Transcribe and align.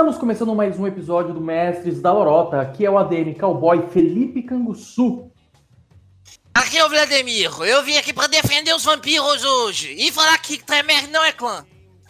Estamos 0.00 0.16
começando 0.16 0.54
mais 0.54 0.80
um 0.80 0.86
episódio 0.86 1.34
do 1.34 1.42
Mestres 1.42 2.00
da 2.00 2.10
Lorota. 2.10 2.58
Aqui 2.58 2.86
é 2.86 2.90
o 2.90 2.96
ADM 2.96 3.34
Cowboy 3.38 3.86
Felipe 3.88 4.42
Canguçu. 4.42 5.30
Aqui 6.54 6.78
é 6.78 6.86
o 6.86 6.88
Vladimir. 6.88 7.50
Eu 7.60 7.82
vim 7.82 7.98
aqui 7.98 8.10
para 8.10 8.26
defender 8.26 8.74
os 8.74 8.82
vampiros 8.82 9.44
hoje 9.44 9.94
e 9.98 10.10
falar 10.10 10.38
que 10.38 10.56
Tremer 10.56 11.06
não 11.10 11.22
é 11.22 11.32
clã. 11.32 11.66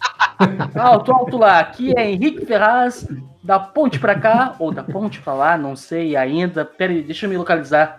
alto, 0.79 1.11
alto 1.11 1.36
lá. 1.36 1.58
Aqui 1.58 1.93
é 1.96 2.12
Henrique 2.12 2.46
Ferraz, 2.46 3.08
da 3.43 3.58
ponte 3.58 3.98
pra 3.98 4.14
cá, 4.14 4.54
ou 4.61 4.70
da 4.70 4.84
ponte 4.84 5.20
pra 5.20 5.34
lá, 5.34 5.59
não 5.59 5.75
sei 5.75 6.14
ainda. 6.14 6.64
Pera 6.64 6.93
aí, 6.93 7.02
deixa 7.02 7.27
eu 7.27 7.30
me 7.30 7.36
localizar. 7.36 7.98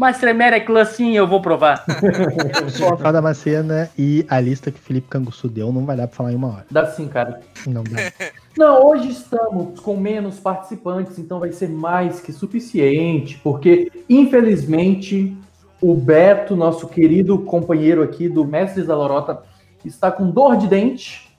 Mas 0.00 0.16
Tremer 0.16 0.54
é 0.54 0.60
clã 0.60 0.82
sim, 0.82 1.14
eu 1.14 1.26
vou 1.26 1.42
provar. 1.42 1.84
Cada 3.02 3.20
Macena 3.20 3.90
e 3.98 4.24
a 4.30 4.40
lista 4.40 4.70
que 4.70 4.80
Felipe 4.80 5.08
Canguçu 5.08 5.46
deu 5.46 5.70
não 5.70 5.84
vai 5.84 5.94
dar 5.94 6.08
pra 6.08 6.16
falar 6.16 6.32
em 6.32 6.36
uma 6.36 6.48
hora. 6.48 6.66
Dá 6.70 6.86
sim, 6.86 7.06
cara. 7.06 7.40
Não 7.66 7.84
dá. 7.84 8.10
Não, 8.56 8.86
hoje 8.86 9.10
estamos 9.10 9.78
com 9.78 9.98
menos 9.98 10.40
participantes, 10.40 11.18
então 11.18 11.38
vai 11.38 11.52
ser 11.52 11.68
mais 11.68 12.18
que 12.18 12.32
suficiente, 12.32 13.38
porque 13.44 13.92
infelizmente 14.08 15.36
o 15.80 15.94
Beto, 15.94 16.56
nosso 16.56 16.88
querido 16.88 17.38
companheiro 17.38 18.02
aqui 18.02 18.26
do 18.26 18.44
Mestres 18.44 18.86
da 18.86 18.96
Lorota, 18.96 19.42
está 19.84 20.10
com 20.10 20.30
dor 20.30 20.56
de 20.56 20.66
dente. 20.66 21.29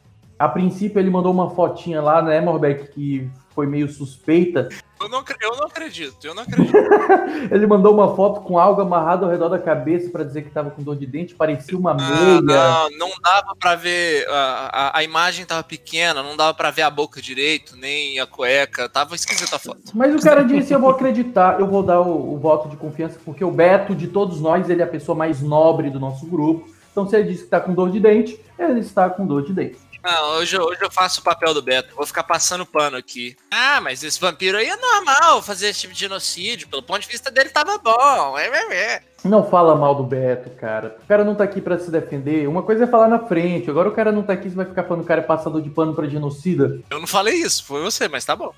A 0.41 0.49
princípio 0.49 0.99
ele 0.99 1.11
mandou 1.11 1.31
uma 1.31 1.51
fotinha 1.51 2.01
lá, 2.01 2.19
né, 2.19 2.41
Morbeck, 2.41 2.87
que 2.91 3.29
foi 3.53 3.67
meio 3.67 3.87
suspeita. 3.87 4.69
Eu 4.99 5.07
não, 5.07 5.23
eu 5.39 5.55
não 5.55 5.65
acredito, 5.65 6.25
eu 6.25 6.33
não 6.33 6.41
acredito. 6.41 6.73
ele 7.51 7.67
mandou 7.67 7.93
uma 7.93 8.15
foto 8.15 8.41
com 8.41 8.57
algo 8.57 8.81
amarrado 8.81 9.23
ao 9.23 9.29
redor 9.29 9.49
da 9.49 9.59
cabeça 9.59 10.09
para 10.09 10.23
dizer 10.23 10.41
que 10.41 10.47
estava 10.47 10.71
com 10.71 10.81
dor 10.81 10.95
de 10.95 11.05
dente, 11.05 11.35
parecia 11.35 11.77
uma 11.77 11.93
não, 11.93 12.09
meia. 12.09 12.41
Não, 12.41 12.89
não 12.97 13.11
dava 13.21 13.55
para 13.55 13.75
ver, 13.75 14.27
a, 14.29 14.69
a, 14.73 14.97
a, 14.97 15.03
imagem 15.03 15.45
tava 15.45 15.61
pequena, 15.61 16.23
não 16.23 16.35
dava 16.35 16.55
para 16.55 16.71
ver 16.71 16.81
a 16.81 16.89
boca 16.89 17.21
direito, 17.21 17.75
nem 17.75 18.19
a 18.19 18.25
cueca, 18.25 18.89
tava 18.89 19.13
esquisita 19.13 19.57
a 19.57 19.59
foto. 19.59 19.91
Mas 19.93 20.15
o 20.15 20.19
cara 20.19 20.43
disse, 20.43 20.73
eu 20.73 20.79
vou 20.79 20.89
acreditar, 20.89 21.59
eu 21.59 21.67
vou 21.67 21.83
dar 21.83 22.01
o, 22.01 22.33
o 22.33 22.39
voto 22.39 22.67
de 22.67 22.77
confiança, 22.77 23.19
porque 23.23 23.45
o 23.45 23.51
Beto, 23.51 23.93
de 23.93 24.07
todos 24.07 24.41
nós, 24.41 24.67
ele 24.71 24.81
é 24.81 24.85
a 24.85 24.87
pessoa 24.87 25.15
mais 25.15 25.39
nobre 25.39 25.91
do 25.91 25.99
nosso 25.99 26.25
grupo. 26.25 26.67
Então 26.91 27.07
se 27.07 27.15
ele 27.15 27.29
disse 27.29 27.41
que 27.41 27.45
está 27.45 27.59
com 27.59 27.75
dor 27.75 27.91
de 27.91 27.99
dente, 27.99 28.39
ele 28.57 28.79
está 28.79 29.07
com 29.07 29.23
dor 29.25 29.45
de 29.45 29.53
dente. 29.53 29.90
Não, 30.03 30.37
hoje, 30.37 30.57
hoje 30.57 30.81
eu 30.81 30.91
faço 30.91 31.21
o 31.21 31.23
papel 31.23 31.53
do 31.53 31.61
Beto. 31.61 31.95
Vou 31.95 32.05
ficar 32.05 32.23
passando 32.23 32.65
pano 32.65 32.97
aqui. 32.97 33.35
Ah, 33.51 33.79
mas 33.81 34.03
esse 34.03 34.19
vampiro 34.19 34.57
aí 34.57 34.67
é 34.67 34.75
normal 34.75 35.41
fazer 35.41 35.67
esse 35.67 35.81
tipo 35.81 35.93
de 35.93 35.99
genocídio. 35.99 36.67
Pelo 36.67 36.81
ponto 36.81 37.01
de 37.01 37.07
vista 37.07 37.29
dele, 37.29 37.49
tava 37.49 37.77
bom. 37.77 38.37
É, 38.37 38.47
é, 38.47 38.75
é. 38.75 39.01
Não 39.23 39.47
fala 39.47 39.75
mal 39.75 39.93
do 39.93 40.03
Beto, 40.03 40.49
cara. 40.51 40.97
O 41.03 41.07
cara 41.07 41.23
não 41.23 41.35
tá 41.35 41.43
aqui 41.43 41.61
para 41.61 41.77
se 41.77 41.91
defender. 41.91 42.47
Uma 42.47 42.63
coisa 42.63 42.85
é 42.85 42.87
falar 42.87 43.07
na 43.07 43.19
frente. 43.19 43.69
Agora 43.69 43.89
o 43.89 43.93
cara 43.93 44.11
não 44.11 44.23
tá 44.23 44.33
aqui, 44.33 44.49
você 44.49 44.55
vai 44.55 44.65
ficar 44.65 44.83
falando 44.83 45.01
que 45.01 45.05
o 45.05 45.07
cara 45.07 45.21
é 45.21 45.23
passador 45.23 45.61
de 45.61 45.69
pano 45.69 45.93
pra 45.93 46.07
genocida. 46.07 46.79
Eu 46.89 46.99
não 46.99 47.07
falei 47.07 47.35
isso, 47.35 47.63
foi 47.63 47.81
você, 47.81 48.07
mas 48.07 48.25
tá 48.25 48.35
bom. 48.35 48.51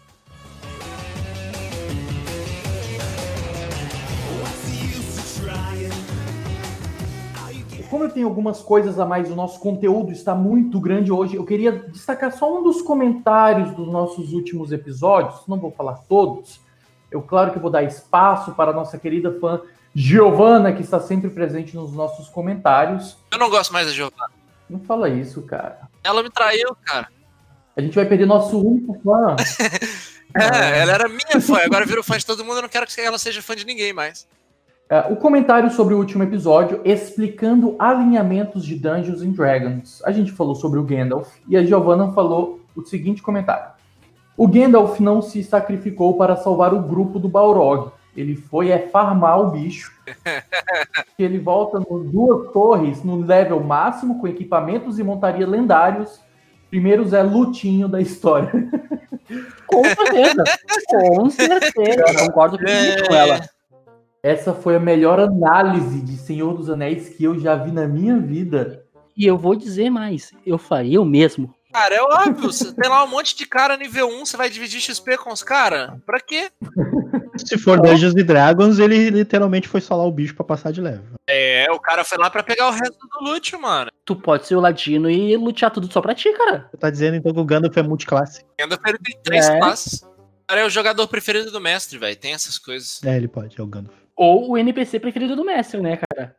Como 7.94 8.06
eu 8.06 8.10
tenho 8.10 8.28
algumas 8.28 8.60
coisas 8.60 9.00
a 9.00 9.06
mais, 9.06 9.30
o 9.30 9.36
nosso 9.36 9.60
conteúdo 9.60 10.12
está 10.12 10.34
muito 10.34 10.80
grande 10.80 11.12
hoje. 11.12 11.36
Eu 11.36 11.46
queria 11.46 11.72
destacar 11.72 12.32
só 12.32 12.58
um 12.58 12.64
dos 12.64 12.82
comentários 12.82 13.70
dos 13.76 13.88
nossos 13.88 14.34
últimos 14.34 14.72
episódios. 14.72 15.44
Não 15.48 15.60
vou 15.60 15.70
falar 15.70 16.00
todos. 16.10 16.60
Eu, 17.12 17.22
claro 17.22 17.52
que 17.52 17.60
vou 17.60 17.70
dar 17.70 17.84
espaço 17.84 18.54
para 18.54 18.72
a 18.72 18.74
nossa 18.74 18.98
querida 18.98 19.38
fã 19.40 19.62
Giovana, 19.94 20.74
que 20.74 20.82
está 20.82 21.00
sempre 21.00 21.30
presente 21.30 21.76
nos 21.76 21.94
nossos 21.94 22.30
comentários. 22.30 23.16
Eu 23.32 23.38
não 23.38 23.48
gosto 23.48 23.72
mais 23.72 23.86
da 23.86 23.94
Giovana. 23.94 24.32
Não 24.68 24.80
fala 24.80 25.08
isso, 25.08 25.44
cara. 25.44 25.82
Ela 26.04 26.24
me 26.24 26.32
traiu, 26.32 26.76
cara. 26.84 27.10
A 27.78 27.82
gente 27.82 27.94
vai 27.94 28.08
perder 28.08 28.26
nosso 28.26 28.60
único 28.60 29.00
fã. 29.04 29.36
é, 30.36 30.80
ela 30.80 30.94
era 30.94 31.08
minha 31.08 31.40
fã, 31.40 31.60
agora 31.64 31.86
virou 31.86 32.04
fã 32.04 32.18
de 32.18 32.26
todo 32.26 32.44
mundo. 32.44 32.56
Eu 32.56 32.64
não 32.64 32.70
quero 32.70 32.88
que 32.88 33.00
ela 33.00 33.20
seja 33.20 33.40
fã 33.40 33.56
de 33.56 33.68
ninguém 33.68 33.94
mais. 33.94 34.28
Uh, 34.94 35.12
o 35.12 35.16
comentário 35.16 35.72
sobre 35.72 35.96
o 35.96 35.98
último 35.98 36.22
episódio 36.22 36.80
explicando 36.86 37.76
alinhamentos 37.80 38.64
de 38.64 38.76
Dungeons 38.76 39.24
and 39.24 39.32
Dragons. 39.32 40.04
A 40.06 40.12
gente 40.12 40.32
falou 40.32 40.54
sobre 40.54 40.78
o 40.78 40.84
Gandalf 40.84 41.34
e 41.50 41.58
a 41.58 41.64
Giovanna 41.64 42.12
falou 42.12 42.60
o 42.76 42.84
seguinte 42.84 43.20
comentário: 43.20 43.72
O 44.38 44.48
Gandalf 44.48 45.00
não 45.00 45.20
se 45.20 45.44
sacrificou 45.44 46.16
para 46.16 46.36
salvar 46.36 46.76
o 46.76 46.82
grupo 46.84 47.18
do 47.18 47.28
Balrog. 47.28 47.92
Ele 48.16 48.36
foi 48.36 48.70
é 48.70 48.78
farmar 48.78 49.40
o 49.40 49.50
bicho. 49.50 49.92
ele 51.18 51.40
volta 51.40 51.80
no 51.80 52.04
duas 52.04 52.52
torres 52.52 53.04
no 53.04 53.26
level 53.26 53.64
máximo 53.64 54.22
com 54.22 54.28
equipamentos 54.28 55.00
e 55.00 55.04
montaria 55.04 55.48
lendários. 55.48 56.22
Primeiro 56.70 57.04
Zé 57.08 57.24
Lutinho 57.24 57.88
da 57.88 58.00
história. 58.00 58.52
Com 59.66 59.84
certeza. 59.86 60.44
Com 60.88 61.30
certeza. 61.32 62.04
Eu 62.08 62.28
concordo 62.28 62.60
com 62.60 62.68
é... 62.68 63.16
ela. 63.16 63.42
Essa 64.24 64.54
foi 64.54 64.78
a 64.78 64.80
melhor 64.80 65.20
análise 65.20 66.00
de 66.00 66.16
Senhor 66.16 66.56
dos 66.56 66.70
Anéis 66.70 67.10
que 67.10 67.26
eu 67.26 67.38
já 67.38 67.58
vi 67.58 67.74
na 67.74 67.86
minha 67.86 68.18
vida. 68.18 68.86
E 69.18 69.26
eu 69.26 69.38
vou 69.38 69.54
dizer 69.54 69.90
mais, 69.90 70.32
eu 70.46 70.58
faria 70.58 71.02
o 71.02 71.06
mesmo. 71.06 71.54
Cara, 71.74 71.96
é 71.96 72.02
óbvio, 72.02 72.36
você 72.50 72.74
tem 72.74 72.90
lá 72.90 73.04
um 73.04 73.08
monte 73.08 73.36
de 73.36 73.46
cara 73.46 73.76
nível 73.76 74.08
1, 74.08 74.26
você 74.26 74.38
vai 74.38 74.50
dividir 74.50 74.80
XP 74.80 75.18
com 75.18 75.34
os 75.34 75.44
caras? 75.44 75.92
Pra 76.06 76.22
quê? 76.22 76.50
Se 77.36 77.58
for 77.58 77.82
Dungeons 77.82 78.16
and 78.16 78.24
Dragons, 78.24 78.80
ele 78.80 79.10
literalmente 79.10 79.68
foi 79.68 79.82
solar 79.82 80.08
o 80.08 80.12
bicho 80.12 80.36
pra 80.36 80.46
passar 80.46 80.72
de 80.72 80.80
level. 80.80 81.04
É, 81.28 81.70
o 81.72 81.80
cara 81.80 82.06
foi 82.06 82.18
lá 82.18 82.30
pra 82.30 82.44
pegar 82.44 82.70
o 82.70 82.72
resto 82.72 83.00
do 83.00 83.30
loot, 83.30 83.58
mano. 83.58 83.92
Tu 84.06 84.16
pode 84.16 84.48
ser 84.48 84.56
o 84.56 84.62
ladino 84.62 85.10
e 85.10 85.36
lutear 85.36 85.70
tudo 85.70 85.92
só 85.92 86.00
pra 86.00 86.16
ti, 86.16 86.32
cara. 86.32 86.70
Você 86.72 86.78
tá 86.78 86.90
dizendo 86.90 87.18
então 87.18 87.34
que 87.34 87.40
o 87.40 87.46
Gandalf 87.46 87.76
é 87.76 87.84
multiclasse? 87.84 88.46
Gandalf 88.58 88.82
ele 88.86 89.00
tem 89.00 89.20
três 89.22 89.50
é. 89.50 89.58
classes. 89.60 90.02
O 90.04 90.48
cara 90.48 90.62
é 90.62 90.66
o 90.66 90.70
jogador 90.70 91.08
preferido 91.10 91.52
do 91.52 91.60
mestre, 91.60 91.98
velho. 91.98 92.16
Tem 92.16 92.34
essas 92.34 92.58
coisas. 92.58 93.04
É, 93.04 93.18
ele 93.18 93.28
pode, 93.28 93.60
é 93.60 93.64
o 93.64 93.68
Gandalf. 93.68 94.03
Ou 94.16 94.52
o 94.52 94.58
NPC 94.58 95.00
preferido 95.00 95.36
do 95.36 95.46
mestre, 95.46 95.82
né, 95.82 95.98
cara? 95.98 96.36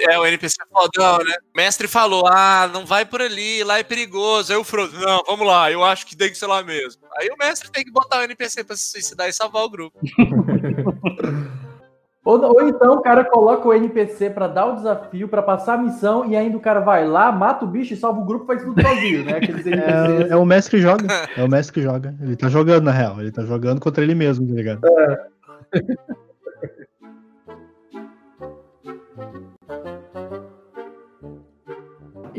É, 0.00 0.18
o 0.18 0.26
NPC 0.26 0.56
é 0.60 0.64
fodão, 0.72 1.18
né? 1.18 1.34
O 1.54 1.56
mestre 1.56 1.86
falou: 1.86 2.26
ah, 2.26 2.68
não 2.72 2.86
vai 2.86 3.04
por 3.04 3.20
ali, 3.20 3.62
lá 3.62 3.78
é 3.78 3.82
perigoso. 3.82 4.50
Aí 4.52 4.58
o 4.58 4.64
Frodo, 4.64 4.98
não, 4.98 5.22
vamos 5.26 5.46
lá, 5.46 5.70
eu 5.70 5.84
acho 5.84 6.06
que 6.06 6.16
tem 6.16 6.30
que 6.30 6.38
ser 6.38 6.46
lá 6.46 6.62
mesmo. 6.62 7.02
Aí 7.18 7.28
o 7.28 7.36
mestre 7.36 7.70
tem 7.70 7.84
que 7.84 7.92
botar 7.92 8.20
o 8.20 8.22
NPC 8.22 8.64
pra 8.64 8.74
se 8.74 8.90
suicidar 8.90 9.28
e 9.28 9.32
salvar 9.32 9.64
o 9.64 9.70
grupo. 9.70 9.98
ou, 12.24 12.42
ou, 12.42 12.68
então 12.68 12.94
o 12.94 13.02
cara 13.02 13.22
coloca 13.24 13.68
o 13.68 13.74
NPC 13.74 14.30
pra 14.30 14.48
dar 14.48 14.66
o 14.66 14.76
desafio, 14.76 15.28
pra 15.28 15.42
passar 15.42 15.74
a 15.74 15.78
missão, 15.78 16.24
e 16.24 16.34
ainda 16.34 16.56
o 16.56 16.60
cara 16.60 16.80
vai 16.80 17.06
lá, 17.06 17.30
mata 17.30 17.66
o 17.66 17.68
bicho 17.68 17.92
e 17.92 17.96
salva 17.96 18.20
o 18.20 18.24
grupo 18.24 18.46
faz 18.46 18.64
tudo 18.64 18.80
sozinho, 18.80 19.24
né? 19.24 19.40
É, 20.28 20.32
é, 20.32 20.36
o 20.36 20.44
mestre 20.44 20.78
que 20.78 20.82
joga. 20.82 21.06
É 21.36 21.44
o 21.44 21.48
mestre 21.48 21.74
que 21.74 21.82
joga. 21.82 22.14
Ele 22.20 22.34
tá 22.34 22.48
jogando, 22.48 22.84
na 22.84 22.92
real. 22.92 23.20
Ele 23.20 23.30
tá 23.30 23.44
jogando 23.44 23.80
contra 23.80 24.02
ele 24.02 24.14
mesmo, 24.14 24.48
tá 24.48 24.54
ligado? 24.54 24.80
É. 24.84 25.26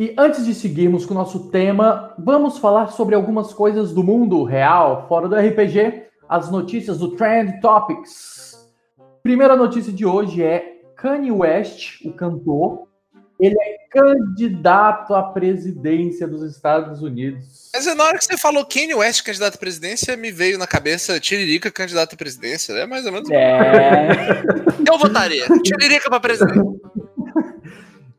E 0.03 0.13
antes 0.17 0.45
de 0.45 0.53
seguirmos 0.53 1.05
com 1.05 1.13
o 1.13 1.17
nosso 1.17 1.49
tema, 1.49 2.13
vamos 2.19 2.57
falar 2.57 2.87
sobre 2.87 3.15
algumas 3.15 3.53
coisas 3.53 3.93
do 3.93 4.03
mundo 4.03 4.43
real, 4.43 5.07
fora 5.07 5.29
do 5.29 5.35
RPG, 5.37 6.07
as 6.27 6.51
notícias 6.51 6.97
do 6.97 7.15
Trend 7.15 7.61
Topics. 7.61 8.69
Primeira 9.23 9.55
notícia 9.55 9.93
de 9.93 10.05
hoje 10.05 10.43
é 10.43 10.81
Kanye 10.97 11.31
West, 11.31 12.03
o 12.03 12.11
cantor, 12.11 12.89
ele 13.39 13.55
é 13.61 13.77
candidato 13.89 15.15
à 15.15 15.23
presidência 15.23 16.27
dos 16.27 16.43
Estados 16.43 17.01
Unidos. 17.01 17.71
Mas 17.73 17.85
na 17.95 18.03
hora 18.03 18.17
que 18.17 18.25
você 18.25 18.37
falou 18.37 18.65
Kanye 18.65 18.95
West 18.95 19.23
candidato 19.23 19.55
à 19.55 19.57
presidência, 19.57 20.17
me 20.17 20.33
veio 20.33 20.57
na 20.57 20.67
cabeça 20.67 21.17
Tiririca 21.17 21.71
candidato 21.71 22.15
à 22.15 22.17
presidência. 22.17 22.73
É 22.73 22.85
mais 22.85 23.05
ou 23.05 23.13
menos. 23.13 23.29
É. 23.31 24.43
Eu 24.85 24.97
votaria. 24.97 25.45
Tiririca 25.63 26.09
para 26.09 26.19
presidente. 26.19 26.59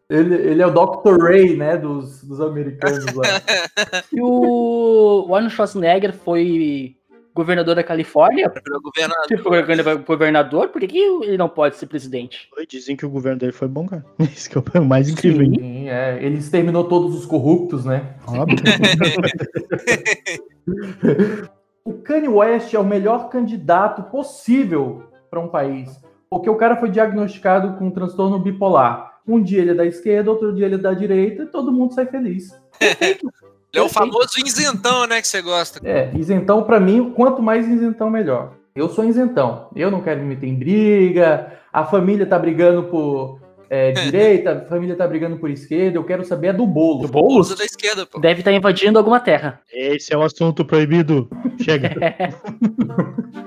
Ele, 0.09 0.35
ele 0.35 0.63
é 0.63 0.67
o 0.67 0.71
Dr. 0.71 1.19
Ray, 1.19 1.57
né, 1.57 1.77
dos, 1.77 2.23
dos 2.23 2.41
americanos 2.41 3.13
lá. 3.15 3.25
e 4.13 4.21
o, 4.21 5.27
o 5.29 5.35
Arnold 5.35 5.55
Schwarzenegger 5.55 6.13
foi 6.13 6.97
governador 7.35 7.75
da 7.75 7.83
Califórnia. 7.83 8.53
Governador. 8.83 9.27
Se 9.27 9.37
for 9.39 10.07
governador, 10.07 10.69
por 10.69 10.81
que, 10.81 10.87
que 10.87 10.99
ele 10.99 11.37
não 11.37 11.49
pode 11.49 11.77
ser 11.77 11.87
presidente? 11.87 12.49
Dizem 12.69 12.97
que 12.97 13.05
o 13.05 13.11
governo 13.11 13.41
dele 13.41 13.53
foi 13.53 13.67
bom, 13.67 13.87
cara. 13.87 14.05
Isso 14.21 14.49
que 14.49 14.57
é 14.57 14.81
o 14.81 14.85
mais 14.85 15.09
incrível. 15.09 15.45
Sim, 15.47 15.89
é. 15.89 16.23
Ele 16.23 16.39
exterminou 16.39 16.85
todos 16.85 17.15
os 17.15 17.27
corruptos, 17.27 17.85
né? 17.85 18.15
Óbvio. 18.27 18.57
o 21.85 21.93
Kanye 21.95 22.29
West 22.29 22.73
é 22.73 22.79
o 22.79 22.85
melhor 22.85 23.29
candidato 23.31 24.05
possível 24.05 25.03
para 25.29 25.41
um 25.41 25.49
país. 25.49 26.01
Porque 26.31 26.49
o 26.49 26.57
cara 26.57 26.77
foi 26.77 26.91
diagnosticado 26.91 27.77
com 27.77 27.87
um 27.87 27.91
transtorno 27.91 28.39
bipolar. 28.39 29.14
Um 29.27 29.43
dia 29.43 29.63
ele 29.63 29.71
é 29.71 29.75
da 29.75 29.87
esquerda, 29.87 30.31
outro 30.31 30.55
dia 30.55 30.67
ele 30.67 30.75
é 30.75 30.79
da 30.79 30.93
direita, 30.93 31.45
e 31.45 31.47
todo 31.47 31.73
mundo 31.73 31.95
sai 31.95 32.07
feliz. 32.07 32.51
Ele 33.75 33.83
é 33.83 33.87
o 33.87 33.89
famoso 33.89 34.39
isentão, 34.39 35.05
né, 35.05 35.21
que 35.21 35.27
você 35.27 35.43
gosta. 35.43 35.81
É, 35.83 36.09
isentão 36.17 36.63
para 36.63 36.79
mim, 36.79 37.11
quanto 37.11 37.43
mais 37.43 37.69
isentão, 37.69 38.09
melhor. 38.09 38.53
Eu 38.73 38.89
sou 38.89 39.05
isentão. 39.05 39.69
Eu 39.75 39.91
não 39.91 40.01
quero 40.01 40.21
me 40.21 40.27
meter 40.27 40.47
em 40.47 40.55
briga. 40.55 41.53
A 41.73 41.85
família 41.85 42.25
tá 42.25 42.39
brigando 42.39 42.85
por 42.85 43.41
é, 43.69 43.91
direita, 43.99 44.53
a 44.53 44.61
família 44.67 44.95
tá 44.95 45.07
brigando 45.09 45.39
por 45.39 45.51
esquerda, 45.51 45.99
eu 45.99 46.05
quero 46.05 46.25
saber 46.25 46.49
é 46.49 46.53
do 46.53 46.67
bolo. 46.67 47.03
Do 47.03 47.09
bolo? 47.09 47.41
Usa 47.41 47.57
da 47.57 47.65
esquerda, 47.65 48.07
pô. 48.07 48.21
Deve 48.21 48.43
estar 48.43 48.53
invadindo 48.53 48.97
alguma 48.97 49.19
terra. 49.19 49.61
Esse 49.73 50.15
é 50.15 50.17
o 50.17 50.23
assunto 50.23 50.65
proibido. 50.65 51.29
Chega. 51.61 51.91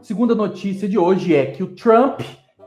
Segunda 0.00 0.34
notícia 0.34 0.88
de 0.88 0.96
hoje 0.96 1.34
é 1.34 1.46
que 1.46 1.62
o 1.62 1.68
Trump 1.68 2.20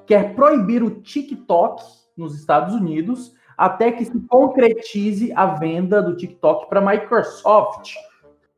quer 0.05 0.35
proibir 0.35 0.83
o 0.83 1.01
TikTok 1.01 1.83
nos 2.15 2.35
Estados 2.35 2.73
Unidos 2.73 3.33
até 3.57 3.91
que 3.91 4.05
se 4.05 4.19
concretize 4.27 5.31
a 5.33 5.45
venda 5.45 6.01
do 6.01 6.15
TikTok 6.15 6.67
para 6.69 6.79
a 6.79 6.85
Microsoft. 6.85 7.93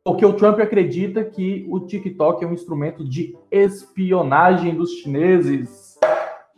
Porque 0.03 0.25
o 0.25 0.33
Trump 0.33 0.59
acredita 0.59 1.23
que 1.23 1.65
o 1.69 1.79
TikTok 1.79 2.43
é 2.43 2.47
um 2.47 2.53
instrumento 2.53 3.03
de 3.03 3.35
espionagem 3.51 4.75
dos 4.75 4.91
chineses. 4.91 5.97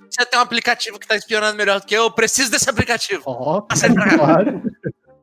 Você 0.10 0.26
tem 0.26 0.40
um 0.40 0.42
aplicativo 0.42 1.00
que 1.00 1.08
tá 1.08 1.16
espionando 1.16 1.58
melhor 1.58 1.80
do 1.80 1.86
que 1.86 1.96
eu, 1.96 2.04
eu 2.04 2.12
preciso 2.12 2.52
desse 2.52 2.70
aplicativo. 2.70 3.24
Pra 3.24 4.10
cá. 4.10 4.18
claro. 4.18 4.62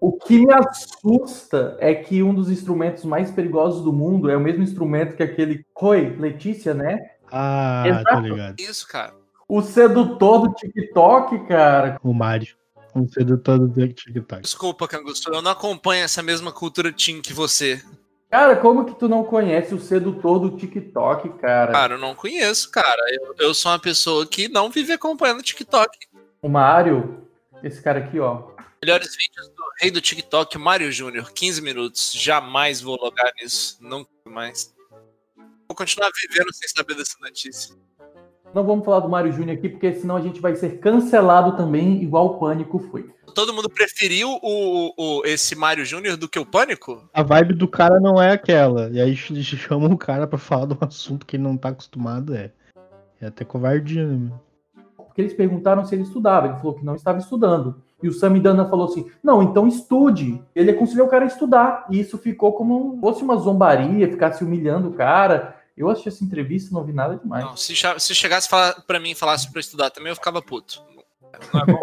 O 0.00 0.12
que 0.12 0.44
me 0.44 0.52
assusta 0.52 1.76
é 1.80 1.94
que 1.94 2.22
um 2.22 2.34
dos 2.34 2.50
instrumentos 2.50 3.04
mais 3.04 3.30
perigosos 3.30 3.82
do 3.82 3.92
mundo 3.92 4.30
é 4.30 4.36
o 4.36 4.40
mesmo 4.40 4.62
instrumento 4.62 5.16
que 5.16 5.22
aquele. 5.22 5.64
Oi, 5.80 6.16
Letícia, 6.18 6.74
né? 6.74 6.98
Ah, 7.32 7.84
tô 7.84 7.90
Exato. 7.90 8.20
ligado. 8.20 8.60
Isso, 8.60 8.86
cara. 8.86 9.23
O 9.48 9.62
sedutor 9.62 10.48
do 10.48 10.54
TikTok, 10.54 11.46
cara. 11.46 11.98
O 12.02 12.12
Mário. 12.12 12.56
Um 12.94 13.08
sedutor 13.08 13.58
do 13.58 13.88
TikTok. 13.88 14.42
Desculpa, 14.42 14.86
Cangusto, 14.86 15.32
eu 15.32 15.42
não 15.42 15.50
acompanho 15.50 16.04
essa 16.04 16.22
mesma 16.22 16.52
cultura 16.52 16.92
teen 16.92 17.20
que 17.20 17.32
você. 17.32 17.82
Cara, 18.30 18.56
como 18.56 18.84
que 18.84 18.94
tu 18.94 19.08
não 19.08 19.24
conhece 19.24 19.74
o 19.74 19.80
sedutor 19.80 20.38
do 20.40 20.56
TikTok, 20.56 21.28
cara? 21.40 21.72
Cara, 21.72 21.94
eu 21.94 21.98
não 21.98 22.14
conheço, 22.14 22.70
cara. 22.70 23.02
Eu, 23.12 23.34
eu 23.38 23.54
sou 23.54 23.70
uma 23.72 23.78
pessoa 23.78 24.26
que 24.26 24.48
não 24.48 24.70
vive 24.70 24.92
acompanhando 24.92 25.42
TikTok. 25.42 25.96
O 26.42 26.48
Mário, 26.48 27.28
esse 27.62 27.80
cara 27.80 28.00
aqui, 28.00 28.18
ó. 28.18 28.54
Melhores 28.82 29.16
vídeos 29.16 29.48
do 29.48 29.62
rei 29.80 29.90
do 29.90 30.00
TikTok, 30.00 30.58
Mário 30.58 30.90
Júnior, 30.92 31.32
15 31.32 31.62
minutos. 31.62 32.12
Jamais 32.12 32.80
vou 32.80 32.96
logar 33.00 33.32
nisso. 33.40 33.78
Nunca 33.80 34.10
mais. 34.26 34.74
Vou 35.68 35.76
continuar 35.76 36.10
vivendo 36.20 36.52
sem 36.52 36.68
saber 36.68 36.94
dessa 36.94 37.16
notícia. 37.20 37.74
Não 38.54 38.62
vamos 38.64 38.84
falar 38.84 39.00
do 39.00 39.08
Mário 39.08 39.32
Júnior 39.32 39.56
aqui, 39.58 39.68
porque 39.68 39.92
senão 39.94 40.16
a 40.16 40.20
gente 40.20 40.40
vai 40.40 40.54
ser 40.54 40.78
cancelado 40.78 41.56
também, 41.56 42.00
igual 42.02 42.26
o 42.26 42.38
Pânico 42.38 42.78
foi. 42.78 43.10
Todo 43.34 43.52
mundo 43.52 43.68
preferiu 43.68 44.28
o, 44.40 44.92
o- 44.96 45.22
esse 45.24 45.56
Mário 45.56 45.84
Júnior 45.84 46.16
do 46.16 46.28
que 46.28 46.38
o 46.38 46.46
Pânico? 46.46 47.02
A 47.12 47.22
vibe 47.24 47.54
do 47.54 47.66
cara 47.66 47.98
não 47.98 48.22
é 48.22 48.30
aquela. 48.30 48.88
E 48.90 49.00
aí 49.00 49.16
ch- 49.16 49.32
chamam 49.58 49.90
o 49.90 49.98
cara 49.98 50.26
pra 50.26 50.38
falar 50.38 50.66
de 50.66 50.74
um 50.74 50.78
assunto 50.82 51.26
que 51.26 51.34
ele 51.36 51.42
não 51.42 51.56
tá 51.56 51.70
acostumado. 51.70 52.32
É, 52.32 52.52
é 53.20 53.26
até 53.26 53.44
covardia, 53.44 54.06
né? 54.06 54.30
Porque 54.96 55.20
eles 55.20 55.34
perguntaram 55.34 55.84
se 55.84 55.94
ele 55.96 56.02
estudava. 56.04 56.46
Ele 56.46 56.56
falou 56.56 56.74
que 56.74 56.84
não 56.84 56.94
estava 56.94 57.18
estudando. 57.18 57.82
E 58.00 58.08
o 58.08 58.12
Samidana 58.12 58.68
falou 58.68 58.86
assim: 58.86 59.10
não, 59.22 59.42
então 59.42 59.66
estude. 59.66 60.40
Ele 60.54 60.70
aconselhou 60.70 61.06
o 61.08 61.10
cara 61.10 61.24
a 61.24 61.28
estudar. 61.28 61.86
E 61.90 61.98
isso 61.98 62.16
ficou 62.18 62.52
como 62.52 62.94
se 62.94 63.00
fosse 63.00 63.22
uma 63.24 63.36
zombaria, 63.36 64.08
ficasse 64.10 64.44
humilhando 64.44 64.90
o 64.90 64.92
cara. 64.92 65.56
Eu 65.76 65.88
assisti 65.88 66.08
essa 66.08 66.24
entrevista 66.24 66.70
e 66.70 66.74
não 66.74 66.84
vi 66.84 66.92
nada 66.92 67.16
demais. 67.16 67.44
Não, 67.44 67.56
se, 67.56 67.74
se 67.98 68.14
chegasse 68.14 68.48
pra 68.48 69.00
mim 69.00 69.10
e 69.10 69.14
falasse 69.14 69.50
pra 69.50 69.58
eu 69.58 69.60
estudar 69.60 69.90
também, 69.90 70.10
eu 70.10 70.16
ficava 70.16 70.40
puto. 70.40 70.80
Não 71.52 71.60
é 71.60 71.66
bom. 71.66 71.80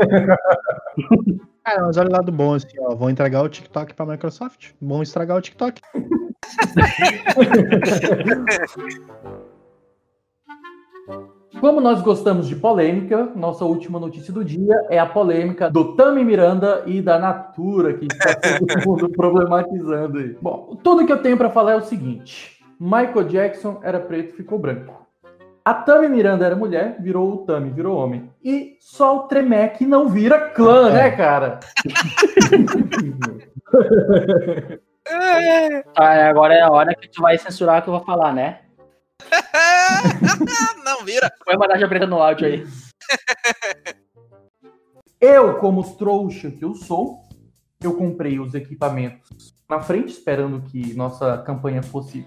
Cara, 1.64 1.84
mas 1.86 1.98
olha 1.98 2.10
o 2.10 2.14
lado 2.14 2.32
bom, 2.32 2.54
assim, 2.54 2.80
ó. 2.80 2.96
Vão 2.96 3.10
entregar 3.10 3.42
o 3.42 3.50
TikTok 3.50 3.94
pra 3.94 4.06
Microsoft. 4.06 4.72
Vão 4.82 5.04
estragar 5.04 5.38
o 5.38 5.42
TikTok. 5.42 5.82
Como 11.60 11.82
nós 11.82 12.02
gostamos 12.02 12.48
de 12.48 12.56
polêmica, 12.56 13.26
nossa 13.36 13.66
última 13.66 14.00
notícia 14.00 14.34
do 14.34 14.44
dia 14.44 14.86
é 14.90 14.98
a 14.98 15.06
polêmica 15.06 15.70
do 15.70 15.96
Tami 15.96 16.24
Miranda 16.24 16.84
e 16.88 17.02
da 17.02 17.20
Natura, 17.20 17.94
que 17.94 18.06
está 18.06 18.36
todo 18.36 18.88
mundo 18.88 19.10
problematizando 19.12 20.18
aí. 20.18 20.38
Bom, 20.42 20.80
tudo 20.82 21.06
que 21.06 21.12
eu 21.12 21.22
tenho 21.22 21.38
para 21.38 21.50
falar 21.50 21.74
é 21.74 21.76
o 21.76 21.82
seguinte: 21.82 22.61
Michael 22.82 23.26
Jackson 23.26 23.80
era 23.84 24.00
preto, 24.00 24.36
ficou 24.36 24.58
branco. 24.58 25.06
A 25.64 25.72
Tami 25.72 26.10
Miranda 26.10 26.48
era 26.48 26.56
mulher, 26.56 27.00
virou 27.00 27.32
o 27.32 27.46
Tami, 27.46 27.70
virou 27.70 27.96
homem. 27.96 28.34
E 28.44 28.76
só 28.80 29.18
o 29.18 29.28
Tremec 29.28 29.86
não 29.86 30.10
vira 30.10 30.50
clã, 30.50 30.92
né, 30.92 31.12
cara? 31.12 31.60
Ah, 35.98 36.30
agora 36.30 36.54
é 36.54 36.62
a 36.62 36.70
hora 36.70 36.96
que 36.96 37.10
tu 37.10 37.22
vai 37.22 37.38
censurar 37.38 37.80
o 37.80 37.84
que 37.84 37.90
eu 37.90 37.96
vou 37.96 38.06
falar, 38.06 38.34
né? 38.34 38.62
não, 40.86 41.04
vira. 41.04 41.32
Põe 41.44 41.56
uma 41.56 41.68
taxa 41.68 41.88
preta 41.88 42.06
no 42.06 42.22
áudio 42.22 42.48
aí. 42.48 42.68
Eu, 45.20 45.58
como 45.58 45.84
trouxa 45.98 46.52
que 46.52 46.64
eu 46.64 46.76
sou, 46.76 47.24
eu 47.84 47.98
comprei 47.98 48.40
os 48.40 48.54
equipamentos 48.54 49.56
na 49.68 49.82
frente, 49.82 50.10
esperando 50.10 50.62
que 50.62 50.94
nossa 50.94 51.40
campanha 51.40 51.82
fosse 51.82 52.26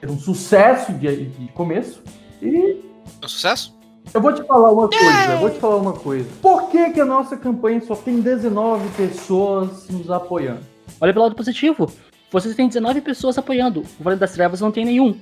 ter 0.00 0.10
um 0.10 0.18
sucesso 0.18 0.92
de, 0.92 1.26
de 1.26 1.48
começo. 1.48 2.02
E 2.42 2.80
É 3.22 3.24
um 3.24 3.28
sucesso? 3.28 3.76
eu 4.14 4.20
vou 4.20 4.32
te 4.32 4.42
falar 4.44 4.70
uma 4.70 4.88
coisa, 4.88 5.32
eu 5.32 5.38
vou 5.38 5.50
te 5.50 5.58
falar 5.58 5.76
uma 5.76 5.92
coisa. 5.92 6.28
Por 6.40 6.68
que, 6.70 6.90
que 6.90 7.00
a 7.00 7.04
nossa 7.04 7.36
campanha 7.36 7.80
só 7.80 7.94
tem 7.96 8.20
19 8.20 8.88
pessoas 8.90 9.88
nos 9.88 10.10
apoiando? 10.10 10.60
Olha 11.00 11.12
pelo 11.12 11.24
lado 11.24 11.34
positivo. 11.34 11.90
Vocês 12.30 12.54
têm 12.54 12.68
19 12.68 13.00
pessoas 13.00 13.38
apoiando. 13.38 13.80
O 14.00 14.04
Vale 14.04 14.16
das 14.16 14.32
Trevas 14.32 14.60
não 14.60 14.70
tem 14.72 14.84
nenhum. 14.84 15.18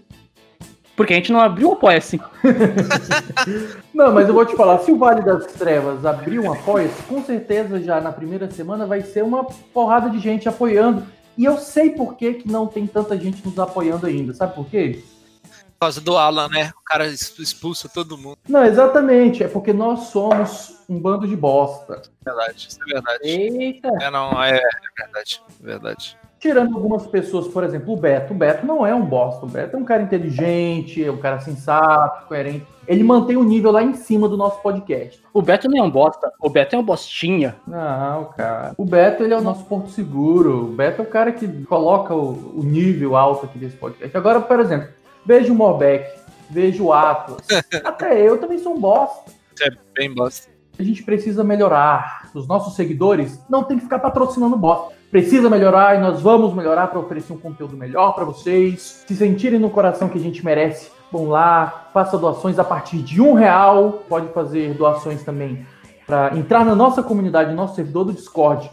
Porque 0.97 1.13
a 1.13 1.17
gente 1.17 1.33
não 1.33 1.41
abriu 1.41 1.71
o 1.71 1.73
Apoia-se. 1.73 2.21
Não, 3.93 4.13
mas 4.13 4.29
eu 4.29 4.35
vou 4.35 4.47
te 4.47 4.55
falar, 4.55 4.79
se 4.79 4.93
o 4.93 4.97
Vale 4.97 5.23
das 5.23 5.47
Trevas 5.47 6.07
abrir 6.07 6.39
um 6.39 6.53
apoio, 6.53 6.89
com 7.09 7.23
certeza 7.25 7.81
já 7.83 8.01
na 8.01 8.13
primeira 8.13 8.49
semana 8.51 8.87
vai 8.87 9.01
ser 9.03 9.25
uma 9.25 9.45
porrada 9.45 10.09
de 10.09 10.21
gente 10.21 10.49
apoiando. 10.49 11.03
E 11.37 11.45
eu 11.45 11.59
sei 11.59 11.91
por 11.91 12.17
que, 12.17 12.35
que 12.35 12.49
não 12.51 12.67
tem 12.67 12.87
tanta 12.87 13.19
gente 13.19 13.45
nos 13.47 13.59
apoiando 13.59 14.07
ainda. 14.07 14.33
Sabe 14.35 14.55
por 14.55 14.67
quê? 14.67 15.03
Por 15.43 15.81
causa 15.81 16.01
do 16.01 16.17
Alan, 16.17 16.49
né? 16.49 16.73
O 16.81 16.85
cara 16.85 17.07
ex- 17.07 17.39
expulsa 17.39 17.89
todo 17.89 18.17
mundo. 18.17 18.39
Não, 18.49 18.65
exatamente. 18.65 19.43
É 19.43 19.49
porque 19.49 19.73
nós 19.73 20.05
somos 20.09 20.79
um 20.89 20.99
bando 20.99 21.27
de 21.27 21.37
bosta. 21.37 22.03
Verdade, 22.25 22.67
isso 22.69 22.79
é 22.83 22.93
verdade. 22.95 23.21
Eita. 23.25 23.89
É, 24.01 24.11
não, 24.11 24.43
é, 24.43 24.57
é 24.59 25.03
verdade, 25.03 25.43
é 25.61 25.67
verdade. 25.67 26.17
Tirando 26.45 26.75
algumas 26.75 27.07
pessoas, 27.07 27.49
por 27.49 27.65
exemplo, 27.65 27.95
o 27.95 27.97
Beto. 27.97 28.35
O 28.35 28.37
Beto 28.37 28.67
não 28.67 28.87
é 28.87 28.95
um 28.95 29.07
bosta. 29.07 29.47
O 29.47 29.49
Beto 29.49 29.77
é 29.77 29.79
um 29.79 29.85
cara 29.85 30.03
inteligente, 30.03 31.03
é 31.03 31.11
um 31.11 31.17
cara 31.17 31.41
sensato, 31.41 32.27
coerente. 32.27 32.67
Ele 32.87 33.03
mantém 33.03 33.35
o 33.35 33.43
nível 33.43 33.71
lá 33.71 33.83
em 33.83 33.95
cima 33.95 34.29
do 34.29 34.37
nosso 34.37 34.61
podcast. 34.61 35.23
O 35.33 35.41
Beto 35.41 35.71
não 35.71 35.79
é 35.79 35.83
um 35.83 35.91
bosta. 35.91 36.31
O 36.39 36.51
Beto 36.51 36.77
é 36.77 36.79
um 36.79 36.83
bostinha. 36.83 37.57
Não, 37.67 38.27
cara. 38.37 38.75
O 38.77 38.85
Beto, 38.85 39.23
ele 39.23 39.33
é 39.33 39.39
o 39.39 39.41
nosso 39.41 39.65
porto 39.65 39.89
seguro. 39.89 40.67
O 40.67 40.73
Beto 40.75 41.01
é 41.01 41.05
o 41.07 41.09
cara 41.09 41.33
que 41.33 41.49
coloca 41.65 42.15
o, 42.15 42.59
o 42.59 42.63
nível 42.63 43.17
alto 43.17 43.47
aqui 43.47 43.59
desse 43.59 43.77
podcast. 43.77 44.15
Agora, 44.15 44.39
por 44.39 44.61
exemplo, 44.61 44.89
veja 45.25 45.51
o 45.51 45.57
Morbeck, 45.57 46.13
veja 46.51 46.83
o 46.83 46.93
Atlas. 46.93 47.41
Até 47.83 48.21
eu 48.21 48.37
também 48.37 48.59
sou 48.59 48.75
um 48.75 48.81
bosta. 48.81 49.33
É 49.63 49.71
bem 49.95 50.13
bosta. 50.13 50.51
A 50.79 50.83
gente 50.83 51.03
precisa 51.05 51.43
melhorar. 51.43 52.29
Os 52.35 52.47
nossos 52.47 52.77
seguidores 52.77 53.41
não 53.49 53.65
tem 53.65 53.79
que 53.79 53.85
ficar 53.85 54.01
patrocinando 54.01 54.59
bosta. 54.59 54.93
Precisa 55.15 55.49
melhorar 55.49 55.95
e 55.95 56.01
nós 56.01 56.21
vamos 56.21 56.53
melhorar 56.53 56.89
para 56.89 56.99
oferecer 56.99 57.33
um 57.33 57.39
conteúdo 57.39 57.77
melhor 57.77 58.17
para 58.17 58.25
vocês. 58.25 59.05
Se 59.07 59.15
sentirem 59.15 59.61
no 59.61 59.71
coração 59.71 60.09
que 60.09 60.19
a 60.19 60.21
gente 60.21 60.45
merece, 60.45 60.91
vão 61.13 61.29
lá, 61.29 61.89
faça 61.95 62.19
doações 62.19 62.59
a 62.59 62.65
partir 62.65 62.99
de 62.99 63.23
um 63.23 63.33
real. 63.33 64.03
Pode 64.09 64.27
fazer 64.33 64.75
doações 64.75 65.23
também 65.23 65.65
para 66.05 66.37
entrar 66.37 66.65
na 66.65 66.75
nossa 66.75 67.01
comunidade, 67.01 67.51
no 67.51 67.55
nosso 67.55 67.77
servidor 67.77 68.07
do 68.07 68.13
Discord 68.13 68.69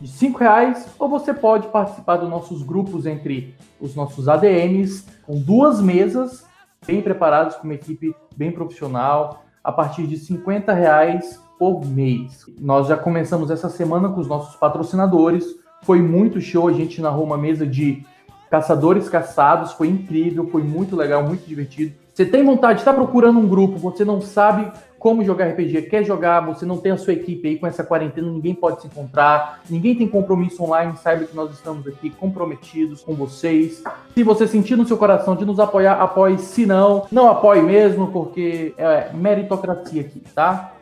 de 0.00 0.08
cinco 0.08 0.40
reais. 0.40 0.84
Ou 0.98 1.08
você 1.08 1.32
pode 1.32 1.68
participar 1.68 2.16
dos 2.16 2.28
nossos 2.28 2.64
grupos 2.64 3.06
entre 3.06 3.54
os 3.80 3.94
nossos 3.94 4.28
ADMs, 4.28 5.04
com 5.24 5.38
duas 5.38 5.80
mesas 5.80 6.44
bem 6.84 7.02
preparados, 7.02 7.54
com 7.54 7.68
uma 7.68 7.74
equipe 7.74 8.12
bem 8.36 8.50
profissional, 8.50 9.44
a 9.62 9.70
partir 9.70 10.08
de 10.08 10.18
50 10.18 10.72
reais 10.72 11.40
por 11.56 11.86
mês. 11.86 12.46
Nós 12.58 12.88
já 12.88 12.96
começamos 12.96 13.48
essa 13.48 13.68
semana 13.68 14.08
com 14.08 14.20
os 14.20 14.26
nossos 14.26 14.56
patrocinadores. 14.56 15.62
Foi 15.84 16.00
muito 16.00 16.40
show, 16.40 16.68
a 16.68 16.72
gente 16.72 17.00
narrou 17.00 17.24
uma 17.24 17.38
mesa 17.38 17.66
de 17.66 18.04
caçadores 18.50 19.08
caçados, 19.08 19.72
foi 19.72 19.88
incrível, 19.88 20.48
foi 20.50 20.62
muito 20.62 20.96
legal, 20.96 21.22
muito 21.22 21.46
divertido. 21.46 21.92
Você 22.12 22.24
tem 22.24 22.44
vontade, 22.44 22.78
está 22.78 22.92
procurando 22.92 23.40
um 23.40 23.48
grupo, 23.48 23.76
você 23.76 24.04
não 24.04 24.20
sabe 24.20 24.70
como 25.04 25.22
jogar 25.22 25.48
RPG, 25.48 25.82
quer 25.82 26.02
jogar, 26.02 26.40
você 26.40 26.64
não 26.64 26.78
tem 26.78 26.92
a 26.92 26.96
sua 26.96 27.12
equipe 27.12 27.46
aí 27.46 27.58
com 27.58 27.66
essa 27.66 27.84
quarentena, 27.84 28.30
ninguém 28.30 28.54
pode 28.54 28.80
se 28.80 28.86
encontrar, 28.86 29.60
ninguém 29.68 29.94
tem 29.94 30.08
compromisso 30.08 30.62
online, 30.62 30.96
saiba 30.96 31.24
que 31.24 31.36
nós 31.36 31.52
estamos 31.52 31.86
aqui 31.86 32.08
comprometidos 32.08 33.02
com 33.02 33.14
vocês. 33.14 33.82
Se 34.14 34.22
você 34.22 34.46
sentir 34.46 34.76
no 34.76 34.86
seu 34.86 34.96
coração 34.96 35.36
de 35.36 35.44
nos 35.44 35.60
apoiar, 35.60 36.00
apoie. 36.00 36.38
Se 36.38 36.64
não, 36.64 37.06
não 37.12 37.28
apoie 37.28 37.60
mesmo, 37.60 38.06
porque 38.12 38.72
é 38.78 39.10
meritocracia 39.12 40.00
aqui, 40.00 40.22
tá? 40.34 40.73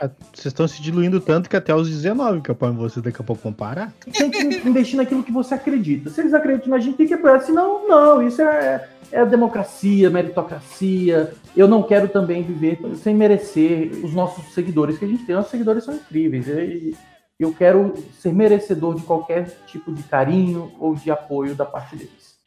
Ah, 0.00 0.08
Vocês 0.32 0.46
estão 0.46 0.68
se 0.68 0.80
diluindo 0.80 1.20
tanto 1.20 1.50
que 1.50 1.56
até 1.56 1.74
os 1.74 1.88
19 1.88 2.40
que 2.40 2.50
apoiam 2.50 2.76
vocês 2.76 3.02
daqui 3.02 3.20
a 3.20 3.24
pouco 3.24 3.42
vão 3.42 3.52
parar. 3.52 3.92
Tem 4.12 4.30
que 4.30 4.38
investir 4.68 4.96
naquilo 4.96 5.24
que 5.24 5.32
você 5.32 5.54
acredita. 5.54 6.08
Se 6.10 6.20
eles 6.20 6.32
acreditam 6.32 6.70
na 6.70 6.78
gente, 6.78 6.96
tem 6.96 7.06
que 7.06 7.14
apoiar. 7.14 7.40
Senão, 7.40 7.88
não. 7.88 8.22
Isso 8.22 8.40
é, 8.40 8.88
é 9.10 9.24
democracia, 9.26 10.08
meritocracia. 10.08 11.32
Eu 11.56 11.66
não 11.66 11.82
quero 11.82 12.08
também 12.08 12.42
viver 12.42 12.78
sem 13.02 13.14
merecer 13.14 13.90
os 14.04 14.14
nossos 14.14 14.54
seguidores 14.54 14.98
que 14.98 15.04
a 15.04 15.08
gente 15.08 15.24
tem. 15.24 15.34
Nossos 15.34 15.50
seguidores 15.50 15.82
são 15.82 15.94
incríveis. 15.94 16.46
E 16.46 16.94
eu 17.38 17.52
quero 17.52 17.94
ser 18.20 18.32
merecedor 18.32 18.94
de 18.94 19.02
qualquer 19.02 19.48
tipo 19.66 19.92
de 19.92 20.02
carinho 20.04 20.72
ou 20.78 20.94
de 20.94 21.10
apoio 21.10 21.54
da 21.56 21.64
parte 21.64 21.96
deles. 21.96 22.38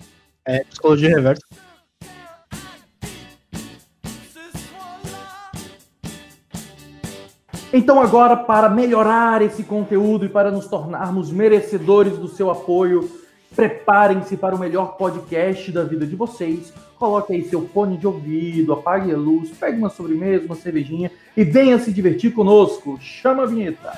É 0.45 0.63
psicologia 0.63 1.09
reversa. 1.09 1.70
Então, 7.73 8.01
agora, 8.01 8.35
para 8.35 8.67
melhorar 8.67 9.41
esse 9.41 9.63
conteúdo 9.63 10.25
e 10.25 10.29
para 10.29 10.51
nos 10.51 10.67
tornarmos 10.67 11.31
merecedores 11.31 12.17
do 12.17 12.27
seu 12.27 12.51
apoio, 12.51 13.09
preparem-se 13.55 14.35
para 14.35 14.53
o 14.53 14.59
melhor 14.59 14.97
podcast 14.97 15.71
da 15.71 15.83
vida 15.83 16.05
de 16.05 16.15
vocês. 16.15 16.73
Coloque 16.97 17.33
aí 17.33 17.43
seu 17.45 17.65
fone 17.69 17.97
de 17.97 18.05
ouvido, 18.05 18.73
apague 18.73 19.11
a 19.13 19.17
luz, 19.17 19.51
pegue 19.51 19.77
uma 19.77 19.89
sobremesa, 19.89 20.45
uma 20.45 20.55
cervejinha 20.55 21.09
e 21.35 21.45
venha 21.45 21.79
se 21.79 21.93
divertir 21.93 22.33
conosco. 22.33 22.99
Chama 22.99 23.43
a 23.43 23.45
vinheta. 23.45 23.93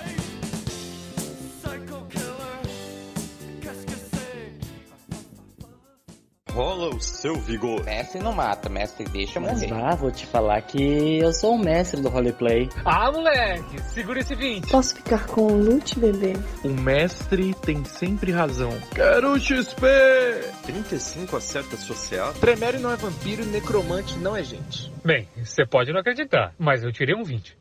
Rola 6.53 6.89
o 6.95 6.99
seu 7.01 7.33
vigor. 7.35 7.83
Mestre 7.83 8.21
não 8.21 8.31
mata, 8.31 8.69
mestre 8.69 9.05
deixa 9.05 9.39
Mas 9.39 9.61
morrer. 9.63 9.73
vá, 9.73 9.95
vou 9.95 10.11
te 10.11 10.27
falar 10.27 10.61
que 10.61 11.17
eu 11.17 11.33
sou 11.33 11.55
o 11.55 11.57
mestre 11.57 11.99
do 11.99 12.09
roleplay. 12.09 12.69
Ah, 12.85 13.11
moleque, 13.11 13.81
segura 13.81 14.19
esse 14.19 14.35
20. 14.35 14.69
Posso 14.69 14.93
ficar 14.95 15.25
com 15.25 15.41
o 15.47 15.57
loot, 15.57 15.97
bebê? 15.99 16.33
O 16.63 16.69
mestre 16.69 17.55
tem 17.55 17.83
sempre 17.85 18.31
razão. 18.31 18.69
Quero 18.93 19.39
XP! 19.39 19.81
35 20.63 21.35
acerta 21.37 21.75
social. 21.75 22.31
Tremere 22.35 22.77
não 22.77 22.91
é 22.91 22.95
vampiro 22.97 23.41
e 23.41 23.45
necromante 23.47 24.15
não 24.19 24.35
é 24.35 24.43
gente. 24.43 24.93
Bem, 25.03 25.27
você 25.43 25.65
pode 25.65 25.91
não 25.91 25.99
acreditar, 26.01 26.53
mas 26.59 26.83
eu 26.83 26.91
tirei 26.91 27.15
um 27.15 27.23
20. 27.23 27.57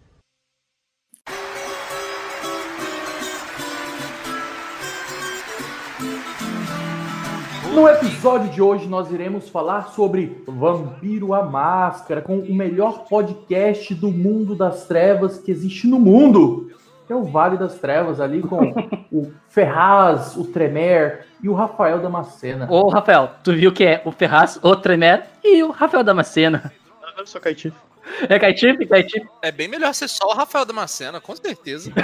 No 7.73 7.89
episódio 7.89 8.51
de 8.51 8.61
hoje, 8.61 8.87
nós 8.87 9.11
iremos 9.11 9.49
falar 9.49 9.89
sobre 9.89 10.43
Vampiro 10.47 11.33
a 11.33 11.43
Máscara, 11.43 12.21
com 12.21 12.39
o 12.39 12.55
melhor 12.55 13.07
podcast 13.09 13.95
do 13.95 14.11
mundo 14.11 14.55
das 14.55 14.87
trevas 14.87 15.39
que 15.39 15.51
existe 15.51 15.87
no 15.87 15.99
mundo. 15.99 16.71
Que 17.07 17.13
é 17.15 17.17
o 17.17 17.25
Vale 17.25 17.57
das 17.57 17.79
Trevas, 17.79 18.21
ali 18.21 18.43
com 18.43 18.75
o 19.11 19.33
Ferraz, 19.49 20.37
o 20.37 20.45
Tremer 20.45 21.27
e 21.43 21.49
o 21.49 21.55
Rafael 21.55 21.99
Damascena. 21.99 22.67
Ô, 22.71 22.91
Rafael, 22.91 23.31
tu 23.43 23.55
viu 23.55 23.73
que 23.73 23.85
é 23.85 24.03
o 24.05 24.13
Ferraz, 24.13 24.61
o 24.63 24.77
Tremer 24.77 25.25
e 25.43 25.63
o 25.63 25.71
Rafael 25.71 26.05
Damascena. 26.05 26.71
Eu 27.17 27.27
sou 27.27 27.41
Caetife. 27.41 27.92
É 28.29 28.39
Caetife, 28.39 28.87
Caetife. 28.87 29.27
É 29.43 29.51
bem 29.53 29.69
melhor 29.69 29.95
ser 29.95 30.09
só 30.09 30.27
o 30.27 30.35
Rafael 30.35 30.65
Damascena, 30.65 31.21
com 31.21 31.35
certeza. 31.37 31.91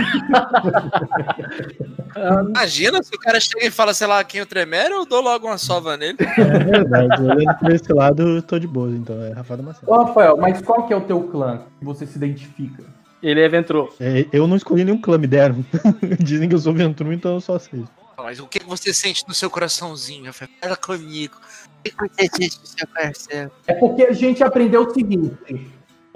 Imagina 2.51 3.03
se 3.03 3.15
o 3.15 3.19
cara 3.19 3.39
chega 3.41 3.67
e 3.67 3.71
fala, 3.71 3.93
sei 3.95 4.07
lá, 4.07 4.23
quem 4.25 4.41
o 4.41 4.47
Tremere, 4.47 4.93
eu 4.93 5.05
dou 5.05 5.21
logo 5.21 5.47
uma 5.47 5.59
sova 5.59 5.97
nele. 5.97 6.19
É 6.21 6.59
verdade. 6.59 7.23
Olhando 7.23 7.59
por 7.59 7.71
esse 7.71 7.93
lado, 7.93 8.23
eu 8.23 8.43
tô 8.43 8.59
de 8.59 8.67
boa, 8.67 8.91
então. 8.91 9.23
É 9.25 9.33
Rafael 9.33 9.59
Damasceno. 9.59 9.93
Ô, 9.93 10.05
Rafael, 10.05 10.37
mas 10.37 10.63
qual 10.63 10.87
que 10.87 10.93
é 10.93 10.97
o 10.97 11.03
teu 11.03 11.23
clã 11.25 11.63
que 11.79 11.85
você 11.85 12.07
se 12.07 12.17
identifica? 12.17 12.85
Ele 13.23 13.41
é 13.41 13.49
Ventrou. 13.49 13.93
É, 14.01 14.27
eu 14.33 14.47
não 14.47 14.57
escolhi 14.57 14.85
nenhum 14.85 15.01
clã, 15.01 15.19
me 15.19 15.27
deram. 15.27 15.65
Dizem 16.21 16.49
que 16.49 16.55
eu 16.55 16.59
sou 16.59 16.73
Ventru, 16.73 17.13
então 17.13 17.35
eu 17.35 17.41
só 17.41 17.57
aceito. 17.57 17.89
Mas 18.17 18.41
o 18.41 18.47
que 18.47 18.65
você 18.65 18.93
sente 18.93 19.25
no 19.29 19.35
seu 19.35 19.49
coraçãozinho, 19.49 20.27
Rafael? 20.27 20.51
Fala 20.61 20.77
comigo. 20.77 21.37
O 21.79 21.83
que 21.83 21.95
você 21.97 22.29
sente 22.29 22.59
no 22.61 22.67
seu 22.67 22.87
coração? 22.87 23.51
É 23.67 23.75
porque 23.75 24.03
a 24.03 24.13
gente 24.13 24.43
aprendeu 24.43 24.83
o 24.83 24.93
seguinte: 24.93 25.37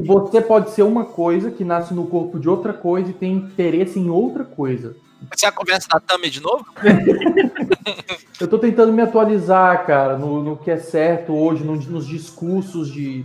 você 0.05 0.41
pode 0.41 0.71
ser 0.71 0.83
uma 0.83 1.05
coisa 1.05 1.51
que 1.51 1.65
nasce 1.65 1.93
no 1.95 2.07
corpo 2.07 2.39
de 2.39 2.49
outra 2.49 2.73
coisa 2.73 3.11
e 3.11 3.15
tem 3.15 3.33
interesse 3.35 3.99
em 3.99 4.11
outra 4.11 4.45
coisa. 4.45 4.95
Você 5.35 5.47
a 5.47 5.53
conversa 5.53 5.87
da 5.89 6.01
Tami 6.01 6.29
de 6.31 6.41
novo? 6.41 6.65
Eu 8.41 8.49
tô 8.49 8.59
tentando 8.59 8.93
me 8.93 9.01
atualizar, 9.03 9.87
cara, 9.87 10.19
no, 10.19 10.43
no 10.43 10.57
que 10.57 10.71
é 10.71 10.77
certo 10.77 11.33
hoje, 11.33 11.63
no- 11.63 11.77
nos 11.77 12.07
discursos 12.07 12.91
de, 12.91 13.25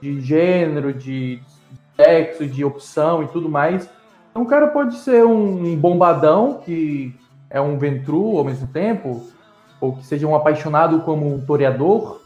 de 0.00 0.20
gênero, 0.20 0.92
de 0.92 1.40
sexo, 1.94 2.46
de 2.46 2.64
opção 2.64 3.22
e 3.22 3.28
tudo 3.28 3.48
mais. 3.48 3.88
Então, 4.30 4.42
o 4.42 4.46
cara 4.46 4.66
pode 4.68 4.96
ser 4.96 5.24
um 5.24 5.76
bombadão, 5.76 6.60
que 6.64 7.14
é 7.48 7.60
um 7.60 7.78
ventru 7.78 8.36
ao 8.38 8.44
mesmo 8.44 8.66
tempo, 8.66 9.28
ou 9.80 9.96
que 9.96 10.04
seja 10.04 10.26
um 10.26 10.34
apaixonado 10.34 11.00
como 11.02 11.32
um 11.32 11.40
toreador. 11.40 12.20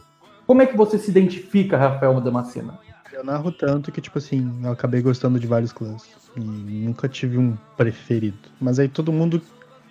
Como 0.46 0.62
é 0.62 0.66
que 0.66 0.76
você 0.76 0.98
se 0.98 1.10
identifica, 1.10 1.76
Rafael 1.76 2.18
Damascena? 2.20 2.78
Eu 3.20 3.24
narro 3.24 3.52
tanto 3.52 3.92
que, 3.92 4.00
tipo 4.00 4.16
assim, 4.16 4.50
eu 4.64 4.72
acabei 4.72 5.02
gostando 5.02 5.38
de 5.38 5.46
vários 5.46 5.72
clãs. 5.72 6.02
E 6.34 6.40
nunca 6.40 7.06
tive 7.06 7.36
um 7.36 7.54
preferido. 7.76 8.38
Mas 8.58 8.78
aí 8.78 8.88
todo 8.88 9.12
mundo 9.12 9.42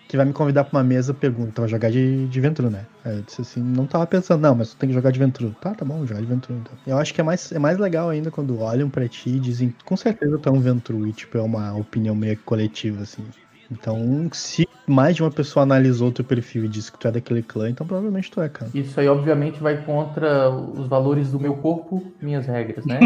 que 0.07 0.17
vai 0.17 0.25
me 0.25 0.33
convidar 0.33 0.63
pra 0.63 0.79
uma 0.79 0.83
mesa 0.83 1.13
pergunta, 1.13 1.49
então 1.49 1.61
vai 1.61 1.69
jogar 1.69 1.91
de, 1.91 2.27
de 2.27 2.41
Ventru, 2.41 2.71
né? 2.71 2.87
Aí 3.05 3.17
eu 3.17 3.21
disse 3.21 3.41
assim, 3.41 3.61
não 3.61 3.85
tava 3.85 4.07
pensando, 4.07 4.41
não, 4.41 4.55
mas 4.55 4.71
tu 4.71 4.77
tem 4.77 4.89
que 4.89 4.95
jogar 4.95 5.11
de 5.11 5.19
Ventru. 5.19 5.55
Tá, 5.61 5.75
tá 5.75 5.85
bom, 5.85 6.03
jogar 6.07 6.21
de 6.21 6.25
Ventru 6.25 6.55
então. 6.55 6.73
Eu 6.87 6.97
acho 6.97 7.13
que 7.13 7.21
é 7.21 7.23
mais, 7.23 7.51
é 7.51 7.59
mais 7.59 7.77
legal 7.77 8.09
ainda 8.09 8.31
quando 8.31 8.57
olham 8.59 8.89
pra 8.89 9.07
ti 9.07 9.29
e 9.29 9.39
dizem, 9.39 9.71
com 9.85 9.95
certeza 9.95 10.39
tu 10.39 10.49
é 10.49 10.51
um 10.51 10.59
Ventru, 10.59 11.05
e 11.05 11.13
tipo, 11.13 11.37
é 11.37 11.41
uma 11.43 11.75
opinião 11.75 12.15
meio 12.15 12.35
coletiva, 12.39 13.03
assim. 13.03 13.23
Então, 13.71 14.29
se 14.33 14.67
mais 14.87 15.15
de 15.15 15.21
uma 15.21 15.29
pessoa 15.29 15.61
analisou 15.63 16.09
o 16.09 16.11
teu 16.11 16.25
perfil 16.25 16.65
e 16.65 16.67
disse 16.67 16.91
que 16.91 16.97
tu 16.97 17.07
é 17.07 17.11
daquele 17.11 17.43
clã, 17.43 17.69
então 17.69 17.85
provavelmente 17.85 18.31
tu 18.31 18.41
é, 18.41 18.49
cara. 18.49 18.71
Isso 18.73 18.99
aí, 18.99 19.07
obviamente, 19.07 19.59
vai 19.61 19.83
contra 19.83 20.49
os 20.49 20.87
valores 20.87 21.31
do 21.31 21.39
meu 21.39 21.55
corpo, 21.55 22.11
minhas 22.19 22.47
regras, 22.47 22.85
né? 22.85 22.99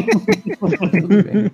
Tudo 1.01 1.23
bem. 1.23 1.51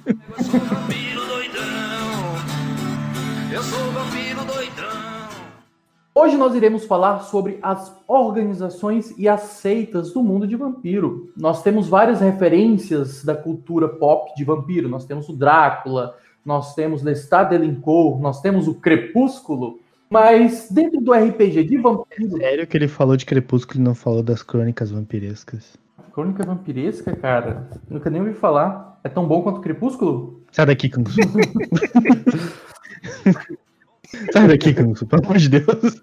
Hoje 6.13 6.35
nós 6.35 6.53
iremos 6.53 6.85
falar 6.85 7.21
sobre 7.21 7.57
as 7.61 7.95
organizações 8.07 9.17
e 9.17 9.27
as 9.27 9.41
seitas 9.41 10.11
do 10.11 10.21
mundo 10.21 10.45
de 10.45 10.55
vampiro. 10.55 11.31
Nós 11.35 11.63
temos 11.63 11.87
várias 11.87 12.19
referências 12.19 13.23
da 13.23 13.33
cultura 13.33 13.87
pop 13.87 14.35
de 14.35 14.43
vampiro. 14.43 14.89
Nós 14.89 15.05
temos 15.05 15.29
o 15.29 15.33
Drácula, 15.33 16.15
nós 16.45 16.75
temos 16.75 17.03
Lestat 17.03 17.49
Delincourt, 17.49 18.19
nós 18.21 18.41
temos 18.41 18.67
o 18.67 18.73
Crepúsculo. 18.73 19.79
Mas 20.09 20.69
dentro 20.71 20.99
do 20.99 21.13
RPG 21.13 21.63
de 21.65 21.77
vampiro, 21.77 22.37
Sério 22.37 22.65
que 22.65 22.75
ele 22.75 22.87
falou 22.87 23.15
de 23.15 23.25
Crepúsculo 23.25 23.79
e 23.79 23.83
não 23.83 23.93
falou 23.93 24.23
das 24.23 24.41
crônicas 24.41 24.89
vampirescas? 24.89 25.77
Crônica 26.11 26.43
Vampiresca, 26.45 27.15
cara, 27.15 27.69
nunca 27.89 28.09
nem 28.09 28.19
ouvi 28.19 28.33
falar. 28.33 28.99
É 29.03 29.09
tão 29.09 29.25
bom 29.25 29.41
quanto 29.41 29.61
Crepúsculo? 29.61 30.43
Sai 30.51 30.65
daqui, 30.65 30.89
Kangsu. 30.89 31.15
Sai 34.33 34.47
daqui, 34.47 34.73
Kangsu, 34.73 35.05
pelo 35.05 35.23
amor 35.23 35.37
de 35.37 35.47
Deus. 35.47 36.01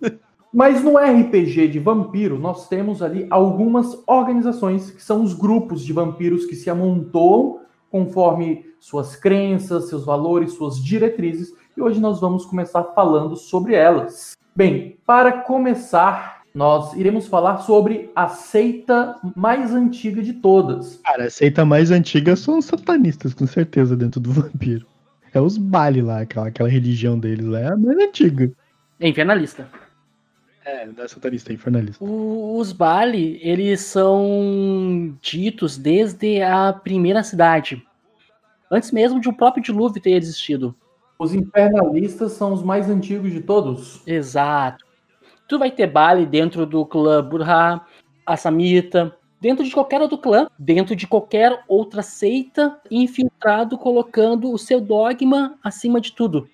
Mas 0.54 0.82
no 0.82 0.96
RPG 0.96 1.68
de 1.68 1.78
vampiro, 1.78 2.38
nós 2.38 2.66
temos 2.66 3.02
ali 3.02 3.26
algumas 3.28 4.02
organizações 4.06 4.90
que 4.90 5.02
são 5.02 5.22
os 5.22 5.34
grupos 5.34 5.84
de 5.84 5.92
vampiros 5.92 6.46
que 6.46 6.54
se 6.54 6.70
amontoam 6.70 7.60
conforme 7.90 8.64
suas 8.86 9.16
crenças, 9.16 9.88
seus 9.88 10.04
valores, 10.04 10.52
suas 10.52 10.78
diretrizes. 10.82 11.52
E 11.76 11.82
hoje 11.82 11.98
nós 11.98 12.20
vamos 12.20 12.46
começar 12.46 12.84
falando 12.94 13.34
sobre 13.34 13.74
elas. 13.74 14.36
Bem, 14.54 14.96
para 15.04 15.32
começar, 15.42 16.42
nós 16.54 16.92
iremos 16.94 17.26
falar 17.26 17.58
sobre 17.58 18.12
a 18.14 18.28
seita 18.28 19.16
mais 19.34 19.74
antiga 19.74 20.22
de 20.22 20.34
todas. 20.34 21.00
Cara, 21.04 21.24
a 21.24 21.30
seita 21.30 21.64
mais 21.64 21.90
antiga 21.90 22.36
são 22.36 22.58
os 22.58 22.64
satanistas, 22.66 23.34
com 23.34 23.44
certeza, 23.44 23.96
dentro 23.96 24.20
do 24.20 24.30
vampiro. 24.32 24.86
É 25.34 25.40
os 25.40 25.58
Bali 25.58 26.00
lá, 26.00 26.20
aquela, 26.20 26.46
aquela 26.46 26.68
religião 26.68 27.18
deles 27.18 27.44
lá, 27.44 27.58
é 27.58 27.66
a 27.72 27.76
mais 27.76 27.98
antiga. 27.98 28.52
É 29.00 29.08
Infernalista. 29.08 29.68
É, 30.64 30.86
não 30.86 31.04
é 31.04 31.08
satanista, 31.08 31.52
é 31.52 31.54
infernalista. 31.54 32.02
O- 32.04 32.56
Os 32.58 32.72
Bali, 32.72 33.38
eles 33.42 33.80
são 33.80 35.16
ditos 35.20 35.76
desde 35.76 36.40
a 36.42 36.72
primeira 36.72 37.22
cidade. 37.22 37.85
Antes 38.70 38.90
mesmo 38.90 39.20
de 39.20 39.28
o 39.28 39.32
próprio 39.36 39.62
dilúvio 39.62 40.00
ter 40.02 40.12
existido. 40.12 40.74
Os 41.18 41.34
infernalistas 41.34 42.32
são 42.32 42.52
os 42.52 42.62
mais 42.62 42.90
antigos 42.90 43.32
de 43.32 43.40
todos. 43.40 44.02
Exato. 44.06 44.84
Tu 45.48 45.58
vai 45.58 45.70
ter 45.70 45.86
Bali 45.86 46.26
dentro 46.26 46.66
do 46.66 46.84
clã 46.84 47.22
Burha, 47.24 47.80
Assamita, 48.26 49.16
dentro 49.40 49.64
de 49.64 49.70
qualquer 49.70 50.00
outro 50.02 50.18
clã, 50.18 50.48
dentro 50.58 50.96
de 50.96 51.06
qualquer 51.06 51.62
outra 51.68 52.02
seita, 52.02 52.78
infiltrado 52.90 53.78
colocando 53.78 54.50
o 54.52 54.58
seu 54.58 54.80
dogma 54.80 55.54
acima 55.62 56.00
de 56.00 56.12
tudo. 56.12 56.48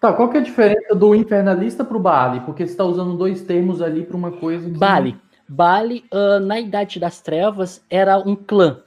Tá, 0.00 0.12
qual 0.12 0.28
que 0.28 0.36
é 0.36 0.40
a 0.40 0.42
diferença 0.42 0.94
do 0.94 1.14
infernalista 1.14 1.84
pro 1.84 1.98
Baali? 1.98 2.40
Porque 2.40 2.66
você 2.66 2.72
está 2.72 2.84
usando 2.84 3.16
dois 3.16 3.42
termos 3.42 3.80
ali 3.80 4.02
para 4.04 4.16
uma 4.16 4.32
coisa. 4.32 4.68
que- 4.68 4.76
Bali. 4.76 5.16
Bali, 5.48 6.04
ah, 6.12 6.40
na 6.40 6.58
Idade 6.60 6.98
das 6.98 7.20
Trevas, 7.22 7.82
era 7.88 8.18
um 8.18 8.34
clã 8.34 8.80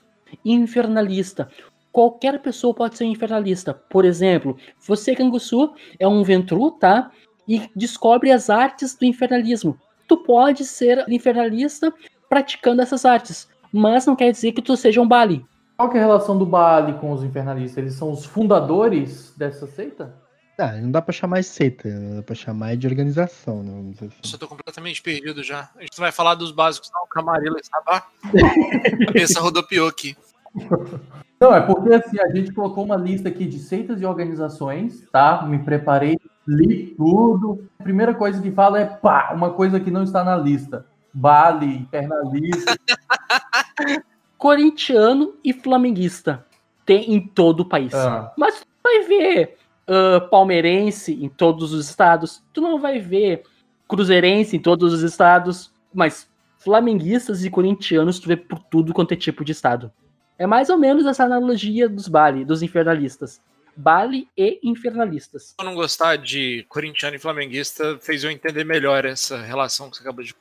infernalista. 0.43 1.49
Qualquer 1.91 2.41
pessoa 2.41 2.73
pode 2.73 2.97
ser 2.97 3.05
um 3.05 3.11
infernalista. 3.11 3.73
Por 3.73 4.05
exemplo, 4.05 4.57
você, 4.85 5.15
Canguçu, 5.15 5.73
é 5.97 6.07
um 6.07 6.23
Ventru, 6.23 6.71
tá? 6.71 7.11
E 7.47 7.69
descobre 7.75 8.31
as 8.31 8.49
artes 8.49 8.95
do 8.95 9.05
infernalismo. 9.05 9.77
Tu 10.07 10.17
pode 10.17 10.65
ser 10.65 11.05
infernalista 11.09 11.93
praticando 12.27 12.81
essas 12.81 13.05
artes, 13.05 13.47
mas 13.71 14.05
não 14.05 14.15
quer 14.15 14.31
dizer 14.31 14.51
que 14.51 14.61
tu 14.61 14.75
seja 14.77 15.01
um 15.01 15.07
Bali. 15.07 15.45
Qual 15.77 15.89
que 15.89 15.97
é 15.97 16.01
a 16.01 16.05
relação 16.05 16.37
do 16.37 16.45
Bali 16.45 16.93
com 16.93 17.11
os 17.11 17.23
infernalistas? 17.23 17.77
Eles 17.77 17.93
são 17.93 18.11
os 18.11 18.25
fundadores 18.25 19.33
dessa 19.37 19.65
seita? 19.65 20.13
Ah, 20.57 20.73
não 20.73 20.91
dá 20.91 21.01
pra 21.01 21.13
chamar 21.13 21.39
de 21.39 21.45
seita, 21.45 21.87
dá 22.15 22.21
pra 22.21 22.35
chamar 22.35 22.75
de 22.75 22.85
organização, 22.85 23.63
né? 23.63 23.71
Vamos 23.71 23.93
dizer 23.93 24.07
assim. 24.07 24.15
Nossa, 24.21 24.35
eu 24.35 24.39
tô 24.39 24.47
completamente 24.49 25.01
perdido 25.01 25.41
já. 25.41 25.69
A 25.77 25.81
gente 25.81 25.97
não 25.97 26.03
vai 26.03 26.11
falar 26.11 26.35
dos 26.35 26.51
básicos, 26.51 26.91
não. 26.93 27.07
Camarilla 27.07 27.57
e 27.61 27.65
Sabá. 27.65 28.05
A 28.25 29.05
cabeça 29.07 29.39
rodopiou 29.39 29.87
aqui. 29.87 30.17
Não, 31.39 31.53
é 31.53 31.61
porque 31.61 31.93
assim, 31.93 32.19
a 32.19 32.29
gente 32.35 32.51
colocou 32.53 32.83
uma 32.83 32.97
lista 32.97 33.29
aqui 33.29 33.45
de 33.45 33.59
seitas 33.59 34.01
e 34.01 34.05
organizações, 34.05 35.07
tá? 35.09 35.41
Me 35.43 35.59
preparei, 35.59 36.17
li 36.45 36.93
tudo. 36.97 37.65
A 37.79 37.83
primeira 37.83 38.13
coisa 38.13 38.41
que 38.41 38.51
fala 38.51 38.79
é 38.79 38.85
pá, 38.85 39.31
uma 39.33 39.51
coisa 39.51 39.79
que 39.79 39.89
não 39.89 40.03
está 40.03 40.21
na 40.21 40.35
lista. 40.35 40.85
Bali, 41.13 41.77
infernalista. 41.77 42.77
Corintiano 44.37 45.35
e 45.41 45.53
flamenguista. 45.53 46.45
Tem 46.85 47.13
em 47.13 47.25
todo 47.25 47.61
o 47.61 47.65
país. 47.65 47.93
Ah. 47.93 48.33
Mas 48.37 48.59
tu 48.59 48.67
vai 48.83 49.03
ver 49.03 49.57
ah, 49.87 50.21
palmeirense 50.29 51.13
em 51.13 51.29
todos 51.29 51.73
os 51.73 51.89
estados. 51.89 52.43
Tu 52.53 52.59
não 52.59 52.79
vai 52.79 52.99
ver 52.99 53.43
cruzeirense 53.87 54.57
em 54.57 54.59
todos 54.59 54.93
os 54.93 55.01
estados. 55.01 55.71
Mas 55.93 56.29
flamenguistas 56.59 57.43
e 57.43 57.49
corintianos 57.49 58.19
tu 58.19 58.27
vê 58.27 58.35
por 58.35 58.59
tudo 58.59 58.93
quanto 58.93 59.13
é 59.13 59.15
tipo 59.15 59.43
de 59.43 59.53
estado. 59.53 59.91
É 60.39 60.47
mais 60.47 60.69
ou 60.69 60.77
menos 60.77 61.05
essa 61.05 61.25
analogia 61.25 61.89
dos 61.89 62.07
Bali, 62.07 62.45
dos 62.45 62.61
infernalistas. 62.63 63.41
Bali 63.75 64.27
e 64.37 64.59
infernalistas. 64.63 65.53
Eu 65.59 65.65
não 65.65 65.75
gostar 65.75 66.15
de 66.17 66.65
corintiano 66.69 67.15
e 67.15 67.19
flamenguista 67.19 67.97
fez 68.01 68.23
eu 68.23 68.31
entender 68.31 68.63
melhor 68.63 69.05
essa 69.05 69.41
relação 69.41 69.89
que 69.89 69.97
você 69.97 70.03
acabou 70.03 70.23
de. 70.23 70.33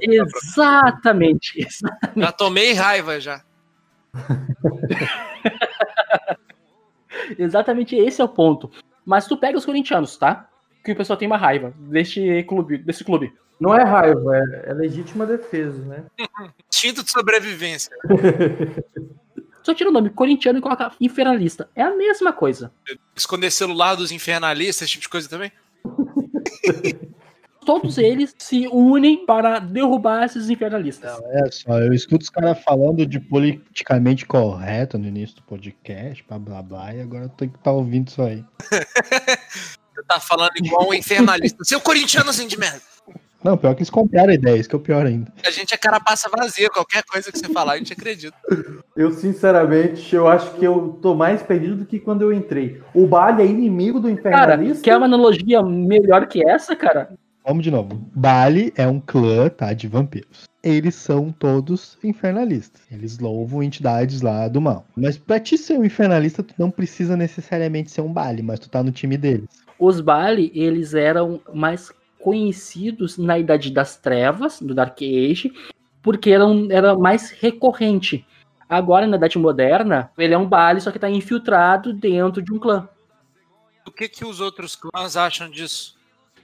Exatamente. 0.00 1.58
exa- 1.66 1.98
Já 2.14 2.32
tomei 2.32 2.72
raiva 2.74 3.18
já. 3.20 3.42
Exatamente 7.38 7.96
esse 7.96 8.20
é 8.20 8.24
o 8.24 8.28
ponto. 8.28 8.70
Mas 9.04 9.26
tu 9.26 9.36
pega 9.36 9.58
os 9.58 9.64
corintianos, 9.64 10.16
tá? 10.16 10.48
Que 10.84 10.92
o 10.92 10.96
pessoal 10.96 11.16
tem 11.16 11.26
uma 11.26 11.36
raiva 11.38 11.72
deste 11.78 12.42
clube, 12.44 12.78
desse 12.78 13.04
clube. 13.04 13.32
Não 13.60 13.74
é 13.74 13.82
raiva, 13.84 14.36
é, 14.36 14.70
é 14.70 14.74
legítima 14.74 15.24
defesa, 15.26 15.78
né? 15.84 16.04
Instinto 16.72 17.02
de 17.02 17.10
sobrevivência. 17.10 17.90
Só 19.66 19.74
tira 19.74 19.90
o 19.90 19.92
nome 19.92 20.10
corintiano 20.10 20.60
e 20.60 20.62
coloca 20.62 20.92
infernalista. 21.00 21.68
É 21.74 21.82
a 21.82 21.92
mesma 21.92 22.32
coisa. 22.32 22.70
Esconder 23.16 23.50
celular 23.50 23.96
dos 23.96 24.12
infernalistas, 24.12 24.82
esse 24.82 24.92
tipo 24.92 25.02
de 25.02 25.08
coisa 25.08 25.28
também. 25.28 25.50
Todos 27.66 27.98
eles 27.98 28.32
se 28.38 28.68
unem 28.68 29.26
para 29.26 29.58
derrubar 29.58 30.24
esses 30.24 30.48
infernalistas. 30.48 31.20
É 31.32 31.50
só, 31.50 31.80
eu 31.80 31.92
escuto 31.92 32.22
os 32.22 32.30
caras 32.30 32.62
falando 32.62 33.04
de 33.04 33.18
politicamente 33.18 34.24
correto 34.24 34.96
no 34.98 35.08
início 35.08 35.34
do 35.34 35.42
podcast, 35.42 36.24
blá 36.28 36.38
blá 36.38 36.62
blá, 36.62 36.94
e 36.94 37.00
agora 37.00 37.24
eu 37.24 37.28
tenho 37.30 37.50
que 37.50 37.58
estar 37.58 37.72
ouvindo 37.72 38.06
isso 38.06 38.22
aí. 38.22 38.44
Você 38.70 40.02
tá 40.06 40.20
falando 40.20 40.52
igual 40.58 40.90
um 40.90 40.94
infernalista. 40.94 41.64
Seu 41.64 41.80
corintianozinho 41.80 42.48
de 42.48 42.56
merda. 42.56 42.82
Não, 43.46 43.56
pior 43.56 43.74
que 43.74 43.82
eles 43.82 43.90
compraram 43.90 44.30
a 44.30 44.34
ideia, 44.34 44.56
isso 44.56 44.68
que 44.68 44.74
é 44.74 44.78
o 44.78 44.82
pior 44.82 45.06
ainda. 45.06 45.32
A 45.46 45.50
gente 45.52 45.72
é 45.72 45.76
carapaça 45.76 46.28
vazia. 46.28 46.68
Qualquer 46.68 47.04
coisa 47.04 47.30
que 47.30 47.38
você 47.38 47.48
falar, 47.48 47.74
a 47.74 47.78
gente 47.78 47.92
acredita. 47.92 48.36
Eu, 48.96 49.12
sinceramente, 49.12 50.16
eu 50.16 50.26
acho 50.26 50.50
que 50.54 50.64
eu 50.64 50.98
tô 51.00 51.14
mais 51.14 51.44
perdido 51.44 51.76
do 51.76 51.86
que 51.86 52.00
quando 52.00 52.22
eu 52.22 52.32
entrei. 52.32 52.82
O 52.92 53.06
Bali 53.06 53.42
é 53.42 53.46
inimigo 53.46 54.00
do 54.00 54.08
Cara, 54.16 54.54
infernalista? 54.54 54.82
quer 54.82 54.96
uma 54.96 55.06
analogia 55.06 55.62
melhor 55.62 56.26
que 56.26 56.44
essa, 56.44 56.74
cara? 56.74 57.10
Vamos 57.46 57.62
de 57.62 57.70
novo. 57.70 58.04
Bali 58.12 58.72
é 58.74 58.88
um 58.88 58.98
clã, 58.98 59.48
tá, 59.48 59.72
de 59.72 59.86
vampiros. 59.86 60.48
Eles 60.60 60.96
são 60.96 61.30
todos 61.30 61.96
infernalistas. 62.02 62.82
Eles 62.90 63.20
louvam 63.20 63.62
entidades 63.62 64.22
lá 64.22 64.48
do 64.48 64.60
mal. 64.60 64.84
Mas 64.96 65.16
pra 65.16 65.38
te 65.38 65.56
ser 65.56 65.78
um 65.78 65.84
infernalista, 65.84 66.42
tu 66.42 66.54
não 66.58 66.68
precisa 66.72 67.16
necessariamente 67.16 67.92
ser 67.92 68.00
um 68.00 68.12
Bali, 68.12 68.42
mas 68.42 68.58
tu 68.58 68.68
tá 68.68 68.82
no 68.82 68.90
time 68.90 69.16
deles. 69.16 69.46
Os 69.78 70.00
Bali, 70.00 70.50
eles 70.52 70.94
eram 70.94 71.40
mais 71.54 71.92
conhecidos 72.26 73.16
na 73.16 73.38
Idade 73.38 73.70
das 73.70 73.96
Trevas, 73.96 74.60
do 74.60 74.74
Dark 74.74 74.98
Age, 75.00 75.52
porque 76.02 76.32
eram, 76.32 76.66
era 76.72 76.98
mais 76.98 77.30
recorrente. 77.30 78.26
Agora, 78.68 79.06
na 79.06 79.16
Idade 79.16 79.38
Moderna, 79.38 80.10
ele 80.18 80.34
é 80.34 80.38
um 80.38 80.48
Bali, 80.48 80.80
só 80.80 80.90
que 80.90 80.98
tá 80.98 81.08
infiltrado 81.08 81.92
dentro 81.92 82.42
de 82.42 82.52
um 82.52 82.58
clã. 82.58 82.88
O 83.86 83.92
que, 83.92 84.08
que 84.08 84.24
os 84.24 84.40
outros 84.40 84.74
clãs 84.74 85.16
acham 85.16 85.48
disso? 85.48 85.96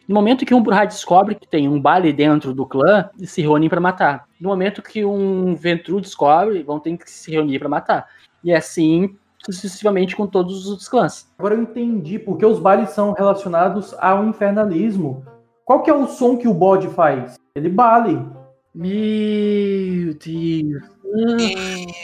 No 0.07 0.15
momento 0.15 0.47
que 0.47 0.55
um 0.55 0.63
Burra 0.63 0.85
descobre 0.85 1.35
que 1.35 1.49
tem 1.49 1.69
um 1.69 1.81
Bali 1.81 2.13
dentro 2.13 2.55
do 2.55 2.65
clã, 2.65 3.11
eles 3.19 3.33
se 3.33 3.43
reúnem 3.43 3.69
para 3.69 3.81
matar. 3.81 4.29
No 4.41 4.51
momento 4.51 4.83
que 4.83 5.05
um 5.05 5.57
Ventru 5.57 6.01
descobre, 6.01 6.63
vão 6.63 6.79
ter 6.79 6.97
que 6.97 7.11
se 7.11 7.33
reunir 7.33 7.59
para 7.59 7.69
matar. 7.69 8.09
E 8.45 8.55
assim 8.55 9.17
sucessivamente 9.45 10.15
com 10.15 10.29
todos 10.29 10.57
os 10.61 10.71
outros 10.71 10.89
clãs. 10.89 11.29
Agora 11.37 11.57
eu 11.57 11.63
entendi 11.63 12.21
porque 12.21 12.47
os 12.47 12.61
Balis 12.61 12.91
são 12.91 13.13
relacionados 13.13 13.93
ao 13.95 14.25
infernalismo. 14.25 15.27
Qual 15.73 15.83
que 15.83 15.89
é 15.89 15.95
o 15.95 16.07
som 16.07 16.37
que 16.37 16.47
o 16.47 16.53
bode 16.53 16.89
faz? 16.89 17.37
Ele 17.55 17.71
bale. 17.71 18.23
Meu 18.75 20.13
Deus. 20.13 20.83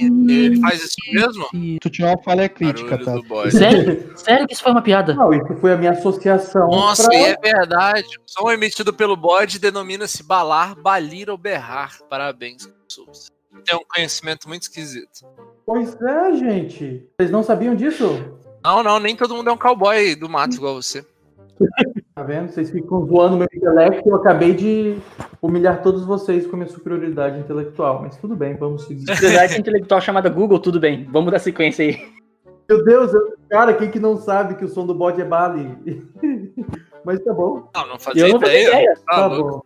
Ele 0.01 0.59
faz 0.59 0.85
isso 0.85 0.97
mesmo? 1.13 1.45
Tu 1.79 1.91
tinha 1.91 2.09
uma 2.09 2.23
falha 2.23 2.49
crítica, 2.49 2.97
Barulho 2.97 3.23
tá? 3.29 3.51
Sério? 3.51 4.13
Sério 4.17 4.47
que 4.47 4.55
isso 4.55 4.63
foi 4.63 4.73
uma 4.73 4.81
piada? 4.81 5.13
Não, 5.13 5.35
isso 5.35 5.55
foi 5.61 5.75
a 5.75 5.77
minha 5.77 5.91
associação. 5.91 6.67
Nossa, 6.71 7.11
pra- 7.11 7.15
e 7.15 7.23
é 7.25 7.37
verdade. 7.37 8.09
O 8.09 8.23
som 8.25 8.51
emitido 8.51 8.91
pelo 8.95 9.15
bode 9.19 9.59
denomina-se 9.59 10.23
balar, 10.23 10.75
balir 10.75 11.29
ou 11.29 11.37
berrar. 11.37 11.99
Parabéns, 12.09 12.73
Souza. 12.89 13.29
Tem 13.67 13.77
um 13.77 13.85
conhecimento 13.87 14.49
muito 14.49 14.63
esquisito. 14.63 15.27
Pois 15.67 15.95
é, 16.01 16.33
gente. 16.37 17.07
Vocês 17.21 17.31
não 17.31 17.43
sabiam 17.43 17.75
disso? 17.75 18.19
Não, 18.65 18.83
não, 18.83 18.99
nem 18.99 19.15
todo 19.15 19.35
mundo 19.35 19.51
é 19.51 19.53
um 19.53 19.59
cowboy 19.59 20.15
do 20.15 20.27
mato 20.27 20.57
igual 20.57 20.75
você. 20.75 21.05
Tá 22.19 22.25
vendo? 22.25 22.49
Vocês 22.51 22.69
ficam 22.73 23.07
zoando 23.07 23.37
meu 23.37 23.47
intelecto 23.55 24.09
e 24.09 24.11
eu 24.11 24.17
acabei 24.17 24.53
de 24.53 24.99
humilhar 25.41 25.81
todos 25.83 26.05
vocês 26.05 26.45
com 26.49 26.57
a 26.57 26.59
minha 26.59 26.69
superioridade 26.69 27.39
intelectual. 27.39 28.01
Mas 28.03 28.17
tudo 28.17 28.35
bem, 28.35 28.57
vamos 28.57 28.87
seguir. 28.89 29.07
Sociedade 29.07 29.57
intelectual 29.61 30.01
chamada 30.01 30.29
Google, 30.29 30.59
tudo 30.59 30.81
bem. 30.81 31.07
Vamos 31.13 31.31
dar 31.31 31.39
sequência 31.39 31.85
aí. 31.85 31.97
Meu 32.69 32.83
Deus, 32.85 33.15
eu- 33.15 33.35
cara, 33.49 33.73
quem 33.73 33.89
que 33.89 34.01
não 34.01 34.17
sabe 34.17 34.57
que 34.57 34.65
o 34.65 34.69
som 34.69 34.85
do 34.85 34.97
bode 34.97 35.21
é 35.21 35.25
bale? 35.25 35.79
Mas 37.07 37.21
tá 37.21 37.33
bom. 37.33 37.71
Não, 37.73 37.87
não 37.87 37.99
fazia 38.01 38.27
Eu 38.27 38.33
não 38.33 38.41
fazia 38.41 38.63
ideia. 38.63 38.75
ideia. 38.75 38.95
Tá 39.07 39.15
Tá 39.15 39.27
louco. 39.29 39.51
bom. 39.51 39.63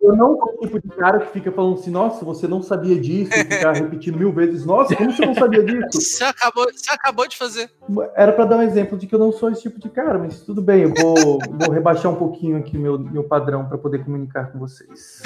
Eu 0.00 0.16
não 0.16 0.34
sou 0.38 0.54
o 0.54 0.60
tipo 0.60 0.80
de 0.80 0.88
cara 0.96 1.20
que 1.20 1.30
fica 1.30 1.52
falando 1.52 1.78
assim, 1.78 1.90
nossa, 1.90 2.24
você 2.24 2.48
não 2.48 2.62
sabia 2.62 2.98
disso, 2.98 3.32
e 3.34 3.44
ficar 3.44 3.72
repetindo 3.76 4.16
mil 4.18 4.32
vezes, 4.32 4.64
nossa, 4.64 4.96
como 4.96 5.12
você 5.12 5.26
não 5.26 5.34
sabia 5.34 5.62
disso? 5.62 6.00
Você 6.00 6.24
acabou, 6.24 6.64
você 6.72 6.90
acabou 6.90 7.28
de 7.28 7.36
fazer. 7.36 7.70
Era 8.14 8.32
pra 8.32 8.44
dar 8.44 8.56
um 8.58 8.62
exemplo 8.62 8.96
de 8.96 9.06
que 9.06 9.14
eu 9.14 9.18
não 9.18 9.32
sou 9.32 9.50
esse 9.50 9.62
tipo 9.62 9.78
de 9.78 9.88
cara, 9.88 10.18
mas 10.18 10.40
tudo 10.40 10.62
bem, 10.62 10.82
eu 10.82 10.94
vou, 10.94 11.38
vou 11.60 11.70
rebaixar 11.70 12.10
um 12.10 12.16
pouquinho 12.16 12.56
aqui 12.56 12.78
meu, 12.78 12.98
meu 12.98 13.24
padrão 13.24 13.66
pra 13.66 13.76
poder 13.76 14.04
comunicar 14.04 14.50
com 14.52 14.58
vocês. 14.58 15.22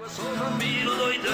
Eu 0.00 0.08
sou 0.08 0.30
vampiro 0.34 0.96
doidão. 0.96 1.32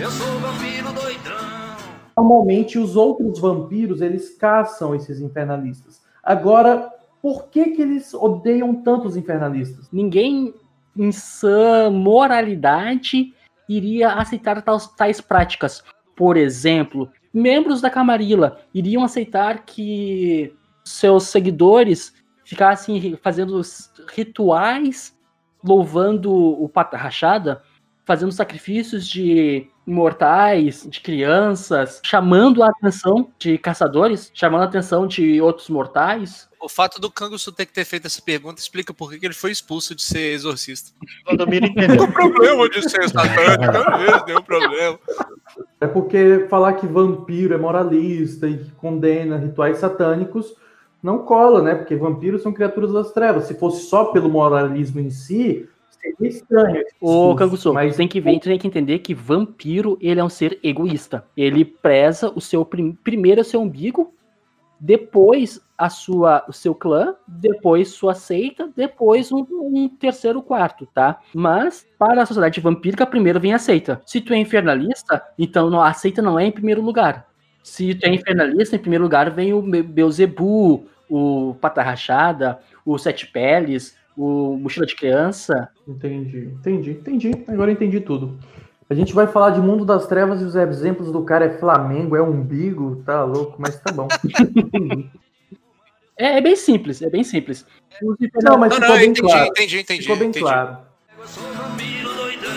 Eu 0.00 0.10
sou 0.10 0.38
vampiro 0.40 0.92
doidão. 0.92 1.76
Normalmente 2.16 2.78
os 2.78 2.96
outros 2.96 3.38
vampiros, 3.38 4.00
eles 4.00 4.36
caçam 4.36 4.94
esses 4.94 5.20
infernalistas. 5.20 6.00
Agora, 6.22 6.90
por 7.26 7.48
que 7.48 7.72
que 7.72 7.82
eles 7.82 8.14
odeiam 8.14 8.72
tanto 8.72 9.08
os 9.08 9.16
infernalistas? 9.16 9.88
Ninguém 9.90 10.54
em 10.96 11.10
sã 11.10 11.90
moralidade 11.90 13.34
iria 13.68 14.12
aceitar 14.12 14.62
tais, 14.62 14.86
tais 14.86 15.20
práticas. 15.20 15.82
Por 16.14 16.36
exemplo, 16.36 17.10
membros 17.34 17.80
da 17.80 17.90
Camarilla 17.90 18.60
iriam 18.72 19.02
aceitar 19.02 19.64
que 19.64 20.54
seus 20.84 21.24
seguidores 21.24 22.14
ficassem 22.44 23.18
fazendo 23.20 23.60
rituais 24.14 25.12
louvando 25.64 26.32
o 26.32 26.68
Pata 26.68 26.96
Rachada, 26.96 27.60
fazendo 28.06 28.30
sacrifícios 28.30 29.06
de 29.06 29.66
imortais, 29.84 30.86
de 30.88 31.00
crianças, 31.00 32.00
chamando 32.04 32.62
a 32.62 32.68
atenção 32.68 33.30
de 33.36 33.58
caçadores, 33.58 34.30
chamando 34.32 34.62
a 34.62 34.66
atenção 34.66 35.06
de 35.08 35.40
outros 35.40 35.68
mortais. 35.68 36.48
O 36.60 36.68
fato 36.68 37.00
do 37.00 37.10
Canguçu 37.10 37.52
ter 37.52 37.66
que 37.66 37.72
ter 37.72 37.84
feito 37.84 38.06
essa 38.06 38.22
pergunta 38.22 38.60
explica 38.60 38.94
por 38.94 39.10
que 39.10 39.26
ele 39.26 39.34
foi 39.34 39.50
expulso 39.50 39.94
de 39.94 40.02
ser 40.02 40.32
exorcista. 40.32 40.92
Valdomiro 41.26 41.66
entendeu. 41.66 42.04
O 42.04 42.12
problema 42.12 42.68
de 42.70 42.88
ser 42.88 43.08
satânico, 43.08 43.72
não 43.72 43.96
é 43.96 44.24
nenhum 44.26 44.42
problema. 44.42 44.98
É 45.80 45.86
porque 45.86 46.46
falar 46.48 46.74
que 46.74 46.86
vampiro 46.86 47.54
é 47.54 47.58
moralista 47.58 48.48
e 48.48 48.58
que 48.58 48.70
condena 48.72 49.36
rituais 49.36 49.78
satânicos 49.78 50.54
não 51.02 51.18
cola, 51.18 51.60
né? 51.60 51.74
Porque 51.74 51.94
vampiros 51.96 52.42
são 52.42 52.52
criaturas 52.52 52.92
das 52.92 53.12
trevas. 53.12 53.44
Se 53.44 53.54
fosse 53.54 53.86
só 53.86 54.06
pelo 54.06 54.28
moralismo 54.28 55.00
em 55.00 55.10
si, 55.10 55.68
seria 56.16 56.28
estranho. 56.30 56.80
Ô, 57.00 57.34
discurso, 57.34 57.36
Canguçu, 57.36 57.72
mas 57.74 57.96
tem 57.96 58.06
que 58.08 58.20
ver, 58.20 58.38
tem 58.40 58.58
que 58.58 58.66
entender 58.66 58.98
que 59.00 59.14
vampiro, 59.14 59.98
ele 60.00 60.20
é 60.20 60.24
um 60.24 60.28
ser 60.28 60.58
egoísta. 60.62 61.24
Ele 61.36 61.64
preza 61.64 62.32
o 62.34 62.40
seu 62.40 62.64
prim- 62.64 62.92
primeiro 62.92 63.40
o 63.40 63.44
seu 63.44 63.60
umbigo, 63.60 64.12
depois 64.78 65.60
a 65.76 65.88
sua, 65.88 66.44
o 66.48 66.52
seu 66.52 66.74
clã, 66.74 67.14
depois 67.26 67.88
sua 67.88 68.14
seita, 68.14 68.70
depois 68.76 69.32
um, 69.32 69.46
um 69.50 69.88
terceiro 69.88 70.42
quarto, 70.42 70.86
tá? 70.86 71.20
Mas 71.34 71.86
para 71.98 72.22
a 72.22 72.26
sociedade 72.26 72.60
vampírica, 72.60 73.06
primeiro 73.06 73.40
vem 73.40 73.54
a 73.54 73.58
seita. 73.58 74.00
Se 74.04 74.20
tu 74.20 74.32
é 74.32 74.38
infernalista, 74.38 75.22
então 75.38 75.70
não, 75.70 75.80
a 75.80 75.92
seita 75.92 76.20
não 76.22 76.38
é 76.38 76.46
em 76.46 76.52
primeiro 76.52 76.82
lugar. 76.82 77.26
Se 77.62 77.94
tu 77.94 78.04
é 78.06 78.14
infernalista, 78.14 78.76
em 78.76 78.78
primeiro 78.78 79.04
lugar 79.04 79.30
vem 79.30 79.52
o 79.52 79.60
Be- 79.62 79.82
Beelzebub, 79.82 80.86
o 81.08 81.54
Pata 81.60 81.82
Rachada, 81.82 82.60
o 82.84 82.98
Sete 82.98 83.26
Peles, 83.26 83.96
o 84.16 84.56
Mochila 84.56 84.86
de 84.86 84.96
Criança. 84.96 85.68
Entendi, 85.86 86.50
entendi, 86.58 86.90
entendi. 86.92 87.44
Agora 87.48 87.70
entendi 87.70 88.00
tudo. 88.00 88.38
A 88.88 88.94
gente 88.94 89.12
vai 89.12 89.26
falar 89.26 89.50
de 89.50 89.60
Mundo 89.60 89.84
das 89.84 90.06
Trevas 90.06 90.40
e 90.40 90.44
os 90.44 90.54
exemplos 90.54 91.10
do 91.10 91.22
cara 91.24 91.44
é 91.46 91.58
Flamengo, 91.58 92.14
é 92.16 92.22
umbigo, 92.22 93.02
tá 93.04 93.24
louco, 93.24 93.56
mas 93.58 93.78
tá 93.80 93.92
bom. 93.92 94.08
Entendi. 94.24 95.10
É, 96.18 96.38
é 96.38 96.40
bem 96.40 96.56
simples, 96.56 97.02
é 97.02 97.10
bem 97.10 97.22
simples. 97.22 97.66
Não, 98.42 98.56
mas 98.56 98.70
Não, 98.70 98.76
ficou 98.76 98.88
não, 98.88 98.96
bem 98.96 99.10
entendi, 99.10 99.20
claro. 99.20 99.46
entendi, 99.50 99.80
entendi, 99.80 100.00
Ficou 100.00 100.16
bem 100.16 100.28
entendi. 100.28 100.44
claro. 100.46 100.78
Eu 101.18 101.26
sou 101.26 101.44
vampiro 101.52 102.14
doidão. 102.14 102.52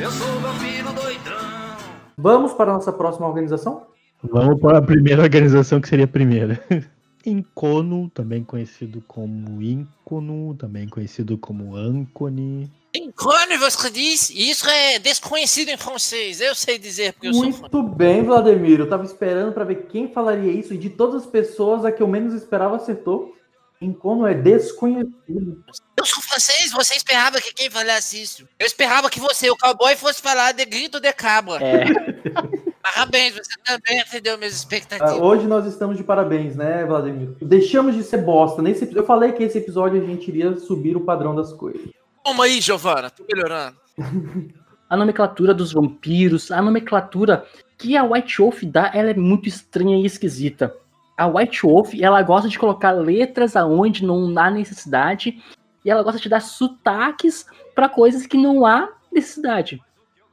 Eu 0.00 0.10
sou 0.10 0.40
vampiro 0.40 0.92
doidão. 0.94 1.76
Vamos 2.16 2.54
para 2.54 2.70
a 2.70 2.74
nossa 2.76 2.90
próxima 2.90 3.28
organização? 3.28 3.88
Vamos 4.22 4.58
para 4.58 4.78
a 4.78 4.82
primeira 4.82 5.20
organização 5.22 5.78
que 5.78 5.86
seria 5.86 6.06
a 6.06 6.08
primeira. 6.08 6.58
Incono, 7.26 8.08
também 8.14 8.44
conhecido 8.44 9.02
como 9.08 9.60
Incono, 9.60 10.54
também 10.54 10.88
conhecido 10.88 11.36
como 11.36 11.74
Ancone. 11.74 12.70
Quando 13.16 13.58
você 13.58 13.90
diz, 13.90 14.30
isso 14.30 14.68
é 14.68 15.00
desconhecido 15.00 15.70
em 15.70 15.76
francês. 15.76 16.40
Eu 16.40 16.54
sei 16.54 16.78
dizer 16.78 17.14
porque 17.14 17.26
eu 17.28 17.34
sou 17.34 17.52
fã. 17.52 17.60
Muito 17.62 17.82
bem, 17.82 18.22
Vladimir. 18.22 18.78
Eu 18.78 18.88
tava 18.88 19.04
esperando 19.04 19.52
para 19.52 19.64
ver 19.64 19.86
quem 19.88 20.12
falaria 20.12 20.52
isso 20.52 20.72
e 20.72 20.78
de 20.78 20.88
todas 20.88 21.22
as 21.22 21.26
pessoas, 21.26 21.84
a 21.84 21.90
que 21.90 22.02
eu 22.02 22.06
menos 22.06 22.32
esperava 22.32 22.76
acertou. 22.76 23.34
Encono 23.80 24.26
é 24.26 24.32
desconhecido. 24.32 25.64
Eu 25.98 26.06
sou 26.06 26.22
francês, 26.22 26.72
você 26.72 26.94
esperava 26.94 27.40
que 27.40 27.52
quem 27.52 27.68
falasse 27.68 28.22
isso? 28.22 28.48
Eu 28.58 28.66
esperava 28.66 29.10
que 29.10 29.20
você, 29.20 29.50
o 29.50 29.56
cowboy, 29.56 29.96
fosse 29.96 30.22
falar 30.22 30.52
de 30.52 30.64
grito 30.64 31.00
de 31.00 31.12
cabra. 31.12 31.58
É. 31.62 31.84
Parabéns, 32.94 33.34
você 33.34 33.52
também 33.64 34.00
atendeu 34.00 34.38
minhas 34.38 34.52
Ah, 34.52 34.56
expectativas. 34.56 35.18
hoje 35.20 35.46
nós 35.46 35.66
estamos 35.66 35.96
de 35.96 36.04
parabéns, 36.04 36.54
né, 36.56 36.84
Vladimir? 36.84 37.30
Deixamos 37.42 37.94
de 37.94 38.02
ser 38.04 38.18
bosta. 38.18 38.62
Nesse, 38.62 38.94
eu 38.94 39.04
falei 39.04 39.32
que 39.32 39.42
esse 39.42 39.58
episódio 39.58 40.00
a 40.00 40.04
gente 40.06 40.28
iria 40.28 40.56
subir 40.56 40.96
o 40.96 41.00
padrão 41.00 41.34
das 41.34 41.52
coisas. 41.52 41.82
Toma 42.24 42.44
aí, 42.44 42.60
Giovana, 42.60 43.10
tô 43.10 43.24
melhorando. 43.28 43.76
A 44.88 44.96
nomenclatura 44.96 45.52
dos 45.52 45.72
vampiros, 45.72 46.52
a 46.52 46.62
nomenclatura 46.62 47.44
que 47.76 47.96
a 47.96 48.04
White 48.04 48.38
Wolf 48.38 48.62
dá, 48.62 48.88
ela 48.94 49.10
é 49.10 49.14
muito 49.14 49.48
estranha 49.48 49.96
e 49.96 50.06
esquisita. 50.06 50.72
A 51.18 51.26
White 51.26 51.62
Wolf, 51.62 51.92
ela 52.00 52.22
gosta 52.22 52.48
de 52.48 52.56
colocar 52.56 52.92
letras 52.92 53.56
aonde 53.56 54.04
não 54.06 54.32
há 54.38 54.48
necessidade 54.48 55.42
e 55.84 55.90
ela 55.90 56.04
gosta 56.04 56.20
de 56.20 56.28
dar 56.28 56.38
sotaques 56.38 57.46
para 57.74 57.88
coisas 57.88 58.28
que 58.28 58.36
não 58.36 58.64
há 58.64 58.88
necessidade. 59.12 59.82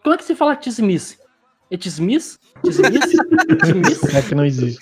Como 0.03 0.13
é 0.13 0.17
que 0.19 0.23
se 0.23 0.35
fala 0.35 0.55
tismice? 0.55 1.17
É 1.73 1.77
tismice? 1.77 2.37
É 4.13 4.21
que 4.21 4.35
não 4.35 4.45
existe. 4.45 4.79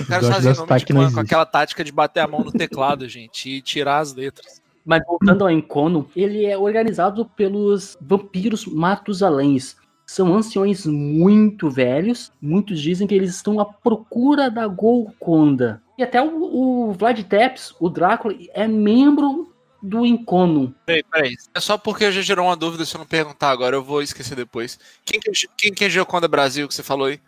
O 0.00 0.06
cara 0.06 0.28
das 0.40 0.56
nome 0.56 0.66
tá 0.66 0.78
de 0.78 0.86
que 0.86 0.92
não 0.92 1.02
clã 1.02 1.12
com 1.12 1.20
aquela 1.20 1.44
tática 1.44 1.84
de 1.84 1.92
bater 1.92 2.20
a 2.20 2.26
mão 2.26 2.42
no 2.42 2.50
teclado, 2.50 3.06
gente, 3.06 3.50
e 3.50 3.60
tirar 3.60 3.98
as 3.98 4.14
letras. 4.14 4.62
Mas 4.84 5.02
voltando 5.06 5.42
ao 5.42 5.50
Encono, 5.50 6.08
ele 6.16 6.46
é 6.46 6.56
organizado 6.56 7.26
pelos 7.36 7.98
vampiros 8.00 8.64
Matusaléns. 8.64 9.76
São 10.06 10.34
anciões 10.34 10.86
muito 10.86 11.68
velhos. 11.70 12.32
Muitos 12.40 12.80
dizem 12.80 13.06
que 13.06 13.14
eles 13.14 13.34
estão 13.34 13.60
à 13.60 13.66
procura 13.66 14.50
da 14.50 14.66
Golconda. 14.66 15.82
E 15.98 16.02
até 16.02 16.20
o, 16.22 16.88
o 16.88 16.92
Vlad 16.92 17.22
Tepes, 17.24 17.74
o 17.78 17.90
Drácula, 17.90 18.34
é 18.54 18.66
membro 18.66 19.51
do 19.82 20.06
Encono. 20.06 20.74
Peraí, 20.86 21.02
peraí. 21.10 21.34
É 21.54 21.60
só 21.60 21.76
porque 21.76 22.12
já 22.12 22.22
gerou 22.22 22.46
uma 22.46 22.56
dúvida 22.56 22.84
se 22.84 22.94
eu 22.94 23.00
não 23.00 23.06
perguntar 23.06 23.50
agora, 23.50 23.74
eu 23.74 23.82
vou 23.82 24.00
esquecer 24.00 24.36
depois. 24.36 24.78
Quem 25.04 25.18
que 25.18 25.28
é, 25.28 25.32
quem 25.56 25.74
que 25.74 25.84
é 25.84 25.90
Gioconda 25.90 26.28
Brasil 26.28 26.68
que 26.68 26.74
você 26.74 26.82
falou 26.82 27.06
aí? 27.06 27.20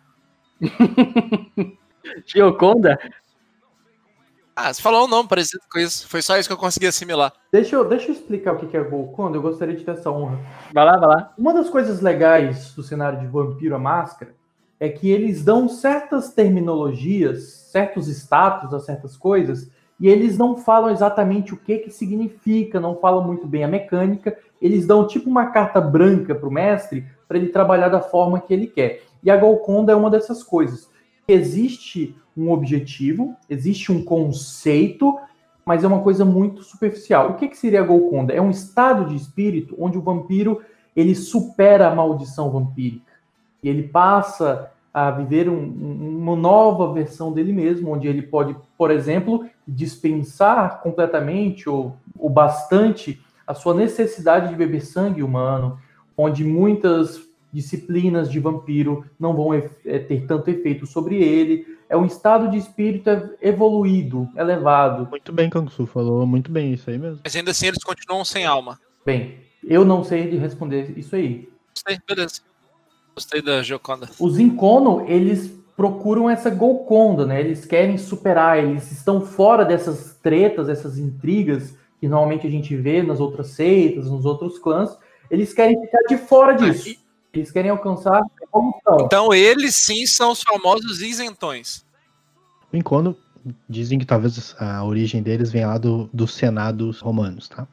Gioconda? 2.27 2.99
Ah, 4.57 4.73
você 4.73 4.81
falou 4.81 5.05
um 5.05 5.09
nome 5.09 5.29
parecido 5.29 5.65
com 5.71 5.81
isso. 5.81 6.07
Foi 6.09 6.23
só 6.23 6.39
isso 6.39 6.49
que 6.49 6.53
eu 6.53 6.59
consegui 6.59 6.87
assimilar. 6.87 7.33
Deixa 7.51 7.75
eu, 7.75 7.85
deixa 7.89 8.09
eu 8.09 8.15
explicar 8.15 8.53
o 8.53 8.59
que 8.59 8.69
que 8.69 8.77
é 8.77 8.85
Golconda. 8.85 9.37
Eu 9.37 9.43
gostaria 9.43 9.75
de 9.75 9.83
ter 9.83 9.91
essa 9.93 10.13
honra. 10.13 10.39
Vai 10.73 10.85
lá, 10.85 10.97
vai 10.97 11.09
lá. 11.09 11.35
Uma 11.37 11.53
das 11.53 11.69
coisas 11.69 12.01
legais 12.01 12.73
do 12.73 12.83
cenário 12.83 13.19
de 13.19 13.27
Vampiro 13.27 13.75
à 13.75 13.79
Máscara 13.81 14.33
é 14.79 14.89
que 14.89 15.11
eles 15.11 15.45
dão 15.45 15.69
certas 15.69 16.33
terminologias, 16.33 17.69
certos 17.73 18.07
status 18.07 18.73
a 18.73 18.79
certas 18.79 19.17
coisas, 19.17 19.69
e 20.01 20.09
eles 20.09 20.37
não 20.37 20.57
falam 20.57 20.91
exatamente 20.91 21.55
o 21.55 21.57
que 21.57 21.79
que 21.79 21.91
significa, 21.91 22.81
não 22.81 22.97
falam 22.97 23.25
muito 23.25 23.47
bem 23.47 23.65
a 23.65 23.69
mecânica. 23.69 24.37
Eles 24.61 24.87
dão 24.87 25.07
tipo 25.07 25.31
uma 25.31 25.47
carta 25.47 25.81
branca 25.81 26.35
para 26.35 26.49
o 26.49 26.53
mestre 26.53 27.05
para 27.29 27.39
ele 27.39 27.49
trabalhar 27.49 27.89
da 27.89 28.01
forma 28.01 28.41
que 28.41 28.53
ele 28.53 28.67
quer. 28.67 29.03
E 29.23 29.31
a 29.31 29.37
Golconda 29.37 29.93
é 29.93 29.97
uma 29.97 30.11
dessas 30.11 30.43
coisas. 30.43 30.91
Existe 31.27 32.15
um 32.37 32.51
objetivo, 32.51 33.35
existe 33.49 33.93
um 33.93 34.05
conceito, 34.05 35.17
mas 35.65 35.85
é 35.85 35.87
uma 35.87 36.03
coisa 36.03 36.25
muito 36.25 36.63
superficial. 36.63 37.31
O 37.31 37.35
que, 37.35 37.49
que 37.49 37.57
seria 37.57 37.81
a 37.81 37.87
Golconda? 37.87 38.33
É 38.33 38.41
um 38.41 38.51
estado 38.51 39.07
de 39.07 39.17
espírito 39.17 39.75
onde 39.79 39.97
o 39.97 40.03
vampiro 40.03 40.61
ele 40.95 41.15
supera 41.15 41.89
a 41.89 41.95
maldição 41.95 42.51
vampírica. 42.51 43.13
E 43.63 43.69
ele 43.69 43.85
passa 43.85 44.71
a 44.93 45.11
viver 45.11 45.49
um- 45.49 45.55
um- 45.55 46.19
uma 46.19 46.37
nova 46.37 46.93
versão 46.93 47.33
dele 47.33 47.53
mesmo, 47.53 47.91
onde 47.93 48.07
ele 48.07 48.23
pode, 48.23 48.55
por 48.77 48.91
exemplo, 48.91 49.45
dispensar 49.67 50.81
completamente 50.83 51.69
ou, 51.69 51.97
ou 52.19 52.29
bastante 52.31 53.21
a 53.47 53.55
sua 53.55 53.75
necessidade 53.75 54.49
de 54.49 54.57
beber 54.57 54.85
sangue 54.85 55.23
humano, 55.23 55.79
onde 56.17 56.45
muitas 56.45 57.21
disciplinas 57.53 58.31
de 58.31 58.41
vampiro 58.41 59.05
não 59.19 59.35
vão 59.35 59.55
eh, 59.55 59.99
ter 59.99 60.27
tanto 60.27 60.49
efeito 60.51 60.87
sobre 60.87 61.23
ele. 61.23 61.67
É 61.89 61.97
um 61.97 62.05
estado 62.05 62.51
de 62.51 62.57
espírito 62.57 63.09
ev- 63.09 63.31
evoluído, 63.41 64.29
elevado. 64.37 65.07
Muito 65.09 65.33
bem, 65.33 65.49
Kangsu, 65.49 65.87
falou 65.87 66.27
muito 66.27 66.51
bem 66.51 66.73
isso 66.73 66.91
aí 66.91 66.99
mesmo. 66.99 67.21
Mas 67.23 67.37
ainda 67.37 67.51
assim 67.53 67.67
eles 67.67 67.85
continuam 67.85 68.25
sem 68.25 68.45
alma. 68.45 68.81
Bem, 69.07 69.39
eu 69.63 69.85
não 69.85 70.03
sei 70.03 70.29
de 70.31 70.37
responder 70.37 70.99
isso 70.99 71.15
aí. 71.15 71.49
Gostei, 71.75 71.99
beleza. 72.09 72.41
Gostei 73.15 73.41
da 73.41 73.63
Gioconda. 73.63 74.09
Os 74.19 74.39
Incono, 74.39 75.05
eles 75.09 75.57
procuram 75.77 76.31
essa 76.31 76.51
Golconda, 76.51 77.27
né? 77.27 77.41
Eles 77.41 77.65
querem 77.65 77.99
superar, 77.99 78.59
eles 78.59 78.91
estão 78.93 79.21
fora 79.21 79.65
dessas 79.65 80.17
tretas, 80.23 80.69
essas 80.69 80.99
intrigas 80.99 81.77
que 82.01 82.09
normalmente 82.09 82.47
a 82.47 82.51
gente 82.51 82.77
vê 82.77 83.03
nas 83.03 83.21
outras 83.21 83.49
seitas, 83.49 84.11
nos 84.11 84.25
outros 84.25 84.59
clãs. 84.59 84.97
Eles 85.31 85.53
querem 85.53 85.81
ficar 85.81 86.03
de 86.09 86.17
fora 86.17 86.53
disso. 86.53 86.95
Eles 87.33 87.51
querem 87.51 87.71
alcançar. 87.71 88.23
Então 89.01 89.35
eles 89.35 89.75
sim 89.75 90.07
são 90.07 90.31
os 90.31 90.43
famosos 90.43 91.01
isentões. 91.01 91.85
O 92.73 92.77
Incono 92.77 93.17
dizem 93.69 93.99
que 93.99 94.07
talvez 94.07 94.55
a 94.59 94.85
origem 94.85 95.23
deles 95.23 95.51
venha 95.51 95.67
lá 95.67 95.79
do, 95.79 96.09
dos 96.13 96.35
senados 96.35 97.01
romanos, 97.01 97.49
tá? 97.49 97.67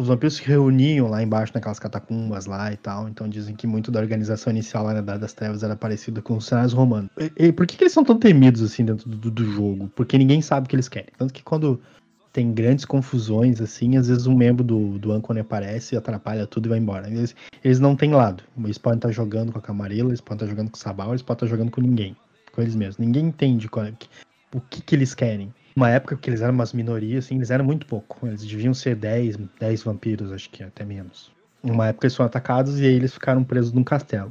Os 0.00 0.08
vampiros 0.08 0.36
se 0.36 0.42
reuniam 0.42 1.10
lá 1.10 1.22
embaixo 1.22 1.52
naquelas 1.54 1.78
catacumbas 1.78 2.46
lá 2.46 2.72
e 2.72 2.76
tal, 2.78 3.06
então 3.06 3.28
dizem 3.28 3.54
que 3.54 3.66
muito 3.66 3.90
da 3.90 4.00
organização 4.00 4.50
inicial 4.50 4.84
lá 4.84 4.94
na 4.94 5.00
Idade 5.00 5.20
das 5.20 5.34
Trevas 5.34 5.62
era 5.62 5.76
parecida 5.76 6.22
com 6.22 6.38
os 6.38 6.46
senados 6.46 6.72
romanos. 6.72 7.10
E, 7.18 7.48
e 7.48 7.52
por 7.52 7.66
que, 7.66 7.76
que 7.76 7.84
eles 7.84 7.92
são 7.92 8.02
tão 8.02 8.18
temidos 8.18 8.62
assim 8.62 8.82
dentro 8.82 9.06
do, 9.06 9.30
do 9.30 9.44
jogo? 9.44 9.90
Porque 9.94 10.16
ninguém 10.16 10.40
sabe 10.40 10.64
o 10.64 10.70
que 10.70 10.74
eles 10.74 10.88
querem. 10.88 11.10
Tanto 11.18 11.34
que 11.34 11.42
quando 11.42 11.78
tem 12.32 12.50
grandes 12.50 12.86
confusões, 12.86 13.60
assim, 13.60 13.98
às 13.98 14.08
vezes 14.08 14.26
um 14.26 14.34
membro 14.34 14.64
do, 14.64 14.98
do 14.98 15.12
aparece, 15.38 15.94
atrapalha 15.94 16.46
tudo 16.46 16.64
e 16.64 16.70
vai 16.70 16.78
embora. 16.78 17.06
Eles, 17.06 17.36
eles 17.62 17.78
não 17.78 17.94
têm 17.94 18.14
lado. 18.14 18.42
Eles 18.64 18.78
podem 18.78 18.96
estar 18.96 19.12
jogando 19.12 19.52
com 19.52 19.58
a 19.58 19.62
Camarilla, 19.62 20.08
eles 20.08 20.22
podem 20.22 20.36
estar 20.36 20.46
jogando 20.46 20.70
com 20.70 20.78
o 20.78 20.80
Sabal, 20.80 21.10
eles 21.10 21.20
podem 21.20 21.44
estar 21.44 21.56
jogando 21.56 21.70
com 21.70 21.82
ninguém. 21.82 22.16
Com 22.52 22.62
eles 22.62 22.74
mesmos. 22.74 22.96
Ninguém 22.96 23.26
entende 23.26 23.68
qual 23.68 23.84
é, 23.84 23.92
o 24.54 24.62
que, 24.62 24.80
que 24.80 24.94
eles 24.94 25.14
querem. 25.14 25.52
Uma 25.80 25.88
época 25.88 26.14
que 26.14 26.28
eles 26.28 26.42
eram 26.42 26.52
umas 26.52 26.74
minorias, 26.74 27.24
assim, 27.24 27.36
eles 27.36 27.50
eram 27.50 27.64
muito 27.64 27.86
pouco. 27.86 28.26
Eles 28.26 28.44
deviam 28.44 28.74
ser 28.74 28.94
10, 28.94 29.38
10 29.58 29.82
vampiros, 29.82 30.30
acho 30.30 30.50
que 30.50 30.62
até 30.62 30.84
menos. 30.84 31.32
Uma 31.62 31.86
época 31.86 32.06
eles 32.06 32.14
foram 32.14 32.26
atacados 32.26 32.78
e 32.78 32.84
aí 32.84 32.92
eles 32.92 33.14
ficaram 33.14 33.42
presos 33.42 33.72
num 33.72 33.82
castelo. 33.82 34.30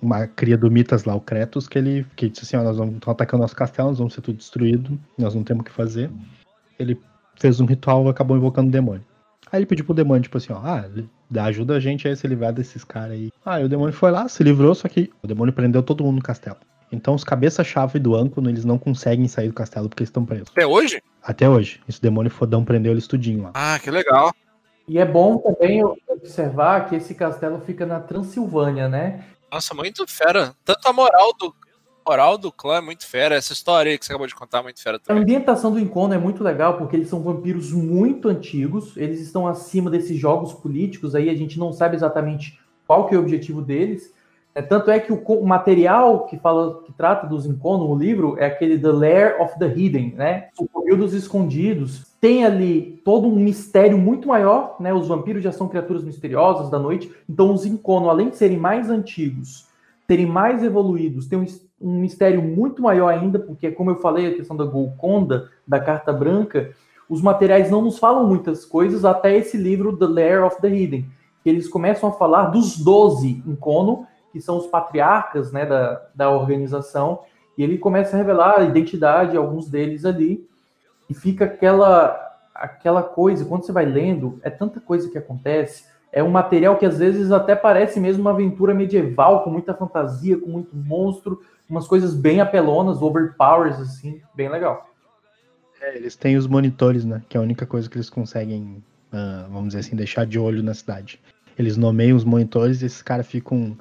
Uma 0.00 0.26
cria 0.26 0.56
do 0.56 0.70
Mitas 0.70 1.04
lá, 1.04 1.14
o 1.14 1.20
Kretos, 1.20 1.68
que 1.68 1.76
ele 1.76 2.06
que 2.16 2.30
disse 2.30 2.46
assim, 2.46 2.56
ó, 2.56 2.62
nós 2.66 2.78
vamos 2.78 2.94
estão 2.94 3.12
atacando 3.12 3.42
nosso 3.42 3.54
castelo, 3.54 3.90
nós 3.90 3.98
vamos 3.98 4.14
ser 4.14 4.22
tudo 4.22 4.38
destruído, 4.38 4.98
nós 5.18 5.34
não 5.34 5.44
temos 5.44 5.60
o 5.60 5.64
que 5.64 5.72
fazer. 5.72 6.10
Ele 6.78 6.98
fez 7.38 7.60
um 7.60 7.66
ritual 7.66 8.06
e 8.06 8.08
acabou 8.08 8.38
invocando 8.38 8.70
o 8.70 8.72
demônio. 8.72 9.04
Aí 9.52 9.58
ele 9.58 9.66
pediu 9.66 9.84
pro 9.84 9.92
demônio, 9.92 10.22
tipo 10.22 10.38
assim, 10.38 10.54
ó, 10.54 10.56
ah, 10.56 10.88
dá 11.30 11.44
ajuda 11.44 11.76
a 11.76 11.80
gente 11.80 12.08
a 12.08 12.16
se 12.16 12.26
livrar 12.26 12.54
desses 12.54 12.82
caras 12.82 13.12
aí. 13.12 13.30
Ah, 13.44 13.60
e 13.60 13.64
o 13.64 13.68
demônio 13.68 13.92
foi 13.92 14.10
lá, 14.10 14.26
se 14.26 14.42
livrou, 14.42 14.74
só 14.74 14.88
que 14.88 15.10
o 15.22 15.26
demônio 15.26 15.52
prendeu 15.52 15.82
todo 15.82 16.02
mundo 16.02 16.16
no 16.16 16.22
castelo. 16.22 16.56
Então 16.90 17.14
os 17.14 17.24
cabeça-chave 17.24 17.98
do 17.98 18.14
Ancono, 18.14 18.48
eles 18.48 18.64
não 18.64 18.78
conseguem 18.78 19.28
sair 19.28 19.48
do 19.48 19.54
castelo 19.54 19.88
porque 19.88 20.02
eles 20.02 20.08
estão 20.08 20.24
presos. 20.24 20.48
Até 20.50 20.66
hoje? 20.66 21.02
Até 21.22 21.48
hoje. 21.48 21.80
Esse 21.88 22.00
demônio 22.00 22.30
fodão 22.30 22.64
prendeu 22.64 22.92
eles 22.92 23.06
tudinho 23.06 23.42
lá. 23.42 23.50
Ah, 23.54 23.78
que 23.78 23.90
legal. 23.90 24.32
E 24.86 24.98
é 24.98 25.04
bom 25.04 25.36
também 25.38 25.84
observar 25.84 26.88
que 26.88 26.96
esse 26.96 27.14
castelo 27.14 27.60
fica 27.60 27.84
na 27.84 28.00
Transilvânia, 28.00 28.88
né? 28.88 29.22
Nossa, 29.52 29.74
muito 29.74 30.06
fera. 30.06 30.54
Tanto 30.64 30.88
a 30.88 30.92
moral 30.92 31.32
do 31.38 31.54
a 32.06 32.10
moral 32.10 32.38
do 32.38 32.50
clã 32.50 32.78
é 32.78 32.80
muito 32.80 33.06
fera. 33.06 33.34
Essa 33.34 33.52
história 33.52 33.92
aí 33.92 33.98
que 33.98 34.06
você 34.06 34.12
acabou 34.12 34.26
de 34.26 34.34
contar 34.34 34.60
é 34.60 34.62
muito 34.62 34.82
fera 34.82 34.96
A 34.96 34.98
também. 34.98 35.22
ambientação 35.22 35.70
do 35.70 35.78
Incono 35.78 36.14
é 36.14 36.18
muito 36.18 36.42
legal 36.42 36.78
porque 36.78 36.96
eles 36.96 37.08
são 37.08 37.20
vampiros 37.20 37.70
muito 37.70 38.28
antigos, 38.28 38.96
eles 38.96 39.20
estão 39.20 39.46
acima 39.46 39.90
desses 39.90 40.18
jogos 40.18 40.54
políticos, 40.54 41.14
aí 41.14 41.28
a 41.28 41.34
gente 41.34 41.58
não 41.58 41.70
sabe 41.70 41.96
exatamente 41.96 42.58
qual 42.86 43.06
que 43.06 43.14
é 43.14 43.18
o 43.18 43.20
objetivo 43.20 43.60
deles. 43.60 44.14
É, 44.58 44.62
tanto 44.62 44.90
é 44.90 44.98
que 44.98 45.12
o, 45.12 45.46
material 45.46 46.26
que 46.26 46.36
fala 46.36 46.82
que 46.82 46.92
trata 46.92 47.28
dos 47.28 47.46
Incono, 47.46 47.88
o 47.88 47.96
livro, 47.96 48.34
é 48.40 48.46
aquele 48.46 48.76
The 48.76 48.90
Lair 48.90 49.40
of 49.40 49.56
the 49.56 49.68
Hidden, 49.68 50.14
né? 50.16 50.48
O 50.58 50.66
Covil 50.66 50.96
dos 50.96 51.14
Escondidos. 51.14 52.08
Tem 52.20 52.44
ali 52.44 53.00
todo 53.04 53.28
um 53.28 53.36
mistério 53.36 53.96
muito 53.96 54.26
maior, 54.26 54.74
né? 54.80 54.92
Os 54.92 55.06
vampiros 55.06 55.44
já 55.44 55.52
são 55.52 55.68
criaturas 55.68 56.02
misteriosas 56.02 56.68
da 56.70 56.76
noite, 56.76 57.08
então 57.30 57.54
os 57.54 57.64
Incono, 57.64 58.10
além 58.10 58.30
de 58.30 58.36
serem 58.36 58.56
mais 58.56 58.90
antigos, 58.90 59.68
serem 60.08 60.26
mais 60.26 60.64
evoluídos, 60.64 61.28
tem 61.28 61.38
um, 61.38 61.46
um 61.80 62.00
mistério 62.00 62.42
muito 62.42 62.82
maior 62.82 63.14
ainda, 63.14 63.38
porque, 63.38 63.70
como 63.70 63.90
eu 63.90 64.00
falei, 64.00 64.26
a 64.26 64.34
questão 64.34 64.56
da 64.56 64.64
Golconda, 64.64 65.50
da 65.64 65.78
Carta 65.78 66.12
Branca, 66.12 66.72
os 67.08 67.22
materiais 67.22 67.70
não 67.70 67.80
nos 67.80 67.96
falam 67.96 68.26
muitas 68.26 68.64
coisas 68.64 69.04
até 69.04 69.36
esse 69.36 69.56
livro, 69.56 69.96
The 69.96 70.06
Lair 70.06 70.44
of 70.44 70.60
the 70.60 70.68
Hidden, 70.68 71.06
que 71.44 71.48
eles 71.48 71.68
começam 71.68 72.08
a 72.08 72.12
falar 72.12 72.46
dos 72.46 72.76
12 72.76 73.44
Incono, 73.46 74.04
que 74.38 74.44
são 74.44 74.56
os 74.56 74.68
patriarcas 74.68 75.50
né, 75.50 75.66
da, 75.66 76.00
da 76.14 76.30
organização, 76.30 77.20
e 77.56 77.62
ele 77.64 77.76
começa 77.76 78.14
a 78.14 78.18
revelar 78.18 78.60
a 78.60 78.64
identidade 78.64 79.32
de 79.32 79.36
alguns 79.36 79.68
deles 79.68 80.04
ali, 80.04 80.48
e 81.10 81.14
fica 81.14 81.46
aquela, 81.46 82.16
aquela 82.54 83.02
coisa, 83.02 83.44
quando 83.44 83.64
você 83.64 83.72
vai 83.72 83.84
lendo, 83.84 84.38
é 84.42 84.50
tanta 84.50 84.80
coisa 84.80 85.10
que 85.10 85.18
acontece, 85.18 85.84
é 86.12 86.22
um 86.22 86.30
material 86.30 86.76
que 86.76 86.86
às 86.86 86.98
vezes 86.98 87.32
até 87.32 87.56
parece 87.56 87.98
mesmo 87.98 88.20
uma 88.20 88.30
aventura 88.30 88.72
medieval, 88.72 89.42
com 89.42 89.50
muita 89.50 89.74
fantasia, 89.74 90.38
com 90.38 90.48
muito 90.48 90.74
monstro, 90.76 91.42
umas 91.68 91.86
coisas 91.86 92.14
bem 92.14 92.40
apelonas, 92.40 93.02
overpowers, 93.02 93.78
assim, 93.80 94.22
bem 94.34 94.48
legal. 94.48 94.88
É, 95.80 95.96
eles 95.96 96.14
têm 96.14 96.36
os 96.36 96.46
monitores, 96.46 97.04
né? 97.04 97.22
Que 97.28 97.36
é 97.36 97.40
a 97.40 97.42
única 97.42 97.66
coisa 97.66 97.90
que 97.90 97.96
eles 97.96 98.08
conseguem, 98.08 98.82
ah, 99.12 99.46
vamos 99.50 99.68
dizer 99.68 99.80
assim, 99.80 99.96
deixar 99.96 100.24
de 100.24 100.38
olho 100.38 100.62
na 100.62 100.74
cidade. 100.74 101.20
Eles 101.58 101.76
nomeiam 101.76 102.16
os 102.16 102.24
monitores 102.24 102.82
e 102.82 102.86
esses 102.86 103.02
caras 103.02 103.26
ficam 103.26 103.76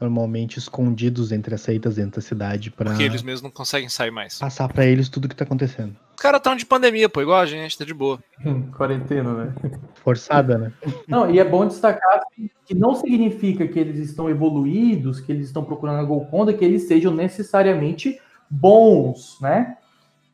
normalmente 0.00 0.58
escondidos 0.58 1.30
entre 1.30 1.54
as 1.54 1.60
seitas 1.60 1.96
dentro 1.96 2.20
da 2.20 2.26
cidade 2.26 2.70
pra 2.70 2.86
Porque 2.90 3.02
eles 3.02 3.22
mesmos 3.22 3.42
não 3.42 3.50
conseguem 3.50 3.88
sair 3.88 4.10
mais. 4.10 4.38
passar 4.38 4.66
pra 4.72 4.86
eles 4.86 5.08
tudo 5.08 5.28
que 5.28 5.34
tá 5.36 5.44
acontecendo. 5.44 5.94
Os 6.16 6.22
caras 6.22 6.38
estão 6.38 6.56
de 6.56 6.64
pandemia, 6.66 7.08
pô, 7.08 7.20
igual 7.22 7.38
a 7.40 7.46
gente, 7.46 7.76
tá 7.78 7.84
de 7.84 7.92
boa. 7.94 8.18
Quarentena, 8.76 9.32
né? 9.44 9.54
Forçada, 10.02 10.56
né? 10.58 10.72
Não, 11.06 11.30
e 11.30 11.38
é 11.38 11.44
bom 11.44 11.66
destacar 11.66 12.22
que- 12.34 12.50
que 12.66 12.74
não 12.74 12.94
significa 12.94 13.66
que 13.68 13.78
eles 13.78 13.98
estão 13.98 14.28
evoluídos, 14.30 15.20
que 15.20 15.30
eles 15.32 15.46
estão 15.46 15.64
procurando 15.64 15.98
a 16.00 16.04
Golconda, 16.04 16.52
que 16.54 16.64
eles 16.64 16.82
sejam 16.88 17.12
necessariamente 17.14 18.18
bons, 18.50 19.36
né? 19.40 19.76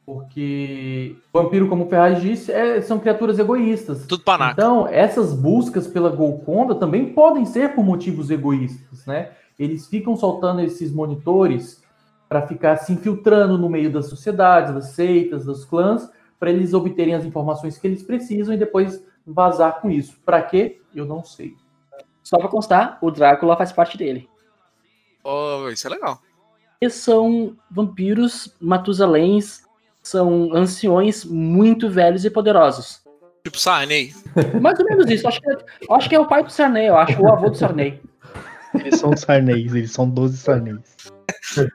Porque 0.05 1.16
vampiro, 1.33 1.68
como 1.68 1.85
o 1.85 1.88
Ferraz 1.88 2.22
disse, 2.22 2.52
é- 2.52 2.81
são 2.81 2.98
criaturas 3.00 3.38
egoístas. 3.40 4.07
Tudo 4.07 4.22
panaca. 4.22 4.52
Então, 4.52 4.87
essas 4.87 5.33
buscas 5.35 5.87
pela 5.88 6.09
Golconda 6.11 6.76
também 6.76 7.12
podem 7.12 7.44
ser 7.44 7.74
por 7.74 7.85
motivos 7.85 8.31
egoístas, 8.31 9.05
né? 9.05 9.31
Eles 9.59 9.87
ficam 9.87 10.16
soltando 10.16 10.61
esses 10.61 10.92
monitores 10.92 11.83
para 12.29 12.47
ficar 12.47 12.77
se 12.79 12.92
infiltrando 12.92 13.57
no 13.57 13.69
meio 13.69 13.90
das 13.90 14.07
sociedades, 14.07 14.75
das 14.75 14.87
seitas, 14.90 15.45
dos 15.45 15.64
clãs, 15.64 16.11
para 16.38 16.51
eles 16.51 16.75
obterem 16.75 17.14
as 17.14 17.25
informações 17.25 17.79
que 17.79 17.87
eles 17.87 18.03
precisam 18.03 18.55
e 18.55 18.59
depois 18.59 19.03
vazar 19.27 19.81
com 19.81 19.90
isso. 19.90 20.19
Para 20.25 20.42
quê? 20.42 20.81
Eu 20.95 21.07
não 21.07 21.25
sei. 21.25 21.55
Só 22.23 22.37
pra 22.38 22.49
constar, 22.49 22.99
o 23.01 23.11
Drácula 23.11 23.57
faz 23.57 23.73
parte 23.73 23.97
dele. 23.97 24.29
Oh, 25.25 25.69
isso 25.71 25.87
é 25.87 25.90
legal. 25.90 26.21
Eles 26.81 26.95
são 26.95 27.57
vampiros 27.71 28.55
matusaléns, 28.61 29.62
são 30.03 30.53
anciões 30.55 31.25
muito 31.25 31.88
velhos 31.88 32.25
e 32.25 32.31
poderosos. 32.31 33.03
Tipo 33.45 33.59
Sarney. 33.59 34.12
Mais 34.61 34.79
ou 34.79 34.85
menos 34.85 35.09
isso. 35.09 35.27
Acho 35.27 35.40
que, 35.40 35.51
é- 35.51 35.57
acho 35.90 36.09
que 36.09 36.14
é 36.14 36.21
o 36.21 36.27
pai 36.27 36.42
do 36.42 36.51
Sarney, 36.51 36.88
eu 36.88 36.97
acho, 36.97 37.21
o 37.23 37.29
avô 37.33 37.49
do 37.49 37.57
Sarney. 37.57 38.01
Eles 38.74 38.98
são 39.00 39.16
sarneis, 39.16 39.74
eles 39.74 39.92
são 39.92 40.09
12 40.09 40.37
sarneis. 40.38 40.96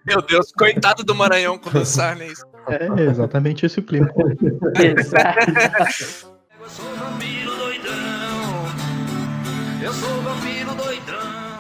Meu 0.06 0.22
Deus, 0.22 0.52
coitado 0.52 1.04
do 1.04 1.16
Maranhão 1.16 1.58
com 1.58 1.78
o 1.78 1.86
Sarney. 1.86 2.34
É 2.68 3.02
exatamente 3.04 3.66
esse 3.66 3.80
o 3.80 3.84
clima. 3.84 4.10
Eu 4.18 5.04
sou 6.70 6.94
vampiro 6.96 7.56
doidão. 7.56 7.94
Eu 9.82 9.94
sou 9.94 10.22
vampiro 10.22 10.76
doidão. 10.76 11.60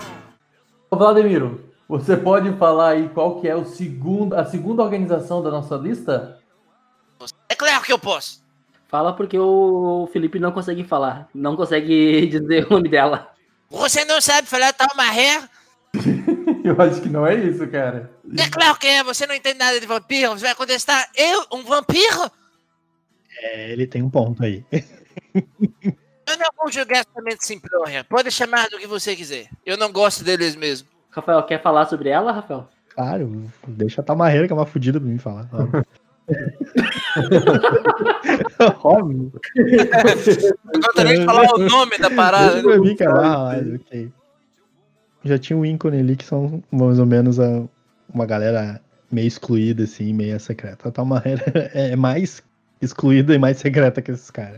Ô, 0.92 0.96
Vladimiro, 0.96 1.72
você 1.88 2.16
pode 2.16 2.52
falar 2.54 2.90
aí 2.90 3.10
qual 3.10 3.42
que 3.42 3.48
é 3.48 3.56
o 3.56 3.66
segundo, 3.66 4.36
a 4.36 4.46
segunda 4.46 4.84
organização 4.84 5.42
da 5.42 5.50
nossa 5.50 5.76
lista? 5.76 6.38
É 7.50 7.56
claro 7.56 7.84
que 7.84 7.92
eu 7.92 8.00
posso. 8.00 8.42
Fala 8.88 9.14
porque 9.14 9.40
o 9.40 10.08
Felipe 10.12 10.38
não 10.38 10.52
consegue 10.52 10.84
falar, 10.84 11.30
não 11.34 11.56
consegue 11.56 12.28
dizer 12.32 12.68
o 12.68 12.72
nome 12.72 12.90
dela. 12.90 13.31
Você 13.72 14.04
não 14.04 14.20
sabe 14.20 14.48
falar 14.48 14.74
tal 14.74 14.90
maré? 14.96 15.42
Eu 16.64 16.80
acho 16.80 17.02
que 17.02 17.10
não 17.10 17.26
é 17.26 17.36
isso, 17.36 17.66
cara. 17.68 18.12
É 18.38 18.48
claro 18.50 18.78
que 18.78 18.86
é. 18.86 19.04
Você 19.04 19.26
não 19.26 19.34
entende 19.34 19.58
nada 19.58 19.80
de 19.80 19.88
vampiro. 19.88 20.32
Você 20.32 20.46
vai 20.46 20.56
contestar 20.56 21.10
eu, 21.18 21.46
um 21.52 21.64
vampiro? 21.64 22.32
É, 23.40 23.72
ele 23.72 23.88
tem 23.88 24.04
um 24.04 24.10
ponto 24.10 24.44
aí. 24.44 24.64
Eu 24.74 26.38
não 26.38 26.48
vou 26.56 26.72
julgar 26.72 27.00
essa 27.00 27.22
mente 27.22 27.46
simplória. 27.46 28.06
Pode 28.06 28.32
chamar 28.32 28.70
do 28.70 28.78
que 28.78 28.88
você 28.88 29.16
quiser. 29.16 29.50
Eu 29.66 29.76
não 29.76 29.92
gosto 29.92 30.24
deles 30.24 30.56
mesmo. 30.56 30.88
Rafael, 31.10 31.44
quer 31.44 31.62
falar 31.62 31.88
sobre 31.88 32.10
ela, 32.10 32.32
Rafael? 32.32 32.70
Claro, 32.90 33.52
deixa 33.68 34.00
a 34.02 34.04
Tamarreira, 34.04 34.48
que 34.48 34.54
é 34.54 34.56
uma 34.56 34.66
fodida 34.66 35.00
pra 35.00 35.10
mim 35.10 35.18
falar. 35.18 35.50
Óbvio. 38.84 39.32
Não 39.56 40.82
conta 40.82 41.04
nem 41.04 41.20
de 41.20 41.26
falar 41.26 41.54
o 41.54 41.58
nome 41.60 41.98
da 41.98 42.10
parada. 42.10 42.62
Pra 42.62 42.80
mim, 42.80 42.96
cara. 42.96 43.20
Ah, 43.20 43.44
mas 43.54 43.82
ok. 43.82 44.12
Já 45.24 45.38
tinha 45.38 45.58
um 45.58 45.66
ícone 45.66 46.00
ali 46.00 46.16
que 46.16 46.26
são 46.26 46.64
mais 46.72 47.00
ou 47.00 47.06
menos 47.06 47.40
a- 47.40 47.64
uma 48.14 48.26
galera 48.26 48.82
meio 49.12 49.28
excluída, 49.28 49.84
assim, 49.84 50.14
meio 50.14 50.40
secreta. 50.40 50.90
A 50.90 50.92
Tamarreira 50.92 51.44
é 51.74 51.96
mais 51.96 52.42
excluída 52.82 53.34
e 53.36 53.38
mais 53.38 53.58
secreta 53.58 54.02
que 54.02 54.12
esses 54.12 54.32
caras. 54.32 54.58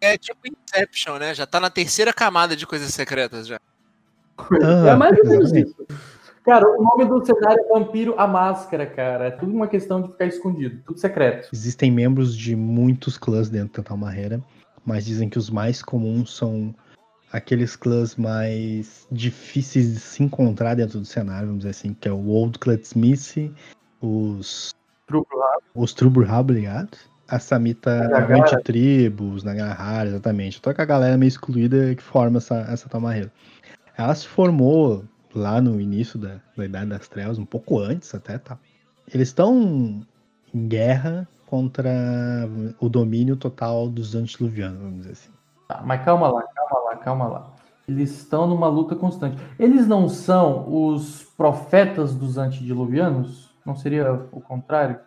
É 0.00 0.16
tipo 0.16 0.38
Inception, 0.46 1.18
né? 1.18 1.34
Já 1.34 1.46
tá 1.46 1.60
na 1.60 1.70
terceira 1.70 2.12
camada 2.12 2.56
de 2.56 2.66
coisas 2.66 2.92
secretas 2.94 3.46
já. 3.46 3.58
é 4.88 4.94
mais 4.94 5.18
ou 5.18 5.24
menos 5.26 5.52
exatamente. 5.52 5.68
isso. 5.68 5.86
Cara, 6.50 6.68
o 6.68 6.82
nome 6.82 7.04
do 7.04 7.24
cenário 7.24 7.64
é 7.64 7.68
Vampiro 7.68 8.16
a 8.18 8.26
Máscara, 8.26 8.84
cara. 8.84 9.26
É 9.26 9.30
tudo 9.30 9.54
uma 9.54 9.68
questão 9.68 10.02
de 10.02 10.08
ficar 10.08 10.26
escondido, 10.26 10.82
tudo 10.84 10.98
secreto. 10.98 11.48
Existem 11.52 11.92
membros 11.92 12.36
de 12.36 12.56
muitos 12.56 13.16
clãs 13.16 13.48
dentro 13.48 13.80
da 13.80 13.88
Tamarreira, 13.88 14.42
mas 14.84 15.04
dizem 15.04 15.28
que 15.28 15.38
os 15.38 15.48
mais 15.48 15.80
comuns 15.80 16.36
são 16.36 16.74
aqueles 17.32 17.76
clãs 17.76 18.16
mais 18.16 19.06
difíceis 19.12 19.94
de 19.94 20.00
se 20.00 20.24
encontrar 20.24 20.74
dentro 20.74 20.98
do 20.98 21.04
cenário, 21.04 21.46
vamos 21.46 21.60
dizer 21.60 21.70
assim, 21.70 21.94
que 21.94 22.08
é 22.08 22.12
o 22.12 22.26
Old 22.26 22.58
Clutsmith, 22.58 23.54
os 24.02 24.74
os 25.72 25.94
Truburhab, 25.94 26.52
ligado? 26.52 26.98
A 27.28 27.38
Samita. 27.38 28.26
20 28.26 28.64
tribos, 28.64 29.44
Nagarhara, 29.44 30.08
exatamente. 30.08 30.60
Toda 30.60 30.82
a 30.82 30.84
galera 30.84 31.16
meio 31.16 31.28
excluída 31.28 31.94
que 31.94 32.02
forma 32.02 32.38
essa, 32.38 32.66
essa 32.68 32.88
Tamarreira. 32.88 33.30
Ela 33.96 34.12
se 34.16 34.26
formou 34.26 35.04
lá 35.34 35.60
no 35.60 35.80
início 35.80 36.18
da, 36.18 36.40
da 36.56 36.64
Idade 36.64 36.90
das 36.90 37.08
Trevas, 37.08 37.38
um 37.38 37.44
pouco 37.44 37.78
antes 37.78 38.14
até, 38.14 38.38
tá? 38.38 38.58
Eles 39.12 39.28
estão 39.28 40.02
em 40.54 40.68
guerra 40.68 41.26
contra 41.46 41.90
o 42.78 42.88
domínio 42.88 43.36
total 43.36 43.88
dos 43.88 44.14
antediluvianos, 44.14 44.78
vamos 44.78 44.96
dizer 44.98 45.12
assim. 45.12 45.30
Tá, 45.68 45.82
mas 45.84 46.04
calma 46.04 46.28
lá, 46.28 46.42
calma 46.42 46.84
lá, 46.84 46.96
calma 46.96 47.26
lá. 47.28 47.50
Eles 47.88 48.10
estão 48.10 48.46
numa 48.46 48.68
luta 48.68 48.94
constante. 48.94 49.36
Eles 49.58 49.86
não 49.86 50.08
são 50.08 50.64
os 50.68 51.24
profetas 51.36 52.14
dos 52.14 52.38
antediluvianos? 52.38 53.50
Não 53.66 53.74
seria 53.74 54.12
o 54.30 54.40
contrário? 54.40 55.00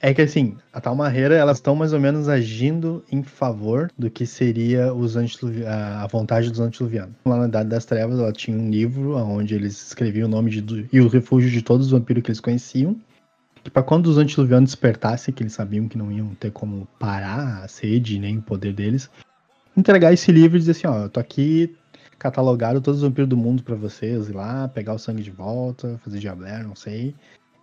É 0.00 0.14
que 0.14 0.22
assim, 0.22 0.56
a 0.72 0.80
Talmarreira, 0.80 1.34
elas 1.34 1.58
estão 1.58 1.74
mais 1.74 1.92
ou 1.92 2.00
menos 2.00 2.28
agindo 2.28 3.04
em 3.10 3.22
favor 3.22 3.90
do 3.98 4.08
que 4.08 4.24
seria 4.24 4.94
os 4.94 5.16
a 5.16 6.06
vontade 6.06 6.50
dos 6.50 6.60
antediluvianos. 6.60 7.14
Lá 7.26 7.38
na 7.38 7.48
Idade 7.48 7.68
das 7.68 7.84
Trevas, 7.84 8.18
ela 8.18 8.32
tinha 8.32 8.56
um 8.56 8.70
livro 8.70 9.16
onde 9.16 9.54
eles 9.54 9.88
escreviam 9.88 10.28
o 10.28 10.30
nome 10.30 10.50
de, 10.50 10.88
e 10.92 11.00
o 11.00 11.08
refúgio 11.08 11.50
de 11.50 11.62
todos 11.62 11.86
os 11.86 11.92
vampiros 11.92 12.22
que 12.22 12.30
eles 12.30 12.40
conheciam. 12.40 12.96
Que 13.64 13.70
para 13.70 13.82
quando 13.82 14.06
os 14.06 14.18
antediluvianos 14.18 14.70
despertassem, 14.70 15.34
que 15.34 15.42
eles 15.42 15.52
sabiam 15.52 15.88
que 15.88 15.98
não 15.98 16.10
iam 16.10 16.34
ter 16.34 16.50
como 16.50 16.86
parar 16.98 17.62
a 17.64 17.68
sede 17.68 18.18
nem 18.18 18.38
o 18.38 18.42
poder 18.42 18.72
deles, 18.72 19.08
entregar 19.76 20.12
esse 20.12 20.30
livro 20.32 20.56
e 20.56 20.60
dizer 20.60 20.72
assim, 20.72 20.86
ó, 20.86 21.04
eu 21.04 21.08
tô 21.08 21.20
aqui 21.20 21.76
catalogado 22.18 22.80
todos 22.80 23.02
os 23.02 23.08
vampiros 23.08 23.28
do 23.28 23.36
mundo 23.36 23.64
pra 23.64 23.74
vocês, 23.74 24.28
ir 24.28 24.32
lá, 24.32 24.68
pegar 24.68 24.94
o 24.94 24.98
sangue 24.98 25.22
de 25.22 25.30
volta, 25.30 26.00
fazer 26.04 26.20
diabler, 26.20 26.64
não 26.64 26.76
sei. 26.76 27.14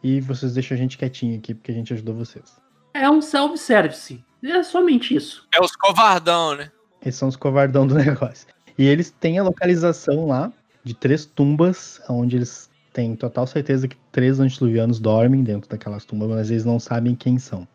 E 0.03 0.21
vocês 0.21 0.53
deixam 0.53 0.75
a 0.75 0.79
gente 0.79 0.97
quietinho 0.97 1.37
aqui 1.37 1.53
porque 1.53 1.71
a 1.71 1.75
gente 1.75 1.93
ajudou 1.93 2.15
vocês. 2.15 2.57
É 2.93 3.09
um 3.09 3.21
self-service. 3.21 4.23
É 4.43 4.63
somente 4.63 5.15
isso. 5.15 5.47
É 5.53 5.61
os 5.61 5.75
covardão, 5.75 6.55
né? 6.55 6.71
Eles 7.01 7.15
são 7.15 7.27
os 7.27 7.35
covardão 7.35 7.85
do 7.85 7.95
negócio. 7.95 8.47
E 8.77 8.85
eles 8.85 9.11
têm 9.11 9.37
a 9.37 9.43
localização 9.43 10.27
lá 10.27 10.51
de 10.83 10.93
três 10.93 11.25
tumbas, 11.25 12.01
onde 12.09 12.37
eles 12.37 12.69
têm 12.93 13.15
total 13.15 13.45
certeza 13.45 13.87
que 13.87 13.97
três 14.11 14.39
antediluvianos 14.39 14.99
dormem 14.99 15.43
dentro 15.43 15.69
daquelas 15.69 16.05
tumbas, 16.05 16.29
mas 16.29 16.49
eles 16.49 16.65
não 16.65 16.79
sabem 16.79 17.15
quem 17.15 17.37
são. 17.37 17.67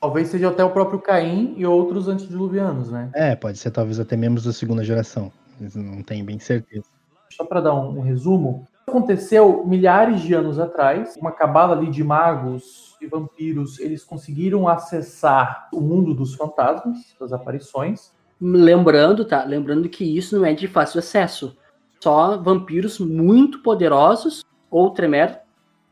Talvez 0.00 0.28
seja 0.28 0.48
até 0.48 0.64
o 0.64 0.70
próprio 0.70 0.98
Caim 0.98 1.54
e 1.56 1.66
outros 1.66 2.08
antediluvianos, 2.08 2.90
né? 2.90 3.10
É, 3.14 3.36
pode 3.36 3.58
ser 3.58 3.70
talvez 3.70 4.00
até 4.00 4.16
membros 4.16 4.44
da 4.44 4.52
segunda 4.52 4.82
geração. 4.82 5.30
Eles 5.60 5.74
não 5.74 6.02
têm 6.02 6.24
bem 6.24 6.38
certeza. 6.38 6.86
Só 7.30 7.44
para 7.44 7.60
dar 7.60 7.74
um, 7.74 7.98
um 7.98 8.00
resumo, 8.00 8.66
aconteceu 8.90 9.64
milhares 9.64 10.20
de 10.20 10.34
anos 10.34 10.58
atrás, 10.58 11.16
uma 11.16 11.32
cabala 11.32 11.74
ali 11.74 11.90
de 11.90 12.04
magos 12.04 12.96
e 13.00 13.06
vampiros, 13.06 13.78
eles 13.78 14.04
conseguiram 14.04 14.68
acessar 14.68 15.68
o 15.72 15.80
mundo 15.80 16.12
dos 16.12 16.34
fantasmas, 16.34 16.98
das 17.18 17.32
aparições. 17.32 18.12
Lembrando, 18.40 19.24
tá? 19.24 19.44
Lembrando 19.44 19.88
que 19.88 20.04
isso 20.04 20.36
não 20.36 20.44
é 20.44 20.52
de 20.52 20.68
fácil 20.68 20.98
acesso. 20.98 21.56
Só 22.00 22.36
vampiros 22.36 22.98
muito 22.98 23.60
poderosos, 23.60 24.44
ou 24.70 24.90
Tremer 24.90 25.40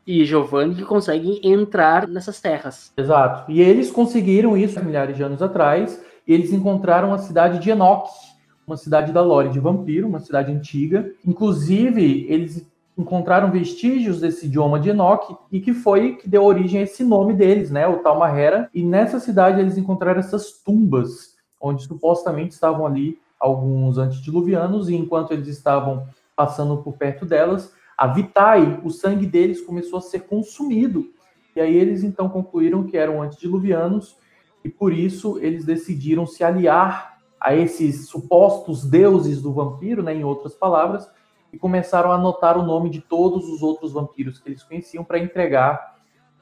e 0.05 0.25
Giovanni, 0.25 0.75
que 0.75 0.83
conseguem 0.83 1.39
entrar 1.43 2.07
nessas 2.07 2.41
terras. 2.41 2.91
Exato. 2.97 3.51
E 3.51 3.61
eles 3.61 3.91
conseguiram 3.91 4.57
isso 4.57 4.83
milhares 4.83 5.15
de 5.15 5.23
anos 5.23 5.41
atrás, 5.41 6.03
e 6.27 6.33
eles 6.33 6.51
encontraram 6.51 7.13
a 7.13 7.17
cidade 7.17 7.59
de 7.59 7.69
Enoch, 7.69 8.09
uma 8.65 8.77
cidade 8.77 9.11
da 9.11 9.21
lore 9.21 9.49
de 9.49 9.59
vampiro, 9.59 10.07
uma 10.07 10.19
cidade 10.19 10.51
antiga. 10.51 11.11
Inclusive, 11.25 12.27
eles 12.29 12.68
encontraram 12.99 13.49
vestígios 13.49 14.19
desse 14.19 14.45
idioma 14.45 14.77
de 14.77 14.89
Enoch 14.89 15.33
e 15.49 15.61
que 15.61 15.73
foi 15.73 16.17
que 16.17 16.27
deu 16.27 16.43
origem 16.43 16.81
a 16.81 16.83
esse 16.83 17.01
nome 17.01 17.33
deles, 17.33 17.71
né, 17.71 17.87
o 17.87 17.99
Talmahera. 17.99 18.69
E 18.73 18.83
nessa 18.83 19.21
cidade 19.21 19.61
eles 19.61 19.77
encontraram 19.77 20.19
essas 20.19 20.51
tumbas, 20.51 21.37
onde 21.61 21.85
supostamente 21.85 22.53
estavam 22.53 22.85
ali 22.85 23.17
alguns 23.39 23.97
antediluvianos 23.97 24.89
e 24.89 24.95
enquanto 24.95 25.31
eles 25.31 25.47
estavam 25.47 26.05
passando 26.35 26.75
por 26.83 26.97
perto 26.97 27.25
delas, 27.25 27.73
a 27.97 28.05
Vitae, 28.07 28.81
o 28.83 28.89
sangue 28.89 29.25
deles 29.25 29.61
começou 29.61 29.99
a 29.99 30.01
ser 30.01 30.21
consumido. 30.21 31.07
E 31.55 31.61
aí 31.61 31.77
eles 31.77 32.03
então 32.03 32.27
concluíram 32.27 32.83
que 32.83 32.97
eram 32.97 33.21
antediluvianos 33.21 34.17
e 34.61 34.67
por 34.67 34.91
isso 34.91 35.39
eles 35.39 35.63
decidiram 35.63 36.27
se 36.27 36.43
aliar 36.43 37.17
a 37.39 37.55
esses 37.55 38.09
supostos 38.09 38.83
deuses 38.83 39.41
do 39.41 39.53
vampiro, 39.53 40.03
né, 40.03 40.13
em 40.13 40.25
outras 40.25 40.53
palavras, 40.53 41.09
e 41.51 41.57
começaram 41.57 42.11
a 42.11 42.15
anotar 42.15 42.57
o 42.57 42.63
nome 42.63 42.89
de 42.89 43.01
todos 43.01 43.47
os 43.47 43.61
outros 43.61 43.93
vampiros 43.93 44.39
que 44.39 44.49
eles 44.49 44.63
conheciam 44.63 45.03
para 45.03 45.19
entregar 45.19 45.99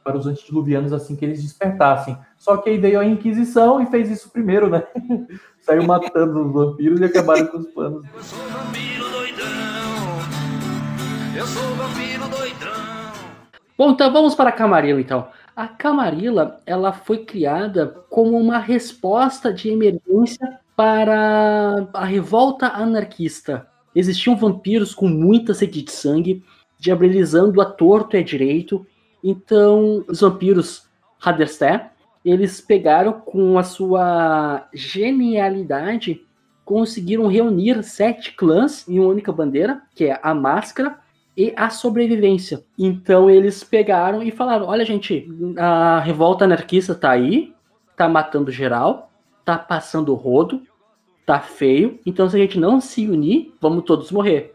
para 0.08 0.18
os 0.18 0.26
antediluvianos 0.26 0.94
assim 0.94 1.18
que 1.18 1.26
eles 1.26 1.44
despertassem. 1.44 2.18
Só 2.38 2.56
que 2.58 2.70
aí 2.70 2.78
veio 2.78 2.98
a 2.98 3.06
Inquisição 3.06 3.82
e 3.82 3.86
fez 3.88 4.10
isso 4.10 4.30
primeiro, 4.30 4.70
né? 4.70 4.84
Saiu 5.60 5.84
matando 5.84 6.46
os 6.46 6.54
vampiros 6.54 7.02
e 7.02 7.04
acabaram 7.04 7.46
com 7.48 7.58
os 7.58 7.68
planos. 7.68 8.06
Eu 8.16 8.24
sou 8.24 8.40
vampiro 8.40 9.10
doidão. 9.10 9.48
Eu 11.36 11.46
sou 11.46 11.76
vampiro 11.76 12.30
doidão. 12.30 13.14
Bom, 13.78 13.92
então 13.92 14.12
vamos 14.12 14.34
para 14.34 14.50
a 14.50 14.54
Camarilla, 14.54 15.02
então. 15.02 15.28
A 15.54 15.68
Camarilla, 15.68 16.62
ela 16.66 16.94
foi 16.94 17.26
criada 17.26 17.88
como 18.10 18.38
uma 18.38 18.60
resposta 18.60 19.52
de 19.52 19.70
emergência 19.70 20.60
para 20.76 21.90
a 21.94 22.06
revolta 22.06 22.68
anarquista. 22.68 23.68
Existiam 23.98 24.36
vampiros 24.36 24.94
com 24.94 25.08
muita 25.08 25.56
sede 25.56 25.82
de 25.82 25.92
sangue, 25.92 26.44
diabilizando 26.78 27.60
a 27.60 27.66
torto 27.66 28.16
e 28.16 28.20
a 28.20 28.24
direito. 28.24 28.86
Então, 29.24 30.06
os 30.08 30.22
vampiros 30.22 30.88
Haderster, 31.20 31.90
eles 32.24 32.62
pegaram 32.62 33.14
com 33.14 33.58
a 33.58 33.64
sua 33.64 34.68
genialidade, 34.72 36.22
conseguiram 36.64 37.26
reunir 37.26 37.82
sete 37.82 38.34
clãs 38.34 38.88
em 38.88 39.00
uma 39.00 39.10
única 39.10 39.32
bandeira, 39.32 39.82
que 39.96 40.06
é 40.06 40.20
a 40.22 40.36
máscara 40.36 41.00
e 41.36 41.52
a 41.56 41.72
sobrevivência. 41.72 42.64
Então 42.78 43.28
eles 43.28 43.64
pegaram 43.64 44.22
e 44.22 44.30
falaram: 44.30 44.68
olha, 44.68 44.86
gente, 44.86 45.28
a 45.58 46.00
revolta 46.02 46.46
anarquista 46.46 46.94
tá 46.94 47.10
aí, 47.10 47.52
tá 47.96 48.08
matando 48.08 48.52
geral, 48.52 49.12
tá 49.44 49.58
passando 49.58 50.14
rodo, 50.14 50.62
tá 51.28 51.42
feio. 51.42 52.00
Então, 52.06 52.30
se 52.30 52.38
a 52.38 52.40
gente 52.40 52.58
não 52.58 52.80
se 52.80 53.06
unir, 53.06 53.54
vamos 53.60 53.84
todos 53.84 54.14
morrer. 54.14 54.54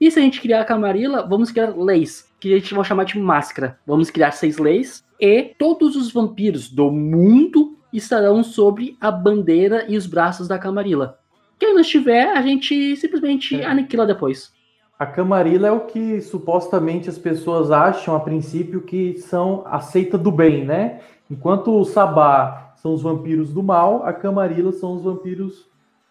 E 0.00 0.10
se 0.10 0.18
a 0.18 0.22
gente 0.22 0.40
criar 0.40 0.62
a 0.62 0.64
Camarilla, 0.64 1.22
vamos 1.22 1.50
criar 1.50 1.76
leis, 1.76 2.32
que 2.40 2.54
a 2.54 2.58
gente 2.58 2.74
vai 2.74 2.84
chamar 2.84 3.04
de 3.04 3.18
máscara. 3.18 3.78
Vamos 3.86 4.10
criar 4.10 4.32
seis 4.32 4.56
leis 4.56 5.04
e 5.20 5.54
todos 5.58 5.94
os 5.94 6.10
vampiros 6.10 6.70
do 6.70 6.90
mundo 6.90 7.76
estarão 7.92 8.42
sobre 8.42 8.96
a 8.98 9.10
bandeira 9.10 9.84
e 9.88 9.96
os 9.96 10.06
braços 10.06 10.48
da 10.48 10.58
Camarilla. 10.58 11.18
Quem 11.58 11.74
não 11.74 11.80
estiver, 11.80 12.34
a 12.34 12.40
gente 12.40 12.96
simplesmente 12.96 13.62
aniquila 13.62 14.06
depois. 14.06 14.52
A 14.98 15.04
Camarilla 15.04 15.68
é 15.68 15.72
o 15.72 15.80
que 15.80 16.22
supostamente 16.22 17.10
as 17.10 17.18
pessoas 17.18 17.70
acham 17.70 18.16
a 18.16 18.20
princípio 18.20 18.80
que 18.80 19.18
são 19.18 19.62
a 19.66 19.80
seita 19.80 20.16
do 20.16 20.30
bem, 20.30 20.64
né? 20.64 21.00
Enquanto 21.30 21.78
o 21.78 21.84
Sabá 21.84 22.74
são 22.76 22.94
os 22.94 23.02
vampiros 23.02 23.52
do 23.52 23.62
mal, 23.62 24.06
a 24.06 24.12
Camarilla 24.14 24.72
são 24.72 24.94
os 24.94 25.02
vampiros 25.02 25.66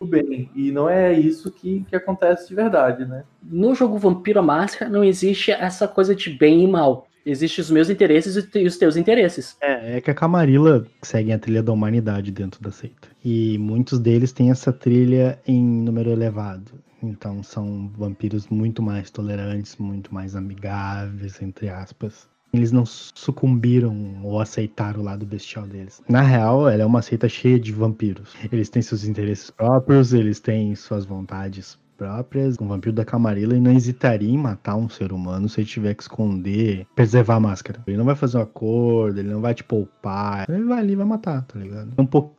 do 0.05 0.07
bem. 0.07 0.49
E 0.55 0.71
não 0.71 0.89
é 0.89 1.13
isso 1.13 1.51
que, 1.51 1.85
que 1.89 1.95
acontece 1.95 2.47
de 2.47 2.55
verdade, 2.55 3.05
né? 3.05 3.23
No 3.43 3.73
jogo 3.73 3.97
Vampiro 3.97 4.39
a 4.39 4.43
Máscara 4.43 4.91
não 4.91 5.03
existe 5.03 5.51
essa 5.51 5.87
coisa 5.87 6.15
de 6.15 6.29
bem 6.29 6.63
e 6.63 6.67
mal. 6.67 7.07
Existem 7.25 7.63
os 7.63 7.71
meus 7.71 7.89
interesses 7.89 8.35
e 8.53 8.65
os 8.65 8.77
teus 8.77 8.95
interesses. 8.95 9.57
É, 9.59 9.97
é 9.97 10.01
que 10.01 10.11
a 10.11 10.13
Camarilla 10.13 10.85
segue 11.01 11.31
a 11.31 11.39
trilha 11.39 11.63
da 11.63 11.73
humanidade 11.73 12.31
dentro 12.31 12.61
da 12.61 12.69
seita. 12.69 13.07
E 13.23 13.57
muitos 13.57 13.97
deles 13.97 14.31
têm 14.31 14.51
essa 14.51 14.71
trilha 14.71 15.39
em 15.47 15.63
número 15.63 16.11
elevado. 16.11 16.71
Então 17.01 17.41
são 17.41 17.91
vampiros 17.97 18.47
muito 18.47 18.81
mais 18.81 19.09
tolerantes, 19.09 19.75
muito 19.77 20.13
mais 20.13 20.35
amigáveis, 20.35 21.41
entre 21.41 21.67
aspas. 21.67 22.27
Eles 22.55 22.71
não 22.71 22.85
sucumbiram 22.85 24.21
ou 24.23 24.39
aceitaram 24.39 25.01
o 25.01 25.03
lado 25.03 25.25
bestial 25.25 25.65
deles. 25.65 26.01
Na 26.07 26.21
real, 26.21 26.69
ela 26.69 26.83
é 26.83 26.85
uma 26.85 27.01
seita 27.01 27.27
cheia 27.27 27.59
de 27.59 27.71
vampiros. 27.71 28.33
Eles 28.51 28.69
têm 28.69 28.81
seus 28.81 29.03
interesses 29.03 29.49
próprios, 29.51 30.13
eles 30.13 30.39
têm 30.39 30.75
suas 30.75 31.05
vontades 31.05 31.77
próprias. 31.97 32.57
Um 32.59 32.67
vampiro 32.67 32.95
da 32.95 33.05
Camarilla 33.05 33.57
não 33.59 33.71
hesitaria 33.71 34.29
em 34.29 34.37
matar 34.37 34.75
um 34.75 34.89
ser 34.89 35.11
humano 35.11 35.49
se 35.49 35.61
ele 35.61 35.67
tiver 35.67 35.93
que 35.93 36.03
esconder, 36.03 36.85
preservar 36.95 37.35
a 37.35 37.39
máscara. 37.39 37.81
Ele 37.87 37.97
não 37.97 38.05
vai 38.05 38.15
fazer 38.15 38.37
um 38.37 38.41
acordo, 38.41 39.19
ele 39.19 39.29
não 39.29 39.41
vai 39.41 39.53
te 39.53 39.63
poupar. 39.63 40.49
Ele 40.49 40.63
vai 40.63 40.79
ali 40.79 40.93
e 40.93 40.95
vai 40.95 41.05
matar, 41.05 41.43
tá 41.43 41.59
ligado? 41.59 41.93
É 41.97 42.01
um 42.01 42.05
pouquinho 42.05 42.35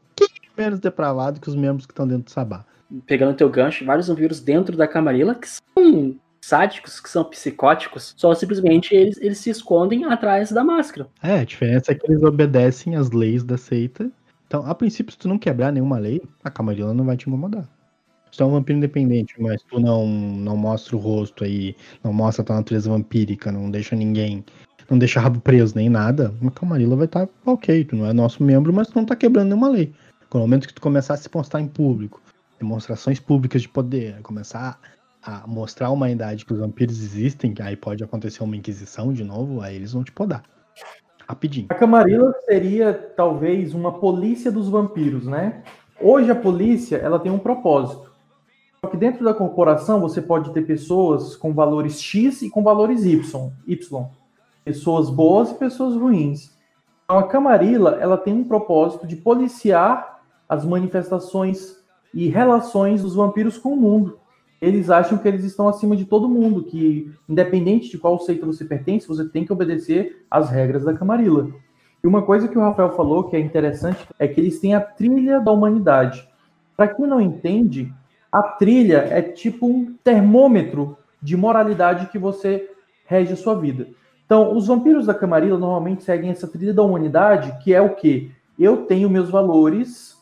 menos 0.57 0.81
depravado 0.81 1.41
que 1.41 1.49
os 1.49 1.55
membros 1.55 1.87
que 1.87 1.93
estão 1.93 2.07
dentro 2.07 2.25
do 2.25 2.31
Sabá. 2.31 2.65
Pegando 3.07 3.37
teu 3.37 3.51
gancho, 3.51 3.85
vários 3.85 4.09
vampiros 4.09 4.41
dentro 4.41 4.77
da 4.77 4.87
Camarilla 4.87 5.35
que 5.35 5.49
são 5.49 6.17
sádicos, 6.47 7.01
que 7.01 7.11
são 7.11 7.25
psicóticos, 7.25 8.15
só 8.17 8.33
simplesmente 8.35 8.95
eles, 8.95 9.19
eles 9.21 9.39
se 9.39 9.51
escondem 9.51 10.05
atrás 10.05 10.53
da 10.53 10.63
máscara. 10.63 11.09
É, 11.21 11.41
a 11.41 11.45
diferença 11.45 11.91
é 11.91 11.95
que 11.95 12.11
eles 12.11 12.23
obedecem 12.23 12.95
às 12.95 13.11
leis 13.11 13.43
da 13.43 13.59
seita. 13.59 14.09
Então, 14.47 14.65
a 14.65 14.73
princípio, 14.75 15.11
se 15.11 15.19
tu 15.19 15.27
não 15.27 15.39
quebrar 15.39 15.73
nenhuma 15.73 15.99
lei, 15.99 16.23
a 16.45 16.51
Camarilla 16.51 16.95
não 16.95 17.05
vai 17.05 17.17
te 17.17 17.29
incomodar. 17.29 17.69
Se 18.31 18.39
tu 18.39 18.45
é 18.45 18.47
um 18.47 18.53
vampiro 18.53 18.79
independente, 18.79 19.35
mas 19.41 19.61
tu 19.63 19.81
não, 19.81 20.07
não 20.07 20.57
mostra 20.57 20.95
o 20.95 21.01
rosto 21.01 21.43
aí, 21.43 21.75
não 22.05 22.13
mostra 22.13 22.43
a 22.43 22.47
tua 22.47 22.57
natureza 22.57 22.91
vampírica, 22.91 23.51
não 23.51 23.69
deixa 23.69 23.97
ninguém, 23.97 24.45
não 24.89 24.99
deixa 24.99 25.19
rabo 25.19 25.41
preso 25.41 25.75
nem 25.75 25.89
nada, 25.89 26.33
a 26.47 26.51
Camarilla 26.53 26.95
vai 26.95 27.07
estar 27.07 27.27
tá, 27.27 27.33
ok, 27.45 27.85
tu 27.87 27.97
não 27.97 28.07
é 28.07 28.13
nosso 28.13 28.45
membro, 28.45 28.73
mas 28.73 28.87
tu 28.87 28.95
não 28.95 29.05
tá 29.05 29.17
quebrando 29.17 29.49
nenhuma 29.49 29.69
lei. 29.69 29.93
No 30.33 30.41
momento 30.41 30.69
que 30.69 30.75
tu 30.75 30.81
começar 30.81 31.15
a 31.15 31.17
se 31.17 31.29
postar 31.29 31.61
em 31.61 31.67
público, 31.67 32.23
demonstrações 32.59 33.19
públicas 33.19 33.63
de 33.63 33.69
poder, 33.69 34.21
começar 34.23 34.79
a 34.83 34.96
mostrar 35.47 35.89
a 35.89 35.91
humanidade 35.91 36.45
que 36.45 36.53
os 36.53 36.59
vampiros 36.59 37.03
existem, 37.03 37.53
que 37.53 37.63
aí 37.63 37.77
pode 37.77 38.03
acontecer 38.03 38.43
uma 38.43 38.57
inquisição 38.57 39.13
de 39.13 39.25
novo, 39.25 39.61
aí 39.61 39.75
eles 39.75 39.93
vão 39.93 40.05
te 40.05 40.13
podar. 40.13 40.43
Rapidinho. 41.29 41.67
A 41.71 41.75
Camarilla 41.75 42.33
seria 42.45 42.93
talvez 43.17 43.75
uma 43.75 43.99
polícia 43.99 44.51
dos 44.51 44.69
vampiros, 44.69 45.27
né? 45.27 45.63
Hoje 46.01 46.31
a 46.31 46.35
polícia 46.35 46.97
ela 46.97 47.19
tem 47.19 47.33
um 47.33 47.39
propósito. 47.39 48.13
Só 48.81 48.89
que 48.89 48.97
dentro 48.97 49.25
da 49.25 49.35
corporação 49.35 50.01
você 50.01 50.23
pode 50.23 50.53
ter 50.53 50.63
pessoas 50.63 51.35
com 51.35 51.53
valores 51.53 52.01
X 52.01 52.43
e 52.43 52.51
com 52.51 52.63
valores 52.63 53.05
Y. 53.05 53.51
y. 53.67 54.07
Pessoas 54.65 55.11
boas 55.11 55.51
e 55.51 55.55
pessoas 55.55 55.97
ruins. 55.97 56.55
Então 57.05 57.19
a 57.19 57.27
Camarilla 57.27 57.99
ela 58.01 58.17
tem 58.17 58.33
um 58.33 58.45
propósito 58.45 59.07
de 59.07 59.17
policiar 59.17 60.21
as 60.49 60.65
manifestações 60.65 61.77
e 62.15 62.29
relações 62.29 63.03
dos 63.03 63.15
vampiros 63.15 63.59
com 63.59 63.71
o 63.71 63.77
mundo 63.77 64.21
eles 64.61 64.91
acham 64.91 65.19
que 65.19 65.29
eles 65.29 65.45
estão 65.45 65.69
acima 65.69 65.97
de 65.97 66.05
todo 66.05 66.29
mundo, 66.29 66.63
que 66.63 67.13
independente 67.29 67.91
de 67.91 67.99
qual 67.99 68.19
seita 68.19 68.47
você 68.47 68.65
pertence, 68.65 69.07
você 69.07 69.25
tem 69.25 69.45
que 69.45 69.53
obedecer 69.53 70.25
às 70.31 70.51
regras 70.51 70.85
da 70.85 70.95
Camarilla. 70.95 71.49
E 72.03 72.07
uma 72.07 72.23
coisa 72.23 72.49
que 72.49 72.57
o 72.57 72.61
Rafael 72.61 72.93
falou 72.93 73.25
que 73.25 73.37
é 73.37 73.41
interessante 73.41 74.07
é 74.19 74.27
que 74.27 74.41
eles 74.41 74.61
têm 74.61 74.75
a 74.75 74.81
trilha 74.81 75.41
da 75.41 75.51
humanidade. 75.51 76.27
Para 76.77 76.89
quem 76.89 77.07
não 77.07 77.21
entende, 77.21 77.93
a 78.31 78.43
trilha 78.43 79.07
é 79.11 79.23
tipo 79.23 79.67
um 79.67 79.95
termômetro 80.05 80.97
de 81.21 81.37
moralidade 81.37 82.07
que 82.07 82.19
você 82.19 82.71
rege 83.07 83.33
a 83.33 83.37
sua 83.37 83.55
vida. 83.55 83.89
Então, 84.25 84.57
os 84.57 84.67
vampiros 84.67 85.07
da 85.07 85.15
Camarilla 85.15 85.59
normalmente 85.59 86.03
seguem 86.03 86.31
essa 86.31 86.49
trilha 86.49 86.75
da 86.75 86.83
humanidade, 86.83 87.57
que 87.63 87.73
é 87.73 87.81
o 87.81 87.95
quê? 87.95 88.31
Eu 88.59 88.87
tenho 88.87 89.09
meus 89.09 89.31
valores 89.31 90.17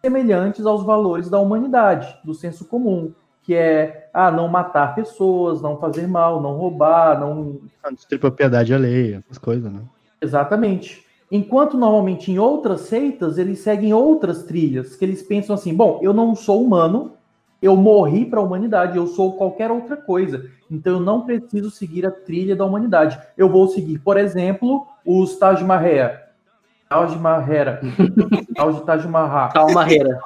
semelhantes 0.00 0.64
aos 0.64 0.82
valores 0.82 1.28
da 1.28 1.38
humanidade, 1.38 2.18
do 2.24 2.32
senso 2.32 2.64
comum, 2.64 3.12
que 3.50 3.54
é 3.56 4.08
ah, 4.14 4.30
não 4.30 4.46
matar 4.46 4.94
pessoas, 4.94 5.60
não 5.60 5.76
fazer 5.76 6.06
mal, 6.06 6.40
não 6.40 6.52
roubar, 6.52 7.18
não. 7.18 7.58
Não 7.82 7.92
destruir 7.92 8.20
propriedade 8.20 8.72
alheia, 8.72 9.24
essas 9.26 9.38
coisas, 9.38 9.72
né? 9.72 9.80
Exatamente. 10.20 11.04
Enquanto 11.32 11.76
normalmente 11.76 12.30
em 12.30 12.38
outras 12.38 12.82
seitas 12.82 13.38
eles 13.38 13.58
seguem 13.58 13.92
outras 13.92 14.44
trilhas, 14.44 14.94
que 14.94 15.04
eles 15.04 15.20
pensam 15.24 15.56
assim: 15.56 15.74
bom, 15.74 15.98
eu 16.00 16.12
não 16.12 16.36
sou 16.36 16.62
humano, 16.62 17.14
eu 17.60 17.74
morri 17.74 18.24
para 18.24 18.38
a 18.38 18.42
humanidade, 18.44 18.96
eu 18.96 19.08
sou 19.08 19.32
qualquer 19.32 19.72
outra 19.72 19.96
coisa, 19.96 20.48
então 20.70 20.92
eu 20.92 21.00
não 21.00 21.22
preciso 21.22 21.72
seguir 21.72 22.06
a 22.06 22.12
trilha 22.12 22.54
da 22.54 22.64
humanidade. 22.64 23.18
Eu 23.36 23.48
vou 23.48 23.66
seguir, 23.66 23.98
por 23.98 24.16
exemplo, 24.16 24.86
os 25.04 25.36
Taj 25.36 25.64
Mahal. 25.64 26.29
Taj 26.90 27.16
Mahal. 27.16 27.78
Taj 28.56 28.80
Taj 28.84 29.06
Mahal. 29.06 29.52
Tal 29.52 29.72
Marreira. 29.72 30.18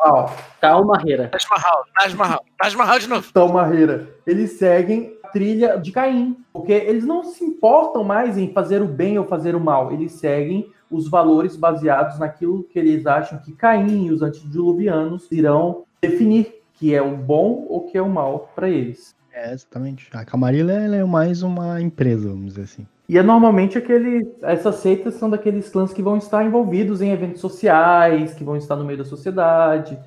Tal 0.63 0.85
Marreira. 0.87 1.29
Taj 1.29 1.47
Mahal, 1.51 1.85
Taj 1.95 2.15
Mahal, 2.15 2.45
Taj 2.59 2.75
Mahal 2.75 2.99
de 3.01 3.07
novo. 3.07 3.33
Tal 3.35 3.49
Marreira. 3.53 4.09
Eles 4.27 4.53
seguem 4.53 5.15
a 5.23 5.29
trilha 5.29 5.77
de 5.77 5.93
Caim, 5.93 6.39
porque 6.55 6.73
eles 6.73 7.05
não 7.05 7.23
se 7.23 7.45
importam 7.45 8.03
mais 8.03 8.39
em 8.39 8.51
fazer 8.51 8.81
o 8.81 8.89
bem 8.89 9.19
ou 9.19 9.27
fazer 9.27 9.55
o 9.55 9.61
mal, 9.61 9.93
eles 9.93 10.13
seguem 10.13 10.67
os 10.91 11.07
valores 11.07 11.55
baseados 11.55 12.19
naquilo 12.19 12.65
que 12.65 12.79
eles 12.79 13.07
acham 13.07 13.39
que 13.39 13.53
Caim 13.53 14.07
e 14.07 14.11
os 14.11 14.23
antediluvianos 14.23 15.31
irão 15.31 15.85
definir 16.01 16.63
que 16.73 16.95
é 16.95 17.03
o 17.03 17.15
bom 17.15 17.67
ou 17.69 17.83
que 17.83 17.99
é 17.99 18.03
o 18.03 18.09
mal 18.09 18.51
para 18.55 18.71
eles. 18.71 19.15
É, 19.31 19.53
exatamente. 19.53 20.09
A 20.15 20.25
Camarilla 20.25 20.73
ela 20.73 20.97
é 20.97 21.05
mais 21.05 21.43
uma 21.43 21.79
empresa, 21.79 22.31
vamos 22.31 22.55
dizer 22.55 22.63
assim. 22.63 22.87
E 23.09 23.19
é 23.19 23.23
normalmente 23.23 23.77
aquele, 23.77 24.27
essas 24.43 24.77
seitas 24.77 25.15
são 25.15 25.29
daqueles 25.29 25.69
clãs 25.69 25.93
que 25.93 26.03
vão 26.03 26.17
estar 26.17 26.45
envolvidos 26.45 27.03
em 27.03 27.11
eventos 27.11 27.41
sociais, 27.41 28.33
que 28.33 28.43
vão 28.43 28.57
estar 28.57 28.77
no 28.77 28.85
meio 28.85 28.99
da 28.99 29.05
sociedade, 29.05 29.99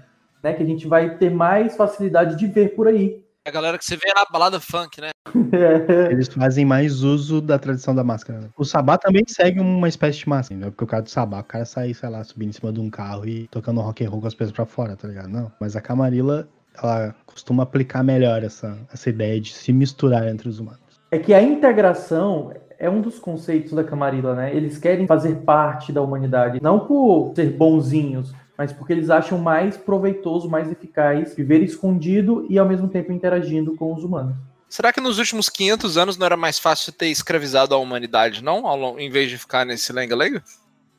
né? 0.42 0.54
Que 0.54 0.64
a 0.64 0.66
gente 0.66 0.88
vai 0.88 1.16
ter 1.18 1.30
mais 1.30 1.76
facilidade 1.76 2.36
de 2.36 2.48
ver 2.48 2.76
por 2.76 2.88
aí. 2.88 3.24
A 3.46 3.52
galera 3.52 3.78
que 3.78 3.86
você 3.86 3.96
vê 3.96 4.12
na 4.14 4.26
balada 4.26 4.60
funk, 4.60 5.00
né? 5.00 5.12
Eles 6.12 6.28
fazem 6.28 6.66
mais 6.66 7.04
uso 7.04 7.40
da 7.40 7.60
tradição 7.60 7.96
da 7.96 8.04
máscara. 8.04 8.42
né? 8.42 8.50
O 8.58 8.66
Sabá 8.66 8.98
também 8.98 9.24
segue 9.28 9.60
uma 9.60 9.88
espécie 9.88 10.20
de 10.20 10.28
máscara, 10.30 10.60
né? 10.60 10.70
Porque 10.70 10.84
o 10.84 10.88
cara 10.88 11.04
do 11.04 11.10
Sabá, 11.10 11.40
o 11.40 11.44
cara 11.44 11.66
sai, 11.66 11.94
sei 11.94 12.10
lá, 12.10 12.24
subindo 12.24 12.50
em 12.50 12.54
cima 12.54 12.74
de 12.74 12.80
um 12.80 12.90
carro 12.90 13.28
e 13.28 13.48
tocando 13.48 13.80
rock 13.80 14.04
and 14.04 14.10
roll 14.10 14.22
com 14.22 14.28
as 14.28 14.34
pessoas 14.34 14.56
pra 14.56 14.66
fora, 14.66 14.96
tá 14.96 15.08
ligado? 15.08 15.30
Não. 15.30 15.52
Mas 15.62 15.76
a 15.76 15.82
Camarilla, 15.82 16.50
ela 16.82 17.16
costuma 17.26 17.64
aplicar 17.64 18.04
melhor 18.04 18.44
essa, 18.44 18.78
essa 18.92 19.10
ideia 19.10 19.40
de 19.40 19.54
se 19.54 19.72
misturar 19.72 20.28
entre 20.28 20.50
os 20.50 20.60
humanos. 20.60 20.82
É 21.12 21.18
que 21.18 21.34
a 21.34 21.42
integração 21.42 22.52
é 22.80 22.90
um 22.90 23.02
dos 23.02 23.20
conceitos 23.20 23.74
da 23.74 23.84
Camarilla, 23.84 24.36
né? 24.36 24.56
Eles 24.56 24.78
querem 24.78 25.08
fazer 25.08 25.38
parte 25.38 25.92
da 25.92 26.02
humanidade, 26.02 26.60
não 26.62 26.80
por 26.80 27.34
ser 27.36 27.52
bonzinhos, 27.52 28.34
mas 28.58 28.72
porque 28.72 28.94
eles 28.94 29.10
acham 29.10 29.38
mais 29.38 29.78
proveitoso, 29.78 30.50
mais 30.50 30.72
eficaz 30.72 31.36
viver 31.36 31.62
escondido 31.62 32.46
e 32.50 32.58
ao 32.58 32.68
mesmo 32.68 32.88
tempo 32.88 33.12
interagindo 33.12 33.76
com 33.76 33.94
os 33.94 34.04
humanos. 34.04 34.36
Será 34.70 34.92
que 34.92 35.00
nos 35.00 35.18
últimos 35.18 35.48
500 35.48 35.98
anos 35.98 36.18
não 36.18 36.26
era 36.26 36.36
mais 36.36 36.60
fácil 36.60 36.92
ter 36.92 37.08
escravizado 37.08 37.74
a 37.74 37.78
humanidade, 37.78 38.44
não? 38.44 38.68
Ao 38.68 39.00
Em 39.00 39.10
vez 39.10 39.30
de 39.30 39.38
ficar 39.38 39.66
nesse 39.66 39.94
lenga-lenga? 39.94 40.44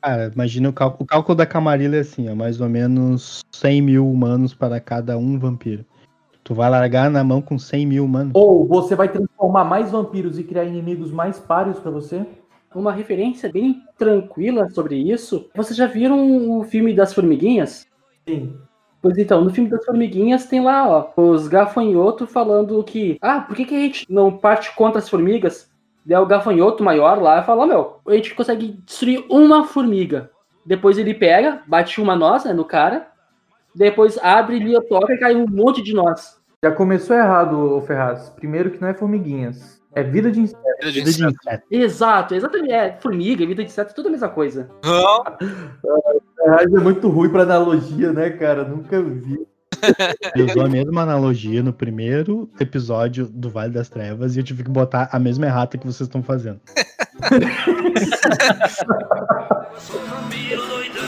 Cara, 0.01 0.31
imagina 0.33 0.69
o 0.69 0.73
cálculo, 0.73 1.03
o 1.03 1.05
cálculo 1.05 1.35
da 1.35 1.45
Camarilla 1.45 1.97
é 1.97 1.99
assim, 1.99 2.27
é 2.29 2.33
mais 2.33 2.59
ou 2.61 2.69
menos 2.69 3.41
100 3.51 3.81
mil 3.81 4.09
humanos 4.09 4.53
para 4.53 4.79
cada 4.79 5.17
um 5.17 5.37
vampiro. 5.37 5.85
Tu 6.49 6.55
vai 6.55 6.67
largar 6.67 7.11
na 7.11 7.23
mão 7.23 7.43
com 7.43 7.59
100 7.59 7.85
mil 7.85 8.03
humanos? 8.03 8.31
Ou 8.33 8.67
você 8.67 8.95
vai 8.95 9.07
transformar 9.07 9.63
mais 9.65 9.91
vampiros 9.91 10.39
e 10.39 10.43
criar 10.43 10.63
inimigos 10.63 11.11
mais 11.11 11.37
páreos 11.37 11.77
pra 11.77 11.91
você? 11.91 12.25
Uma 12.73 12.91
referência 12.91 13.51
bem 13.51 13.83
tranquila 13.99 14.67
sobre 14.71 14.95
isso. 14.95 15.47
Vocês 15.53 15.77
já 15.77 15.85
viram 15.85 16.57
o 16.57 16.63
filme 16.63 16.91
das 16.91 17.13
formiguinhas? 17.13 17.85
Sim. 18.27 18.57
Pois 18.99 19.15
então, 19.19 19.43
no 19.43 19.51
filme 19.51 19.69
das 19.69 19.85
formiguinhas 19.85 20.47
tem 20.47 20.59
lá, 20.59 20.89
ó, 20.89 21.21
os 21.21 21.47
gafanhotos 21.47 22.31
falando 22.31 22.83
que, 22.83 23.19
ah, 23.21 23.41
por 23.41 23.55
que, 23.55 23.65
que 23.65 23.75
a 23.75 23.79
gente 23.81 24.11
não 24.11 24.35
parte 24.35 24.75
contra 24.75 24.97
as 24.97 25.07
formigas? 25.07 25.69
Daí 26.03 26.17
o 26.17 26.25
gafanhoto 26.25 26.83
maior 26.83 27.21
lá 27.21 27.43
fala, 27.43 27.67
meu, 27.67 27.97
a 28.07 28.13
gente 28.15 28.33
consegue 28.33 28.79
destruir 28.87 29.23
uma 29.29 29.65
formiga. 29.65 30.31
Depois 30.65 30.97
ele 30.97 31.13
pega, 31.13 31.61
bate 31.67 32.01
uma 32.01 32.15
nós, 32.15 32.43
né, 32.43 32.53
no 32.53 32.65
cara, 32.65 33.07
depois 33.75 34.17
abre, 34.17 34.57
lia, 34.57 34.81
toca 34.81 35.13
e 35.13 35.19
cai 35.19 35.35
um 35.35 35.45
monte 35.47 35.83
de 35.83 35.93
nós. 35.93 36.38
Já 36.63 36.71
começou 36.71 37.15
errado, 37.15 37.53
ô 37.57 37.79
Ferraz. 37.81 38.29
Primeiro 38.31 38.69
que 38.71 38.81
não 38.81 38.89
é 38.89 38.93
formiguinhas. 38.93 39.79
É 39.95 40.03
vida 40.03 40.29
de 40.29 40.41
inseto. 40.41 40.61
Vida 40.79 40.91
de 40.91 40.99
Vida 40.99 41.11
de 41.11 41.23
inseto. 41.23 41.35
inseto. 41.47 41.63
Exato, 41.71 42.35
exatamente, 42.35 42.73
é, 42.73 42.97
formiga, 42.99 43.45
vida 43.45 43.63
de 43.63 43.69
inseto, 43.69 43.95
tudo 43.95 44.09
a 44.09 44.11
mesma 44.11 44.27
coisa. 44.29 44.69
Não, 44.83 45.23
Ferraz 46.35 46.73
é 46.73 46.79
muito 46.79 47.07
ruim 47.07 47.29
pra 47.29 47.43
analogia, 47.43 48.11
né, 48.11 48.29
cara? 48.31 48.65
Nunca 48.65 49.01
vi. 49.01 49.39
Ele 50.35 50.51
usou 50.51 50.65
a 50.65 50.69
mesma 50.69 51.03
analogia 51.03 51.63
no 51.63 51.71
primeiro 51.71 52.49
episódio 52.59 53.25
do 53.25 53.49
Vale 53.49 53.71
das 53.71 53.87
Trevas 53.87 54.35
e 54.35 54.39
eu 54.39 54.43
tive 54.43 54.61
que 54.63 54.69
botar 54.69 55.07
a 55.13 55.17
mesma 55.17 55.45
errata 55.45 55.77
que 55.77 55.87
vocês 55.87 56.07
estão 56.07 56.21
fazendo. 56.21 56.59
Eu 57.31 57.39
sou 59.79 59.99
vampiro 60.01 60.67
doidão. 60.67 61.03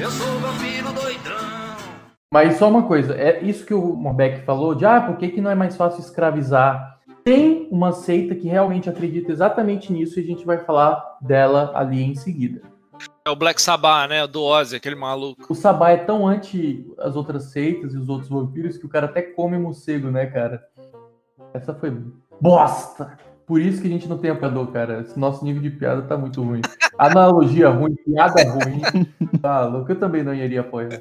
Eu 0.00 0.10
sou 0.12 0.38
vampiro 0.38 0.92
doidão. 0.92 1.45
Mas 2.32 2.56
só 2.56 2.68
uma 2.68 2.82
coisa, 2.82 3.14
é 3.14 3.40
isso 3.42 3.64
que 3.64 3.72
o 3.72 3.94
Morbeck 3.94 4.44
falou, 4.44 4.74
de 4.74 4.84
ah, 4.84 5.00
por 5.00 5.16
que, 5.16 5.28
que 5.28 5.40
não 5.40 5.50
é 5.50 5.54
mais 5.54 5.76
fácil 5.76 6.00
escravizar? 6.00 6.98
Tem 7.24 7.68
uma 7.70 7.92
seita 7.92 8.34
que 8.34 8.48
realmente 8.48 8.90
acredita 8.90 9.30
exatamente 9.30 9.92
nisso 9.92 10.18
e 10.18 10.22
a 10.22 10.26
gente 10.26 10.44
vai 10.44 10.58
falar 10.58 11.18
dela 11.20 11.72
ali 11.74 12.02
em 12.02 12.14
seguida. 12.14 12.62
é 13.24 13.30
o 13.30 13.36
Black 13.36 13.62
Sabbath, 13.62 14.08
né? 14.08 14.26
Do 14.26 14.42
Ozzy, 14.42 14.76
aquele 14.76 14.96
maluco. 14.96 15.46
O 15.48 15.54
Sabá 15.54 15.90
é 15.90 15.96
tão 15.96 16.26
anti 16.26 16.84
as 16.98 17.14
outras 17.14 17.50
seitas 17.52 17.94
e 17.94 17.96
os 17.96 18.08
outros 18.08 18.28
vampiros 18.28 18.76
que 18.76 18.86
o 18.86 18.88
cara 18.88 19.06
até 19.06 19.22
come 19.22 19.56
morcego, 19.58 20.10
né, 20.10 20.26
cara? 20.26 20.62
Essa 21.54 21.74
foi 21.74 21.96
bosta! 22.40 23.18
Por 23.46 23.60
isso 23.60 23.80
que 23.80 23.86
a 23.86 23.90
gente 23.90 24.08
não 24.08 24.18
tem 24.18 24.30
apoiador, 24.30 24.66
cara. 24.72 25.02
Esse 25.02 25.16
nosso 25.18 25.44
nível 25.44 25.62
de 25.62 25.70
piada 25.70 26.02
tá 26.02 26.16
muito 26.16 26.42
ruim. 26.42 26.60
Analogia 26.98 27.68
ruim, 27.68 27.94
piada 27.94 28.42
ruim. 28.42 28.82
Tá 29.40 29.66
louco, 29.66 29.92
eu 29.92 29.98
também 29.98 30.22
não 30.22 30.34
iria 30.34 30.60
apoiar. 30.62 31.00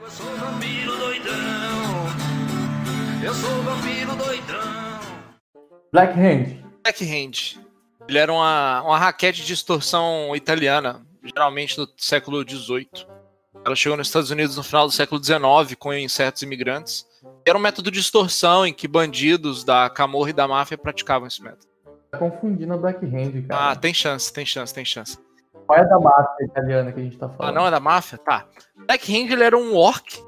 Eu 0.00 0.10
sou 0.10 0.26
vampiro 0.36 0.96
doidão. 0.98 1.32
Eu 3.24 3.32
sou 3.32 3.62
vampiro 3.62 4.16
doidão. 4.16 5.00
Black 5.92 6.18
Hand. 6.18 6.62
Backhand. 6.84 7.60
Ele 8.08 8.18
era 8.18 8.32
uma, 8.32 8.82
uma 8.82 8.98
raquete 8.98 9.40
de 9.42 9.46
distorção 9.46 10.34
italiana, 10.34 11.00
geralmente 11.24 11.76
do 11.76 11.88
século 11.96 12.42
XVIII. 12.42 13.06
Ela 13.64 13.76
chegou 13.76 13.96
nos 13.96 14.08
Estados 14.08 14.30
Unidos 14.30 14.56
no 14.56 14.62
final 14.62 14.86
do 14.86 14.92
século 14.92 15.22
XIX 15.22 15.76
com 15.78 15.90
certos 16.08 16.42
imigrantes. 16.42 17.06
Era 17.46 17.58
um 17.58 17.60
método 17.60 17.90
de 17.90 17.98
extorsão 18.00 18.64
em 18.66 18.72
que 18.72 18.86
bandidos 18.86 19.64
da 19.64 19.90
Camorra 19.90 20.30
e 20.30 20.32
da 20.32 20.46
máfia 20.46 20.78
praticavam 20.78 21.26
esse 21.26 21.42
método. 21.42 21.66
Tá 22.10 22.18
confundindo 22.18 22.72
a 22.74 22.76
Black 22.76 23.04
Hand, 23.04 23.42
cara. 23.48 23.70
Ah, 23.70 23.76
tem 23.76 23.92
chance, 23.92 24.32
tem 24.32 24.44
chance, 24.46 24.72
tem 24.72 24.84
chance. 24.84 25.18
Qual 25.66 25.78
é 25.78 25.84
da 25.84 25.98
máfia 25.98 26.44
italiana 26.44 26.92
que 26.92 27.00
a 27.00 27.02
gente 27.02 27.16
tá 27.18 27.26
Ah, 27.26 27.28
falando? 27.30 27.54
não 27.54 27.66
é 27.66 27.70
da 27.70 27.80
máfia? 27.80 28.18
Tá. 28.18 28.46
Backhand 28.86 29.30
ele 29.32 29.42
era 29.44 29.56
um 29.56 29.74
orc. 29.74 30.22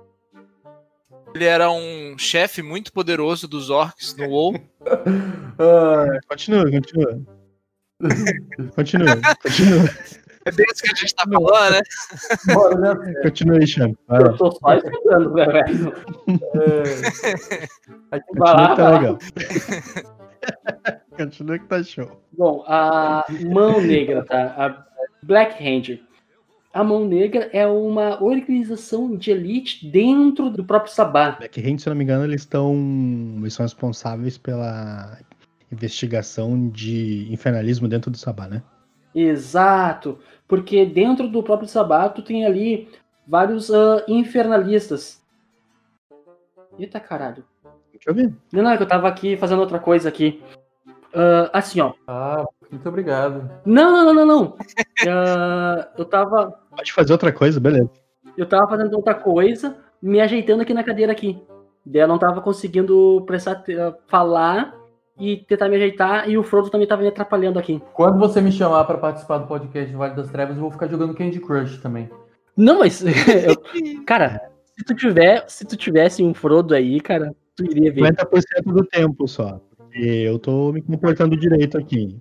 Ele 1.34 1.44
era 1.44 1.70
um 1.70 2.16
chefe 2.16 2.62
muito 2.62 2.92
poderoso 2.92 3.46
dos 3.48 3.68
orcs 3.70 4.16
no 4.16 4.28
WoW. 4.28 4.54
Ah, 5.56 6.18
Continua, 6.28 6.68
continua. 6.68 7.20
Continua, 8.74 9.20
continua. 9.40 9.84
É 10.44 10.50
desse 10.50 10.82
que 10.82 10.90
a 10.90 10.94
gente 10.94 11.14
tá 11.14 11.24
falando, 11.30 11.72
né? 11.72 11.80
bora, 12.54 12.96
né? 12.96 13.14
Continua 13.22 13.58
aí, 13.58 13.66
Chame. 13.66 13.96
Vai 14.08 14.20
lá. 14.20 14.26
Eu 14.28 14.36
tô 14.36 14.50
só 14.52 14.74
escutando, 14.74 15.32
velho. 15.32 15.92
É, 16.54 16.82
Vai 18.10 18.20
Continua 18.20 18.52
lá, 18.52 18.68
que 18.70 18.76
tá 18.76 18.82
vai 18.82 18.92
lá. 18.92 18.98
legal. 18.98 19.18
Continua 21.16 21.58
que 21.58 21.66
tá 21.66 21.82
show. 21.82 22.20
Bom, 22.36 22.64
a 22.66 23.24
Mão 23.46 23.80
Negra, 23.80 24.24
tá? 24.24 24.54
A 24.56 24.84
Black 25.22 25.62
Hand. 25.62 25.98
A 26.72 26.82
Mão 26.82 27.06
Negra 27.06 27.48
é 27.52 27.64
uma 27.66 28.20
organização 28.22 29.16
de 29.16 29.30
elite 29.30 29.86
dentro 29.88 30.50
do 30.50 30.64
próprio 30.64 30.92
Sabá. 30.92 31.30
Backhand, 31.40 31.78
se 31.78 31.88
eu 31.88 31.92
não 31.92 31.98
me 31.98 32.02
engano, 32.02 32.24
eles 32.24 32.40
estão. 32.42 32.74
Eles 33.38 33.54
são 33.54 33.64
responsáveis 33.64 34.36
pela 34.36 35.16
investigação 35.70 36.68
de 36.68 37.32
infernalismo 37.32 37.86
dentro 37.86 38.10
do 38.10 38.16
Sabá, 38.18 38.48
né? 38.48 38.60
Exato, 39.14 40.18
porque 40.48 40.84
dentro 40.84 41.28
do 41.28 41.42
próprio 41.42 41.68
Sabá 41.68 42.08
tu 42.08 42.22
tem 42.22 42.44
ali 42.44 42.88
vários 43.26 43.70
ah, 43.70 44.04
infernalistas. 44.08 45.22
Eita 46.78 46.98
caralho. 46.98 47.44
Deixa 47.92 48.10
eu 48.10 48.14
ver. 48.14 48.34
Não, 48.52 48.62
não, 48.62 48.70
é 48.70 48.76
que 48.76 48.82
eu 48.82 48.88
tava 48.88 49.08
aqui 49.08 49.36
fazendo 49.36 49.60
outra 49.60 49.78
coisa 49.78 50.08
aqui. 50.08 50.42
Ah, 51.14 51.50
assim, 51.52 51.80
ó. 51.80 51.92
Ah, 52.06 52.44
muito 52.70 52.88
obrigado. 52.88 53.48
Não, 53.64 53.92
não, 53.92 54.04
não, 54.04 54.14
não, 54.14 54.26
não. 54.26 54.56
Ah, 55.06 55.88
eu 55.98 56.04
tava. 56.04 56.52
Pode 56.70 56.92
fazer 56.92 57.12
outra 57.12 57.32
coisa, 57.32 57.60
beleza. 57.60 57.90
Eu 58.36 58.48
tava 58.48 58.68
fazendo 58.68 58.94
outra 58.94 59.14
coisa, 59.14 59.76
me 60.00 60.20
ajeitando 60.20 60.62
aqui 60.62 60.72
na 60.72 60.82
cadeira 60.82 61.12
aqui. 61.12 61.42
Daí 61.84 62.02
eu 62.02 62.08
não 62.08 62.18
tava 62.18 62.40
conseguindo 62.40 63.22
prestar, 63.26 63.62
falar 64.06 64.74
e 65.18 65.36
tentar 65.36 65.68
me 65.68 65.76
ajeitar, 65.76 66.28
e 66.28 66.36
o 66.36 66.42
Frodo 66.42 66.70
também 66.70 66.86
tava 66.86 67.02
me 67.02 67.08
atrapalhando 67.08 67.58
aqui. 67.58 67.80
Quando 67.92 68.18
você 68.18 68.40
me 68.40 68.50
chamar 68.50 68.84
pra 68.84 68.98
participar 68.98 69.38
do 69.38 69.46
podcast 69.46 69.90
do 69.90 69.98
Vale 69.98 70.14
das 70.14 70.30
Trevas, 70.30 70.56
eu 70.56 70.62
vou 70.62 70.70
ficar 70.70 70.88
jogando 70.88 71.14
Candy 71.14 71.40
Crush 71.40 71.78
também. 71.78 72.10
Não, 72.56 72.80
mas. 72.80 73.02
eu- 73.04 73.56
cara, 74.04 74.50
se 74.64 74.84
tu, 74.84 74.94
tiver, 74.94 75.44
se 75.48 75.64
tu 75.64 75.76
tivesse 75.76 76.22
um 76.22 76.34
Frodo 76.34 76.74
aí, 76.74 77.00
cara, 77.00 77.34
tu 77.54 77.64
iria 77.64 77.92
ver. 77.92 78.12
50% 78.12 78.72
do 78.72 78.84
tempo 78.84 79.28
só. 79.28 79.60
Eu 79.92 80.40
tô 80.40 80.72
me 80.72 80.82
comportando 80.82 81.36
direito 81.36 81.78
aqui. 81.78 82.18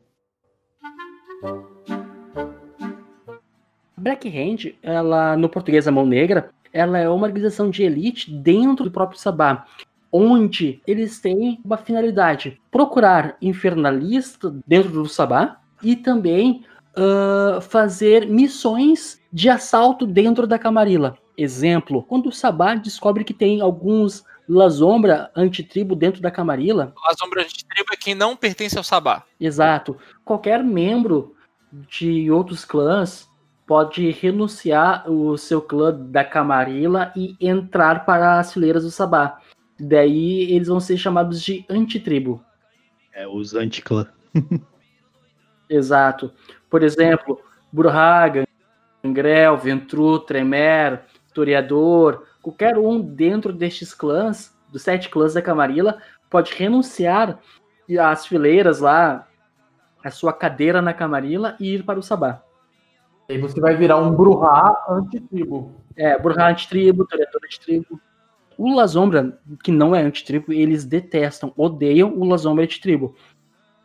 Black 3.98 4.28
Hand, 4.28 4.74
ela, 4.84 5.36
no 5.38 5.50
português 5.50 5.88
a 5.88 5.92
mão 5.92 6.06
negra, 6.06 6.50
ela 6.72 7.00
é 7.00 7.08
uma 7.10 7.26
organização 7.26 7.70
de 7.70 7.84
elite 7.84 8.32
dentro 8.32 8.86
do 8.86 8.92
próprio 8.92 9.20
Sabá, 9.20 9.66
onde 10.14 10.80
eles 10.86 11.20
têm 11.20 11.60
uma 11.66 11.78
finalidade: 11.78 12.62
procurar 12.72 13.36
infernalista 13.42 14.56
dentro 14.66 14.92
do 14.92 15.10
Sabá 15.10 15.58
e 15.82 15.96
também 15.96 16.64
ah, 16.96 17.60
fazer 17.62 18.28
missões 18.28 19.20
de 19.32 19.50
assalto 19.50 20.06
dentro 20.06 20.46
da 20.46 20.60
Camarilla. 20.60 21.18
Exemplo, 21.36 22.04
quando 22.04 22.28
o 22.28 22.32
Sabá 22.32 22.76
descobre 22.76 23.24
que 23.24 23.34
tem 23.34 23.60
alguns 23.60 24.24
Lasombra 24.48 25.32
antitribo 25.36 25.96
dentro 25.96 26.22
da 26.22 26.30
Camarilla, 26.30 26.94
A 27.08 27.16
sombra 27.18 27.46
de 27.46 27.66
tribo 27.66 27.94
é 27.94 27.96
quem 27.96 28.14
não 28.14 28.36
pertence 28.36 28.78
ao 28.78 28.84
Sabá. 28.84 29.24
Exato. 29.40 29.98
Qualquer 30.26 30.62
membro 30.62 31.34
de 31.90 32.30
outros 32.30 32.66
clãs 32.66 33.28
pode 33.66 34.12
renunciar 34.12 35.10
o 35.10 35.38
seu 35.38 35.62
clã 35.62 35.94
da 35.94 36.24
Camarilla 36.26 37.12
e 37.16 37.36
entrar 37.40 38.06
para 38.06 38.38
as 38.38 38.54
fileiras 38.54 38.84
do 38.84 38.92
Sabá. 38.92 39.40
Daí 39.84 40.54
eles 40.54 40.68
vão 40.68 40.80
ser 40.80 40.98
chamados 40.98 41.42
de 41.42 41.66
antitribo. 41.70 42.44
É, 43.14 43.28
os 43.28 43.54
anticlã. 43.54 44.08
Exato. 45.70 46.34
Por 46.70 46.84
exemplo, 46.84 47.40
Burhaga, 47.72 48.48
Gangrel, 49.04 49.58
Ventru, 49.58 50.20
Tremer, 50.20 51.04
Toreador, 51.34 52.26
qualquer 52.42 52.78
um 52.78 53.02
dentro 53.02 53.52
destes 53.52 53.94
clãs, 53.94 54.56
dos 54.72 54.82
sete 54.82 55.10
clãs 55.10 55.34
da 55.34 55.42
Camarilla, 55.42 56.02
pode 56.30 56.54
renunciar 56.54 57.40
às 58.00 58.26
fileiras 58.26 58.80
lá, 58.80 59.28
a 60.04 60.10
sua 60.10 60.34
cadeira 60.34 60.82
na 60.82 60.94
Camarilla 60.94 61.56
e 61.60 61.76
ir 61.76 61.84
para 61.84 62.00
o 62.00 62.04
Sabá. 62.04 62.42
Aí 63.30 63.38
você 63.38 63.60
vai 63.60 63.76
virar 63.76 63.98
um 63.98 64.12
Bruhá 64.12 64.86
antitribo. 64.90 65.76
É, 65.96 66.18
Burhá 66.18 66.50
antitribo, 66.50 67.06
Toreador 67.06 67.42
antitribo. 67.46 68.00
O 68.66 68.74
Lasombra, 68.74 69.38
que 69.62 69.74
não 69.74 69.94
é 69.94 70.02
antitribo, 70.02 70.54
eles 70.54 70.86
detestam, 70.86 71.52
odeiam 71.58 72.18
o 72.18 72.24
Lasombra 72.24 72.64
antitribo. 72.64 73.14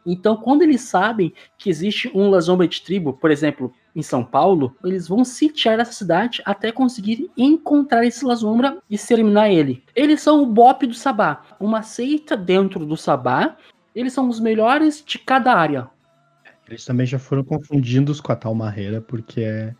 Então, 0.06 0.36
quando 0.36 0.62
eles 0.62 0.82
sabem 0.82 1.34
que 1.58 1.68
existe 1.68 2.08
um 2.14 2.30
Lasombra 2.30 2.64
antitribo, 2.64 3.12
por 3.12 3.32
exemplo, 3.32 3.72
em 3.92 4.02
São 4.02 4.22
Paulo, 4.22 4.76
eles 4.84 5.08
vão 5.08 5.24
sitiar 5.24 5.80
essa 5.80 5.90
cidade 5.90 6.40
até 6.44 6.70
conseguirem 6.70 7.28
encontrar 7.36 8.06
esse 8.06 8.24
Lasombra 8.24 8.78
e 8.88 8.94
exterminar 8.94 9.50
ele. 9.50 9.82
Eles 9.96 10.22
são 10.22 10.44
o 10.44 10.46
BOP 10.46 10.86
do 10.86 10.94
Sabá, 10.94 11.42
uma 11.58 11.82
seita 11.82 12.36
dentro 12.36 12.86
do 12.86 12.96
Sabá. 12.96 13.56
Eles 13.92 14.12
são 14.12 14.28
os 14.28 14.38
melhores 14.38 15.02
de 15.04 15.18
cada 15.18 15.54
área. 15.54 15.90
Eles 16.68 16.84
também 16.84 17.04
já 17.04 17.18
foram 17.18 17.42
confundidos 17.42 18.20
com 18.20 18.30
a 18.30 18.36
Talmarreira, 18.36 19.00
porque 19.00 19.40
é, 19.40 19.74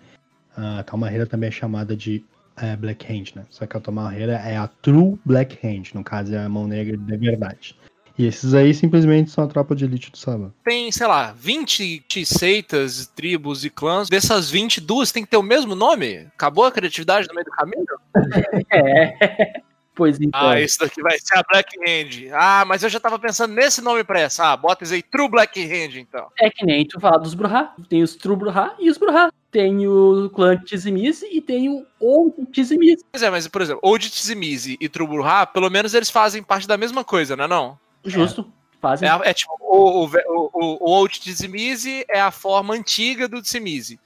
a 0.57 0.83
Talmarreira 0.83 1.25
também 1.25 1.47
é 1.47 1.53
chamada 1.53 1.97
de 1.97 2.25
é, 2.61 2.77
Black 2.77 3.11
Hand, 3.11 3.35
né? 3.35 3.45
Só 3.51 3.67
que 3.67 3.77
a 3.77 3.81
Talmarreira 3.81 4.35
é 4.35 4.57
a 4.57 4.67
True 4.67 5.19
Black 5.25 5.59
Hand, 5.65 5.95
no 5.95 6.05
caso 6.05 6.35
é 6.35 6.45
a 6.45 6.49
mão 6.49 6.67
negra 6.67 6.97
de 6.97 7.17
verdade. 7.17 7.77
E 8.19 8.27
esses 8.27 8.53
aí 8.53 8.75
simplesmente 8.75 9.31
são 9.31 9.45
a 9.45 9.47
tropa 9.47 9.77
de 9.77 9.85
elite 9.85 10.11
do 10.11 10.19
Sabá. 10.19 10.51
Tem, 10.65 10.91
sei 10.91 11.07
lá, 11.07 11.33
20 11.37 12.03
seitas, 12.27 13.07
tribos 13.07 13.65
e 13.65 13.71
clãs. 13.71 14.09
Dessas 14.09 14.51
20, 14.51 14.81
duas 14.81 15.13
tem 15.13 15.23
que 15.23 15.31
ter 15.31 15.37
o 15.37 15.43
mesmo 15.43 15.77
nome? 15.77 16.27
Acabou 16.35 16.65
a 16.65 16.73
criatividade 16.73 17.29
no 17.29 17.35
meio 17.35 17.45
do 17.45 17.53
caminho? 17.53 17.87
É. 18.71 19.63
Pois 19.95 20.21
então. 20.21 20.51
Ah, 20.51 20.61
esse 20.61 20.79
daqui 20.79 21.03
vai 21.03 21.19
ser 21.19 21.39
a 21.39 21.43
Black 21.43 21.77
Hand. 21.81 22.31
Ah, 22.33 22.65
mas 22.65 22.85
eu 22.85 22.89
já 22.89 23.01
tava 23.01 23.19
pensando 23.19 23.53
nesse 23.53 23.81
nome 23.81 24.05
pra 24.05 24.21
essa. 24.21 24.53
Ah, 24.53 24.57
bota 24.57 24.85
esse 24.85 24.95
aí, 24.95 25.03
True 25.03 25.29
Black 25.29 25.61
Hand, 25.61 25.97
então. 25.97 26.29
É 26.39 26.49
que 26.49 26.65
nem 26.65 26.87
tu 26.87 27.01
falar 27.01 27.19
dos 27.19 27.35
Bruhá. 27.35 27.75
Tem 27.89 28.01
os 28.01 28.15
True 28.15 28.37
Bruhá 28.37 28.77
e 28.79 28.89
os 28.89 28.97
Bruhá. 28.97 29.29
Tem 29.51 29.89
o 29.89 30.29
clã 30.31 30.57
Tizimizi 30.57 31.27
e 31.33 31.41
tem 31.41 31.71
o 31.71 31.87
Old 31.99 32.35
Tizimizi. 32.53 33.05
Pois 33.11 33.23
é, 33.23 33.31
mas, 33.31 33.49
por 33.49 33.63
exemplo, 33.63 33.81
Old 33.83 34.11
Tizimizi 34.11 34.77
e 34.81 34.89
True 34.89 35.09
Burha, 35.09 35.47
pelo 35.47 35.71
menos 35.71 35.95
eles 35.95 36.11
fazem 36.11 36.43
parte 36.43 36.69
da 36.69 36.77
mesma 36.77 37.03
coisa, 37.03 37.35
não 37.35 37.45
é 37.45 37.49
não? 37.49 37.79
Justo. 38.05 38.51
Fazem. 38.81 39.09
É, 39.09 39.31
é 39.31 39.35
tipo, 39.35 39.53
o, 39.61 40.05
o, 40.05 40.11
o, 40.53 40.89
o 40.89 40.91
Old 40.91 41.19
Tizimizi 41.19 42.05
é 42.09 42.21
a 42.21 42.31
forma 42.31 42.75
antiga 42.75 43.27
do 43.27 43.43
Tizimizi. 43.43 43.99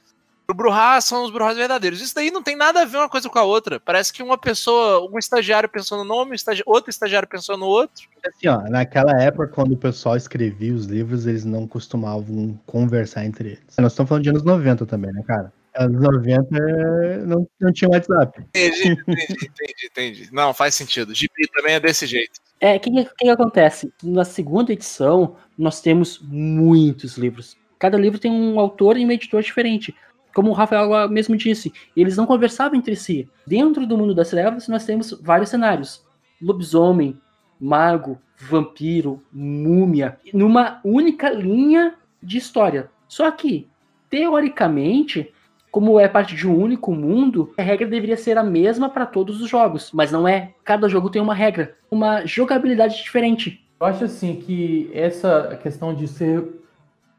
O 0.53 0.55
Bruhá 0.55 1.01
são 1.01 1.25
os 1.25 1.31
Bruhás 1.31 1.57
verdadeiros. 1.57 2.03
Isso 2.03 2.15
daí 2.15 2.31
não 2.31 2.43
tem 2.43 2.55
nada 2.55 2.83
a 2.83 2.85
ver 2.85 2.99
uma 2.99 3.09
coisa 3.09 3.27
com 3.27 3.39
a 3.39 3.43
outra. 3.43 3.81
Parece 3.81 4.13
que 4.13 4.23
uma 4.23 4.37
pessoa, 4.37 5.09
um 5.11 5.19
estagiário 5.19 5.67
pensou 5.67 5.97
no 5.97 6.05
nome, 6.05 6.33
um 6.33 6.35
estagi- 6.35 6.63
outro 6.67 6.91
estagiário 6.91 7.27
pensou 7.27 7.57
no 7.57 7.65
outro. 7.65 8.07
Assim, 8.23 8.49
ó, 8.49 8.59
naquela 8.69 9.19
época, 9.19 9.49
quando 9.49 9.73
o 9.73 9.77
pessoal 9.79 10.15
escrevia 10.15 10.75
os 10.75 10.85
livros, 10.85 11.27
eles 11.27 11.43
não 11.43 11.67
costumavam 11.67 12.55
conversar 12.67 13.25
entre 13.25 13.49
eles. 13.53 13.63
Nós 13.79 13.93
estamos 13.93 14.11
falando 14.11 14.25
de 14.25 14.29
anos 14.29 14.43
90 14.43 14.85
também, 14.85 15.11
né, 15.11 15.23
cara? 15.27 15.51
Anos 15.75 16.03
90 16.03 16.55
é, 16.55 17.17
não, 17.25 17.49
não 17.59 17.73
tinha 17.73 17.89
WhatsApp. 17.89 18.41
Entendi, 18.55 18.91
entendi, 18.91 19.33
entendi, 19.33 19.87
entendi. 19.91 20.29
Não, 20.33 20.53
faz 20.53 20.75
sentido. 20.75 21.15
GP 21.15 21.49
também 21.57 21.77
é 21.77 21.81
desse 21.81 22.05
jeito. 22.07 22.39
É, 22.61 22.77
o 22.77 22.81
que, 22.81 22.91
que, 22.91 23.11
que 23.21 23.29
acontece? 23.31 23.91
Na 24.03 24.23
segunda 24.23 24.71
edição, 24.71 25.35
nós 25.57 25.81
temos 25.81 26.21
muitos 26.23 27.17
livros. 27.17 27.57
Cada 27.79 27.97
livro 27.97 28.19
tem 28.19 28.31
um 28.31 28.61
autor 28.61 28.99
e 28.99 29.05
um 29.07 29.11
editor 29.11 29.43
diferente. 29.43 29.97
Como 30.35 30.51
o 30.51 30.55
Rafael 30.55 31.09
mesmo 31.09 31.37
disse, 31.37 31.73
eles 31.97 32.17
não 32.17 32.27
conversavam 32.27 32.79
entre 32.79 32.97
si. 32.97 33.29
Dentro 33.47 33.87
do 33.87 33.99
mundo 33.99 34.15
das 34.15 34.31
trevas, 34.31 34.69
nós 34.69 34.85
temos 34.85 35.13
vários 35.21 35.51
cenários: 35.51 36.05
lobisomem, 36.41 37.19
mago, 37.61 38.19
vampiro, 38.39 39.23
múmia, 39.33 40.19
numa 40.33 40.81
única 40.85 41.31
linha 41.31 41.95
de 42.23 42.39
história. 42.39 42.91
Só 43.07 43.31
que, 43.31 43.69
teoricamente, 44.09 45.33
como 45.71 45.99
é 45.99 46.09
parte 46.09 46.35
de 46.35 46.47
um 46.47 46.55
único 46.55 46.93
mundo, 46.95 47.53
a 47.57 47.63
regra 47.63 47.87
deveria 47.87 48.17
ser 48.17 48.37
a 48.37 48.43
mesma 48.43 48.89
para 48.89 49.07
todos 49.07 49.41
os 49.41 49.49
jogos, 49.49 49.91
mas 49.93 50.11
não 50.13 50.27
é. 50.27 50.55
Cada 50.65 50.89
jogo 50.89 51.09
tem 51.09 51.23
uma 51.23 51.35
regra, 51.35 51.77
uma 51.91 52.27
jogabilidade 52.27 53.03
diferente. 53.03 53.65
Eu 53.81 53.87
acho 53.87 54.05
assim 54.05 54.37
que 54.37 54.91
essa 54.93 55.59
questão 55.63 55.95
de 55.95 56.07
ser 56.07 56.47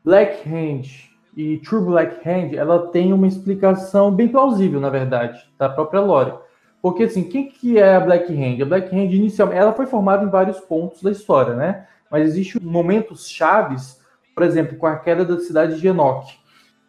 Black 0.03 0.47
Hand 0.47 1.12
e 1.35 1.57
True 1.59 1.85
Black 1.85 2.27
Hand, 2.27 2.53
ela 2.55 2.87
tem 2.87 3.11
uma 3.11 3.27
explicação 3.27 4.11
bem 4.11 4.27
plausível, 4.27 4.79
na 4.79 4.89
verdade, 4.89 5.39
da 5.57 5.67
própria 5.67 6.01
lore. 6.01 6.33
Porque 6.81 7.03
assim, 7.03 7.23
quem 7.23 7.49
que 7.49 7.77
é 7.79 7.95
a 7.95 7.99
Black 7.99 8.31
Hand? 8.33 8.61
A 8.61 8.65
Black 8.65 8.93
Hand 8.93 9.11
inicialmente, 9.11 9.59
ela 9.59 9.73
foi 9.73 9.85
formada 9.85 10.23
em 10.23 10.29
vários 10.29 10.59
pontos 10.59 11.01
da 11.01 11.11
história, 11.11 11.55
né? 11.55 11.87
Mas 12.11 12.27
existem 12.27 12.61
momentos 12.61 13.27
chaves, 13.27 13.99
por 14.35 14.43
exemplo, 14.43 14.77
com 14.77 14.85
a 14.85 14.97
queda 14.97 15.25
da 15.25 15.39
cidade 15.39 15.79
de 15.79 15.87
Enoch. 15.87 16.39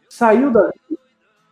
Saiu 0.09 0.51
da 0.51 0.71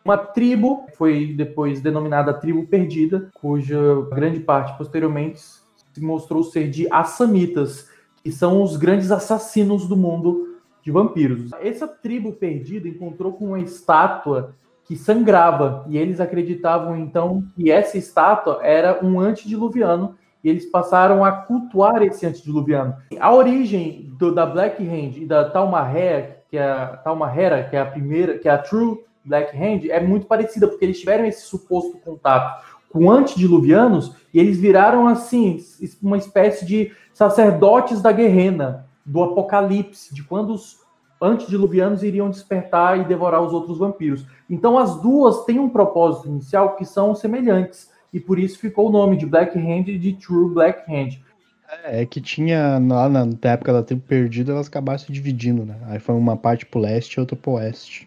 uma 0.04 0.18
tribo, 0.18 0.86
foi 0.96 1.32
depois 1.32 1.80
denominada 1.80 2.34
tribo 2.34 2.66
perdida, 2.66 3.30
cuja 3.34 3.78
grande 4.10 4.40
parte 4.40 4.76
posteriormente 4.76 5.40
se 5.40 6.00
mostrou 6.00 6.42
ser 6.42 6.68
de 6.68 6.88
Assamitas, 6.92 7.88
que 8.24 8.32
são 8.32 8.62
os 8.62 8.76
grandes 8.76 9.12
assassinos 9.12 9.86
do 9.86 9.96
mundo 9.96 10.51
de 10.82 10.90
vampiros. 10.90 11.50
Essa 11.60 11.86
tribo 11.86 12.32
perdida 12.32 12.88
encontrou 12.88 13.32
com 13.32 13.46
uma 13.46 13.60
estátua 13.60 14.54
que 14.84 14.96
sangrava, 14.96 15.84
e 15.88 15.96
eles 15.96 16.20
acreditavam 16.20 16.96
então 16.96 17.44
que 17.54 17.70
essa 17.70 17.96
estátua 17.96 18.60
era 18.62 19.04
um 19.04 19.20
antediluviano, 19.20 20.16
e 20.42 20.48
eles 20.50 20.66
passaram 20.66 21.24
a 21.24 21.30
cultuar 21.30 22.02
esse 22.02 22.26
antediluviano. 22.26 22.96
A 23.18 23.32
origem 23.32 24.12
do, 24.18 24.34
da 24.34 24.44
Black 24.44 24.82
Hand 24.82 25.16
e 25.16 25.24
da 25.24 25.48
Talmahera, 25.48 26.42
que 26.50 26.58
é 26.58 26.68
a 26.68 26.86
Talmahera, 26.96 27.62
que 27.62 27.76
é 27.76 27.80
a 27.80 27.86
primeira, 27.86 28.38
que 28.38 28.48
é 28.48 28.50
a 28.50 28.58
True 28.58 28.98
Black 29.24 29.56
Hand, 29.56 29.88
é 29.88 30.00
muito 30.00 30.26
parecida, 30.26 30.66
porque 30.66 30.84
eles 30.84 30.98
tiveram 30.98 31.24
esse 31.24 31.42
suposto 31.42 31.96
contato 31.98 32.60
com 32.90 33.10
antediluvianos, 33.10 34.14
e 34.34 34.38
eles 34.40 34.58
viraram 34.58 35.06
assim, 35.06 35.58
uma 36.02 36.18
espécie 36.18 36.66
de 36.66 36.92
sacerdotes 37.14 38.02
da 38.02 38.10
guerrena, 38.10 38.86
do 39.04 39.22
apocalipse, 39.22 40.14
de 40.14 40.22
quando 40.22 40.54
os 40.54 40.80
antediluvianos 41.20 42.02
iriam 42.02 42.30
despertar 42.30 42.98
e 42.98 43.04
devorar 43.04 43.40
os 43.42 43.52
outros 43.52 43.78
vampiros. 43.78 44.26
Então 44.50 44.76
as 44.78 45.00
duas 45.00 45.44
têm 45.44 45.58
um 45.58 45.68
propósito 45.68 46.28
inicial 46.28 46.74
que 46.76 46.84
são 46.84 47.14
semelhantes, 47.14 47.90
e 48.12 48.20
por 48.20 48.38
isso 48.38 48.58
ficou 48.58 48.88
o 48.88 48.92
nome 48.92 49.16
de 49.16 49.24
Black 49.24 49.58
Hand 49.58 49.88
e 49.88 49.98
de 49.98 50.14
True 50.14 50.52
Black 50.52 50.90
Hand. 50.92 51.20
É 51.84 52.04
que 52.04 52.20
tinha, 52.20 52.78
lá 52.78 53.08
na 53.08 53.26
época 53.42 53.72
da 53.72 53.82
Tempo 53.82 54.02
Perdido, 54.06 54.52
elas 54.52 54.66
acabaram 54.66 54.98
se 54.98 55.10
dividindo, 55.10 55.64
né? 55.64 55.78
Aí 55.86 55.98
foi 55.98 56.14
uma 56.14 56.36
parte 56.36 56.66
pro 56.66 56.80
leste 56.80 57.14
e 57.14 57.20
outra 57.20 57.34
pro 57.34 57.52
oeste. 57.52 58.06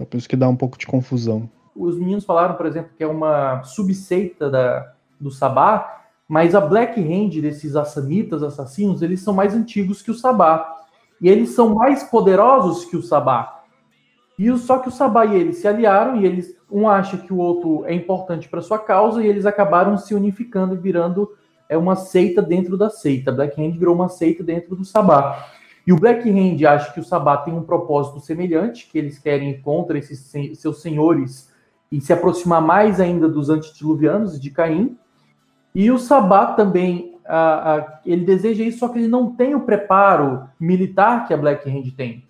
É 0.00 0.04
por 0.04 0.16
isso 0.16 0.28
que 0.28 0.34
dá 0.34 0.48
um 0.48 0.56
pouco 0.56 0.76
de 0.76 0.86
confusão. 0.86 1.48
Os 1.76 1.96
meninos 1.96 2.24
falaram, 2.24 2.56
por 2.56 2.66
exemplo, 2.66 2.90
que 2.96 3.04
é 3.04 3.06
uma 3.06 3.62
subseita 3.62 4.50
da, 4.50 4.94
do 5.20 5.30
Sabá, 5.30 6.06
mas 6.28 6.54
a 6.54 6.60
Black 6.60 7.00
Hand 7.00 7.40
desses 7.40 7.74
assamitas 7.74 8.42
assassinos, 8.42 9.00
eles 9.00 9.22
são 9.22 9.32
mais 9.32 9.54
antigos 9.54 10.02
que 10.02 10.10
o 10.10 10.14
Sabá. 10.14 10.76
E 11.20 11.28
eles 11.28 11.50
são 11.50 11.74
mais 11.74 12.04
poderosos 12.04 12.84
que 12.84 12.96
o 12.96 13.02
Sabá. 13.02 13.62
E 14.38 14.56
só 14.58 14.78
que 14.78 14.88
o 14.88 14.92
Sabá 14.92 15.24
e 15.24 15.34
ele 15.34 15.52
se 15.52 15.66
aliaram 15.66 16.20
e 16.20 16.26
eles 16.26 16.56
um 16.70 16.88
acha 16.88 17.16
que 17.16 17.32
o 17.32 17.38
outro 17.38 17.84
é 17.86 17.94
importante 17.94 18.48
para 18.48 18.60
sua 18.60 18.78
causa 18.78 19.22
e 19.22 19.26
eles 19.26 19.46
acabaram 19.46 19.96
se 19.96 20.14
unificando 20.14 20.74
e 20.74 20.78
virando 20.78 21.30
é 21.68 21.76
uma 21.76 21.96
seita 21.96 22.40
dentro 22.40 22.76
da 22.76 22.88
seita. 22.88 23.32
Black 23.32 23.60
Hand 23.60 23.78
virou 23.78 23.94
uma 23.94 24.08
seita 24.08 24.44
dentro 24.44 24.76
do 24.76 24.84
Sabá. 24.84 25.48
E 25.86 25.92
o 25.92 25.96
Black 25.98 26.28
Hand 26.28 26.62
acha 26.66 26.92
que 26.92 27.00
o 27.00 27.04
Sabá 27.04 27.38
tem 27.38 27.54
um 27.54 27.62
propósito 27.62 28.20
semelhante, 28.20 28.88
que 28.90 28.98
eles 28.98 29.18
querem 29.18 29.50
ir 29.50 29.62
contra 29.62 29.98
esses 29.98 30.30
seus 30.54 30.82
senhores 30.82 31.50
e 31.90 32.00
se 32.00 32.12
aproximar 32.12 32.60
mais 32.60 33.00
ainda 33.00 33.28
dos 33.28 33.48
antediluvianos 33.48 34.38
de 34.40 34.50
Caim. 34.50 34.98
E 35.78 35.92
o 35.92 35.98
Sabá 36.00 36.54
também, 36.54 37.14
ah, 37.24 37.76
ah, 37.76 38.00
ele 38.04 38.24
deseja 38.24 38.64
isso, 38.64 38.80
só 38.80 38.88
que 38.88 38.98
ele 38.98 39.06
não 39.06 39.36
tem 39.36 39.54
o 39.54 39.60
preparo 39.60 40.48
militar 40.58 41.28
que 41.28 41.32
a 41.32 41.36
Black 41.36 41.70
Hand 41.70 41.92
tem. 41.96 42.24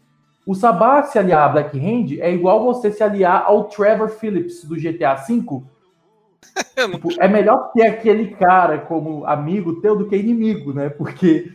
O 0.46 0.54
Sabá 0.54 1.02
se 1.04 1.18
aliar 1.18 1.44
à 1.44 1.48
Black 1.48 1.78
Hand 1.78 2.18
é 2.20 2.30
igual 2.30 2.62
você 2.62 2.92
se 2.92 3.02
aliar 3.02 3.44
ao 3.46 3.64
Trevor 3.64 4.10
Phillips 4.10 4.64
do 4.64 4.76
GTA 4.76 5.14
V. 5.14 5.62
Tipo, 6.92 7.08
é 7.18 7.26
melhor 7.26 7.72
ter 7.72 7.86
aquele 7.86 8.32
cara 8.32 8.80
como 8.80 9.24
amigo 9.24 9.80
teu 9.80 9.96
do 9.96 10.06
que 10.06 10.16
inimigo, 10.16 10.74
né? 10.74 10.90
Porque 10.90 11.50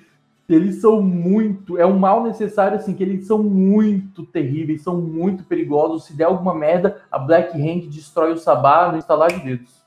eles 0.49 0.81
são 0.81 0.99
muito. 0.99 1.77
É 1.77 1.85
um 1.85 1.99
mal 1.99 2.23
necessário, 2.23 2.77
assim, 2.77 2.95
que 2.95 3.03
eles 3.03 3.27
são 3.27 3.43
muito 3.43 4.25
terríveis, 4.25 4.81
são 4.81 4.99
muito 4.99 5.43
perigosos. 5.43 6.05
Se 6.05 6.17
der 6.17 6.23
alguma 6.23 6.55
merda, 6.55 7.03
a 7.11 7.19
Black 7.19 7.55
Hand 7.55 7.87
destrói 7.87 8.33
o 8.33 8.37
Sabá 8.39 8.91
no 8.91 8.97
instalar 8.97 9.31
de 9.31 9.45
dedos. 9.45 9.82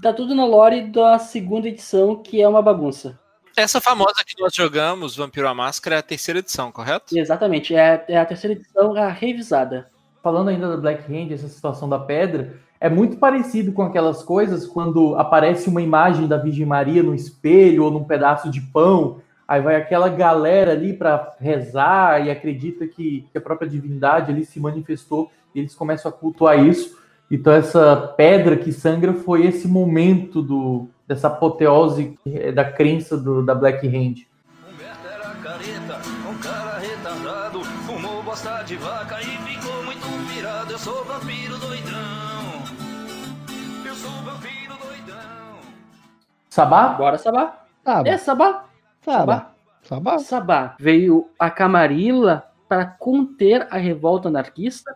Tá 0.00 0.12
tudo 0.12 0.32
na 0.32 0.44
lore 0.44 0.82
da 0.82 1.18
segunda 1.18 1.66
edição, 1.66 2.22
que 2.22 2.40
é 2.40 2.48
uma 2.48 2.62
bagunça. 2.62 3.18
Essa 3.56 3.80
famosa 3.80 4.22
que 4.24 4.40
nós 4.40 4.54
jogamos, 4.54 5.16
Vampiro 5.16 5.48
à 5.48 5.54
Máscara, 5.54 5.96
é 5.96 5.98
a 5.98 6.02
terceira 6.02 6.38
edição, 6.38 6.70
correto? 6.70 7.18
Exatamente, 7.18 7.74
é, 7.74 8.04
é 8.06 8.16
a 8.16 8.24
terceira 8.24 8.54
edição, 8.54 8.94
a 8.94 9.08
revisada. 9.08 9.88
Falando 10.22 10.50
ainda 10.50 10.68
da 10.68 10.76
Black 10.76 11.12
Hand, 11.12 11.32
essa 11.32 11.48
situação 11.48 11.88
da 11.88 11.98
pedra, 11.98 12.60
é 12.80 12.88
muito 12.88 13.16
parecido 13.16 13.72
com 13.72 13.82
aquelas 13.82 14.22
coisas 14.22 14.64
quando 14.64 15.16
aparece 15.16 15.68
uma 15.68 15.82
imagem 15.82 16.28
da 16.28 16.36
Virgem 16.36 16.64
Maria 16.64 17.02
no 17.02 17.12
espelho 17.12 17.82
ou 17.82 17.90
num 17.90 18.04
pedaço 18.04 18.48
de 18.48 18.60
pão. 18.60 19.20
Aí 19.48 19.60
vai 19.60 19.74
aquela 19.74 20.08
galera 20.08 20.72
ali 20.72 20.92
para 20.92 21.34
rezar 21.40 22.24
e 22.24 22.30
acredita 22.30 22.86
que, 22.86 23.26
que 23.32 23.38
a 23.38 23.40
própria 23.40 23.68
divindade 23.68 24.30
ali 24.30 24.44
se 24.44 24.60
manifestou 24.60 25.28
e 25.52 25.58
eles 25.58 25.74
começam 25.74 26.08
a 26.08 26.14
cultuar 26.14 26.64
isso. 26.64 26.96
Então 27.30 27.52
essa 27.52 27.96
pedra 28.16 28.56
que 28.56 28.72
sangra 28.72 29.12
foi 29.12 29.46
esse 29.46 29.68
momento 29.68 30.40
do, 30.42 30.88
dessa 31.06 31.28
apoteose 31.28 32.18
da 32.54 32.64
crença 32.64 33.16
do- 33.18 33.44
da 33.44 33.54
Black 33.54 33.86
Hand. 33.86 34.26
Era 35.04 35.34
careta, 35.42 36.00
um 36.28 36.38
cara 36.38 36.78
retardado, 36.78 37.62
fumou 37.86 38.22
bosta 38.22 38.62
de 38.62 38.76
vaca 38.76 39.20
e 39.20 39.24
ficou 39.24 39.84
muito 39.84 40.06
pirado. 40.34 40.72
Eu 40.72 40.78
sou 40.78 41.04
vampiro 41.04 41.58
doidão. 41.58 41.98
Eu 43.84 43.94
sou 43.94 44.10
vampiro 44.22 44.74
doidão. 44.82 45.58
Sabá? 46.48 46.88
Bora, 46.94 47.18
Sabá. 47.18 47.64
Sabá. 47.84 48.08
É, 48.08 48.16
Sabá. 48.16 48.64
Sabá. 49.02 49.50
Sabá. 49.82 50.18
Sabá. 50.18 50.76
Veio 50.80 51.28
a 51.38 51.50
Camarilla 51.50 52.44
para 52.68 52.84
conter 52.86 53.66
a 53.70 53.76
revolta 53.78 54.28
anarquista 54.28 54.94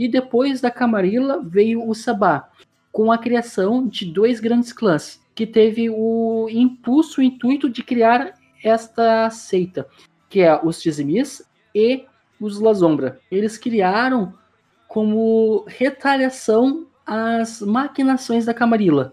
e 0.00 0.08
depois 0.08 0.62
da 0.62 0.70
Camarilla 0.70 1.42
veio 1.44 1.86
o 1.86 1.94
Sabá, 1.94 2.48
com 2.90 3.12
a 3.12 3.18
criação 3.18 3.86
de 3.86 4.06
dois 4.06 4.40
grandes 4.40 4.72
clãs, 4.72 5.20
que 5.34 5.46
teve 5.46 5.90
o 5.90 6.48
impulso, 6.48 7.20
o 7.20 7.22
intuito 7.22 7.68
de 7.68 7.82
criar 7.82 8.32
esta 8.64 9.28
seita, 9.28 9.86
que 10.30 10.40
é 10.40 10.58
os 10.64 10.80
Tizimis 10.80 11.42
e 11.74 12.06
os 12.40 12.58
Lazombra. 12.58 13.20
Eles 13.30 13.58
criaram 13.58 14.32
como 14.88 15.66
retaliação 15.68 16.86
às 17.06 17.60
maquinações 17.60 18.46
da 18.46 18.54
Camarilla. 18.54 19.12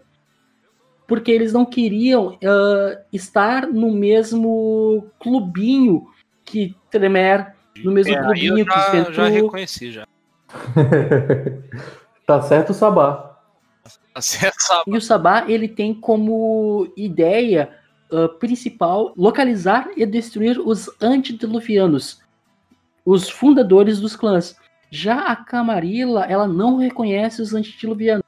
Porque 1.06 1.32
eles 1.32 1.52
não 1.52 1.66
queriam 1.66 2.40
ah, 2.42 3.02
estar 3.12 3.68
no 3.68 3.92
mesmo 3.92 5.06
clubinho 5.20 6.08
que 6.46 6.74
Tremer, 6.90 7.54
no 7.84 7.92
mesmo 7.92 8.14
É, 8.14 8.24
clubinho 8.24 8.66
que 8.66 8.72
já, 8.72 8.82
Sventruk. 8.88 9.16
já 9.18 9.28
reconheci 9.28 9.92
já. 9.92 10.08
tá 12.26 12.42
certo, 12.42 12.74
Sabá. 12.74 13.38
Tá 14.14 14.22
certo, 14.22 14.60
sabe? 14.60 14.84
E 14.88 14.98
o 14.98 15.02
Sabá 15.02 15.46
ele 15.48 15.68
tem 15.68 15.94
como 15.94 16.92
ideia 16.96 17.70
ah, 18.12 18.30
principal 18.40 19.14
localizar 19.18 19.90
e 19.98 20.06
destruir 20.06 20.60
os 20.60 20.90
antediluvianos, 21.02 22.22
os 23.06 23.30
fundadores 23.30 24.00
dos 24.00 24.16
clãs. 24.16 24.56
Já 24.90 25.26
a 25.26 25.36
Camarilla, 25.36 26.24
ela 26.26 26.48
não 26.48 26.78
reconhece 26.78 27.42
os 27.42 27.54
antediluvianos. 27.54 28.24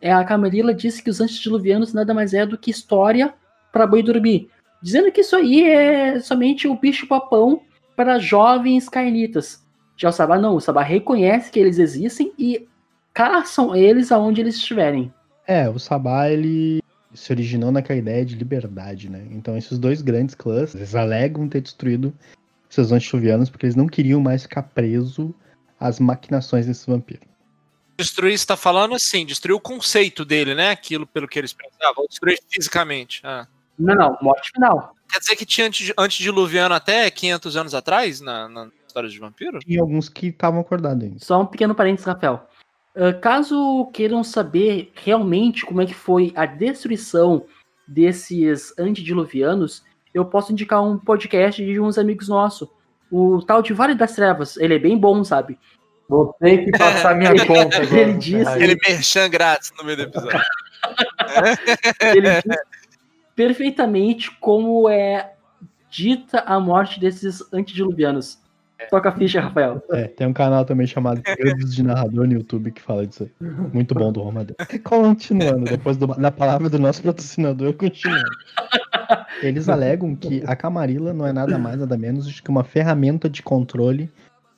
É, 0.00 0.12
a 0.12 0.24
Camarilla 0.24 0.72
disse 0.72 1.02
que 1.02 1.10
os 1.10 1.20
antediluvianos 1.20 1.92
nada 1.92 2.14
mais 2.14 2.32
é 2.32 2.46
do 2.46 2.56
que 2.56 2.70
história 2.70 3.34
para 3.72 3.86
boi 3.86 4.02
dormir, 4.02 4.48
dizendo 4.80 5.10
que 5.10 5.20
isso 5.20 5.34
aí 5.34 5.64
é 5.64 6.20
somente 6.20 6.68
o 6.68 6.76
bicho 6.76 7.06
papão 7.06 7.62
para 7.96 8.18
jovens 8.18 8.88
carnitas. 8.88 9.66
Já 10.00 10.08
o 10.08 10.12
Sabá 10.12 10.38
não, 10.38 10.54
o 10.56 10.60
Sabá 10.62 10.82
reconhece 10.82 11.50
que 11.50 11.60
eles 11.60 11.78
existem 11.78 12.32
e 12.38 12.66
caçam 13.12 13.76
eles 13.76 14.10
aonde 14.10 14.40
eles 14.40 14.54
estiverem. 14.56 15.12
É, 15.46 15.68
o 15.68 15.78
Sabá, 15.78 16.30
ele 16.30 16.82
se 17.12 17.30
originou 17.30 17.70
naquela 17.70 17.98
ideia 17.98 18.24
de 18.24 18.34
liberdade, 18.34 19.10
né? 19.10 19.26
Então 19.30 19.58
esses 19.58 19.78
dois 19.78 20.00
grandes 20.00 20.34
clãs, 20.34 20.74
eles 20.74 20.94
alegam 20.94 21.46
ter 21.46 21.60
destruído 21.60 22.14
seus 22.70 22.92
antediluvianos 22.92 23.50
porque 23.50 23.66
eles 23.66 23.76
não 23.76 23.86
queriam 23.86 24.22
mais 24.22 24.44
ficar 24.44 24.62
preso 24.62 25.34
às 25.78 26.00
maquinações 26.00 26.64
desses 26.64 26.86
vampiros. 26.86 27.28
Destruir, 27.98 28.38
você 28.38 28.46
tá 28.46 28.56
falando 28.56 28.94
assim, 28.94 29.26
destruir 29.26 29.54
o 29.54 29.60
conceito 29.60 30.24
dele, 30.24 30.54
né? 30.54 30.70
Aquilo 30.70 31.06
pelo 31.06 31.28
que 31.28 31.38
eles 31.38 31.52
pensavam, 31.52 32.06
destruir 32.08 32.38
fisicamente. 32.48 33.20
Ah. 33.22 33.46
Não, 33.78 33.94
não, 33.94 34.18
morte 34.22 34.50
final. 34.50 34.94
Quer 35.12 35.18
dizer 35.18 35.36
que 35.36 35.44
tinha 35.44 35.66
antes- 35.66 35.92
antediluviano 35.98 36.74
até 36.74 37.10
500 37.10 37.56
anos 37.56 37.74
atrás, 37.74 38.22
na, 38.22 38.48
na 38.48 38.70
história 38.90 39.08
de 39.08 39.18
vampiro? 39.18 39.58
Tinha 39.60 39.80
alguns 39.80 40.08
que 40.08 40.26
estavam 40.28 40.60
acordados 40.60 41.02
ainda. 41.04 41.18
Só 41.20 41.40
um 41.42 41.46
pequeno 41.46 41.74
parênteses, 41.74 42.06
Rafael. 42.06 42.46
Ah, 42.96 43.12
caso 43.12 43.88
queiram 43.92 44.22
saber 44.24 44.92
realmente 44.94 45.64
como 45.64 45.80
é 45.80 45.86
que 45.86 45.94
foi 45.94 46.32
a 46.36 46.44
destruição 46.44 47.44
desses 47.86 48.72
antediluvianos, 48.78 49.82
eu 50.12 50.24
posso 50.24 50.52
indicar 50.52 50.82
um 50.82 50.98
podcast 50.98 51.64
de 51.64 51.80
uns 51.80 51.98
amigos 51.98 52.28
nossos. 52.28 52.68
O 53.10 53.42
tal 53.42 53.62
de 53.62 53.72
Vale 53.72 53.94
das 53.94 54.12
Trevas. 54.14 54.56
Ele 54.56 54.74
é 54.74 54.78
bem 54.78 54.96
bom, 54.96 55.22
sabe? 55.24 55.58
Vou 56.08 56.34
ter 56.40 56.64
que 56.64 56.70
passar 56.76 57.14
minha 57.16 57.30
Ele- 57.30 57.46
conta 57.46 57.76
agora. 57.82 57.98
ele 58.00 58.14
disse- 58.14 58.48
Aquele 58.48 58.76
merchan 58.86 59.28
grátis 59.30 59.72
no 59.78 59.84
meio 59.84 59.96
do 59.96 60.02
episódio. 60.04 60.40
Ele 62.02 62.30
diz 62.42 62.56
perfeitamente 63.34 64.30
como 64.40 64.88
é 64.88 65.32
dita 65.88 66.40
a 66.40 66.58
morte 66.58 66.98
desses 67.00 67.40
antediluvianos. 67.52 68.38
Toca 68.88 69.08
a 69.08 69.12
ficha, 69.12 69.40
Rafael. 69.40 69.82
É, 69.90 70.04
tem 70.08 70.26
um 70.26 70.32
canal 70.32 70.64
também 70.64 70.86
chamado 70.86 71.20
Segredos 71.26 71.74
de 71.74 71.82
Narrador 71.82 72.26
no 72.26 72.32
YouTube 72.32 72.70
que 72.70 72.80
fala 72.80 73.06
disso 73.06 73.24
aí. 73.24 73.48
Muito 73.72 73.94
bom 73.94 74.12
do 74.12 74.20
Romadeu. 74.22 74.56
Continuando, 74.84 75.64
depois 75.66 75.96
do- 75.96 76.06
da 76.06 76.30
palavra 76.30 76.68
do 76.68 76.78
nosso 76.78 77.02
patrocinador, 77.02 77.72
continuando. 77.74 78.24
Eles 79.42 79.68
alegam 79.68 80.14
que 80.14 80.42
a 80.46 80.54
Camarilla 80.54 81.12
não 81.12 81.26
é 81.26 81.32
nada 81.32 81.58
mais, 81.58 81.78
nada 81.78 81.96
menos 81.96 82.26
do 82.26 82.42
que 82.42 82.50
uma 82.50 82.64
ferramenta 82.64 83.28
de 83.28 83.42
controle 83.42 84.10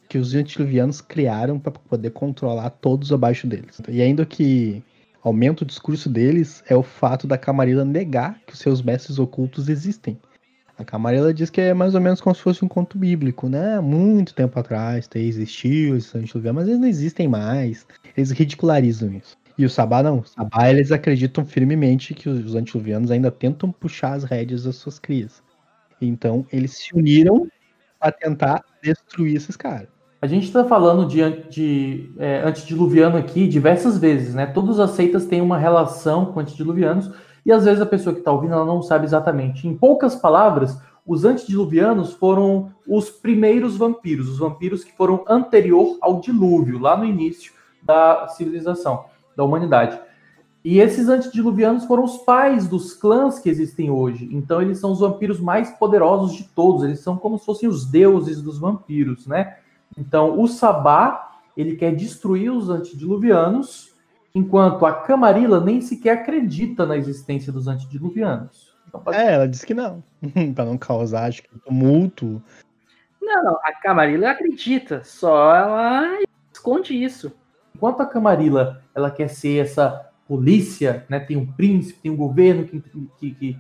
que 0.09 0.19
os 0.19 0.35
antediluvianos 0.35 1.01
criaram 1.01 1.59
para 1.59 1.73
poder 1.73 2.11
controlar 2.11 2.69
todos 2.71 3.13
abaixo 3.13 3.47
deles. 3.47 3.81
E 3.89 4.03
ainda 4.03 4.27
que 4.27 4.83
aumenta 5.23 5.63
o 5.63 5.67
discurso 5.67 6.09
deles 6.11 6.63
é 6.69 6.77
o 6.77 6.83
fato 6.83 7.27
da 7.27 7.39
Camarilla 7.39 7.85
negar 7.85 8.39
que 8.47 8.53
os 8.53 8.59
seus 8.59 8.83
mestres 8.83 9.19
ocultos 9.19 9.69
existem. 9.69 10.19
A 10.83 10.85
Camarilla 10.85 11.33
diz 11.33 11.49
que 11.49 11.61
é 11.61 11.73
mais 11.73 11.95
ou 11.95 12.01
menos 12.01 12.21
como 12.21 12.35
se 12.35 12.43
fosse 12.43 12.65
um 12.65 12.69
conto 12.69 12.99
bíblico, 12.99 13.49
né? 13.49 13.81
Muito 13.81 14.35
tempo 14.35 14.59
atrás 14.59 15.09
existiu 15.15 15.97
esses 15.97 16.13
antediluvianos, 16.13 16.63
mas 16.63 16.69
eles 16.69 16.81
não 16.81 16.89
existem 16.89 17.29
mais. 17.29 17.87
Eles 18.17 18.33
ridicularizam 18.33 19.13
isso. 19.13 19.39
E 19.57 19.65
o 19.65 19.71
Sabá 19.71 20.03
não. 20.03 20.19
O 20.19 20.27
Sabá 20.27 20.71
eles 20.71 20.91
acreditam 20.91 21.47
firmemente 21.47 22.15
que 22.15 22.29
os 22.29 22.55
antediluvianos 22.57 23.13
ainda 23.13 23.31
tentam 23.31 23.71
puxar 23.71 24.15
as 24.15 24.25
rédeas 24.25 24.65
das 24.65 24.75
suas 24.75 24.99
crias. 24.99 25.41
Então 26.01 26.45
eles 26.53 26.73
se 26.73 26.95
uniram 26.95 27.47
para 28.01 28.11
tentar 28.11 28.65
destruir 28.83 29.37
esses 29.37 29.57
caras. 29.57 29.89
A 30.21 30.27
gente 30.27 30.47
está 30.47 30.65
falando 30.65 31.07
de, 31.07 31.21
de 31.49 32.13
é, 32.19 32.43
antediluviano 32.43 33.17
aqui 33.17 33.47
diversas 33.47 33.99
vezes, 33.99 34.35
né? 34.35 34.47
Todas 34.47 34.81
as 34.81 34.91
seitas 34.91 35.27
têm 35.27 35.41
uma 35.41 35.59
relação 35.59 36.27
com 36.27 36.41
antediluvianos 36.41 37.09
e 37.45 37.53
às 37.53 37.65
vezes 37.65 37.81
a 37.81 37.87
pessoa 37.87 38.15
que 38.15 38.21
está 38.21 38.31
ouvindo 38.31 38.55
ela 38.55 38.65
não 38.65 38.83
sabe 38.83 39.05
exatamente. 39.05 39.67
Em 39.67 39.77
poucas 39.77 40.15
palavras, 40.15 40.79
os 41.07 41.25
antediluvianos 41.25 42.13
foram 42.13 42.73
os 42.87 43.11
primeiros 43.11 43.77
vampiros, 43.77 44.29
os 44.29 44.39
vampiros 44.39 44.85
que 44.85 44.97
foram 44.97 45.25
anterior 45.29 45.99
ao 46.01 46.21
dilúvio, 46.21 46.79
lá 46.79 46.97
no 46.97 47.05
início 47.05 47.53
da 47.83 48.29
civilização, 48.29 49.05
da 49.37 49.43
humanidade. 49.43 49.99
E 50.65 50.79
esses 50.79 51.09
antediluvianos 51.09 51.85
foram 51.87 52.05
os 52.05 52.19
pais 52.19 52.69
dos 52.69 52.95
clãs 52.95 53.41
que 53.41 53.49
existem 53.49 53.91
hoje. 53.91 54.29
Então 54.31 54.63
eles 54.63 54.79
são 54.79 54.93
os 54.93 55.01
vampiros 55.01 55.41
mais 55.41 55.71
poderosos 55.73 56.35
de 56.37 56.45
todos. 56.45 56.85
Eles 56.85 57.01
são 57.01 57.17
como 57.17 57.37
se 57.37 57.45
fossem 57.45 57.69
os 57.69 57.85
deuses 57.85 58.41
dos 58.41 58.59
vampiros, 58.59 59.27
né? 59.27 59.57
Então 59.99 60.41
o 60.41 60.47
Sabá 60.47 61.41
ele 61.57 61.75
quer 61.75 61.95
destruir 61.95 62.51
os 62.51 62.71
antediluvianos, 62.71 63.92
enquanto 64.35 64.87
a 64.87 64.93
Camarilla 64.93 65.61
nem 65.61 65.81
sequer 65.81 66.19
acredita 66.19 66.87
na 66.87 66.97
existência 66.97 67.53
dos 67.53 67.69
antediluvianos. 67.69 68.73
Então, 68.89 69.03
É, 69.13 69.35
ela 69.35 69.49
disse 69.49 69.67
que 69.67 69.75
não. 69.75 70.03
pra 70.55 70.65
não 70.65 70.79
causar, 70.79 71.25
acho 71.25 71.43
que 71.43 71.59
tumulto. 71.61 72.43
Não, 73.21 73.45
não, 73.45 73.59
a 73.63 73.73
Camarilla 73.73 74.31
acredita, 74.31 75.03
só 75.05 75.55
ela 75.55 76.19
esconde 76.53 76.95
isso. 76.95 77.33
Enquanto 77.75 78.01
a 78.01 78.07
Camarilla 78.07 78.83
ela 78.95 79.11
quer 79.11 79.29
ser 79.29 79.65
essa 79.65 80.11
polícia, 80.27 81.05
né? 81.09 81.21
Tem 81.21 81.37
um 81.37 81.47
príncipe, 81.47 82.01
tem 82.01 82.11
um 82.11 82.17
governo 82.17 82.65
que, 82.65 82.81
que, 83.19 83.31
que 83.35 83.59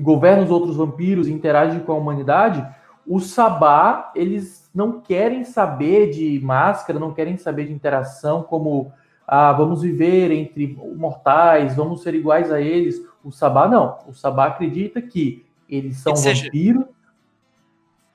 governa 0.00 0.42
os 0.42 0.50
outros 0.50 0.76
vampiros 0.76 1.28
e 1.28 1.32
interage 1.32 1.80
com 1.80 1.92
a 1.92 1.96
humanidade. 1.96 2.66
O 3.06 3.20
Sabá, 3.20 4.10
eles 4.14 4.70
não 4.74 5.00
querem 5.00 5.44
saber 5.44 6.10
de 6.10 6.40
máscara, 6.40 6.98
não 6.98 7.12
querem 7.12 7.36
saber 7.36 7.66
de 7.66 7.72
interação, 7.72 8.42
como 8.42 8.92
ah, 9.26 9.52
vamos 9.52 9.82
viver 9.82 10.30
entre 10.30 10.66
mortais, 10.96 11.74
vamos 11.74 12.02
ser 12.02 12.14
iguais 12.14 12.52
a 12.52 12.60
eles. 12.60 13.00
O 13.22 13.30
Sabá 13.30 13.68
não. 13.68 13.98
O 14.06 14.12
Sabá 14.12 14.46
acredita 14.46 15.00
que 15.00 15.44
eles 15.68 15.96
são 15.98 16.12
NCG. 16.12 16.44
vampiros. 16.44 16.84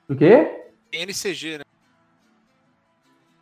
O 0.08 0.14
quê? 0.14 0.64
NCG, 0.92 1.58
né? 1.58 1.64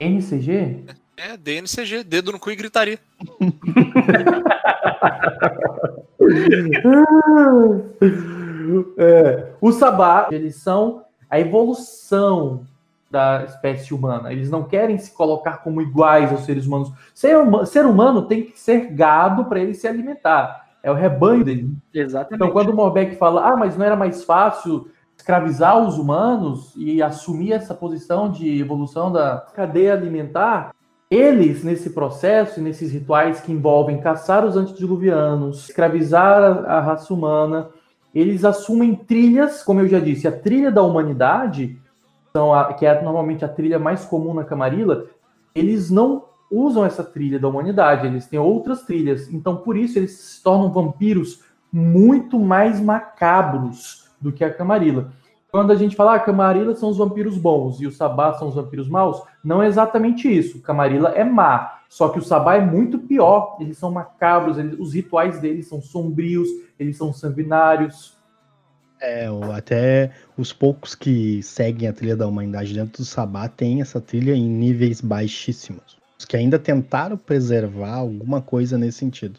NCG? 0.01 0.85
É, 1.16 1.37
DNCG, 1.37 2.05
dedo 2.05 2.31
no 2.31 2.39
cu 2.39 2.51
e 2.51 2.57
gritaria. 2.57 2.99
É, 8.99 9.53
os 9.61 9.77
Sabá, 9.77 10.29
eles 10.31 10.57
são 10.57 11.05
a 11.31 11.41
evolução 11.41 12.66
da 13.11 13.45
espécie 13.45 13.95
humana. 13.95 14.33
Eles 14.33 14.51
não 14.51 14.65
querem 14.65 14.99
se 14.99 15.13
colocar 15.13 15.59
como 15.59 15.81
iguais 15.81 16.31
aos 16.31 16.45
seres 16.45 16.67
humanos. 16.67 16.93
Ser, 17.15 17.37
ser 17.67 17.87
humano 17.87 18.23
tem 18.23 18.45
que 18.45 18.59
ser 18.59 18.93
gado 18.93 19.47
para 19.47 19.61
ele 19.61 19.75
se 19.75 19.89
alimentar. 19.89 20.69
É 20.83 20.91
o 20.91 20.95
rebanho 20.95 21.45
dele. 21.45 21.71
Exatamente. 21.93 22.35
Então, 22.35 22.51
quando 22.51 22.71
o 22.71 22.75
Morbeck 22.77 23.17
fala, 23.17 23.53
ah, 23.53 23.57
mas 23.57 23.77
não 23.77 23.85
era 23.85 23.97
mais 23.97 24.25
fácil 24.25 24.89
escravizar 25.17 25.77
os 25.79 25.99
humanos 25.99 26.73
e 26.77 27.03
assumir 27.03 27.53
essa 27.53 27.75
posição 27.75 28.31
de 28.31 28.61
evolução 28.61 29.11
da 29.11 29.45
cadeia 29.55 29.93
alimentar, 29.93 30.73
eles, 31.11 31.65
nesse 31.65 31.91
processo, 31.91 32.61
e 32.61 32.63
nesses 32.63 32.93
rituais 32.93 33.41
que 33.41 33.51
envolvem 33.51 34.01
caçar 34.01 34.45
os 34.45 34.57
antediluvianos, 34.57 35.69
escravizar 35.69 36.65
a 36.67 36.81
raça 36.81 37.13
humana, 37.13 37.71
eles 38.15 38.45
assumem 38.45 38.95
trilhas, 38.95 39.63
como 39.63 39.81
eu 39.81 39.89
já 39.89 39.99
disse, 39.99 40.29
a 40.29 40.33
trilha 40.33 40.71
da 40.71 40.83
humanidade, 40.83 41.81
são 42.39 42.55
a- 42.55 42.72
que 42.72 42.86
é 42.86 43.03
normalmente 43.03 43.45
a 43.45 43.49
trilha 43.49 43.80
mais 43.80 44.05
comum 44.05 44.32
na 44.32 44.45
Camarilla, 44.45 45.07
eles 45.53 45.91
não 45.91 46.24
usam 46.49 46.84
essa 46.84 47.03
trilha 47.03 47.39
da 47.39 47.49
humanidade, 47.49 48.07
eles 48.07 48.26
têm 48.26 48.39
outras 48.39 48.82
trilhas. 48.82 49.28
Então, 49.32 49.57
por 49.57 49.76
isso, 49.76 49.99
eles 49.99 50.12
se 50.12 50.43
tornam 50.43 50.70
vampiros 50.70 51.43
muito 51.72 52.39
mais 52.39 52.80
macabros 52.80 54.09
do 54.20 54.32
que 54.32 54.45
a 54.45 54.55
Camarilla. 54.55 55.11
Quando 55.51 55.72
a 55.72 55.74
gente 55.74 55.97
fala, 55.97 56.14
ah, 56.14 56.20
Camarilla 56.20 56.74
são 56.76 56.91
os 56.91 56.99
vampiros 56.99 57.36
bons 57.36 57.80
e 57.80 57.86
o 57.86 57.93
Sabá 57.93 58.34
são 58.34 58.49
os 58.49 58.55
vampiros 58.55 58.89
maus, 58.89 59.20
não 59.43 59.62
é 59.62 59.66
exatamente 59.66 60.28
isso. 60.28 60.62
Camarilla 60.62 61.09
é 61.11 61.24
má, 61.24 61.80
só 61.89 62.09
que 62.11 62.18
o 62.18 62.22
Sabá 62.22 62.55
é 62.57 62.61
muito 62.61 62.99
pior. 62.99 63.57
Eles 63.59 63.78
são 63.78 63.91
macabros, 63.91 64.59
eles- 64.59 64.78
os 64.78 64.95
rituais 64.95 65.41
deles 65.41 65.68
são 65.68 65.80
sombrios, 65.80 66.49
eles 66.78 66.97
são 66.97 67.12
sanguinários. 67.12 68.16
É, 69.01 69.27
até 69.55 70.11
os 70.37 70.53
poucos 70.53 70.95
que 70.95 71.43
seguem 71.43 71.89
a 71.89 71.93
trilha 71.93 72.17
da 72.17 72.27
humanidade 72.27 72.75
dentro 72.75 73.03
do 73.03 73.05
Sabá 73.05 73.49
têm 73.49 73.81
essa 73.81 74.01
trilha 74.01 74.35
em 74.35 74.49
níveis 74.49 75.01
baixíssimos. 75.01 75.97
Os 76.19 76.25
que 76.25 76.37
ainda 76.37 76.59
tentaram 76.59 77.17
preservar 77.17 77.95
alguma 77.95 78.43
coisa 78.43 78.77
nesse 78.77 78.99
sentido. 78.99 79.39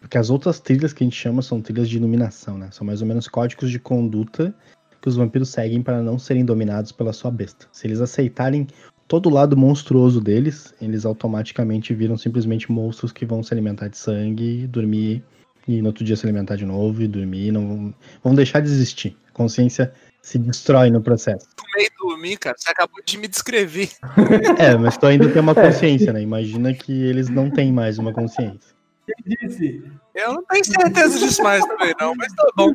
Porque 0.00 0.16
as 0.16 0.30
outras 0.30 0.58
trilhas 0.60 0.92
que 0.92 1.04
a 1.04 1.06
gente 1.06 1.16
chama 1.16 1.42
são 1.42 1.60
trilhas 1.60 1.88
de 1.88 1.96
iluminação, 1.96 2.56
né? 2.56 2.68
São 2.70 2.86
mais 2.86 3.02
ou 3.02 3.06
menos 3.06 3.28
códigos 3.28 3.70
de 3.70 3.78
conduta 3.78 4.54
que 5.00 5.08
os 5.08 5.16
vampiros 5.16 5.50
seguem 5.50 5.82
para 5.82 6.02
não 6.02 6.18
serem 6.18 6.44
dominados 6.44 6.92
pela 6.92 7.12
sua 7.12 7.30
besta. 7.30 7.66
Se 7.72 7.86
eles 7.86 8.00
aceitarem 8.00 8.66
todo 9.06 9.26
o 9.26 9.32
lado 9.32 9.56
monstruoso 9.56 10.20
deles, 10.20 10.74
eles 10.80 11.04
automaticamente 11.04 11.94
viram 11.94 12.16
simplesmente 12.16 12.70
monstros 12.70 13.12
que 13.12 13.26
vão 13.26 13.42
se 13.42 13.52
alimentar 13.52 13.88
de 13.88 13.96
sangue, 13.96 14.66
dormir 14.66 15.22
e 15.68 15.82
no 15.82 15.88
outro 15.88 16.02
dia 16.02 16.16
se 16.16 16.24
alimentar 16.24 16.56
de 16.56 16.64
novo 16.64 17.02
e 17.02 17.06
dormir, 17.06 17.52
não 17.52 17.94
vão, 18.24 18.34
deixar 18.34 18.60
de 18.60 18.68
existir. 18.68 19.14
A 19.28 19.32
consciência 19.32 19.92
se 20.22 20.38
destrói 20.38 20.90
no 20.90 21.02
processo. 21.02 21.46
Comer 21.56 21.86
e 21.86 21.90
dormir, 21.98 22.38
cara. 22.38 22.56
Você 22.58 22.70
acabou 22.70 23.00
de 23.04 23.18
me 23.18 23.28
descrever. 23.28 23.90
É, 24.58 24.76
mas 24.76 24.96
tu 24.96 25.06
ainda 25.06 25.28
tem 25.28 25.42
uma 25.42 25.54
consciência, 25.54 26.12
né? 26.12 26.22
Imagina 26.22 26.72
que 26.72 26.92
eles 26.92 27.28
não 27.28 27.50
têm 27.50 27.70
mais 27.70 27.98
uma 27.98 28.12
consciência. 28.12 28.76
Disse. 29.24 29.82
Eu 30.14 30.34
não 30.34 30.44
tenho 30.44 30.64
certeza 30.64 31.18
disso 31.18 31.42
mais 31.42 31.64
também, 31.64 31.94
não, 31.98 32.14
mas 32.14 32.32
tá 32.34 32.44
bom. 32.56 32.74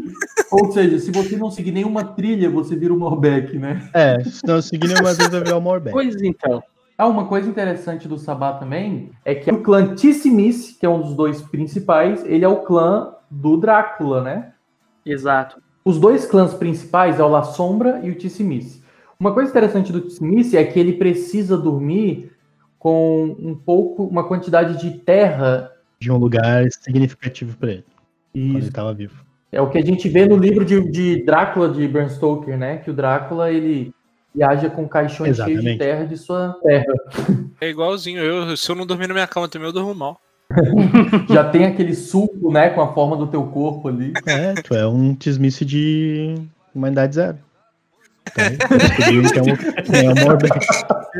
Ou 0.51 0.71
seja, 0.71 0.97
se 0.97 1.11
você 1.11 1.35
não 1.35 1.51
seguir 1.51 1.71
nenhuma 1.71 2.03
trilha, 2.03 2.49
você 2.49 2.75
vira 2.75 2.93
o 2.93 2.97
Morbeck, 2.97 3.57
né? 3.57 3.89
É, 3.93 4.23
se 4.23 4.41
não 4.45 4.61
seguir 4.61 4.87
nenhuma 4.87 5.13
vez 5.13 5.29
vai 5.29 5.41
virar 5.41 5.57
o 5.57 5.61
Morbeck. 5.61 5.93
Pois 5.93 6.15
então. 6.21 6.63
Ah, 7.03 7.07
uma 7.07 7.25
coisa 7.25 7.49
interessante 7.49 8.07
do 8.07 8.17
Sabá 8.17 8.53
também 8.53 9.09
é 9.25 9.35
que 9.35 9.51
o 9.51 9.61
clã 9.61 9.93
Tissimice, 9.93 10.79
que 10.79 10.85
é 10.85 10.89
um 10.89 11.01
dos 11.01 11.13
dois 11.13 11.41
principais, 11.41 12.23
ele 12.25 12.45
é 12.45 12.47
o 12.47 12.61
clã 12.61 13.13
do 13.29 13.57
Drácula, 13.57 14.21
né? 14.21 14.53
Exato. 15.05 15.61
Os 15.83 15.99
dois 15.99 16.25
clãs 16.25 16.53
principais 16.53 17.19
é 17.19 17.23
o 17.23 17.27
La 17.27 17.43
Sombra 17.43 17.99
e 18.03 18.09
o 18.09 18.15
Tissimice. 18.15 18.81
Uma 19.19 19.33
coisa 19.33 19.49
interessante 19.49 19.91
do 19.91 19.99
Tissimice 19.99 20.55
é 20.55 20.63
que 20.63 20.79
ele 20.79 20.93
precisa 20.93 21.57
dormir 21.57 22.31
com 22.79 23.35
um 23.37 23.53
pouco, 23.53 24.05
uma 24.05 24.23
quantidade 24.23 24.79
de 24.79 24.97
terra. 24.99 25.73
De 25.99 26.09
um 26.09 26.15
lugar 26.15 26.71
significativo 26.71 27.57
pra 27.57 27.71
ele. 27.71 27.85
Quando 28.31 28.45
ele 28.45 28.59
Isso. 28.59 28.71
tava 28.71 28.93
vivo. 28.93 29.25
É 29.51 29.59
o 29.59 29.69
que 29.69 29.77
a 29.77 29.85
gente 29.85 30.07
vê 30.07 30.25
no 30.25 30.37
livro 30.37 30.63
de, 30.63 30.79
de 30.89 31.25
Drácula 31.25 31.67
de 31.67 31.85
Bram 31.85 32.07
Stoker, 32.07 32.57
né? 32.57 32.77
Que 32.77 32.89
o 32.89 32.93
Drácula 32.93 33.51
ele 33.51 33.93
viaja 34.33 34.69
com 34.69 34.87
caixões 34.87 35.37
cheios 35.37 35.45
de 35.45 35.51
Exatamente. 35.51 35.77
terra 35.77 36.05
de 36.05 36.17
sua 36.17 36.57
terra. 36.63 36.85
É 37.61 37.69
igualzinho. 37.69 38.19
Eu, 38.19 38.57
se 38.57 38.69
eu 38.69 38.75
não 38.75 38.85
dormir 38.85 39.07
na 39.07 39.13
minha 39.13 39.27
cama 39.27 39.47
também, 39.47 39.67
eu 39.67 39.73
durmo 39.73 39.93
mal. 39.93 40.19
Já 41.29 41.43
tem 41.49 41.65
aquele 41.65 41.95
suco, 41.95 42.51
né, 42.51 42.69
com 42.69 42.81
a 42.81 42.93
forma 42.93 43.15
do 43.15 43.27
teu 43.27 43.43
corpo 43.47 43.87
ali. 43.87 44.13
É, 44.25 44.53
tu 44.61 44.73
é 44.75 44.87
um 44.87 45.15
tismice 45.15 45.63
de 45.65 46.35
humanidade 46.73 47.15
zero. 47.15 47.37
Então, 48.31 48.45
é 48.45 49.51
um, 49.51 49.55
que 49.83 49.95
é 49.95 50.09
um 50.09 50.25
Morbeck. 50.25 50.59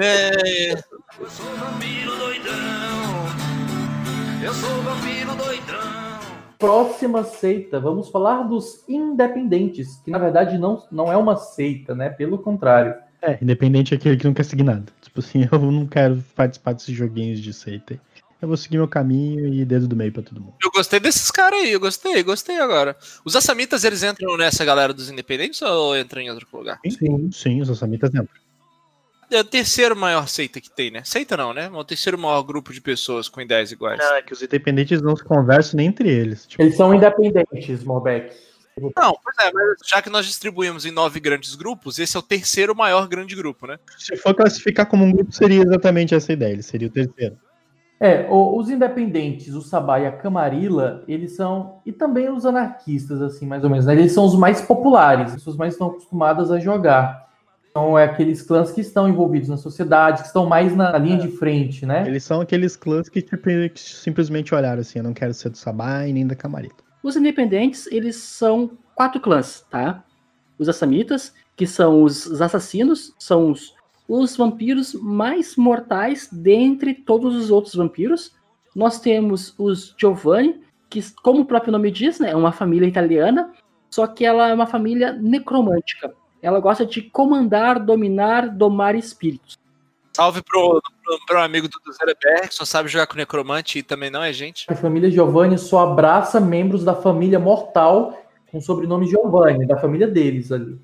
É, 0.01 0.71
Eu 1.19 1.29
sou 1.29 1.45
vampiro 1.55 2.17
doidão. 2.17 2.53
Eu 4.41 4.53
sou 4.53 4.81
vampiro 4.81 5.35
doidão. 5.35 5.82
Próxima 6.63 7.25
seita, 7.25 7.77
vamos 7.77 8.07
falar 8.07 8.43
dos 8.43 8.87
independentes, 8.87 9.97
que 9.97 10.09
na 10.09 10.17
verdade 10.17 10.57
não, 10.57 10.81
não 10.89 11.11
é 11.11 11.17
uma 11.17 11.35
seita, 11.35 11.93
né? 11.93 12.09
Pelo 12.09 12.37
contrário. 12.37 12.95
É, 13.21 13.37
independente 13.41 13.93
é 13.93 13.97
aquele 13.97 14.15
que 14.15 14.23
não 14.23 14.33
quer 14.33 14.45
seguir 14.45 14.63
nada. 14.63 14.85
Tipo 15.01 15.19
assim, 15.19 15.45
eu 15.51 15.59
não 15.59 15.85
quero 15.85 16.23
participar 16.33 16.71
desses 16.71 16.95
joguinhos 16.95 17.41
de 17.41 17.51
seita. 17.51 17.99
Eu 18.41 18.47
vou 18.47 18.55
seguir 18.55 18.77
meu 18.77 18.87
caminho 18.87 19.53
e 19.53 19.65
dedo 19.65 19.89
do 19.89 19.95
meio 19.97 20.13
pra 20.13 20.23
todo 20.23 20.39
mundo. 20.39 20.53
eu 20.63 20.71
gostei 20.71 21.01
desses 21.01 21.29
caras 21.29 21.59
aí, 21.59 21.73
eu 21.73 21.81
gostei, 21.81 22.23
gostei 22.23 22.57
agora. 22.57 22.95
Os 23.25 23.35
assamitas, 23.35 23.83
eles 23.83 24.01
entram 24.01 24.37
nessa 24.37 24.63
galera 24.63 24.93
dos 24.93 25.11
independentes 25.11 25.61
ou 25.61 25.97
entram 25.97 26.21
em 26.21 26.29
outro 26.29 26.47
lugar? 26.53 26.79
Sim. 26.87 27.29
Sim, 27.29 27.61
os 27.61 27.69
assamitas 27.69 28.09
dentro. 28.09 28.42
É 29.33 29.39
o 29.39 29.43
terceiro 29.43 29.95
maior 29.95 30.27
seita 30.27 30.61
que 30.61 30.69
tem, 30.69 30.91
né? 30.91 31.01
Seita 31.03 31.35
não, 31.35 31.53
né? 31.53 31.65
É 31.65 31.69
o 31.77 31.83
terceiro 31.83 32.17
maior 32.17 32.43
grupo 32.43 32.71
de 32.71 32.79
pessoas 32.79 33.27
com 33.27 33.41
ideias 33.41 33.71
iguais. 33.71 33.97
Não, 33.99 34.15
é 34.15 34.21
que 34.21 34.31
os 34.31 34.41
independentes 34.43 35.01
não 35.01 35.15
se 35.15 35.23
conversam 35.23 35.77
nem 35.77 35.87
entre 35.87 36.07
eles. 36.09 36.45
Tipo, 36.45 36.61
Eles 36.61 36.75
são 36.75 36.93
independentes, 36.93 37.83
Morbeck. 37.83 38.35
Não, 38.77 39.15
pois 39.23 39.35
é, 39.39 39.51
mas 39.53 39.77
já 39.87 40.01
que 40.01 40.09
nós 40.09 40.25
distribuímos 40.25 40.85
em 40.85 40.91
nove 40.91 41.19
grandes 41.19 41.53
grupos, 41.55 41.99
esse 41.99 42.15
é 42.15 42.19
o 42.19 42.23
terceiro 42.23 42.75
maior 42.75 43.07
grande 43.07 43.35
grupo, 43.35 43.67
né? 43.67 43.77
se 43.99 44.15
for 44.17 44.33
classificar 44.33 44.87
como 44.87 45.03
um 45.05 45.11
grupo, 45.11 45.31
seria 45.31 45.61
exatamente 45.61 46.15
essa 46.15 46.33
ideia. 46.33 46.53
Ele 46.53 46.63
seria 46.63 46.87
o 46.87 46.91
terceiro. 46.91 47.35
É, 47.99 48.27
o- 48.29 48.57
os 48.57 48.69
independentes, 48.69 49.53
o 49.53 49.61
Sabá 49.61 49.99
e 49.99 50.05
a 50.05 50.11
Camarilla, 50.11 51.03
eles 51.07 51.35
são. 51.35 51.81
E 51.85 51.91
também 51.91 52.29
os 52.29 52.45
anarquistas, 52.45 53.21
assim, 53.21 53.45
mais 53.45 53.63
ou 53.63 53.69
menos, 53.69 53.85
né? 53.85 53.93
Eles 53.93 54.11
são 54.11 54.25
os 54.25 54.35
mais 54.35 54.59
populares, 54.61 55.27
as 55.27 55.35
pessoas 55.35 55.55
mais 55.55 55.73
estão 55.73 55.87
acostumadas 55.87 56.51
a 56.51 56.59
jogar. 56.59 57.23
Então, 57.73 57.97
é 57.97 58.03
aqueles 58.03 58.43
clãs 58.43 58.71
que 58.71 58.81
estão 58.81 59.09
envolvidos 59.09 59.49
na 59.49 59.57
sociedade, 59.57 60.21
que 60.21 60.27
estão 60.27 60.45
mais 60.45 60.75
na 60.75 60.95
linha 60.95 61.17
de 61.17 61.27
frente, 61.29 61.87
né? 61.87 62.07
Eles 62.07 62.23
são 62.23 62.39
aqueles 62.39 62.75
clãs 62.75 63.09
que, 63.09 63.19
tipo, 63.19 63.43
que 63.73 63.79
simplesmente 63.79 64.53
olharam 64.53 64.81
assim: 64.81 64.99
eu 64.99 65.03
não 65.03 65.11
quero 65.11 65.33
ser 65.33 65.49
do 65.49 65.57
Sabá 65.57 66.05
e 66.05 66.13
nem 66.13 66.27
da 66.27 66.35
Camarilla. 66.35 66.75
Os 67.01 67.15
independentes, 67.15 67.87
eles 67.87 68.17
são 68.17 68.77
quatro 68.93 69.19
clãs, 69.19 69.65
tá? 69.71 70.03
Os 70.59 70.69
Assamitas, 70.69 71.33
que 71.55 71.65
são 71.65 72.03
os, 72.03 72.27
os 72.27 72.43
assassinos, 72.43 73.11
são 73.17 73.49
os, 73.49 73.73
os 74.07 74.37
vampiros 74.37 74.93
mais 74.93 75.55
mortais 75.55 76.29
dentre 76.31 76.93
todos 76.93 77.35
os 77.35 77.49
outros 77.49 77.73
vampiros. 77.73 78.35
Nós 78.75 78.99
temos 78.99 79.55
os 79.57 79.95
Giovanni, 79.97 80.61
que, 80.91 81.01
como 81.23 81.41
o 81.41 81.45
próprio 81.45 81.71
nome 81.71 81.89
diz, 81.89 82.19
né, 82.19 82.29
é 82.29 82.35
uma 82.35 82.51
família 82.51 82.85
italiana, 82.85 83.51
só 83.89 84.05
que 84.05 84.23
ela 84.23 84.49
é 84.49 84.53
uma 84.53 84.67
família 84.67 85.11
necromântica. 85.11 86.13
Ela 86.43 86.59
gosta 86.59 86.85
de 86.85 87.01
comandar, 87.01 87.79
dominar, 87.79 88.49
domar 88.49 88.95
espíritos. 88.95 89.57
Salve 90.11 90.43
pro, 90.43 90.81
pro, 91.03 91.25
pro 91.25 91.41
amigo 91.41 91.69
do 91.69 91.93
Zereberg, 91.93 92.49
que 92.49 92.53
só 92.53 92.65
sabe 92.65 92.89
jogar 92.89 93.07
com 93.07 93.15
necromante 93.15 93.79
e 93.79 93.83
também 93.83 94.11
não 94.11 94.21
é 94.21 94.33
gente. 94.33 94.65
A 94.67 94.75
família 94.75 95.09
Giovanni 95.09 95.57
só 95.57 95.89
abraça 95.89 96.41
membros 96.41 96.83
da 96.83 96.93
família 96.93 97.39
mortal 97.39 98.19
com 98.51 98.57
o 98.57 98.61
sobrenome 98.61 99.07
Giovanni, 99.07 99.65
da 99.65 99.77
família 99.77 100.05
deles 100.05 100.51
ali. 100.51 100.77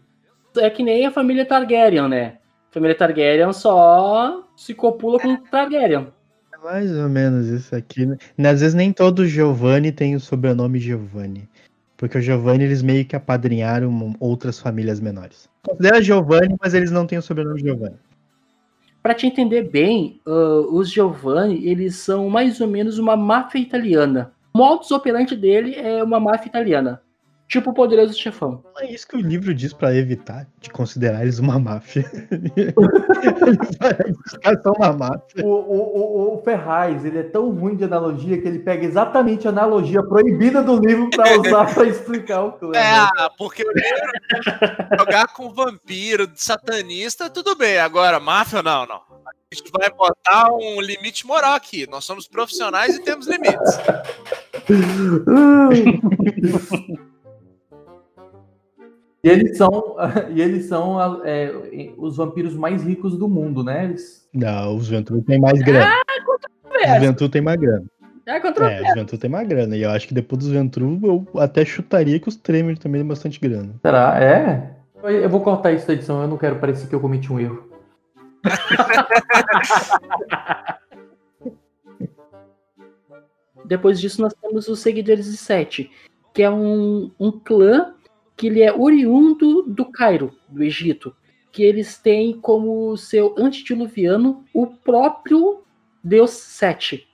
É 0.57 0.69
que 0.69 0.81
nem 0.81 1.05
a 1.05 1.11
família 1.11 1.45
Targaryen, 1.45 2.07
né? 2.07 2.37
A 2.71 2.73
família 2.73 2.95
Targaryen 2.95 3.51
só 3.51 4.43
se 4.55 4.73
copula 4.73 5.19
com 5.19 5.35
Targaryen. 5.35 6.07
É 6.53 6.57
mais 6.57 6.89
ou 6.89 7.09
menos 7.09 7.47
isso 7.47 7.75
aqui. 7.75 8.05
Né? 8.05 8.17
Às 8.49 8.61
vezes 8.61 8.73
nem 8.73 8.93
todo 8.93 9.27
Giovanni 9.27 9.91
tem 9.91 10.15
o 10.15 10.19
sobrenome 10.21 10.79
Giovanni. 10.79 11.49
Porque 11.99 12.17
o 12.17 12.21
Giovanni 12.21 12.63
eles 12.63 12.81
meio 12.81 13.05
que 13.05 13.13
apadrinharam 13.13 14.15
outras 14.21 14.57
famílias 14.57 15.01
menores. 15.01 15.49
Considera 15.61 16.01
Giovanni, 16.01 16.55
mas 16.57 16.73
eles 16.73 16.91
não 16.91 17.05
têm 17.05 17.17
o 17.17 17.21
sobrenome 17.21 17.59
Giovanni. 17.59 17.97
Para 19.03 19.13
te 19.13 19.27
entender 19.27 19.63
bem, 19.63 20.21
uh, 20.25 20.73
os 20.73 20.89
Giovanni, 20.89 21.67
eles 21.67 21.97
são 21.97 22.29
mais 22.29 22.61
ou 22.61 22.67
menos 22.67 22.97
uma 22.97 23.17
máfia 23.17 23.59
italiana. 23.59 24.31
O 24.53 24.59
modus 24.59 24.91
operandi 24.91 25.35
dele 25.35 25.75
é 25.75 26.01
uma 26.01 26.21
máfia 26.21 26.47
italiana. 26.47 27.01
Tipo 27.49 27.71
o 27.71 27.73
poderoso 27.73 28.13
chefão. 28.13 28.63
Não 28.75 28.83
é 28.83 28.91
isso 28.91 29.07
que 29.07 29.17
o 29.17 29.19
livro 29.19 29.51
diz 29.55 29.73
para 29.73 29.95
evitar 29.95 30.45
de 30.61 30.69
considerar 30.69 31.23
eles 31.23 31.39
uma 31.39 31.57
máfia. 31.57 32.05
eles 34.45 34.61
são 34.61 34.71
uma 34.73 34.93
máfia. 34.93 35.43
O, 35.43 35.47
o, 35.47 35.97
o, 35.97 36.35
o, 36.35 36.43
Ferraz, 36.43 37.03
ele 37.03 37.17
é 37.17 37.23
tão 37.23 37.49
ruim 37.49 37.75
de 37.75 37.85
analogia 37.85 38.39
que 38.39 38.47
ele 38.47 38.59
pega 38.59 38.85
exatamente 38.85 39.47
a 39.47 39.49
analogia 39.49 40.03
proibida 40.03 40.61
do 40.61 40.79
livro 40.79 41.09
para 41.09 41.39
usar 41.41 41.73
para 41.73 41.87
explicar 41.87 42.43
o 42.43 42.51
clã. 42.51 42.71
É, 42.77 43.07
porque 43.35 43.63
o 43.63 43.71
livro 43.71 44.11
jogar 44.99 45.29
com 45.29 45.51
vampiro, 45.51 46.29
satanista, 46.35 47.31
tudo 47.31 47.55
bem. 47.55 47.79
Agora, 47.79 48.19
máfia, 48.19 48.61
não, 48.61 48.85
não. 48.85 49.01
A 49.25 49.55
gente 49.55 49.71
vai 49.71 49.89
botar 49.89 50.53
um 50.53 50.79
limite 50.79 51.25
moral 51.25 51.55
aqui. 51.55 51.89
Nós 51.89 52.05
somos 52.05 52.27
profissionais 52.27 52.95
e 52.95 53.01
temos 53.01 53.25
limites. 53.25 53.79
E 59.23 59.29
eles 59.29 59.57
são, 59.57 59.95
e 60.33 60.41
eles 60.41 60.65
são 60.65 61.25
é, 61.25 61.51
os 61.97 62.17
vampiros 62.17 62.55
mais 62.55 62.83
ricos 62.83 63.17
do 63.17 63.27
mundo, 63.27 63.63
né? 63.63 63.85
Eles... 63.85 64.27
Não, 64.33 64.75
os 64.75 64.87
Ventrue 64.87 65.21
tem 65.21 65.39
mais 65.39 65.61
grana. 65.61 65.85
Ah, 65.85 66.95
os 66.95 67.01
Ventrue 67.01 67.29
tem 67.29 67.41
mais 67.41 67.59
grana. 67.59 67.85
É, 68.25 68.33
é, 68.33 68.89
os 68.89 68.93
Ventrue 68.93 69.17
tem 69.17 69.29
mais 69.29 69.47
grana. 69.47 69.75
E 69.75 69.81
eu 69.81 69.89
acho 69.89 70.07
que 70.07 70.13
depois 70.13 70.43
dos 70.43 70.51
Ventrue, 70.51 70.99
eu 71.03 71.27
até 71.37 71.65
chutaria 71.65 72.19
que 72.19 72.29
os 72.29 72.35
Tremor 72.35 72.77
também 72.77 73.01
têm 73.01 73.07
bastante 73.07 73.39
grana. 73.39 73.73
Será? 73.81 74.21
É? 74.21 74.75
Eu 75.03 75.29
vou 75.29 75.41
cortar 75.41 75.71
isso 75.71 75.87
da 75.87 75.93
edição, 75.93 76.21
eu 76.21 76.27
não 76.27 76.37
quero 76.37 76.57
parecer 76.57 76.87
que 76.87 76.95
eu 76.95 76.99
cometi 76.99 77.31
um 77.31 77.39
erro. 77.39 77.69
Depois 83.65 83.99
disso, 83.99 84.21
nós 84.21 84.33
temos 84.33 84.67
os 84.67 84.79
Seguidores 84.79 85.25
de 85.25 85.37
Sete, 85.37 85.91
que 86.33 86.41
é 86.41 86.49
um, 86.49 87.11
um 87.19 87.31
clã 87.31 87.93
que 88.39 88.47
ele 88.47 88.61
é 88.61 88.73
oriundo 88.73 89.63
do 89.63 89.83
Cairo, 89.83 90.33
do 90.47 90.63
Egito, 90.63 91.13
que 91.51 91.61
eles 91.61 91.97
têm 91.97 92.39
como 92.39 92.95
seu 92.95 93.35
antediluviano 93.37 94.45
o 94.53 94.65
próprio 94.65 95.61
deus 96.01 96.29
Sete. 96.31 97.05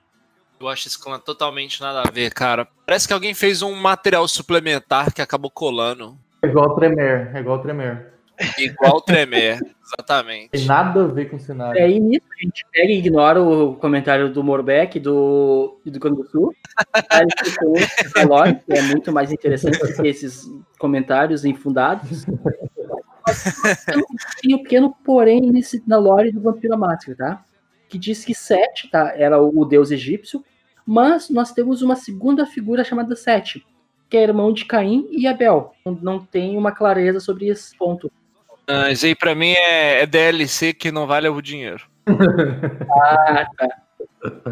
Eu 0.60 0.68
acho 0.68 0.86
esse 0.86 0.96
clã 0.96 1.18
totalmente 1.18 1.80
nada 1.80 2.02
a 2.06 2.10
ver, 2.12 2.32
cara. 2.32 2.68
Parece 2.86 3.08
que 3.08 3.12
alguém 3.12 3.34
fez 3.34 3.60
um 3.60 3.74
material 3.74 4.28
suplementar 4.28 5.12
que 5.12 5.20
acabou 5.20 5.50
colando. 5.50 6.16
É 6.42 6.46
igual 6.46 6.76
Tremer, 6.76 7.34
é 7.34 7.40
igual 7.40 7.60
Tremer. 7.60 8.14
Igual 8.58 9.00
Tremer, 9.00 9.60
exatamente. 9.82 10.50
Tem 10.50 10.64
nada 10.66 11.04
a 11.04 11.06
ver 11.06 11.30
com 11.30 11.36
o 11.36 11.40
cenário. 11.40 11.78
E 11.78 11.82
aí 11.82 12.00
nisso 12.00 12.26
a 12.30 12.44
gente 12.44 12.64
pega 12.72 12.92
e 12.92 12.98
ignora 12.98 13.42
o 13.42 13.74
comentário 13.76 14.30
do 14.32 14.44
Morbeck 14.44 15.00
do 15.00 15.78
do 15.84 16.00
Cano 16.00 16.16
do 16.16 16.28
Sul. 16.28 16.54
Ele 17.12 18.54
que 18.54 18.72
é 18.72 18.82
muito 18.82 19.12
mais 19.12 19.32
interessante 19.32 19.78
do 19.78 19.94
que 19.94 20.08
esses 20.08 20.50
comentários 20.78 21.44
infundados. 21.44 22.24
Tem 24.40 24.54
um 24.54 24.62
pequeno 24.62 24.94
porém 25.04 25.40
nesse, 25.50 25.82
na 25.86 25.98
lore 25.98 26.30
do 26.30 26.40
Vampiro 26.40 26.78
Máscara, 26.78 27.16
tá? 27.16 27.44
Que 27.88 27.98
diz 27.98 28.24
que 28.24 28.34
Sete 28.34 28.90
tá, 28.90 29.12
era 29.16 29.40
o, 29.40 29.60
o 29.60 29.64
deus 29.64 29.90
egípcio, 29.90 30.44
mas 30.84 31.28
nós 31.28 31.52
temos 31.52 31.82
uma 31.82 31.96
segunda 31.96 32.46
figura 32.46 32.84
chamada 32.84 33.16
Sete, 33.16 33.66
que 34.08 34.16
é 34.16 34.22
irmão 34.22 34.52
de 34.52 34.64
Caim 34.64 35.08
e 35.10 35.26
Abel. 35.26 35.72
Não 35.84 36.24
tem 36.24 36.56
uma 36.56 36.70
clareza 36.70 37.18
sobre 37.18 37.48
esse 37.48 37.76
ponto. 37.76 38.10
Isso 38.90 39.06
aí 39.06 39.14
pra 39.14 39.34
mim 39.34 39.52
é, 39.52 40.02
é 40.02 40.06
DLC 40.06 40.72
que 40.72 40.90
não 40.90 41.06
vale 41.06 41.28
o 41.28 41.40
dinheiro. 41.40 41.84
ah, 42.08 43.46
tá. 43.56 43.68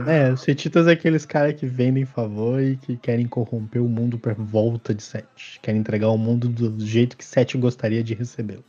É, 0.06 0.32
os 0.32 0.42
Setitas 0.42 0.86
é 0.86 0.92
aqueles 0.92 1.24
caras 1.24 1.54
que 1.54 1.66
vendem 1.66 2.04
favor 2.04 2.60
e 2.60 2.76
que 2.76 2.96
querem 2.96 3.26
corromper 3.26 3.82
o 3.82 3.88
mundo 3.88 4.18
por 4.18 4.34
volta 4.34 4.94
de 4.94 5.02
Sete. 5.02 5.58
Querem 5.60 5.80
entregar 5.80 6.08
o 6.08 6.18
mundo 6.18 6.48
do 6.48 6.84
jeito 6.84 7.16
que 7.16 7.24
Sete 7.24 7.58
gostaria 7.58 8.02
de 8.02 8.14
recebê-lo. 8.14 8.64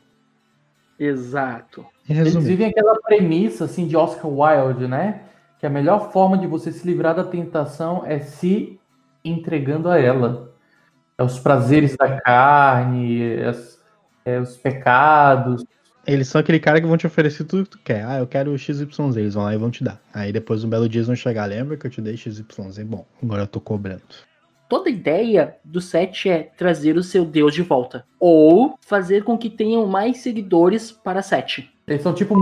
Exato. 0.98 1.86
Eles 2.10 2.36
vivem 2.36 2.68
aquela 2.68 2.96
premissa 3.02 3.66
assim 3.66 3.86
de 3.88 3.98
Oscar 3.98 4.32
Wilde, 4.32 4.88
né? 4.88 5.22
Que 5.60 5.66
a 5.66 5.70
melhor 5.70 6.12
forma 6.12 6.38
de 6.38 6.48
você 6.48 6.72
se 6.72 6.86
livrar 6.88 7.14
da 7.14 7.24
tentação 7.24 8.04
é 8.06 8.20
se 8.20 8.80
entregando 9.24 9.90
a 9.90 10.00
ela. 10.00 10.54
É 11.18 11.24
os 11.24 11.40
prazeres 11.40 11.96
da 11.96 12.20
carne, 12.22 13.22
é 13.22 13.48
as, 13.48 13.75
é 14.26 14.40
os 14.40 14.58
pecados, 14.58 15.64
eles 16.08 16.28
são 16.28 16.40
aquele 16.40 16.60
cara 16.60 16.80
que 16.80 16.86
vão 16.86 16.98
te 16.98 17.08
oferecer 17.08 17.46
tudo 17.46 17.64
que 17.64 17.72
tu 17.72 17.80
quer. 17.80 18.06
Ah, 18.06 18.20
eu 18.20 18.28
quero 18.28 18.58
XYZ, 18.58 18.82
eles 19.16 19.34
vão 19.34 19.44
lá 19.44 19.54
e 19.56 19.58
vão 19.58 19.72
te 19.72 19.84
dar. 19.84 20.00
Aí 20.14 20.32
depois 20.32 20.64
um 20.64 20.70
belo 20.70 20.88
dia 20.88 21.00
eles 21.00 21.08
vão 21.08 21.16
chegar, 21.16 21.46
lembra 21.46 21.78
que 21.78 21.88
eu 21.88 21.92
te 21.92 22.02
dei 22.02 22.16
XYZ? 22.16 22.44
Bom, 22.86 23.06
agora 23.22 23.44
eu 23.44 23.48
tô 23.48 23.60
cobrando. 23.60 24.04
Toda 24.70 24.90
a 24.90 24.92
ideia 24.92 25.56
do 25.64 25.80
set 25.82 26.30
é 26.30 26.44
trazer 26.44 26.98
o 26.98 27.04
seu 27.04 27.24
deus 27.26 27.54
de 27.54 27.62
volta. 27.62 28.06
Ou 28.20 28.78
fazer 28.82 29.24
com 29.24 29.38
que 29.38 29.50
tenham 29.50 29.86
mais 29.86 30.18
seguidores 30.18 30.92
para 30.92 31.22
set. 31.22 31.72
Eles 31.88 32.02
são 32.02 32.14
tipo. 32.14 32.36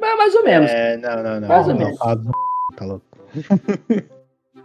É, 0.00 0.16
mais 0.16 0.34
ou 0.34 0.44
menos. 0.44 0.70
É, 0.70 0.96
não, 0.96 1.22
não, 1.22 1.40
não. 1.40 1.48
Mais 1.48 1.66
não, 1.66 1.74
ou 1.74 1.80
menos. 1.80 1.98
Tá 2.76 2.84
louco. 2.84 3.04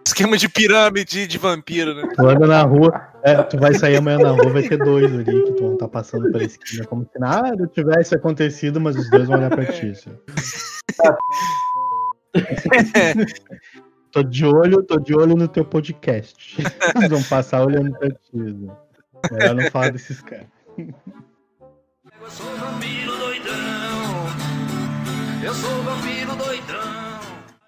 Esquema 0.06 0.38
de 0.38 0.48
pirâmide 0.50 1.28
de 1.28 1.38
vampiro, 1.38 1.94
né? 1.94 2.10
Tu 2.16 2.28
anda 2.28 2.48
na 2.48 2.64
rua, 2.64 3.09
é, 3.24 3.44
tu 3.44 3.58
vai 3.58 3.74
sair 3.74 3.98
amanhã 3.98 4.18
na 4.20 4.32
rua, 4.32 4.50
vai 4.50 4.64
ter 4.64 4.78
dois 4.78 5.12
ali 5.14 5.26
que 5.26 5.62
vão 5.62 5.74
estar 5.74 5.86
tá 5.86 5.92
passando 5.92 6.32
pela 6.32 6.44
esquina, 6.44 6.86
como 6.86 7.04
se 7.04 7.20
nada 7.20 7.68
tivesse 7.68 8.16
acontecido, 8.16 8.80
mas 8.80 8.96
os 8.96 9.10
dois 9.10 9.28
vão 9.28 9.38
olhar 9.38 9.50
pra 9.50 9.66
ti. 9.66 9.92
Assim. 9.92 10.12
tô 14.12 14.24
de 14.24 14.46
olho, 14.46 14.84
tô 14.84 14.98
de 15.00 15.16
olho 15.16 15.36
no 15.36 15.48
teu 15.48 15.66
podcast. 15.66 16.62
Eles 16.96 17.10
vão 17.10 17.24
passar 17.24 17.66
olhando 17.66 17.92
pra 17.98 18.10
ti. 18.10 18.34
Né? 18.34 18.76
Melhor 19.32 19.56
não 19.56 19.70
falar 19.72 19.92
desses 19.92 20.22
caras. 20.22 20.48
Eu 20.78 22.30
sou 22.30 22.56
vampiro 22.56 23.18
doidão. 23.18 23.56
Eu 25.44 25.54
sou 25.54 25.84
vampiro 25.84 26.36
doidão. 26.36 26.80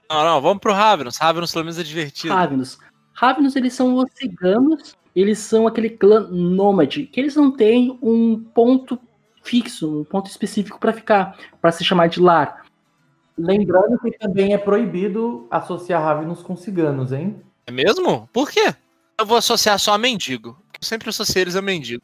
Não, 0.09 0.23
não, 0.25 0.41
vamos 0.41 0.59
pro 0.59 0.73
Ravenous. 0.73 1.17
Ravenous 1.17 1.51
pelo 1.51 1.65
menos 1.65 1.79
é 1.79 1.83
divertido. 1.83 2.33
Ravenous. 2.33 2.77
Ravenous, 3.13 3.55
eles 3.55 3.73
são 3.73 3.95
os 3.95 4.09
ciganos, 4.15 4.95
eles 5.15 5.39
são 5.39 5.67
aquele 5.67 5.89
clã 5.89 6.27
nômade, 6.29 7.05
que 7.05 7.19
eles 7.19 7.35
não 7.35 7.51
têm 7.51 7.97
um 8.01 8.39
ponto 8.39 8.99
fixo, 9.43 10.01
um 10.01 10.03
ponto 10.03 10.29
específico 10.29 10.79
para 10.79 10.93
ficar, 10.93 11.37
para 11.61 11.71
se 11.71 11.83
chamar 11.83 12.07
de 12.07 12.19
lar. 12.19 12.65
Lembrando 13.37 13.97
que 13.99 14.11
também 14.17 14.53
é 14.53 14.57
proibido 14.57 15.47
associar 15.49 16.01
Ravenous 16.01 16.41
com 16.41 16.55
ciganos, 16.55 17.11
hein? 17.11 17.41
É 17.65 17.71
mesmo? 17.71 18.29
Por 18.31 18.49
quê? 18.49 18.73
Eu 19.17 19.25
vou 19.25 19.37
associar 19.37 19.79
só 19.79 19.93
a 19.93 19.97
mendigo. 19.97 20.57
Eu 20.73 20.87
sempre 20.87 21.09
associei 21.09 21.43
eles 21.43 21.55
a 21.55 21.61
mendigo. 21.61 22.03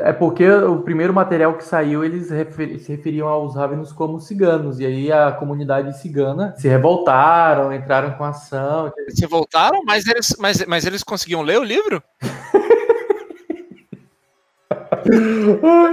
É 0.00 0.12
porque 0.12 0.48
o 0.48 0.82
primeiro 0.82 1.12
material 1.12 1.54
que 1.54 1.64
saiu, 1.64 2.04
eles 2.04 2.30
refer 2.30 2.78
se 2.78 2.92
referiam 2.92 3.26
aos 3.26 3.56
Ravenos 3.56 3.92
como 3.92 4.20
ciganos. 4.20 4.78
E 4.78 4.86
aí 4.86 5.10
a 5.10 5.32
comunidade 5.32 5.98
cigana 5.98 6.54
se 6.56 6.68
revoltaram, 6.68 7.72
entraram 7.72 8.12
com 8.12 8.24
ação. 8.24 8.92
Se 9.08 9.22
revoltaram? 9.22 9.82
Mas 9.84 10.06
eles, 10.06 10.36
mas, 10.38 10.64
mas 10.66 10.86
eles 10.86 11.02
conseguiam 11.02 11.42
ler 11.42 11.58
o 11.58 11.64
livro? 11.64 12.02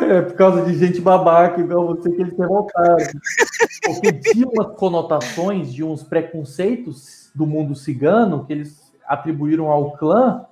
é 0.10 0.22
por 0.22 0.34
causa 0.34 0.62
de 0.64 0.78
gente 0.78 1.00
babaca 1.02 1.60
igual 1.60 1.88
você 1.88 2.12
que 2.12 2.22
eles 2.22 2.34
se 2.34 2.40
revoltaram. 2.40 3.06
Porque 3.84 4.14
tinha 4.14 4.48
umas 4.48 4.76
conotações 4.78 5.74
de 5.74 5.84
uns 5.84 6.04
preconceitos 6.04 7.32
do 7.34 7.48
mundo 7.48 7.76
cigano 7.76 8.46
que 8.46 8.54
eles 8.54 8.92
atribuíram 9.08 9.68
ao 9.68 9.92
clã 9.94 10.46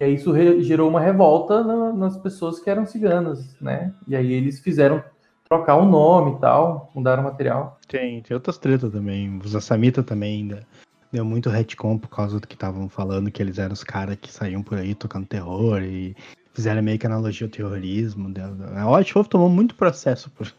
e 0.00 0.04
aí 0.04 0.14
isso 0.14 0.32
gerou 0.62 0.88
uma 0.88 1.00
revolta 1.00 1.62
na, 1.64 1.92
nas 1.92 2.16
pessoas 2.16 2.60
que 2.60 2.70
eram 2.70 2.86
ciganas, 2.86 3.56
né? 3.60 3.92
E 4.06 4.14
aí 4.14 4.32
eles 4.32 4.60
fizeram 4.60 5.02
trocar 5.48 5.76
o 5.76 5.84
nome 5.84 6.32
e 6.32 6.40
tal, 6.40 6.90
mudaram 6.94 7.22
o 7.22 7.26
material. 7.26 7.78
Tem, 7.88 8.22
tem 8.22 8.34
outras 8.34 8.58
tretas 8.58 8.92
também. 8.92 9.40
Os 9.42 9.56
Assamita 9.56 10.02
também 10.02 10.42
ainda 10.42 10.60
deu 11.10 11.24
muito 11.24 11.48
retcon 11.48 11.98
por 11.98 12.08
causa 12.08 12.38
do 12.38 12.46
que 12.46 12.54
estavam 12.54 12.88
falando, 12.88 13.30
que 13.30 13.42
eles 13.42 13.58
eram 13.58 13.72
os 13.72 13.82
caras 13.82 14.16
que 14.20 14.30
saíam 14.30 14.62
por 14.62 14.78
aí 14.78 14.94
tocando 14.94 15.26
terror 15.26 15.82
e 15.82 16.14
fizeram 16.52 16.82
meio 16.82 16.98
que 16.98 17.06
analogia 17.06 17.46
ao 17.46 17.50
terrorismo. 17.50 18.32
A 18.76 18.96
White 18.96 19.14
Wolf 19.14 19.28
tomou 19.28 19.48
muito 19.48 19.74
processo 19.74 20.30
por, 20.30 20.52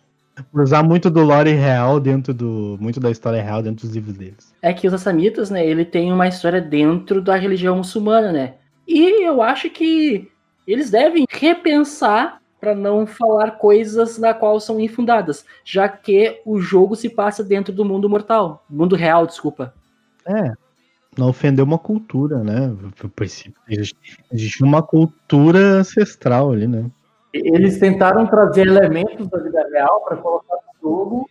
Por 0.52 0.62
usar 0.62 0.82
muito 0.82 1.10
do 1.10 1.22
lore 1.22 1.54
real 1.54 2.00
dentro 2.00 2.34
do. 2.34 2.78
Muito 2.80 3.00
da 3.00 3.12
história 3.12 3.42
real 3.42 3.62
dentro 3.62 3.86
dos 3.86 3.96
livros 3.96 4.18
deles. 4.18 4.56
É 4.62 4.74
que 4.74 4.88
os 4.88 4.94
Assamitas, 4.94 5.50
né, 5.50 5.66
ele 5.66 5.86
tem 5.86 6.12
uma 6.12 6.28
história 6.28 6.62
dentro 6.62 7.22
da 7.22 7.36
religião 7.36 7.78
muçulmana, 7.78 8.32
né? 8.32 8.54
E 8.90 9.24
eu 9.24 9.40
acho 9.40 9.70
que 9.70 10.32
eles 10.66 10.90
devem 10.90 11.28
repensar 11.30 12.42
para 12.60 12.74
não 12.74 13.06
falar 13.06 13.52
coisas 13.52 14.18
na 14.18 14.34
qual 14.34 14.60
são 14.60 14.80
infundadas, 14.80 15.46
já 15.64 15.88
que 15.88 16.42
o 16.44 16.60
jogo 16.60 16.96
se 16.96 17.08
passa 17.08 17.44
dentro 17.44 17.72
do 17.72 17.86
mundo 17.86 18.10
mortal, 18.10 18.66
mundo 18.68 18.96
real, 18.96 19.28
desculpa. 19.28 19.76
É. 20.26 20.54
Não 21.16 21.30
ofender 21.30 21.64
uma 21.64 21.78
cultura, 21.78 22.44
né? 22.44 22.76
Por 22.98 23.10
princípio, 23.12 23.62
existe, 23.70 24.18
existe 24.32 24.64
uma 24.64 24.82
cultura 24.82 25.60
ancestral 25.60 26.52
ali, 26.52 26.68
né? 26.68 26.90
Eles 27.32 27.78
tentaram 27.78 28.26
trazer 28.26 28.66
elementos 28.68 29.28
da 29.28 29.38
vida 29.38 29.68
real 29.72 30.02
para 30.02 30.18
colocar 30.18 30.56
no 30.56 30.90
jogo 30.90 31.30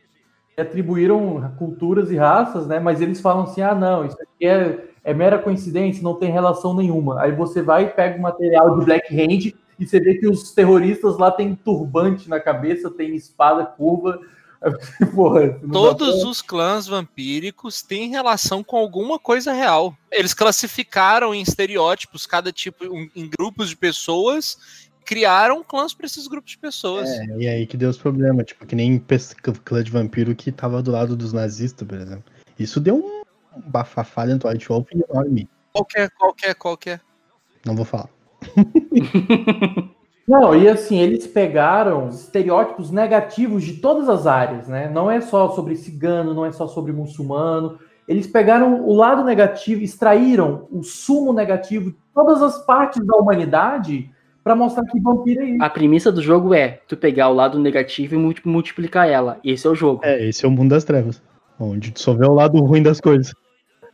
e 0.57 0.61
atribuíram 0.61 1.53
culturas 1.59 2.13
e 2.13 2.17
raças, 2.17 2.69
né? 2.69 2.79
Mas 2.79 3.01
eles 3.01 3.21
falam 3.21 3.45
assim: 3.45 3.63
ah, 3.63 3.75
não, 3.75 4.05
isso 4.05 4.17
aqui 4.23 4.47
é, 4.47 4.89
é 5.09 5.15
mera 5.15 5.39
coincidência, 5.39 6.03
não 6.03 6.17
tem 6.17 6.31
relação 6.31 6.75
nenhuma. 6.75 7.23
Aí 7.23 7.33
você 7.33 7.63
vai 7.63 7.85
e 7.85 7.89
pega 7.89 8.19
o 8.19 8.21
material 8.21 8.79
de 8.79 8.85
Black 8.85 9.15
Hand 9.15 9.55
e 9.79 9.87
você 9.87 9.99
vê 9.99 10.17
que 10.17 10.29
os 10.29 10.53
terroristas 10.53 11.17
lá 11.17 11.31
têm 11.31 11.55
turbante 11.55 12.29
na 12.29 12.39
cabeça, 12.39 12.91
tem 12.91 13.17
espada 13.17 13.65
curva. 13.65 14.21
Porra, 15.15 15.59
Todos 15.73 16.25
os 16.25 16.43
clãs 16.43 16.87
vampíricos 16.87 17.81
têm 17.81 18.11
relação 18.11 18.63
com 18.63 18.77
alguma 18.77 19.19
coisa 19.19 19.51
real. 19.51 19.97
Eles 20.13 20.35
classificaram 20.35 21.35
em 21.35 21.41
estereótipos 21.41 22.27
cada 22.27 22.53
tipo, 22.53 22.85
em 22.85 23.31
grupos 23.31 23.71
de 23.71 23.77
pessoas, 23.77 24.59
criaram 25.07 25.65
clãs 25.65 25.95
para 25.95 26.05
esses 26.05 26.27
grupos 26.27 26.51
de 26.51 26.59
pessoas. 26.59 27.09
É, 27.09 27.25
e 27.39 27.49
aí 27.49 27.67
que 27.67 27.79
deu 27.79 27.89
os 27.89 27.97
problemas, 27.97 28.45
tipo, 28.45 28.67
que 28.67 28.77
nem 28.77 29.03
clã 29.65 29.83
de 29.83 29.91
vampiro 29.91 30.35
que 30.35 30.53
tava 30.53 30.83
do 30.83 30.91
lado 30.91 31.17
dos 31.17 31.33
nazistas, 31.33 31.89
por 31.89 31.97
exemplo. 31.97 32.25
Isso 32.59 32.79
deu 32.79 32.97
um 32.97 33.19
bafafá 33.57 34.27
dentro 34.27 34.49
do 34.49 34.53
White 34.53 34.69
Wolf 34.69 34.89
enorme. 34.93 35.49
Qualquer, 35.73 36.11
qualquer, 36.11 36.55
qualquer. 36.55 37.01
Não 37.65 37.75
vou 37.77 37.85
falar. 37.85 38.09
Não, 40.29 40.55
e 40.55 40.69
assim, 40.69 40.99
eles 40.99 41.27
pegaram 41.27 42.11
estereótipos 42.11 42.91
negativos 42.91 43.65
de 43.65 43.75
todas 43.75 44.11
as 44.11 44.27
áreas, 44.27 44.69
né? 44.69 44.91
Não 44.91 45.11
é 45.11 45.23
só 45.23 45.49
sobre 45.53 45.75
cigano, 45.75 46.35
não 46.35 46.45
é 46.45 46.53
só 46.53 46.69
sobre 46.69 46.93
muçulmano. 46.93 47.79
Eles 48.07 48.27
pegaram 48.27 48.87
o 48.87 48.95
lado 48.95 49.25
negativo, 49.25 49.83
extraíram 49.83 50.69
o 50.71 50.83
sumo 50.83 51.33
negativo 51.33 51.93
de 51.93 51.97
todas 52.15 52.43
as 52.43 52.59
partes 52.67 53.05
da 53.07 53.17
humanidade 53.17 54.11
para 54.45 54.55
mostrar 54.55 54.85
que 54.85 55.01
vampiro 55.01 55.43
é 55.43 55.45
isso. 55.47 55.63
A 55.63 55.71
premissa 55.71 56.13
do 56.13 56.23
jogo 56.23 56.53
é 56.53 56.81
tu 56.87 56.97
pegar 56.97 57.31
o 57.31 57.35
lado 57.35 57.59
negativo 57.59 58.15
e 58.15 58.43
multiplicar 58.45 59.09
ela. 59.09 59.39
Esse 59.43 59.67
é 59.67 59.71
o 59.71 59.75
jogo. 59.75 60.01
É, 60.05 60.29
esse 60.29 60.45
é 60.45 60.49
o 60.49 60.51
mundo 60.51 60.71
das 60.71 60.85
trevas. 60.85 61.23
Onde 61.59 61.93
só 61.97 62.15
vê 62.15 62.27
o 62.27 62.35
lado 62.35 62.59
ruim 62.61 62.83
das 62.83 63.01
coisas. 63.01 63.35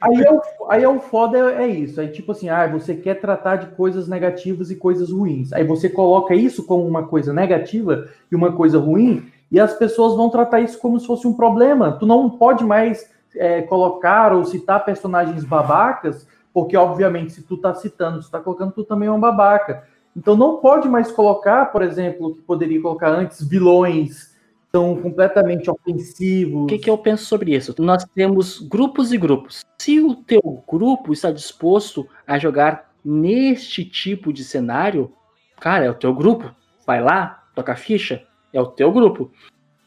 Aí 0.01 0.23
é 0.23 0.31
o, 0.31 0.43
aí 0.69 0.83
é 0.83 0.89
o 0.89 1.01
foda, 1.01 1.39
é, 1.39 1.65
é 1.65 1.67
isso. 1.67 2.01
Aí, 2.01 2.09
tipo 2.09 2.33
assim, 2.33 2.49
ah, 2.49 2.67
você 2.67 2.95
quer 2.95 3.21
tratar 3.21 3.57
de 3.57 3.67
coisas 3.69 4.07
negativas 4.07 4.71
e 4.71 4.77
coisas 4.77 5.11
ruins. 5.11 5.53
Aí 5.53 5.65
você 5.65 5.89
coloca 5.89 6.35
isso 6.35 6.67
como 6.67 6.87
uma 6.87 7.07
coisa 7.07 7.33
negativa 7.33 8.07
e 8.31 8.37
uma 8.37 8.53
coisa 8.53 8.79
ruim, 8.79 9.27
e 9.51 9.59
as 9.59 9.75
pessoas 9.75 10.15
vão 10.15 10.29
tratar 10.29 10.61
isso 10.61 10.79
como 10.79 11.01
se 11.01 11.07
fosse 11.07 11.27
um 11.27 11.33
problema. 11.33 11.93
Tu 11.93 12.05
não 12.05 12.29
pode 12.29 12.65
mais 12.65 13.09
é, 13.35 13.63
colocar 13.63 14.35
ou 14.35 14.45
citar 14.45 14.85
personagens 14.85 15.45
babacas, 15.45 16.27
porque, 16.53 16.77
obviamente, 16.77 17.33
se 17.33 17.43
tu 17.43 17.57
tá 17.57 17.75
citando, 17.75 18.21
tu 18.21 18.31
tá 18.31 18.41
colocando, 18.41 18.73
tu 18.73 18.85
também 18.85 19.09
é 19.09 19.13
um 19.13 19.21
babaca. 19.21 19.85
Então 20.17 20.37
não 20.37 20.59
pode 20.59 20.89
mais 20.89 21.11
colocar, 21.11 21.73
por 21.73 21.83
exemplo, 21.83 22.35
que 22.35 22.43
poderia 22.43 22.81
colocar 22.81 23.09
antes, 23.09 23.47
vilões 23.47 24.34
são 24.75 25.01
completamente 25.01 25.71
ofensivos. 25.71 26.65
O 26.65 26.67
que, 26.67 26.79
que 26.79 26.91
eu 26.91 26.99
penso 26.99 27.25
sobre 27.27 27.55
isso? 27.55 27.73
Nós 27.79 28.05
temos 28.13 28.59
grupos 28.59 29.13
e 29.13 29.17
grupos. 29.17 29.65
Se 29.79 30.01
o 30.01 30.17
teu 30.17 30.65
grupo 30.69 31.13
está 31.13 31.31
disposto 31.31 32.09
a 32.27 32.39
jogar 32.39 32.93
neste 33.05 33.85
tipo 33.85 34.33
de 34.33 34.43
cenário, 34.43 35.13
cara, 35.61 35.85
é 35.85 35.91
o 35.91 35.95
teu 35.95 36.13
grupo. 36.13 36.53
Vai 36.85 37.01
lá, 37.01 37.45
toca 37.55 37.77
ficha, 37.77 38.25
é 38.53 38.61
o 38.61 38.67
teu 38.67 38.91
grupo. 38.91 39.31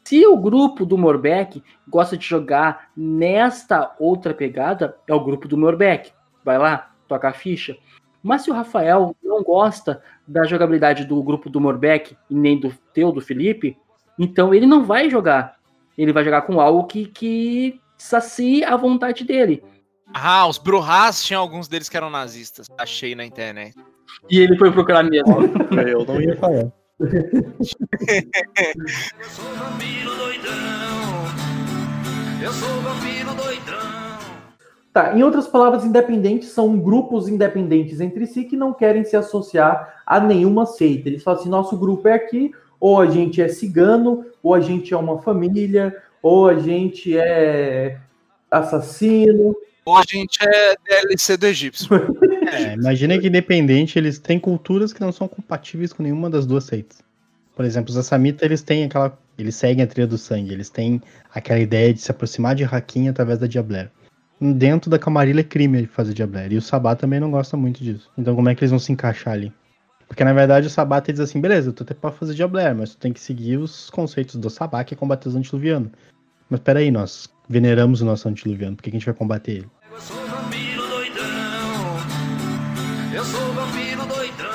Se 0.06 0.26
o 0.26 0.38
grupo 0.38 0.86
do 0.86 0.98
Morbeck 0.98 1.62
gosta 1.86 2.16
de 2.16 2.26
jogar 2.26 2.90
nesta 2.96 3.94
outra 4.00 4.34
pegada, 4.34 4.96
é 5.06 5.14
o 5.14 5.22
grupo 5.22 5.50
do 5.50 5.58
Morbeck. 5.58 6.14
Vai 6.46 6.58
lá, 6.58 6.94
toca 7.10 7.28
a 7.28 7.34
ficha. 7.34 7.76
Mas 8.24 8.44
se 8.44 8.50
o 8.50 8.54
Rafael 8.54 9.14
não 9.22 9.44
gosta 9.44 10.02
da 10.26 10.46
jogabilidade 10.46 11.04
do 11.04 11.22
grupo 11.22 11.50
do 11.50 11.60
Morbeck 11.60 12.16
e 12.30 12.34
nem 12.34 12.58
do 12.58 12.74
teu, 12.94 13.12
do 13.12 13.20
Felipe, 13.20 13.78
então 14.18 14.54
ele 14.54 14.66
não 14.66 14.84
vai 14.84 15.10
jogar. 15.10 15.58
Ele 15.98 16.14
vai 16.14 16.24
jogar 16.24 16.44
com 16.44 16.62
algo 16.62 16.86
que, 16.86 17.08
que 17.08 17.80
sacie 17.98 18.64
a 18.64 18.76
vontade 18.76 19.24
dele. 19.24 19.64
Ah, 20.14 20.48
os 20.48 20.58
Bruhas 20.58 21.24
tinham 21.24 21.42
alguns 21.42 21.68
deles 21.68 21.90
que 21.90 21.98
eram 21.98 22.10
nazistas. 22.10 22.68
Achei 22.78 23.16
na 23.16 23.26
internet. 23.26 23.76
E 24.30 24.40
ele 24.40 24.58
foi 24.58 24.72
procurar 24.72 25.04
mesmo. 25.04 25.36
Eu 25.88 26.06
não 26.06 26.22
ia 26.22 26.36
falar. 26.38 26.72
Eu 27.00 27.12
sou 29.24 29.46
vampiro 29.56 30.16
doidão. 30.16 30.58
Eu 32.42 32.54
sou 32.54 32.82
vampiro 32.82 33.34
doidão. 33.36 33.98
Tá, 34.94 35.16
em 35.16 35.22
outras 35.22 35.48
palavras, 35.48 35.86
independentes 35.86 36.50
são 36.50 36.80
grupos 36.80 37.28
independentes 37.28 38.00
entre 38.00 38.26
si 38.26 38.46
que 38.46 38.56
não 38.56 38.74
querem 38.74 39.04
se 39.04 39.16
associar 39.16 40.02
a 40.06 40.20
nenhuma 40.20 40.66
seita. 40.66 41.10
Eles 41.10 41.22
falam 41.22 41.40
assim: 41.40 41.50
nosso 41.50 41.78
grupo 41.78 42.08
é 42.08 42.14
aqui, 42.14 42.52
ou 42.80 43.00
a 43.00 43.08
gente 43.08 43.42
é 43.42 43.48
cigano, 43.48 44.26
ou 44.42 44.54
a 44.54 44.60
gente 44.60 44.94
é 44.94 44.98
uma 44.98 45.22
família, 45.22 45.96
ou 46.22 46.48
a 46.48 46.60
gente 46.60 47.18
é 47.18 48.00
assassino. 48.50 49.56
Ou 49.86 49.98
a 49.98 50.04
gente 50.08 50.38
é 50.42 50.76
DLC 50.86 51.38
do 51.38 51.46
egípcio. 51.46 51.90
É, 52.48 52.76
imagina 52.76 53.20
que 53.20 53.28
independente, 53.28 54.00
eles 54.00 54.20
têm 54.20 54.40
culturas 54.40 54.94
que 54.94 55.02
não 55.02 55.12
são 55.12 55.28
compatíveis 55.28 55.92
com 55.92 56.02
nenhuma 56.02 56.30
das 56.30 56.46
duas 56.46 56.64
seitas. 56.64 57.04
Por 57.54 57.66
exemplo, 57.66 57.92
os 57.92 57.98
Assamita, 57.98 58.46
eles 58.46 58.62
têm 58.62 58.86
aquela. 58.86 59.20
Eles 59.38 59.54
seguem 59.56 59.84
a 59.84 59.88
trilha 59.88 60.08
do 60.08 60.18
sangue, 60.18 60.54
eles 60.54 60.70
têm 60.70 61.02
aquela 61.34 61.60
ideia 61.60 61.94
de 61.94 62.00
se 62.00 62.10
aproximar 62.10 62.56
de 62.56 62.64
Hakim 62.64 63.10
através 63.10 63.38
da 63.38 63.48
Diablera. 63.48 63.92
Dentro 64.40 64.90
da 64.90 64.98
Camarilla 64.98 65.42
é 65.42 65.44
crime 65.44 65.88
fazer 65.88 66.14
Diablera. 66.14 66.54
E 66.54 66.58
o 66.58 66.62
Sabá 66.62 66.96
também 66.96 67.20
não 67.20 67.30
gosta 67.30 67.58
muito 67.58 67.84
disso. 67.84 68.10
Então 68.18 68.34
como 68.34 68.48
é 68.48 68.56
que 68.56 68.64
eles 68.64 68.70
vão 68.72 68.80
se 68.80 68.94
encaixar 68.94 69.34
ali? 69.34 69.52
Porque 70.08 70.24
na 70.24 70.34
verdade 70.34 70.68
o 70.68 70.70
Sabá 70.70 71.00
diz 71.00 71.20
assim, 71.20 71.42
beleza, 71.42 71.70
eu 71.70 71.74
tô 71.74 71.84
até 71.84 71.94
pra 71.94 72.12
fazer 72.12 72.34
Diabler, 72.34 72.74
mas 72.74 72.92
tu 72.92 72.98
tem 72.98 73.12
que 73.12 73.20
seguir 73.20 73.58
os 73.58 73.90
conceitos 73.90 74.36
do 74.36 74.50
Sabá, 74.50 74.84
que 74.84 74.94
é 74.94 74.98
combater 74.98 75.28
os 75.28 75.36
antiluvianos. 75.36 75.92
Mas 76.50 76.62
peraí, 76.62 76.90
nós 76.90 77.30
veneramos 77.48 78.02
o 78.02 78.06
nosso 78.06 78.28
antiluviano, 78.30 78.76
por 78.76 78.84
que 78.84 78.90
a 78.90 78.94
gente 78.94 79.06
vai 79.06 79.14
combater 79.14 79.52
ele? 79.52 79.70
Eu 79.92 80.00
sou 80.00 80.18
vampiro 80.26 80.88
doidão. 80.88 81.26
Eu 83.14 83.24
sou 83.24 83.54
vampiro 83.54 84.06
doidão. 84.06 84.48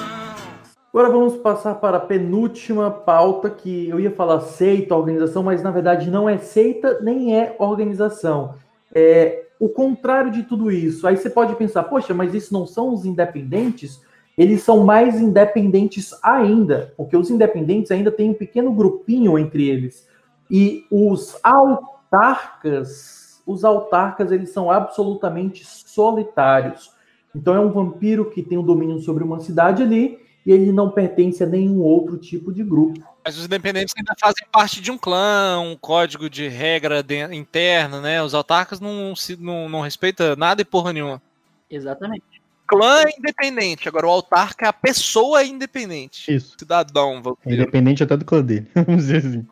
Agora 0.93 1.11
vamos 1.11 1.37
passar 1.37 1.75
para 1.77 1.99
a 1.99 2.01
penúltima 2.01 2.91
pauta, 2.91 3.51
que 3.51 3.89
eu 3.89 4.01
ia 4.01 4.11
falar 4.11 4.41
seita, 4.41 4.95
organização, 4.95 5.43
mas 5.43 5.63
na 5.63 5.71
verdade 5.71 6.11
não 6.11 6.29
é 6.29 6.39
seita 6.39 6.99
nem 7.01 7.37
é 7.39 7.55
organização. 7.59 8.55
É 8.95 9.45
o 9.61 9.69
contrário 9.69 10.31
de 10.31 10.43
tudo 10.43 10.71
isso. 10.71 11.07
Aí 11.07 11.17
você 11.17 11.31
pode 11.31 11.55
pensar, 11.57 11.85
poxa, 11.85 12.13
mas 12.13 12.35
isso 12.35 12.53
não 12.53 12.67
são 12.67 12.93
os 12.93 13.05
independentes? 13.05 14.01
Eles 14.37 14.63
são 14.63 14.85
mais 14.85 15.21
independentes 15.21 16.13
ainda, 16.23 16.93
porque 16.97 17.17
os 17.17 17.31
independentes 17.31 17.91
ainda 17.91 18.11
têm 18.11 18.31
um 18.31 18.35
pequeno 18.35 18.73
grupinho 18.73 19.39
entre 19.39 19.69
eles. 19.69 20.09
E 20.51 20.87
os 20.91 21.39
autarcas, 21.43 23.43
os 23.47 23.65
autarcas, 23.65 24.33
eles 24.33 24.51
são 24.51 24.71
absolutamente 24.71 25.65
solitários. 25.65 26.91
Então 27.35 27.55
é 27.55 27.61
um 27.61 27.71
vampiro 27.71 28.31
que 28.31 28.43
tem 28.43 28.59
o 28.59 28.63
domínio 28.63 28.99
sobre 29.01 29.25
uma 29.25 29.41
cidade 29.41 29.83
ali 29.83 30.19
e 30.45 30.53
ele 30.53 30.73
não 30.73 30.91
pertence 30.91 31.43
a 31.43 31.47
nenhum 31.47 31.81
outro 31.81 32.19
tipo 32.19 32.53
de 32.53 32.65
grupo. 32.65 33.01
Mas 33.25 33.39
os 33.39 33.45
independentes 33.45 33.95
ainda 33.97 34.15
fazem 34.19 34.47
parte 34.51 34.81
de 34.81 34.91
um 34.91 34.99
clã, 34.99 35.61
um 35.61 35.77
código 35.77 36.29
de 36.29 36.49
regra 36.49 37.03
de, 37.03 37.23
interno, 37.35 38.01
né? 38.01 38.23
Os 38.23 38.35
autarcas 38.35 38.81
não, 38.81 39.15
se, 39.15 39.37
não, 39.37 39.69
não 39.69 39.81
respeitam 39.81 40.35
nada 40.37 40.61
e 40.61 40.65
porra 40.65 40.93
nenhuma. 40.93 41.23
Exatamente 41.71 42.25
clã 42.67 43.03
é 43.03 43.19
independente, 43.19 43.89
agora 43.89 44.07
o 44.07 44.11
autarca 44.11 44.67
é 44.67 44.69
a 44.69 44.73
pessoa 44.73 45.45
independente. 45.45 46.35
Isso. 46.35 46.57
Cidadão. 46.59 47.23
É 47.45 47.55
independente 47.55 48.03
até 48.03 48.17
do 48.17 48.25
clã 48.25 48.43
dele, 48.43 48.67
vamos 48.75 49.07
dizer 49.07 49.19
assim. 49.19 49.47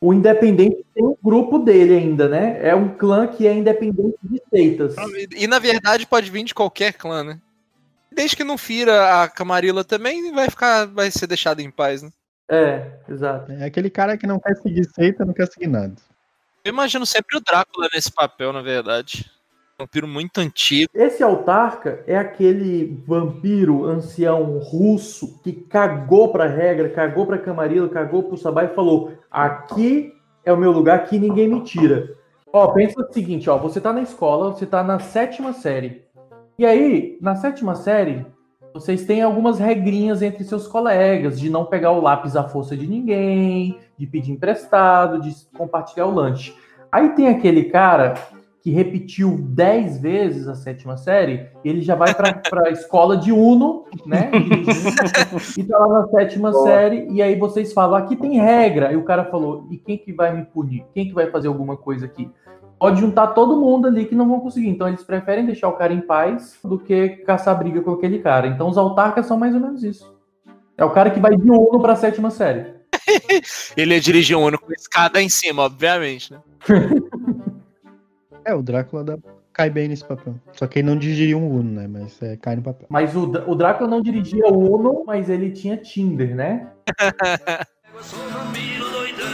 O 0.00 0.12
independente 0.12 0.84
tem 0.94 1.04
um 1.04 1.16
grupo 1.22 1.58
dele 1.58 1.94
ainda, 1.94 2.28
né? 2.28 2.58
É 2.60 2.74
um 2.74 2.88
clã 2.88 3.26
que 3.26 3.46
é 3.46 3.54
independente 3.54 4.18
de 4.22 4.42
seitas. 4.50 4.96
E 5.36 5.46
na 5.46 5.58
verdade 5.58 6.06
pode 6.06 6.30
vir 6.30 6.42
de 6.44 6.54
qualquer 6.54 6.92
clã, 6.94 7.22
né? 7.22 7.40
Desde 8.10 8.36
que 8.36 8.44
não 8.44 8.58
fira 8.58 9.22
a 9.22 9.28
Camarilla 9.28 9.84
também, 9.84 10.32
vai 10.32 10.50
ficar, 10.50 10.86
vai 10.86 11.10
ser 11.10 11.26
deixado 11.26 11.60
em 11.60 11.70
paz, 11.70 12.02
né? 12.02 12.10
É, 12.48 12.90
exato. 13.08 13.52
É 13.52 13.64
aquele 13.64 13.88
cara 13.88 14.18
que 14.18 14.26
não 14.26 14.40
quer 14.40 14.56
seguir 14.56 14.84
seita, 14.92 15.24
não 15.24 15.32
quer 15.32 15.46
seguir 15.46 15.68
nada. 15.68 15.94
Eu 16.64 16.72
imagino 16.72 17.06
sempre 17.06 17.38
o 17.38 17.40
Drácula 17.40 17.88
nesse 17.94 18.10
papel, 18.10 18.52
na 18.52 18.60
verdade 18.60 19.30
vampiro 19.78 20.06
muito 20.06 20.38
antigo. 20.38 20.90
Esse 20.94 21.22
autarca 21.22 22.02
é 22.06 22.16
aquele 22.16 23.02
vampiro 23.06 23.84
ancião 23.84 24.58
russo 24.58 25.40
que 25.42 25.52
cagou 25.52 26.30
pra 26.30 26.46
regra, 26.46 26.88
cagou 26.88 27.26
pra 27.26 27.38
Camarilla, 27.38 27.88
cagou 27.88 28.22
pro 28.22 28.36
Sabá 28.36 28.64
e 28.64 28.74
falou: 28.74 29.12
aqui 29.30 30.12
é 30.44 30.52
o 30.52 30.56
meu 30.56 30.70
lugar, 30.70 30.96
aqui 30.98 31.18
ninguém 31.18 31.48
me 31.48 31.62
tira. 31.62 32.16
Ó, 32.52 32.68
pensa 32.68 33.00
o 33.00 33.12
seguinte, 33.12 33.48
ó, 33.48 33.56
você 33.56 33.80
tá 33.80 33.92
na 33.92 34.02
escola, 34.02 34.52
você 34.52 34.66
tá 34.66 34.82
na 34.82 34.98
sétima 34.98 35.52
série. 35.52 36.04
E 36.58 36.66
aí, 36.66 37.16
na 37.20 37.34
sétima 37.34 37.74
série, 37.74 38.26
vocês 38.74 39.04
têm 39.06 39.22
algumas 39.22 39.58
regrinhas 39.58 40.22
entre 40.22 40.44
seus 40.44 40.66
colegas, 40.66 41.40
de 41.40 41.48
não 41.48 41.64
pegar 41.64 41.92
o 41.92 42.00
lápis 42.00 42.36
à 42.36 42.44
força 42.44 42.76
de 42.76 42.86
ninguém, 42.86 43.78
de 43.96 44.06
pedir 44.06 44.32
emprestado, 44.32 45.20
de 45.20 45.34
compartilhar 45.56 46.06
o 46.06 46.14
lanche. 46.14 46.54
Aí 46.90 47.10
tem 47.10 47.28
aquele 47.28 47.64
cara 47.64 48.14
que 48.62 48.70
repetiu 48.70 49.36
10 49.40 50.00
vezes 50.00 50.46
a 50.46 50.54
sétima 50.54 50.96
série, 50.96 51.48
ele 51.64 51.82
já 51.82 51.96
vai 51.96 52.14
para 52.14 52.40
a 52.64 52.70
escola 52.70 53.16
de 53.16 53.32
Uno, 53.32 53.86
né? 54.06 54.30
e 55.58 55.64
tá 55.64 55.78
lá 55.78 56.00
na 56.00 56.08
sétima 56.08 56.52
Boa. 56.52 56.64
série, 56.64 57.08
e 57.10 57.20
aí 57.20 57.34
vocês 57.34 57.72
falam, 57.72 57.96
aqui 57.96 58.14
tem 58.14 58.38
regra. 58.38 58.92
E 58.92 58.96
o 58.96 59.02
cara 59.02 59.24
falou, 59.24 59.66
e 59.68 59.76
quem 59.76 59.98
que 59.98 60.12
vai 60.12 60.32
me 60.32 60.44
punir? 60.44 60.84
Quem 60.94 61.08
que 61.08 61.12
vai 61.12 61.28
fazer 61.28 61.48
alguma 61.48 61.76
coisa 61.76 62.06
aqui? 62.06 62.30
Pode 62.78 63.00
juntar 63.00 63.28
todo 63.28 63.60
mundo 63.60 63.88
ali 63.88 64.06
que 64.06 64.14
não 64.14 64.28
vão 64.28 64.38
conseguir. 64.38 64.68
Então 64.68 64.86
eles 64.86 65.02
preferem 65.02 65.44
deixar 65.44 65.68
o 65.68 65.76
cara 65.76 65.92
em 65.92 66.00
paz 66.00 66.56
do 66.64 66.78
que 66.78 67.08
caçar 67.26 67.58
briga 67.58 67.80
com 67.80 67.90
aquele 67.90 68.20
cara. 68.20 68.46
Então 68.46 68.68
os 68.68 68.78
autarcas 68.78 69.26
são 69.26 69.36
mais 69.36 69.54
ou 69.54 69.60
menos 69.60 69.82
isso. 69.82 70.14
É 70.78 70.84
o 70.84 70.90
cara 70.90 71.10
que 71.10 71.18
vai 71.18 71.36
de 71.36 71.50
Uno 71.50 71.80
para 71.80 71.94
a 71.94 71.96
sétima 71.96 72.30
série. 72.30 72.74
ele 73.76 73.94
ia 73.94 74.00
dirigir 74.00 74.36
um 74.36 74.44
Uno 74.44 74.58
com 74.58 74.72
escada 74.72 75.20
em 75.20 75.28
cima, 75.28 75.62
obviamente, 75.62 76.32
né? 76.32 76.38
É, 78.44 78.54
o 78.54 78.62
Drácula 78.62 79.04
dá, 79.04 79.18
cai 79.52 79.70
bem 79.70 79.88
nesse 79.88 80.04
papel. 80.04 80.34
Só 80.52 80.66
que 80.66 80.80
ele 80.80 80.88
não 80.88 80.96
dirigiria 80.96 81.38
um 81.38 81.48
Uno, 81.48 81.80
né? 81.80 81.86
Mas 81.86 82.20
é, 82.20 82.36
cai 82.36 82.56
no 82.56 82.62
papel. 82.62 82.86
Mas 82.88 83.14
o, 83.14 83.22
o 83.46 83.54
Drácula 83.54 83.88
não 83.88 84.02
dirigia 84.02 84.46
o 84.48 84.74
Uno, 84.74 85.04
mas 85.06 85.30
ele 85.30 85.50
tinha 85.50 85.76
Tinder, 85.76 86.34
né? 86.34 86.68
Eu 87.94 88.02
sou 88.02 88.28
vampiro 88.30 88.90
doidão. 88.90 89.28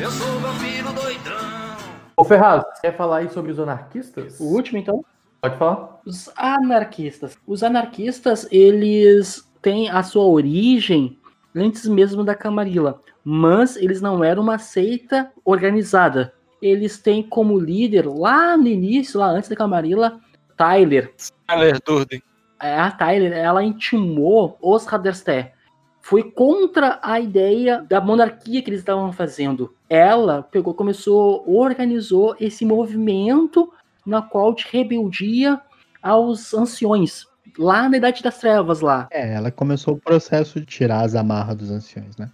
Eu 0.00 0.10
sou 0.10 0.38
vampiro 0.38 0.92
doidão. 0.92 1.76
Ô 2.16 2.24
Ferraz, 2.24 2.62
quer 2.80 2.96
falar 2.96 3.18
aí 3.18 3.30
sobre 3.30 3.50
os 3.50 3.58
anarquistas? 3.58 4.38
O 4.38 4.44
último, 4.44 4.78
então? 4.78 5.04
Pode 5.40 5.56
falar. 5.56 6.00
Os 6.06 6.30
anarquistas. 6.36 7.36
Os 7.44 7.64
anarquistas, 7.64 8.46
eles 8.52 9.44
têm 9.60 9.90
a 9.90 10.04
sua 10.04 10.24
origem 10.24 11.18
antes 11.54 11.86
mesmo 11.86 12.22
da 12.22 12.36
Camarilla, 12.36 13.00
mas 13.24 13.76
eles 13.76 14.00
não 14.00 14.22
eram 14.22 14.42
uma 14.42 14.58
seita 14.58 15.32
organizada 15.44 16.35
eles 16.60 16.98
têm 16.98 17.22
como 17.22 17.58
líder, 17.58 18.06
lá 18.06 18.56
no 18.56 18.66
início, 18.66 19.20
lá 19.20 19.28
antes 19.28 19.48
da 19.48 19.56
Camarilla, 19.56 20.20
Tyler. 20.56 21.12
Tyler 21.46 21.78
Durden. 21.84 22.22
É, 22.60 22.78
a 22.78 22.90
Tyler, 22.90 23.32
ela 23.32 23.62
intimou 23.62 24.56
os 24.60 24.90
Haderster. 24.90 25.52
Foi 26.00 26.22
contra 26.22 26.98
a 27.02 27.18
ideia 27.20 27.84
da 27.88 28.00
monarquia 28.00 28.62
que 28.62 28.70
eles 28.70 28.80
estavam 28.80 29.12
fazendo. 29.12 29.74
Ela 29.88 30.42
pegou, 30.42 30.72
começou, 30.72 31.44
organizou 31.46 32.36
esse 32.40 32.64
movimento 32.64 33.72
na 34.06 34.22
qual 34.22 34.54
de 34.54 34.64
rebeldia 34.70 35.60
aos 36.00 36.54
anciões, 36.54 37.26
lá 37.58 37.88
na 37.88 37.96
Idade 37.96 38.22
das 38.22 38.38
Trevas 38.38 38.80
lá. 38.80 39.08
É, 39.10 39.34
ela 39.34 39.50
começou 39.50 39.94
o 39.94 40.00
processo 40.00 40.60
de 40.60 40.66
tirar 40.66 41.04
as 41.04 41.16
amarras 41.16 41.56
dos 41.56 41.70
anciões, 41.70 42.16
né? 42.16 42.30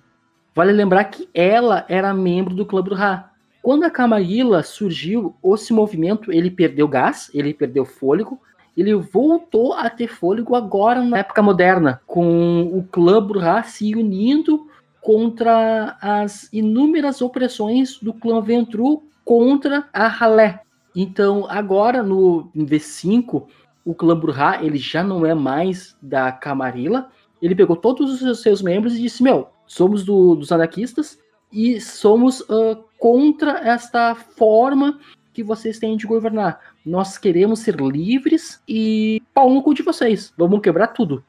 Vale 0.54 0.72
lembrar 0.72 1.04
que 1.04 1.26
ela 1.32 1.86
era 1.88 2.12
membro 2.12 2.54
do 2.54 2.66
Clube 2.66 2.90
do 2.90 2.94
Ra. 2.94 3.31
Quando 3.62 3.84
a 3.84 3.90
Camarilla 3.90 4.64
surgiu, 4.64 5.36
esse 5.54 5.72
movimento 5.72 6.32
ele 6.32 6.50
perdeu 6.50 6.88
gás, 6.88 7.30
ele 7.32 7.54
perdeu 7.54 7.84
fôlego, 7.84 8.40
ele 8.76 8.92
voltou 8.94 9.72
a 9.74 9.88
ter 9.88 10.08
fôlego 10.08 10.56
agora 10.56 11.00
na 11.00 11.18
época 11.18 11.40
moderna, 11.42 12.00
com 12.04 12.62
o 12.76 12.82
clã 12.90 13.22
Burra 13.22 13.62
se 13.62 13.94
unindo 13.94 14.66
contra 15.00 15.96
as 16.00 16.52
inúmeras 16.52 17.22
opressões 17.22 17.98
do 17.98 18.12
clã 18.12 18.40
Ventru 18.40 19.04
contra 19.24 19.88
a 19.92 20.06
Halé. 20.06 20.60
Então, 20.94 21.46
agora 21.48 22.02
no 22.02 22.50
V5, 22.56 23.46
o 23.84 23.94
clã 23.94 24.18
Burra 24.18 24.58
ele 24.60 24.78
já 24.78 25.04
não 25.04 25.24
é 25.24 25.34
mais 25.34 25.96
da 26.02 26.32
Camarilla. 26.32 27.10
Ele 27.40 27.54
pegou 27.54 27.76
todos 27.76 28.22
os 28.22 28.42
seus 28.42 28.60
membros 28.60 28.94
e 28.94 29.02
disse: 29.02 29.22
Meu, 29.22 29.48
somos 29.66 30.04
do, 30.04 30.34
dos 30.34 30.50
anarquistas 30.50 31.18
e 31.52 31.80
somos 31.80 32.40
uh, 32.40 32.82
contra 32.98 33.58
esta 33.58 34.14
forma 34.14 34.98
que 35.32 35.42
vocês 35.42 35.78
têm 35.78 35.96
de 35.96 36.06
governar. 36.06 36.60
Nós 36.84 37.18
queremos 37.18 37.60
ser 37.60 37.80
livres 37.80 38.62
e 38.66 39.22
pau 39.34 39.50
no 39.50 39.62
cu 39.62 39.74
de 39.74 39.82
vocês. 39.82 40.32
Vamos 40.36 40.60
quebrar 40.60 40.88
tudo. 40.88 41.24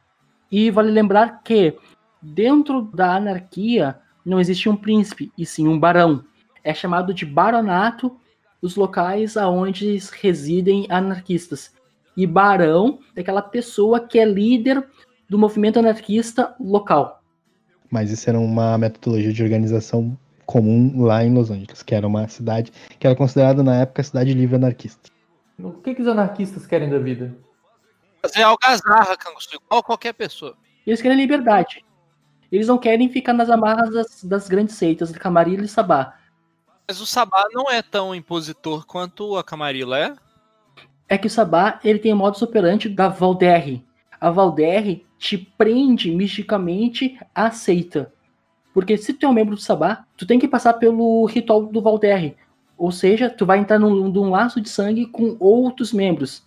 E 0.52 0.70
vale 0.72 0.92
lembrar 0.92 1.42
que 1.44 1.78
dentro 2.22 2.82
da 2.82 3.16
anarquia 3.16 4.00
não 4.26 4.40
existe 4.40 4.70
um 4.70 4.76
príncipe, 4.76 5.32
e 5.38 5.46
sim 5.46 5.68
um 5.68 5.80
barão. 5.80 6.24
É 6.64 6.74
chamado 6.74 7.14
de 7.14 7.26
baronato 7.26 8.16
os 8.62 8.76
locais 8.76 9.36
aonde 9.36 9.98
residem 10.22 10.88
anarquistas. 10.90 11.74
E 12.16 12.26
barão 12.26 13.00
é 13.16 13.22
aquela 13.22 13.42
pessoa 13.42 14.00
que 14.00 14.18
é 14.18 14.26
líder 14.26 14.88
do 15.30 15.38
movimento 15.38 15.80
anarquista 15.80 16.56
local. 16.60 17.23
Mas 17.94 18.10
isso 18.10 18.28
era 18.28 18.40
uma 18.40 18.76
metodologia 18.76 19.32
de 19.32 19.44
organização 19.44 20.18
comum 20.48 21.04
lá 21.04 21.24
em 21.24 21.32
Los 21.32 21.52
Angeles, 21.52 21.84
que 21.84 21.94
era 21.94 22.08
uma 22.08 22.28
cidade 22.28 22.74
que 23.00 23.06
era 23.06 23.16
considerada 23.16 23.62
na 23.62 23.82
época 23.82 24.02
cidade 24.02 24.34
livre 24.34 24.56
anarquista. 24.56 25.12
O 25.60 25.74
que, 25.74 25.94
que 25.94 26.02
os 26.02 26.08
anarquistas 26.08 26.66
querem 26.66 26.90
da 26.90 26.98
vida? 26.98 27.38
Fazer 28.20 28.42
algazarra, 28.42 29.16
Canguçu, 29.16 29.50
igual 29.64 29.84
qualquer 29.84 30.12
pessoa. 30.14 30.58
Eles 30.88 31.04
querem 31.04 31.16
liberdade. 31.16 31.86
Eles 32.52 32.66
não 32.66 32.80
querem 32.80 33.08
ficar 33.10 33.32
nas 33.32 33.52
amarras 33.52 33.94
das, 33.94 34.24
das 34.24 34.48
grandes 34.50 34.76
seitas 34.76 35.14
de 35.14 35.20
Camarilla 35.20 35.64
e 35.64 35.68
Sabá. 35.68 36.16
Mas 36.88 37.00
o 37.00 37.06
Sabá 37.06 37.46
não 37.54 37.70
é 37.70 37.84
tão 37.84 38.16
impositor 38.16 38.88
quanto 38.88 39.38
a 39.38 39.44
Camarilla 39.44 40.00
é? 40.00 40.16
É 41.08 41.16
que 41.16 41.28
o 41.28 41.30
Sabá 41.30 41.80
ele 41.84 42.00
tem 42.00 42.12
o 42.12 42.16
modus 42.16 42.42
operandi 42.42 42.90
da 42.90 43.08
Valderre. 43.08 43.86
A 44.20 44.32
Valderre 44.32 45.06
te 45.24 45.38
prende 45.38 46.12
misticamente 46.12 47.18
à 47.34 47.50
seita. 47.50 48.12
Porque 48.74 48.98
se 48.98 49.14
tu 49.14 49.26
é 49.26 49.30
um 49.30 49.34
membro 49.34 49.56
do 49.56 49.62
Sabá, 49.62 50.04
tu 50.18 50.26
tem 50.26 50.38
que 50.38 50.50
passar 50.50 50.74
pelo 50.74 51.24
ritual 51.26 51.66
do 51.66 51.82
Valderre. 51.82 52.36
Ou 52.78 52.92
seja, 52.92 53.30
tu 53.30 53.46
vai 53.46 53.60
entrar 53.60 53.80
num, 53.80 54.10
num 54.10 54.30
laço 54.30 54.60
de 54.60 54.68
sangue 54.68 55.06
com 55.06 55.38
outros 55.40 55.94
membros. 55.94 56.44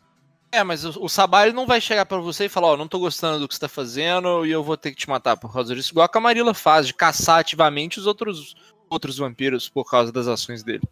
É, 0.52 0.62
mas 0.62 0.84
o, 0.84 1.04
o 1.04 1.08
Sabá 1.08 1.46
ele 1.46 1.56
não 1.56 1.66
vai 1.66 1.80
chegar 1.80 2.04
para 2.04 2.18
você 2.18 2.44
e 2.44 2.48
falar, 2.50 2.68
ó, 2.68 2.74
oh, 2.74 2.76
não 2.76 2.86
tô 2.86 2.98
gostando 2.98 3.38
do 3.38 3.48
que 3.48 3.54
você 3.54 3.60
tá 3.60 3.68
fazendo 3.68 4.44
e 4.44 4.50
eu 4.50 4.62
vou 4.62 4.76
ter 4.76 4.90
que 4.90 4.98
te 4.98 5.08
matar 5.08 5.38
por 5.38 5.50
causa 5.50 5.74
disso. 5.74 5.92
Igual 5.92 6.04
a 6.04 6.10
Camarilla 6.10 6.52
faz, 6.52 6.86
de 6.86 6.92
caçar 6.92 7.38
ativamente 7.38 7.98
os 7.98 8.06
outros, 8.06 8.54
outros 8.90 9.16
vampiros 9.16 9.70
por 9.70 9.88
causa 9.88 10.12
das 10.12 10.28
ações 10.28 10.62
dele. 10.62 10.82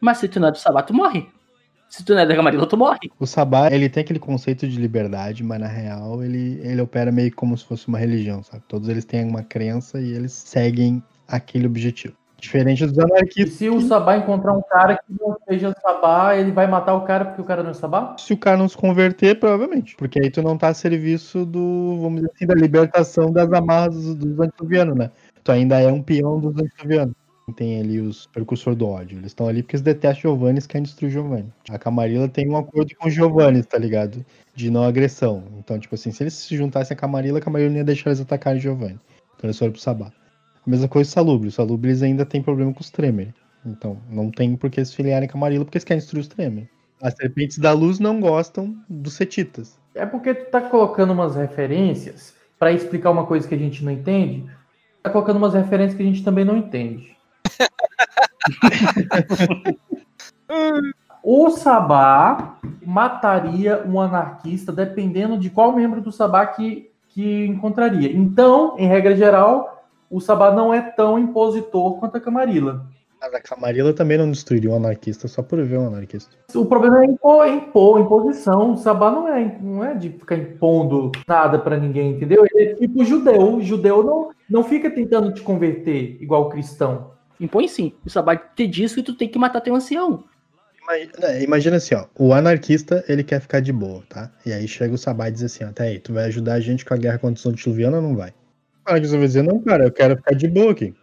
Mas 0.00 0.16
se 0.16 0.28
tu 0.28 0.40
não 0.40 0.48
é 0.48 0.50
do 0.50 0.58
Sabá, 0.58 0.82
tu 0.82 0.94
morre. 0.94 1.28
Se 1.88 2.04
tu 2.04 2.14
não 2.14 2.20
é 2.20 2.26
da 2.26 2.36
Camarilla, 2.36 2.66
tu 2.66 2.76
morre. 2.76 3.10
O 3.18 3.26
Sabá, 3.26 3.68
ele 3.72 3.88
tem 3.88 4.02
aquele 4.02 4.18
conceito 4.18 4.68
de 4.68 4.78
liberdade, 4.78 5.42
mas 5.42 5.58
na 5.58 5.66
real 5.66 6.22
ele, 6.22 6.60
ele 6.62 6.80
opera 6.80 7.10
meio 7.10 7.34
como 7.34 7.56
se 7.56 7.64
fosse 7.64 7.88
uma 7.88 7.98
religião, 7.98 8.42
sabe? 8.42 8.62
Todos 8.68 8.88
eles 8.88 9.04
têm 9.04 9.24
uma 9.24 9.42
crença 9.42 10.00
e 10.00 10.12
eles 10.12 10.32
seguem 10.32 11.02
aquele 11.26 11.66
objetivo. 11.66 12.14
Diferente 12.40 12.86
dos 12.86 12.96
anarquistas. 12.98 13.54
E 13.54 13.56
se 13.56 13.68
o 13.68 13.80
Sabá 13.80 14.16
encontrar 14.16 14.52
um 14.52 14.62
cara 14.62 14.96
que 14.96 15.12
não 15.20 15.36
seja 15.48 15.74
Sabá, 15.82 16.36
ele 16.36 16.52
vai 16.52 16.68
matar 16.68 16.94
o 16.94 17.00
cara 17.00 17.24
porque 17.24 17.40
o 17.40 17.44
cara 17.44 17.64
não 17.64 17.70
é 17.70 17.74
Sabá? 17.74 18.14
Se 18.16 18.32
o 18.32 18.36
cara 18.36 18.56
não 18.56 18.68
se 18.68 18.76
converter, 18.76 19.40
provavelmente. 19.40 19.96
Porque 19.96 20.20
aí 20.22 20.30
tu 20.30 20.40
não 20.40 20.56
tá 20.56 20.68
a 20.68 20.74
serviço 20.74 21.44
do, 21.44 21.98
vamos 22.00 22.20
dizer 22.20 22.32
assim, 22.34 22.46
da 22.46 22.54
libertação 22.54 23.32
das 23.32 23.52
amarras 23.52 24.14
dos, 24.14 24.38
antiovianos, 24.38 24.94
né? 24.94 25.10
Tu 25.42 25.50
ainda 25.50 25.80
é 25.80 25.90
um 25.90 26.00
peão 26.00 26.38
dos 26.38 26.54
antiovianos 26.56 27.14
tem 27.52 27.80
ali 27.80 28.00
os 28.00 28.26
percussor 28.26 28.74
do 28.74 28.86
ódio. 28.86 29.18
Eles 29.18 29.28
estão 29.28 29.48
ali 29.48 29.62
porque 29.62 29.76
eles 29.76 29.82
detestam 29.82 30.32
Giovanni 30.32 30.58
e 30.58 30.62
querem 30.62 30.82
destruir 30.82 31.10
Giovanni. 31.10 31.52
A 31.70 31.78
Camarilla 31.78 32.28
tem 32.28 32.48
um 32.48 32.56
acordo 32.56 32.94
com 32.96 33.10
Giovanni, 33.10 33.62
tá 33.62 33.78
ligado? 33.78 34.24
De 34.54 34.70
não 34.70 34.82
agressão. 34.82 35.44
Então, 35.58 35.78
tipo 35.78 35.94
assim, 35.94 36.10
se 36.10 36.22
eles 36.22 36.34
se 36.34 36.56
juntassem 36.56 36.94
a 36.96 36.98
Camarilla, 36.98 37.38
a 37.38 37.42
Camarilla 37.42 37.70
não 37.70 37.78
ia 37.78 37.84
deixar 37.84 38.10
eles 38.10 38.20
atacarem 38.20 38.60
Giovanni. 38.60 38.98
Então 39.36 39.48
eles 39.48 39.58
foram 39.58 39.72
pro 39.72 39.80
Sabá. 39.80 40.12
A 40.66 40.70
mesma 40.70 40.88
coisa 40.88 41.08
o 41.08 41.12
Salubre. 41.12 41.48
O 41.48 41.52
Salubre 41.52 41.90
eles 41.90 42.02
ainda 42.02 42.26
tem 42.26 42.42
problema 42.42 42.72
com 42.72 42.80
os 42.80 42.90
Tremer. 42.90 43.34
Então, 43.64 43.98
não 44.10 44.30
tem 44.30 44.56
por 44.56 44.70
que 44.70 44.80
eles 44.80 44.94
filiarem 44.94 45.28
Camarilla 45.28 45.64
porque 45.64 45.78
eles 45.78 45.84
querem 45.84 46.00
destruir 46.00 46.20
os 46.20 46.28
Tremer. 46.28 46.68
As 47.00 47.14
serpentes 47.14 47.58
da 47.58 47.72
luz 47.72 47.98
não 47.98 48.20
gostam 48.20 48.76
dos 48.88 49.14
setitas. 49.14 49.78
É 49.94 50.04
porque 50.04 50.34
tu 50.34 50.50
tá 50.50 50.60
colocando 50.60 51.12
umas 51.12 51.36
referências 51.36 52.34
para 52.58 52.72
explicar 52.72 53.10
uma 53.10 53.26
coisa 53.26 53.46
que 53.46 53.54
a 53.54 53.58
gente 53.58 53.84
não 53.84 53.92
entende. 53.92 54.44
Tá 55.02 55.10
colocando 55.10 55.36
umas 55.36 55.54
referências 55.54 55.96
que 55.96 56.02
a 56.02 56.06
gente 56.06 56.24
também 56.24 56.44
não 56.44 56.56
entende 56.56 57.17
o 61.22 61.50
Sabá 61.50 62.58
mataria 62.84 63.84
um 63.86 64.00
anarquista 64.00 64.72
dependendo 64.72 65.38
de 65.38 65.50
qual 65.50 65.74
membro 65.74 66.00
do 66.00 66.10
Sabá 66.10 66.46
que, 66.46 66.90
que 67.08 67.46
encontraria. 67.46 68.10
Então, 68.10 68.74
em 68.78 68.88
regra 68.88 69.14
geral, 69.14 69.86
o 70.10 70.20
Sabá 70.20 70.50
não 70.52 70.72
é 70.72 70.80
tão 70.80 71.18
impositor 71.18 71.98
quanto 71.98 72.16
a 72.16 72.20
Camarilla. 72.20 72.86
Mas 73.20 73.34
a 73.34 73.40
Camarilla 73.40 73.92
também 73.92 74.16
não 74.16 74.30
destruiria 74.30 74.70
um 74.70 74.76
anarquista 74.76 75.26
só 75.26 75.42
por 75.42 75.62
ver 75.64 75.76
um 75.76 75.88
anarquista. 75.88 76.30
O 76.54 76.64
problema 76.64 77.02
é 77.02 77.06
impor, 77.06 77.48
impor 77.48 78.00
imposição. 78.00 78.72
O 78.72 78.76
Sabá 78.76 79.10
não 79.10 79.26
é, 79.26 79.58
não 79.60 79.84
é 79.84 79.94
de 79.94 80.10
ficar 80.10 80.36
impondo 80.36 81.10
nada 81.26 81.58
para 81.58 81.76
ninguém, 81.76 82.12
entendeu? 82.12 82.46
Ele 82.54 82.70
é 82.70 82.74
tipo 82.74 83.04
judeu. 83.04 83.56
O 83.56 83.60
judeu 83.60 84.04
não, 84.04 84.30
não 84.48 84.62
fica 84.62 84.88
tentando 84.88 85.34
te 85.34 85.42
converter 85.42 86.16
igual 86.22 86.42
o 86.42 86.48
cristão 86.48 87.17
Impõe 87.40 87.68
sim. 87.68 87.92
O 88.04 88.10
Sabá 88.10 88.36
te 88.36 88.66
diz 88.66 88.94
que 88.94 89.02
tu 89.02 89.14
tem 89.14 89.28
que 89.28 89.38
matar 89.38 89.60
teu 89.60 89.74
ancião. 89.74 90.24
Imagina, 90.82 91.38
imagina 91.40 91.76
assim, 91.76 91.94
ó. 91.94 92.06
O 92.18 92.32
anarquista, 92.32 93.04
ele 93.08 93.22
quer 93.22 93.40
ficar 93.40 93.60
de 93.60 93.72
boa, 93.72 94.02
tá? 94.08 94.32
E 94.44 94.52
aí 94.52 94.66
chega 94.66 94.94
o 94.94 94.98
Sabá 94.98 95.28
e 95.28 95.32
diz 95.32 95.42
assim, 95.42 95.64
ó, 95.64 95.68
até 95.68 95.84
aí, 95.84 95.98
tu 95.98 96.12
vai 96.14 96.24
ajudar 96.24 96.54
a 96.54 96.60
gente 96.60 96.84
com 96.84 96.94
a 96.94 96.96
guerra 96.96 97.18
contra 97.18 97.38
os 97.38 97.46
antiluvianos 97.46 98.02
ou 98.02 98.08
não 98.08 98.16
vai? 98.16 98.30
O 98.86 98.90
anarquista 98.90 99.18
vai 99.18 99.26
dizer, 99.26 99.42
não, 99.42 99.60
cara, 99.60 99.84
eu 99.84 99.92
quero 99.92 100.16
ficar 100.16 100.34
de 100.34 100.48
boa 100.48 100.72
aqui. 100.72 100.94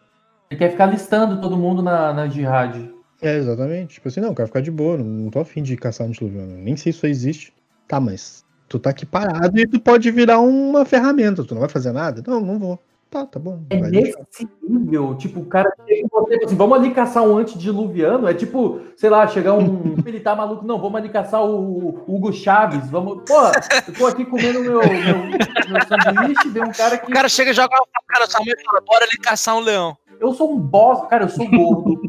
Ele 0.49 0.59
quer 0.59 0.71
ficar 0.71 0.87
listando 0.87 1.39
todo 1.39 1.57
mundo 1.57 1.81
na, 1.81 2.13
na 2.13 2.27
jihad. 2.27 2.89
É, 3.21 3.37
exatamente. 3.37 3.95
Tipo 3.95 4.07
assim, 4.07 4.21
não, 4.21 4.29
eu 4.29 4.35
quero 4.35 4.47
ficar 4.47 4.61
de 4.61 4.71
boa, 4.71 4.97
não, 4.97 5.05
não 5.05 5.29
tô 5.29 5.39
afim 5.39 5.63
de 5.63 5.75
caçar 5.77 6.07
antiluviano. 6.07 6.57
Nem 6.57 6.75
sei 6.75 6.91
se 6.91 6.97
isso 6.97 7.07
existe. 7.07 7.53
Tá, 7.87 7.99
mas 7.99 8.43
tu 8.67 8.79
tá 8.79 8.89
aqui 8.89 9.05
parado 9.05 9.57
e 9.59 9.67
tu 9.67 9.79
pode 9.79 10.09
virar 10.11 10.39
uma 10.39 10.85
ferramenta. 10.85 11.43
Tu 11.43 11.53
não 11.53 11.61
vai 11.61 11.69
fazer 11.69 11.91
nada? 11.91 12.23
Não, 12.25 12.39
não 12.41 12.59
vou. 12.59 12.79
Tá, 13.15 13.25
tá 13.25 13.39
bom. 13.39 13.63
É 13.69 13.79
nesse 13.79 14.45
nível, 14.61 15.15
tipo, 15.15 15.39
o 15.39 15.45
cara 15.45 15.71
chega 15.87 16.01
em 16.01 16.07
você 16.11 16.33
fala 16.33 16.45
assim, 16.45 16.55
vamos 16.57 16.77
ali 16.77 16.93
caçar 16.93 17.23
um 17.23 17.37
antediluviano. 17.37 18.27
É 18.27 18.33
tipo, 18.33 18.81
sei 18.97 19.09
lá, 19.09 19.25
chegar 19.25 19.53
um 19.53 19.95
militar 20.03 20.35
maluco, 20.35 20.65
não, 20.65 20.81
vamos 20.81 20.97
ali 20.97 21.07
caçar 21.07 21.41
o, 21.41 22.03
o 22.05 22.13
Hugo 22.13 22.33
Chaves. 22.33 22.89
Vamos. 22.89 23.23
Porra, 23.25 23.53
eu 23.87 23.93
tô 23.93 24.07
aqui 24.07 24.25
comendo 24.25 24.59
meu, 24.59 24.81
meu, 24.81 24.89
meu 24.89 25.81
sanduíche, 25.87 26.49
vem 26.49 26.63
um 26.63 26.73
cara 26.73 26.97
que. 26.97 27.09
O 27.09 27.13
cara 27.13 27.29
chega 27.29 27.51
e 27.51 27.53
joga 27.53 27.73
uma 27.73 27.87
cara 28.05 28.25
na 28.25 28.29
sua 28.29 28.41
mãe 28.41 28.53
e 28.53 28.65
fala, 28.65 28.81
bora 28.85 29.05
ali 29.05 29.17
caçar 29.23 29.55
um 29.55 29.61
leão. 29.61 29.97
Eu 30.19 30.33
sou 30.33 30.51
um 30.51 30.59
boss, 30.59 31.07
cara, 31.07 31.23
eu 31.23 31.29
sou 31.29 31.49
gordo. 31.49 32.01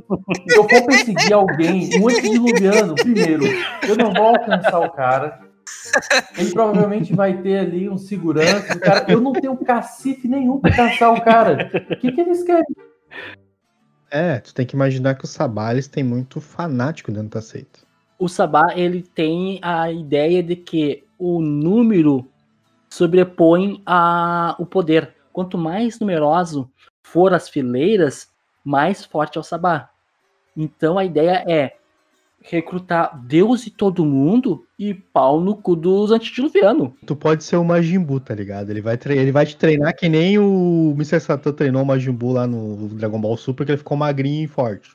Se 0.49 0.59
eu 0.59 0.69
for 0.69 0.87
perseguir 0.87 1.33
alguém, 1.33 1.89
um 2.01 2.09
antediluviano, 2.09 2.97
primeiro, 2.97 3.45
eu 3.89 3.97
não 3.97 4.13
vou 4.13 4.27
alcançar 4.27 4.81
o 4.81 4.91
cara. 4.91 5.46
Ele 6.37 6.53
provavelmente 6.53 7.15
vai 7.15 7.41
ter 7.41 7.59
ali 7.59 7.89
um 7.89 7.99
segurança. 7.99 8.75
o 8.75 8.81
Cara, 8.81 9.07
eu 9.09 9.21
não 9.21 9.33
tenho 9.33 9.57
cacife 9.57 10.29
nenhum 10.29 10.61
pra 10.61 10.75
caçar 10.75 11.13
o 11.13 11.21
cara. 11.23 11.71
O 11.91 11.97
que, 11.97 12.13
que 12.13 12.21
eles 12.21 12.43
querem? 12.43 12.65
É, 14.11 14.39
tu 14.39 14.55
tem 14.55 14.65
que 14.65 14.75
imaginar 14.75 15.15
que 15.15 15.25
os 15.25 15.31
Sabales 15.31 15.89
tem 15.89 16.05
muito 16.05 16.41
fanático 16.41 17.11
dentro 17.11 17.31
da 17.31 17.43
seita. 17.43 17.81
O 18.19 18.29
Sabá, 18.29 18.75
ele 18.75 19.03
tem 19.03 19.59
a 19.63 19.91
ideia 19.91 20.43
de 20.43 20.57
que 20.57 21.05
o 21.19 21.41
número 21.41 22.27
sobrepõe 22.89 23.83
a, 23.85 24.57
o 24.59 24.65
poder. 24.65 25.15
Quanto 25.33 25.59
mais 25.59 26.01
numeroso 26.01 26.71
for 27.03 27.35
as 27.35 27.49
fileiras, 27.49 28.31
mais 28.65 29.05
forte 29.05 29.37
é 29.37 29.41
o 29.41 29.45
Sabá. 29.45 29.91
Então 30.57 30.99
a 30.99 31.05
ideia 31.05 31.45
é 31.47 31.77
recrutar 32.41 33.19
Deus 33.19 33.67
e 33.67 33.71
todo 33.71 34.05
mundo 34.05 34.66
e 34.79 34.93
pau 34.93 35.41
no 35.41 35.57
cu 35.57 35.75
dos 35.75 36.11
antediluvianos. 36.13 36.91
Tu 37.07 37.17
pode 37.17 37.45
ser 37.45 37.57
o 37.57 37.65
Majin 37.65 38.01
Buu, 38.01 38.21
tá 38.21 38.35
ligado? 38.35 38.71
Ele 38.71 38.81
vai, 38.83 38.99
ele 39.07 39.33
vai 39.33 39.47
te 39.47 39.57
treinar 39.57 39.97
que 39.97 40.09
nem 40.09 40.39
o 40.39 40.93
Mr. 40.95 41.21
Satan 41.21 41.53
treinou 41.53 41.83
o 41.83 41.87
Majin 41.87 42.13
Buu 42.13 42.33
lá 42.33 42.47
no 42.47 42.89
Dragon 42.89 43.21
Ball 43.21 43.37
Super, 43.37 43.65
que 43.65 43.73
ele 43.73 43.79
ficou 43.79 43.97
magrinho 43.97 44.45
e 44.45 44.49
forte. 44.49 44.91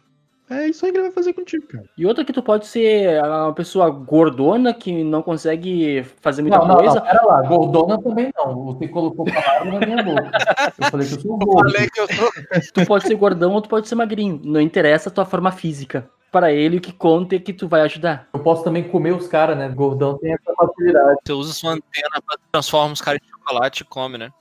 É 0.50 0.68
isso 0.68 0.86
aí 0.86 0.92
que 0.92 0.98
ele 0.98 1.04
vai 1.06 1.14
fazer 1.14 1.32
contigo, 1.32 1.66
cara. 1.66 1.86
E 1.98 2.06
outra 2.06 2.26
que 2.26 2.34
tu 2.34 2.44
pode 2.44 2.68
ser 2.68 3.24
uma 3.24 3.54
pessoa 3.54 3.90
gordona 3.90 4.74
que 4.74 5.02
não 5.02 5.22
consegue 5.22 6.04
fazer 6.20 6.42
muita 6.42 6.58
Não, 6.58 6.68
não, 6.68 6.76
coisa. 6.76 6.96
não, 6.96 7.02
pera 7.02 7.26
lá, 7.26 7.42
gordona 7.44 8.02
também 8.02 8.34
não. 8.38 8.66
Você 8.66 8.86
colocou 8.90 9.24
palavra 9.24 9.80
na 9.80 9.86
minha 9.86 10.04
boca. 10.04 10.30
Eu 10.78 10.92
falei 10.92 11.08
que 11.08 11.14
eu 11.14 11.22
sou 11.22 11.38
gordo. 11.38 11.72
Falei 11.72 11.90
que 11.90 12.02
eu 12.02 12.08
sou. 12.14 12.30
Tu 12.74 12.86
pode 12.86 13.08
ser 13.08 13.16
gordão 13.16 13.54
ou 13.54 13.62
tu 13.62 13.70
pode 13.70 13.88
ser 13.88 13.96
magrinho. 13.96 14.42
Não 14.44 14.60
interessa 14.60 15.08
a 15.08 15.12
tua 15.12 15.24
forma 15.24 15.54
física. 15.54 16.10
Para 16.32 16.52
ele, 16.54 16.78
o 16.78 16.82
que 16.82 16.94
conta 16.94 17.36
é 17.36 17.40
que 17.40 17.52
tu 17.52 17.68
vai 17.68 17.82
ajudar. 17.82 18.30
Eu 18.34 18.40
posso 18.40 18.64
também 18.64 18.88
comer 18.88 19.12
os 19.14 19.28
caras, 19.28 19.58
né? 19.58 19.68
Gordão 19.68 20.18
tem 20.18 20.32
essa 20.32 20.54
facilidade. 20.56 21.20
Você 21.26 21.34
usa 21.34 21.54
sua 21.54 21.72
antena 21.72 22.22
pra 22.26 22.38
transformar 22.52 22.94
os 22.94 23.02
caras 23.02 23.20
em 23.22 23.30
chocolate 23.30 23.82
e 23.82 23.86
come, 23.86 24.18
né? 24.18 24.32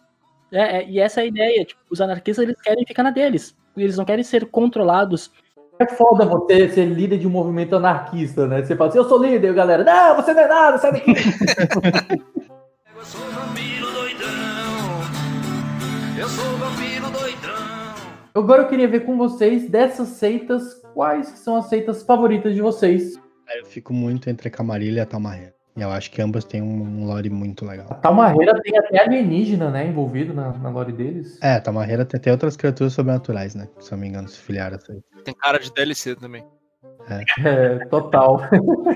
É, 0.52 0.78
é, 0.78 0.88
e 0.88 1.00
essa 1.00 1.20
é 1.20 1.24
a 1.24 1.26
ideia. 1.26 1.64
Tipo, 1.64 1.80
os 1.90 2.00
anarquistas 2.00 2.44
eles 2.44 2.60
querem 2.62 2.86
ficar 2.86 3.02
na 3.02 3.10
deles. 3.10 3.56
Eles 3.76 3.96
não 3.96 4.04
querem 4.04 4.22
ser 4.22 4.46
controlados. 4.46 5.32
É 5.80 5.86
foda 5.86 6.24
você 6.24 6.68
ser 6.68 6.84
líder 6.84 7.18
de 7.18 7.26
um 7.26 7.30
movimento 7.30 7.74
anarquista, 7.74 8.46
né? 8.46 8.62
Você 8.62 8.76
fala 8.76 8.90
assim, 8.90 8.98
eu 8.98 9.08
sou 9.08 9.20
líder, 9.20 9.48
e 9.48 9.50
a 9.50 9.54
galera, 9.54 9.82
não, 9.82 10.14
você 10.14 10.32
não 10.32 10.42
é 10.42 10.48
nada, 10.48 10.78
sai 10.78 10.92
daqui. 10.92 11.12
Eu 13.00 13.06
sou 13.06 13.20
vampiro 13.30 13.90
doidão. 13.92 14.28
Eu 16.18 16.28
sou 16.28 16.44
vampiro 16.58 17.10
doidão. 17.10 17.94
Agora 18.34 18.62
eu 18.62 18.68
queria 18.68 18.86
ver 18.86 19.06
com 19.06 19.16
vocês, 19.16 19.70
dessas 19.70 20.08
seitas, 20.08 20.79
quais 20.94 21.30
que 21.30 21.38
são 21.38 21.56
as 21.56 21.66
seitas 21.66 22.02
favoritas 22.02 22.54
de 22.54 22.60
vocês? 22.60 23.20
Eu 23.58 23.66
fico 23.66 23.92
muito 23.92 24.30
entre 24.30 24.48
a 24.48 24.50
Camarilha 24.50 24.98
e 24.98 25.00
a 25.00 25.06
Tamarrera. 25.06 25.54
E 25.76 25.82
eu 25.82 25.90
acho 25.90 26.10
que 26.10 26.20
ambas 26.20 26.44
têm 26.44 26.60
um, 26.60 27.06
lore 27.06 27.30
muito 27.30 27.64
legal. 27.64 27.86
A 27.90 27.94
Talmarreira 27.94 28.60
tem 28.62 28.76
até 28.76 29.00
alienígena, 29.00 29.70
né, 29.70 29.86
envolvido 29.86 30.34
na, 30.34 30.52
na 30.52 30.68
lore 30.68 30.92
deles. 30.92 31.38
É, 31.42 31.54
a 31.54 31.60
Tamarrera 31.60 32.04
tem 32.04 32.18
até 32.18 32.30
outras 32.30 32.56
criaturas 32.56 32.92
sobrenaturais, 32.92 33.54
né? 33.54 33.68
Se 33.78 33.92
eu 33.92 33.96
não 33.96 34.02
me 34.02 34.08
engano, 34.08 34.28
se 34.28 34.38
filiaram 34.38 34.76
a 34.76 34.80
seita. 34.80 35.02
Tem 35.24 35.34
cara 35.34 35.58
de 35.58 35.72
DLC 35.72 36.16
também. 36.16 36.44
É, 37.08 37.84
total. 37.86 38.40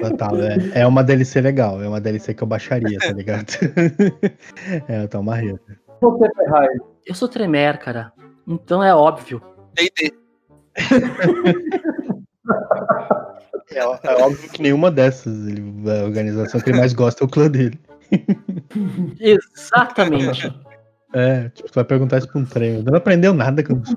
Total, 0.01 0.37
é. 0.43 0.81
É 0.81 0.87
uma 0.87 1.03
DLC 1.03 1.41
legal, 1.41 1.83
é 1.83 1.89
uma 1.89 2.01
DLC 2.01 2.35
que 2.35 2.43
eu 2.43 2.47
baixaria, 2.47 2.99
tá 2.99 3.13
ligado? 3.13 3.47
é, 4.89 5.07
a. 5.07 5.59
Você, 6.01 6.31
Ferrari. 6.37 6.81
Eu 7.07 7.15
sou 7.15 7.29
Tremer, 7.29 7.79
cara. 7.79 8.13
Então 8.47 8.83
é 8.83 8.95
óbvio. 8.95 9.41
D&D. 9.75 10.24
É, 13.71 13.79
é 13.79 14.23
óbvio 14.23 14.51
que 14.51 14.63
nenhuma 14.63 14.91
dessas, 14.91 15.47
ele- 15.49 15.63
a 15.91 16.05
organização 16.05 16.61
que 16.61 16.71
ele 16.71 16.79
mais 16.79 16.93
gosta 16.93 17.25
é 17.25 17.27
o 17.27 17.31
clã 17.31 17.51
dele. 17.51 17.79
Exatamente. 19.19 20.53
É, 21.13 21.49
tipo, 21.51 21.69
tu 21.71 21.75
vai 21.75 21.85
perguntar 21.85 22.19
isso 22.19 22.29
pra 22.29 22.41
um 22.41 22.45
treino. 22.45 22.83
Não 22.83 22.97
aprendeu 22.97 23.33
nada 23.33 23.63
com 23.63 23.81
isso. 23.81 23.97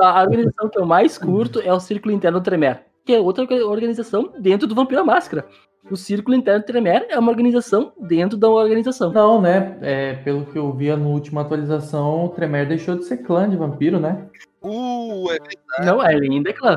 A 0.00 0.22
organização 0.22 0.68
que 0.68 0.78
eu 0.78 0.86
mais 0.86 1.16
curto 1.16 1.60
é 1.60 1.72
o 1.72 1.80
Círculo 1.80 2.14
Interno 2.14 2.40
Tremer, 2.40 2.82
que 3.04 3.12
é 3.12 3.20
outra 3.20 3.44
organização 3.66 4.32
dentro 4.40 4.66
do 4.66 4.74
Vampiro 4.74 5.04
Máscara. 5.06 5.46
O 5.88 5.96
Círculo 5.96 6.36
Interno 6.36 6.64
Tremer 6.64 7.06
é 7.08 7.18
uma 7.18 7.30
organização 7.30 7.92
dentro 8.00 8.36
da 8.36 8.48
organização. 8.48 9.12
Não, 9.12 9.40
né? 9.40 9.76
É, 9.80 10.14
pelo 10.14 10.44
que 10.46 10.58
eu 10.58 10.72
via 10.72 10.96
na 10.96 11.06
última 11.06 11.40
atualização, 11.40 12.26
o 12.26 12.28
Tremer 12.28 12.66
deixou 12.68 12.96
de 12.96 13.04
ser 13.04 13.18
clã 13.18 13.48
de 13.48 13.56
vampiro, 13.56 13.98
né? 13.98 14.26
Uh, 14.62 15.30
é 15.32 15.84
Não, 15.84 16.04
ele 16.08 16.32
ainda 16.32 16.50
é 16.50 16.52
clã. 16.52 16.76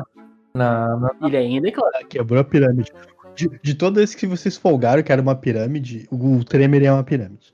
Na, 0.54 0.96
na- 0.96 1.10
Ele 1.26 1.36
ainda 1.36 1.68
é 1.68 1.70
clã. 1.70 1.88
Quebrou 2.08 2.40
a 2.40 2.44
pirâmide. 2.44 2.90
De, 3.36 3.50
de 3.62 3.74
todos 3.74 4.02
esses 4.02 4.14
que 4.14 4.26
vocês 4.26 4.56
folgaram 4.56 5.02
que 5.02 5.10
era 5.12 5.20
uma 5.20 5.34
pirâmide, 5.34 6.06
o 6.10 6.42
Tremer 6.44 6.84
é 6.84 6.92
uma 6.92 7.02
pirâmide. 7.04 7.52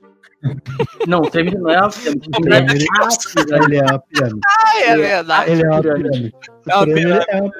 Não, 1.07 1.19
o 1.19 1.29
Tremer 1.29 1.59
não 1.59 1.69
é 1.69 1.79
uma 1.79 1.89
pirâmide. 1.89 2.29
O 2.29 2.41
Tremer, 2.41 2.71
ele 2.71 3.77
é 3.77 3.83
uma 3.83 3.99
pirâmide. 3.99 4.39
Ah, 4.47 4.79
é 4.83 4.97
verdade. 4.97 5.51
Ele 5.51 5.63
é 5.63 5.69
uma 5.69 5.81
pirâmide. 5.81 6.09
pirâmide. 6.09 6.35
É 6.69 6.73
uma 6.75 6.81
O 6.83 6.85
pirâmide. 6.85 7.25
é 7.27 7.41
uma 7.41 7.51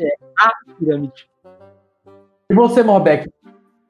É 0.00 0.44
uma 0.44 0.74
pirâmide. 0.78 1.26
E 2.50 2.54
você, 2.54 2.82
Morbeck? 2.82 3.28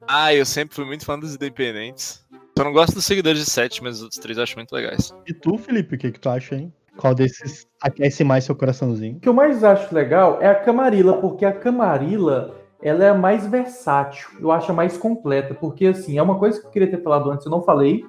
Ah, 0.07 0.33
eu 0.33 0.45
sempre 0.45 0.75
fui 0.75 0.85
muito 0.85 1.03
fã 1.03 1.19
dos 1.19 1.35
independentes. 1.35 2.25
Só 2.57 2.63
não 2.63 2.71
gosto 2.71 2.93
dos 2.93 3.05
seguidores 3.05 3.43
de 3.43 3.49
7, 3.49 3.83
mas 3.83 3.97
os 3.97 4.03
outros 4.03 4.19
três 4.19 4.37
eu 4.37 4.43
acho 4.43 4.55
muito 4.55 4.71
legais. 4.71 5.13
E 5.27 5.33
tu, 5.33 5.57
Felipe, 5.57 5.95
o 5.95 5.97
que, 5.97 6.11
que 6.11 6.19
tu 6.19 6.29
acha, 6.29 6.55
hein? 6.55 6.73
Qual 6.95 7.13
desses 7.13 7.67
aquece 7.81 8.23
mais 8.23 8.45
seu 8.45 8.55
coraçãozinho? 8.55 9.17
O 9.17 9.19
que 9.19 9.27
eu 9.27 9.33
mais 9.33 9.61
acho 9.61 9.93
legal 9.93 10.41
é 10.41 10.47
a 10.47 10.55
Camarilla, 10.55 11.17
porque 11.17 11.43
a 11.43 11.51
Camarilla 11.51 12.55
ela 12.81 13.03
é 13.03 13.09
a 13.09 13.13
mais 13.13 13.45
versátil, 13.45 14.29
eu 14.39 14.51
acho 14.51 14.71
a 14.71 14.75
mais 14.75 14.97
completa, 14.97 15.53
porque 15.53 15.87
assim, 15.87 16.17
é 16.17 16.21
uma 16.21 16.39
coisa 16.39 16.61
que 16.61 16.67
eu 16.67 16.71
queria 16.71 16.89
ter 16.89 17.01
falado 17.01 17.29
antes, 17.31 17.45
eu 17.45 17.51
não 17.51 17.61
falei, 17.61 18.05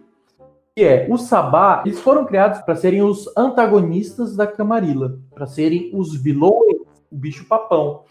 que 0.77 0.85
é, 0.85 1.09
o 1.11 1.17
Sabá, 1.17 1.83
eles 1.85 1.99
foram 1.99 2.25
criados 2.25 2.61
para 2.61 2.77
serem 2.77 3.03
os 3.03 3.27
antagonistas 3.37 4.37
da 4.37 4.47
Camarilla, 4.47 5.19
para 5.35 5.47
serem 5.47 5.91
os 5.93 6.15
vilões, 6.15 6.77
o 7.11 7.17
bicho 7.17 7.47
papão. 7.47 8.05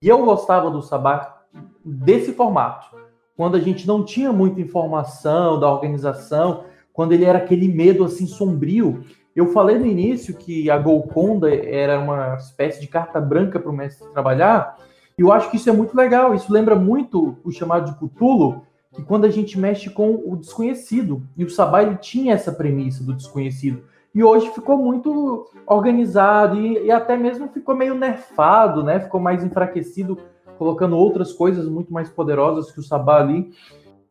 E 0.00 0.08
eu 0.08 0.24
gostava 0.24 0.70
do 0.70 0.80
Sabá 0.80 1.41
desse 1.84 2.32
formato, 2.32 2.96
quando 3.36 3.56
a 3.56 3.60
gente 3.60 3.86
não 3.86 4.04
tinha 4.04 4.32
muita 4.32 4.60
informação 4.60 5.58
da 5.58 5.70
organização, 5.70 6.64
quando 6.92 7.12
ele 7.12 7.24
era 7.24 7.38
aquele 7.38 7.68
medo 7.68 8.04
assim 8.04 8.26
sombrio. 8.26 9.04
Eu 9.34 9.46
falei 9.48 9.78
no 9.78 9.86
início 9.86 10.34
que 10.34 10.70
a 10.70 10.78
Golconda 10.78 11.52
era 11.54 11.98
uma 11.98 12.36
espécie 12.36 12.80
de 12.80 12.86
carta 12.86 13.20
branca 13.20 13.58
para 13.58 13.70
o 13.70 13.74
mestre 13.74 14.06
trabalhar, 14.12 14.76
e 15.18 15.22
eu 15.22 15.32
acho 15.32 15.50
que 15.50 15.56
isso 15.56 15.68
é 15.68 15.72
muito 15.72 15.96
legal. 15.96 16.34
Isso 16.34 16.52
lembra 16.52 16.74
muito 16.74 17.36
o 17.44 17.50
chamado 17.50 17.90
de 17.90 17.98
Cthulhu, 17.98 18.62
que 18.94 19.02
quando 19.02 19.24
a 19.24 19.30
gente 19.30 19.58
mexe 19.58 19.88
com 19.88 20.22
o 20.26 20.36
desconhecido, 20.36 21.22
e 21.36 21.44
o 21.44 21.50
Sabá 21.50 21.82
ele 21.82 21.96
tinha 21.96 22.34
essa 22.34 22.52
premissa 22.52 23.02
do 23.02 23.14
desconhecido. 23.14 23.82
E 24.14 24.22
hoje 24.22 24.50
ficou 24.50 24.76
muito 24.76 25.46
organizado 25.66 26.60
e, 26.60 26.84
e 26.84 26.90
até 26.90 27.16
mesmo 27.16 27.48
ficou 27.48 27.74
meio 27.74 27.94
nerfado, 27.94 28.84
né? 28.84 29.00
Ficou 29.00 29.18
mais 29.18 29.42
enfraquecido, 29.42 30.18
colocando 30.58 30.96
outras 30.96 31.32
coisas 31.32 31.68
muito 31.68 31.92
mais 31.92 32.08
poderosas 32.08 32.70
que 32.70 32.80
o 32.80 32.82
Sabá 32.82 33.20
ali. 33.20 33.50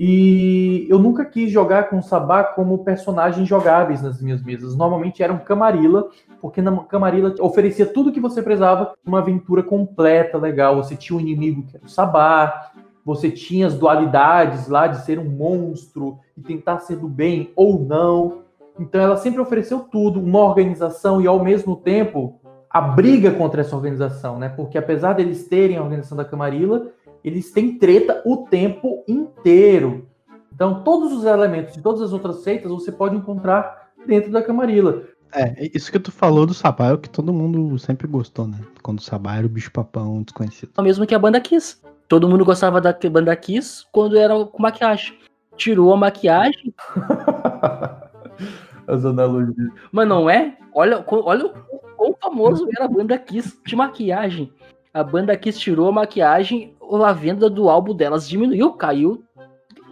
E 0.03 0.88
eu 0.89 0.97
nunca 0.97 1.23
quis 1.23 1.51
jogar 1.51 1.88
com 1.88 1.99
o 1.99 2.03
Sabá 2.03 2.43
como 2.43 2.84
personagens 2.84 3.47
jogáveis 3.47 4.01
nas 4.01 4.19
minhas 4.19 4.41
mesas. 4.43 4.76
Normalmente 4.76 5.22
eram 5.22 5.38
Camarilla, 5.38 6.09
porque 6.41 6.59
na 6.59 6.76
Camarilla 6.85 7.35
oferecia 7.39 7.85
tudo 7.85 8.11
que 8.11 8.19
você 8.19 8.41
precisava, 8.41 8.93
uma 9.05 9.19
aventura 9.19 9.61
completa, 9.61 10.39
legal. 10.39 10.76
Você 10.77 10.95
tinha 10.95 11.15
um 11.15 11.22
inimigo 11.22 11.63
que 11.68 11.77
era 11.77 11.85
o 11.85 11.89
Sabá, 11.89 12.72
você 13.05 13.30
tinha 13.30 13.68
as 13.68 13.76
dualidades 13.76 14.68
lá 14.68 14.88
de 14.88 15.05
ser 15.05 15.19
um 15.19 15.30
monstro 15.30 16.18
e 16.35 16.41
tentar 16.41 16.80
ser 16.80 16.95
do 16.95 17.07
bem 17.07 17.51
ou 17.55 17.80
não. 17.80 18.41
Então 18.80 18.99
ela 18.99 19.18
sempre 19.18 19.39
ofereceu 19.39 19.81
tudo, 19.81 20.19
uma 20.19 20.39
organização 20.39 21.22
e 21.22 21.27
ao 21.27 21.43
mesmo 21.43 21.76
tempo 21.76 22.40
a 22.73 22.80
briga 22.80 23.31
contra 23.31 23.61
essa 23.61 23.76
organização, 23.76 24.39
né? 24.39 24.49
Porque 24.49 24.77
apesar 24.77 25.14
deles 25.14 25.48
terem 25.48 25.77
a 25.77 25.84
organização 25.84 26.18
da 26.18 26.26
Camarilla, 26.26 26.88
eles 27.23 27.52
têm 27.52 27.77
treta 27.77 28.22
o 28.26 28.45
tempo 28.45 29.03
inteiro. 29.07 30.07
Então 30.53 30.84
todos 30.84 31.11
os 31.11 31.26
elementos 31.26 31.73
de 31.73 31.81
todas 31.81 32.02
as 32.02 32.14
outras 32.14 32.38
seitas 32.43 32.72
você 32.72 32.91
pode 32.91 33.15
encontrar 33.15 33.89
dentro 34.06 34.31
da 34.31 34.41
Camarilla. 34.41 35.03
É, 35.34 35.69
isso 35.73 35.91
que 35.91 35.99
tu 35.99 36.11
falou 36.11 36.45
do 36.45 36.53
Sabá 36.53 36.88
é 36.88 36.93
o 36.93 36.98
que 36.98 37.10
todo 37.10 37.34
mundo 37.34 37.77
sempre 37.80 38.07
gostou, 38.07 38.48
né? 38.48 38.60
Quando 38.81 38.99
o 38.99 39.02
Sabá 39.02 39.35
era 39.38 39.45
o 39.45 39.49
bicho 39.49 39.72
papão 39.72 40.22
desconhecido. 40.23 40.72
O 40.77 40.81
mesmo 40.81 41.06
que 41.06 41.15
a 41.15 41.19
banda 41.19 41.39
Kiss. 41.39 41.77
Todo 42.07 42.27
mundo 42.27 42.43
gostava 42.43 42.81
da 42.81 42.95
banda 43.10 43.34
Kiss 43.35 43.85
quando 43.91 44.18
era 44.18 44.45
com 44.45 44.61
maquiagem. 44.61 45.18
Tirou 45.56 45.93
a 45.93 45.98
maquiagem. 45.98 46.73
As 48.88 49.06
analogias. 49.06 49.72
Mas 49.91 50.07
não 50.07 50.30
é? 50.30 50.57
Olha, 50.73 51.06
olha 51.07 51.45
o 51.45 51.53
quão 52.02 52.15
famoso 52.19 52.68
era 52.76 52.86
a 52.86 52.88
banda 52.88 53.15
Kiss 53.19 53.56
de 53.64 53.76
maquiagem. 53.76 54.52
A 54.91 55.03
banda 55.03 55.38
Kiss 55.38 55.60
tirou 55.60 55.88
a 55.88 55.91
maquiagem, 55.91 56.73
a 56.91 57.14
venda 57.14 57.48
do 57.48 57.69
álbum 57.69 57.94
delas 57.94 58.28
diminuiu, 58.28 58.73
caiu 58.73 59.23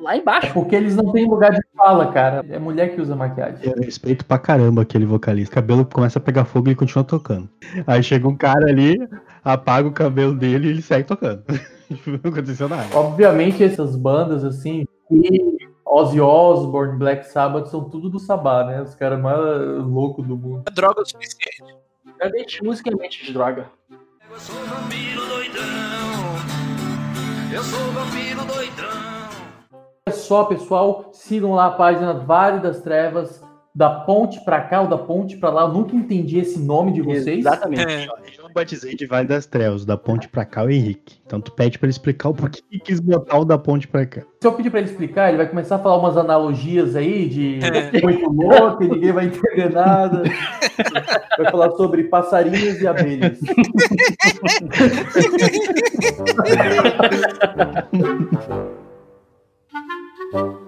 lá 0.01 0.17
embaixo. 0.17 0.47
É 0.47 0.53
porque 0.53 0.75
eles 0.75 0.95
não 0.95 1.11
têm 1.11 1.29
lugar 1.29 1.51
de 1.51 1.61
fala, 1.77 2.11
cara. 2.11 2.43
É 2.49 2.57
mulher 2.57 2.95
que 2.95 2.99
usa 2.99 3.15
maquiagem. 3.15 3.59
Eu 3.61 3.75
respeito 3.75 4.25
pra 4.25 4.39
caramba 4.39 4.81
aquele 4.81 5.05
vocalista. 5.05 5.53
O 5.53 5.55
cabelo 5.55 5.85
começa 5.85 6.17
a 6.17 6.21
pegar 6.21 6.45
fogo 6.45 6.67
e 6.67 6.69
ele 6.69 6.79
continua 6.79 7.03
tocando. 7.03 7.47
Aí 7.85 8.01
chega 8.01 8.27
um 8.27 8.35
cara 8.35 8.67
ali, 8.67 8.97
apaga 9.43 9.87
o 9.87 9.93
cabelo 9.93 10.33
dele 10.33 10.67
e 10.67 10.71
ele 10.71 10.81
segue 10.81 11.07
tocando. 11.07 11.43
não 12.07 12.31
aconteceu 12.31 12.67
nada. 12.67 12.87
Obviamente, 12.97 13.63
essas 13.63 13.95
bandas, 13.95 14.43
assim, 14.43 14.83
Ozzy 15.85 16.19
Osbourne, 16.19 16.97
Black 16.97 17.27
Sabbath, 17.27 17.67
são 17.67 17.87
tudo 17.87 18.09
do 18.09 18.19
Sabá, 18.19 18.63
né? 18.63 18.81
Os 18.81 18.95
caras 18.95 19.21
mais 19.21 19.39
loucos 19.85 20.25
do 20.25 20.35
mundo. 20.35 20.63
É 20.67 20.71
droga 20.71 21.01
o 21.01 21.05
suficiente. 21.05 21.78
Cadê 22.19 22.45
música 22.61 22.89
é 22.91 22.95
mente 22.95 23.23
de 23.23 23.31
droga? 23.31 23.71
Eu 24.29 24.39
sou 24.39 24.55
vampiro 24.65 25.25
doidão. 25.25 25.63
Eu 27.53 27.63
sou 27.63 27.79
vampiro 27.93 28.43
doidão. 28.43 29.29
É 30.05 30.11
só, 30.11 30.43
pessoal, 30.43 31.11
sigam 31.13 31.53
lá 31.53 31.67
a 31.67 31.71
página 31.71 32.13
Vale 32.13 32.59
das 32.59 32.81
Trevas, 32.81 33.41
da 33.73 34.01
ponte 34.01 34.43
pra 34.43 34.59
cá 34.59 34.81
ou 34.81 34.87
da 34.87 34.97
ponte 34.97 35.37
pra 35.37 35.49
lá. 35.49 35.61
Eu 35.61 35.69
nunca 35.69 35.95
entendi 35.95 36.39
esse 36.39 36.59
nome 36.59 36.91
de 36.91 37.01
vocês. 37.01 37.39
Exatamente. 37.39 37.89
É. 37.89 38.07
Eu 38.49 38.53
batizei 38.53 38.95
de 38.95 39.05
Vale 39.05 39.27
das 39.27 39.45
Trevas, 39.45 39.85
da 39.85 39.95
ponte 39.95 40.27
pra 40.27 40.43
cá 40.43 40.63
o 40.63 40.69
Henrique. 40.69 41.19
Então 41.25 41.39
tu 41.39 41.51
pede 41.51 41.77
pra 41.77 41.85
ele 41.85 41.91
explicar 41.91 42.29
o 42.29 42.33
porquê 42.33 42.61
que 42.69 42.79
quis 42.79 42.99
botar 42.99 43.37
o 43.37 43.45
da 43.45 43.59
ponte 43.59 43.87
pra 43.87 44.05
cá. 44.07 44.21
Se 44.41 44.47
eu 44.47 44.53
pedir 44.53 44.71
pra 44.71 44.79
ele 44.79 44.89
explicar, 44.89 45.29
ele 45.29 45.37
vai 45.37 45.47
começar 45.47 45.75
a 45.75 45.79
falar 45.79 45.97
umas 45.97 46.17
analogias 46.17 46.95
aí 46.95 47.29
de 47.29 47.59
muito 48.01 48.27
louco, 48.31 48.83
e 48.83 48.87
ninguém 48.87 49.11
vai 49.11 49.25
entender 49.25 49.69
nada. 49.71 50.23
Vai 51.37 51.51
falar 51.51 51.71
sobre 51.71 52.05
passarinhos 52.05 52.81
e 52.81 52.87
abelhas. 52.87 53.39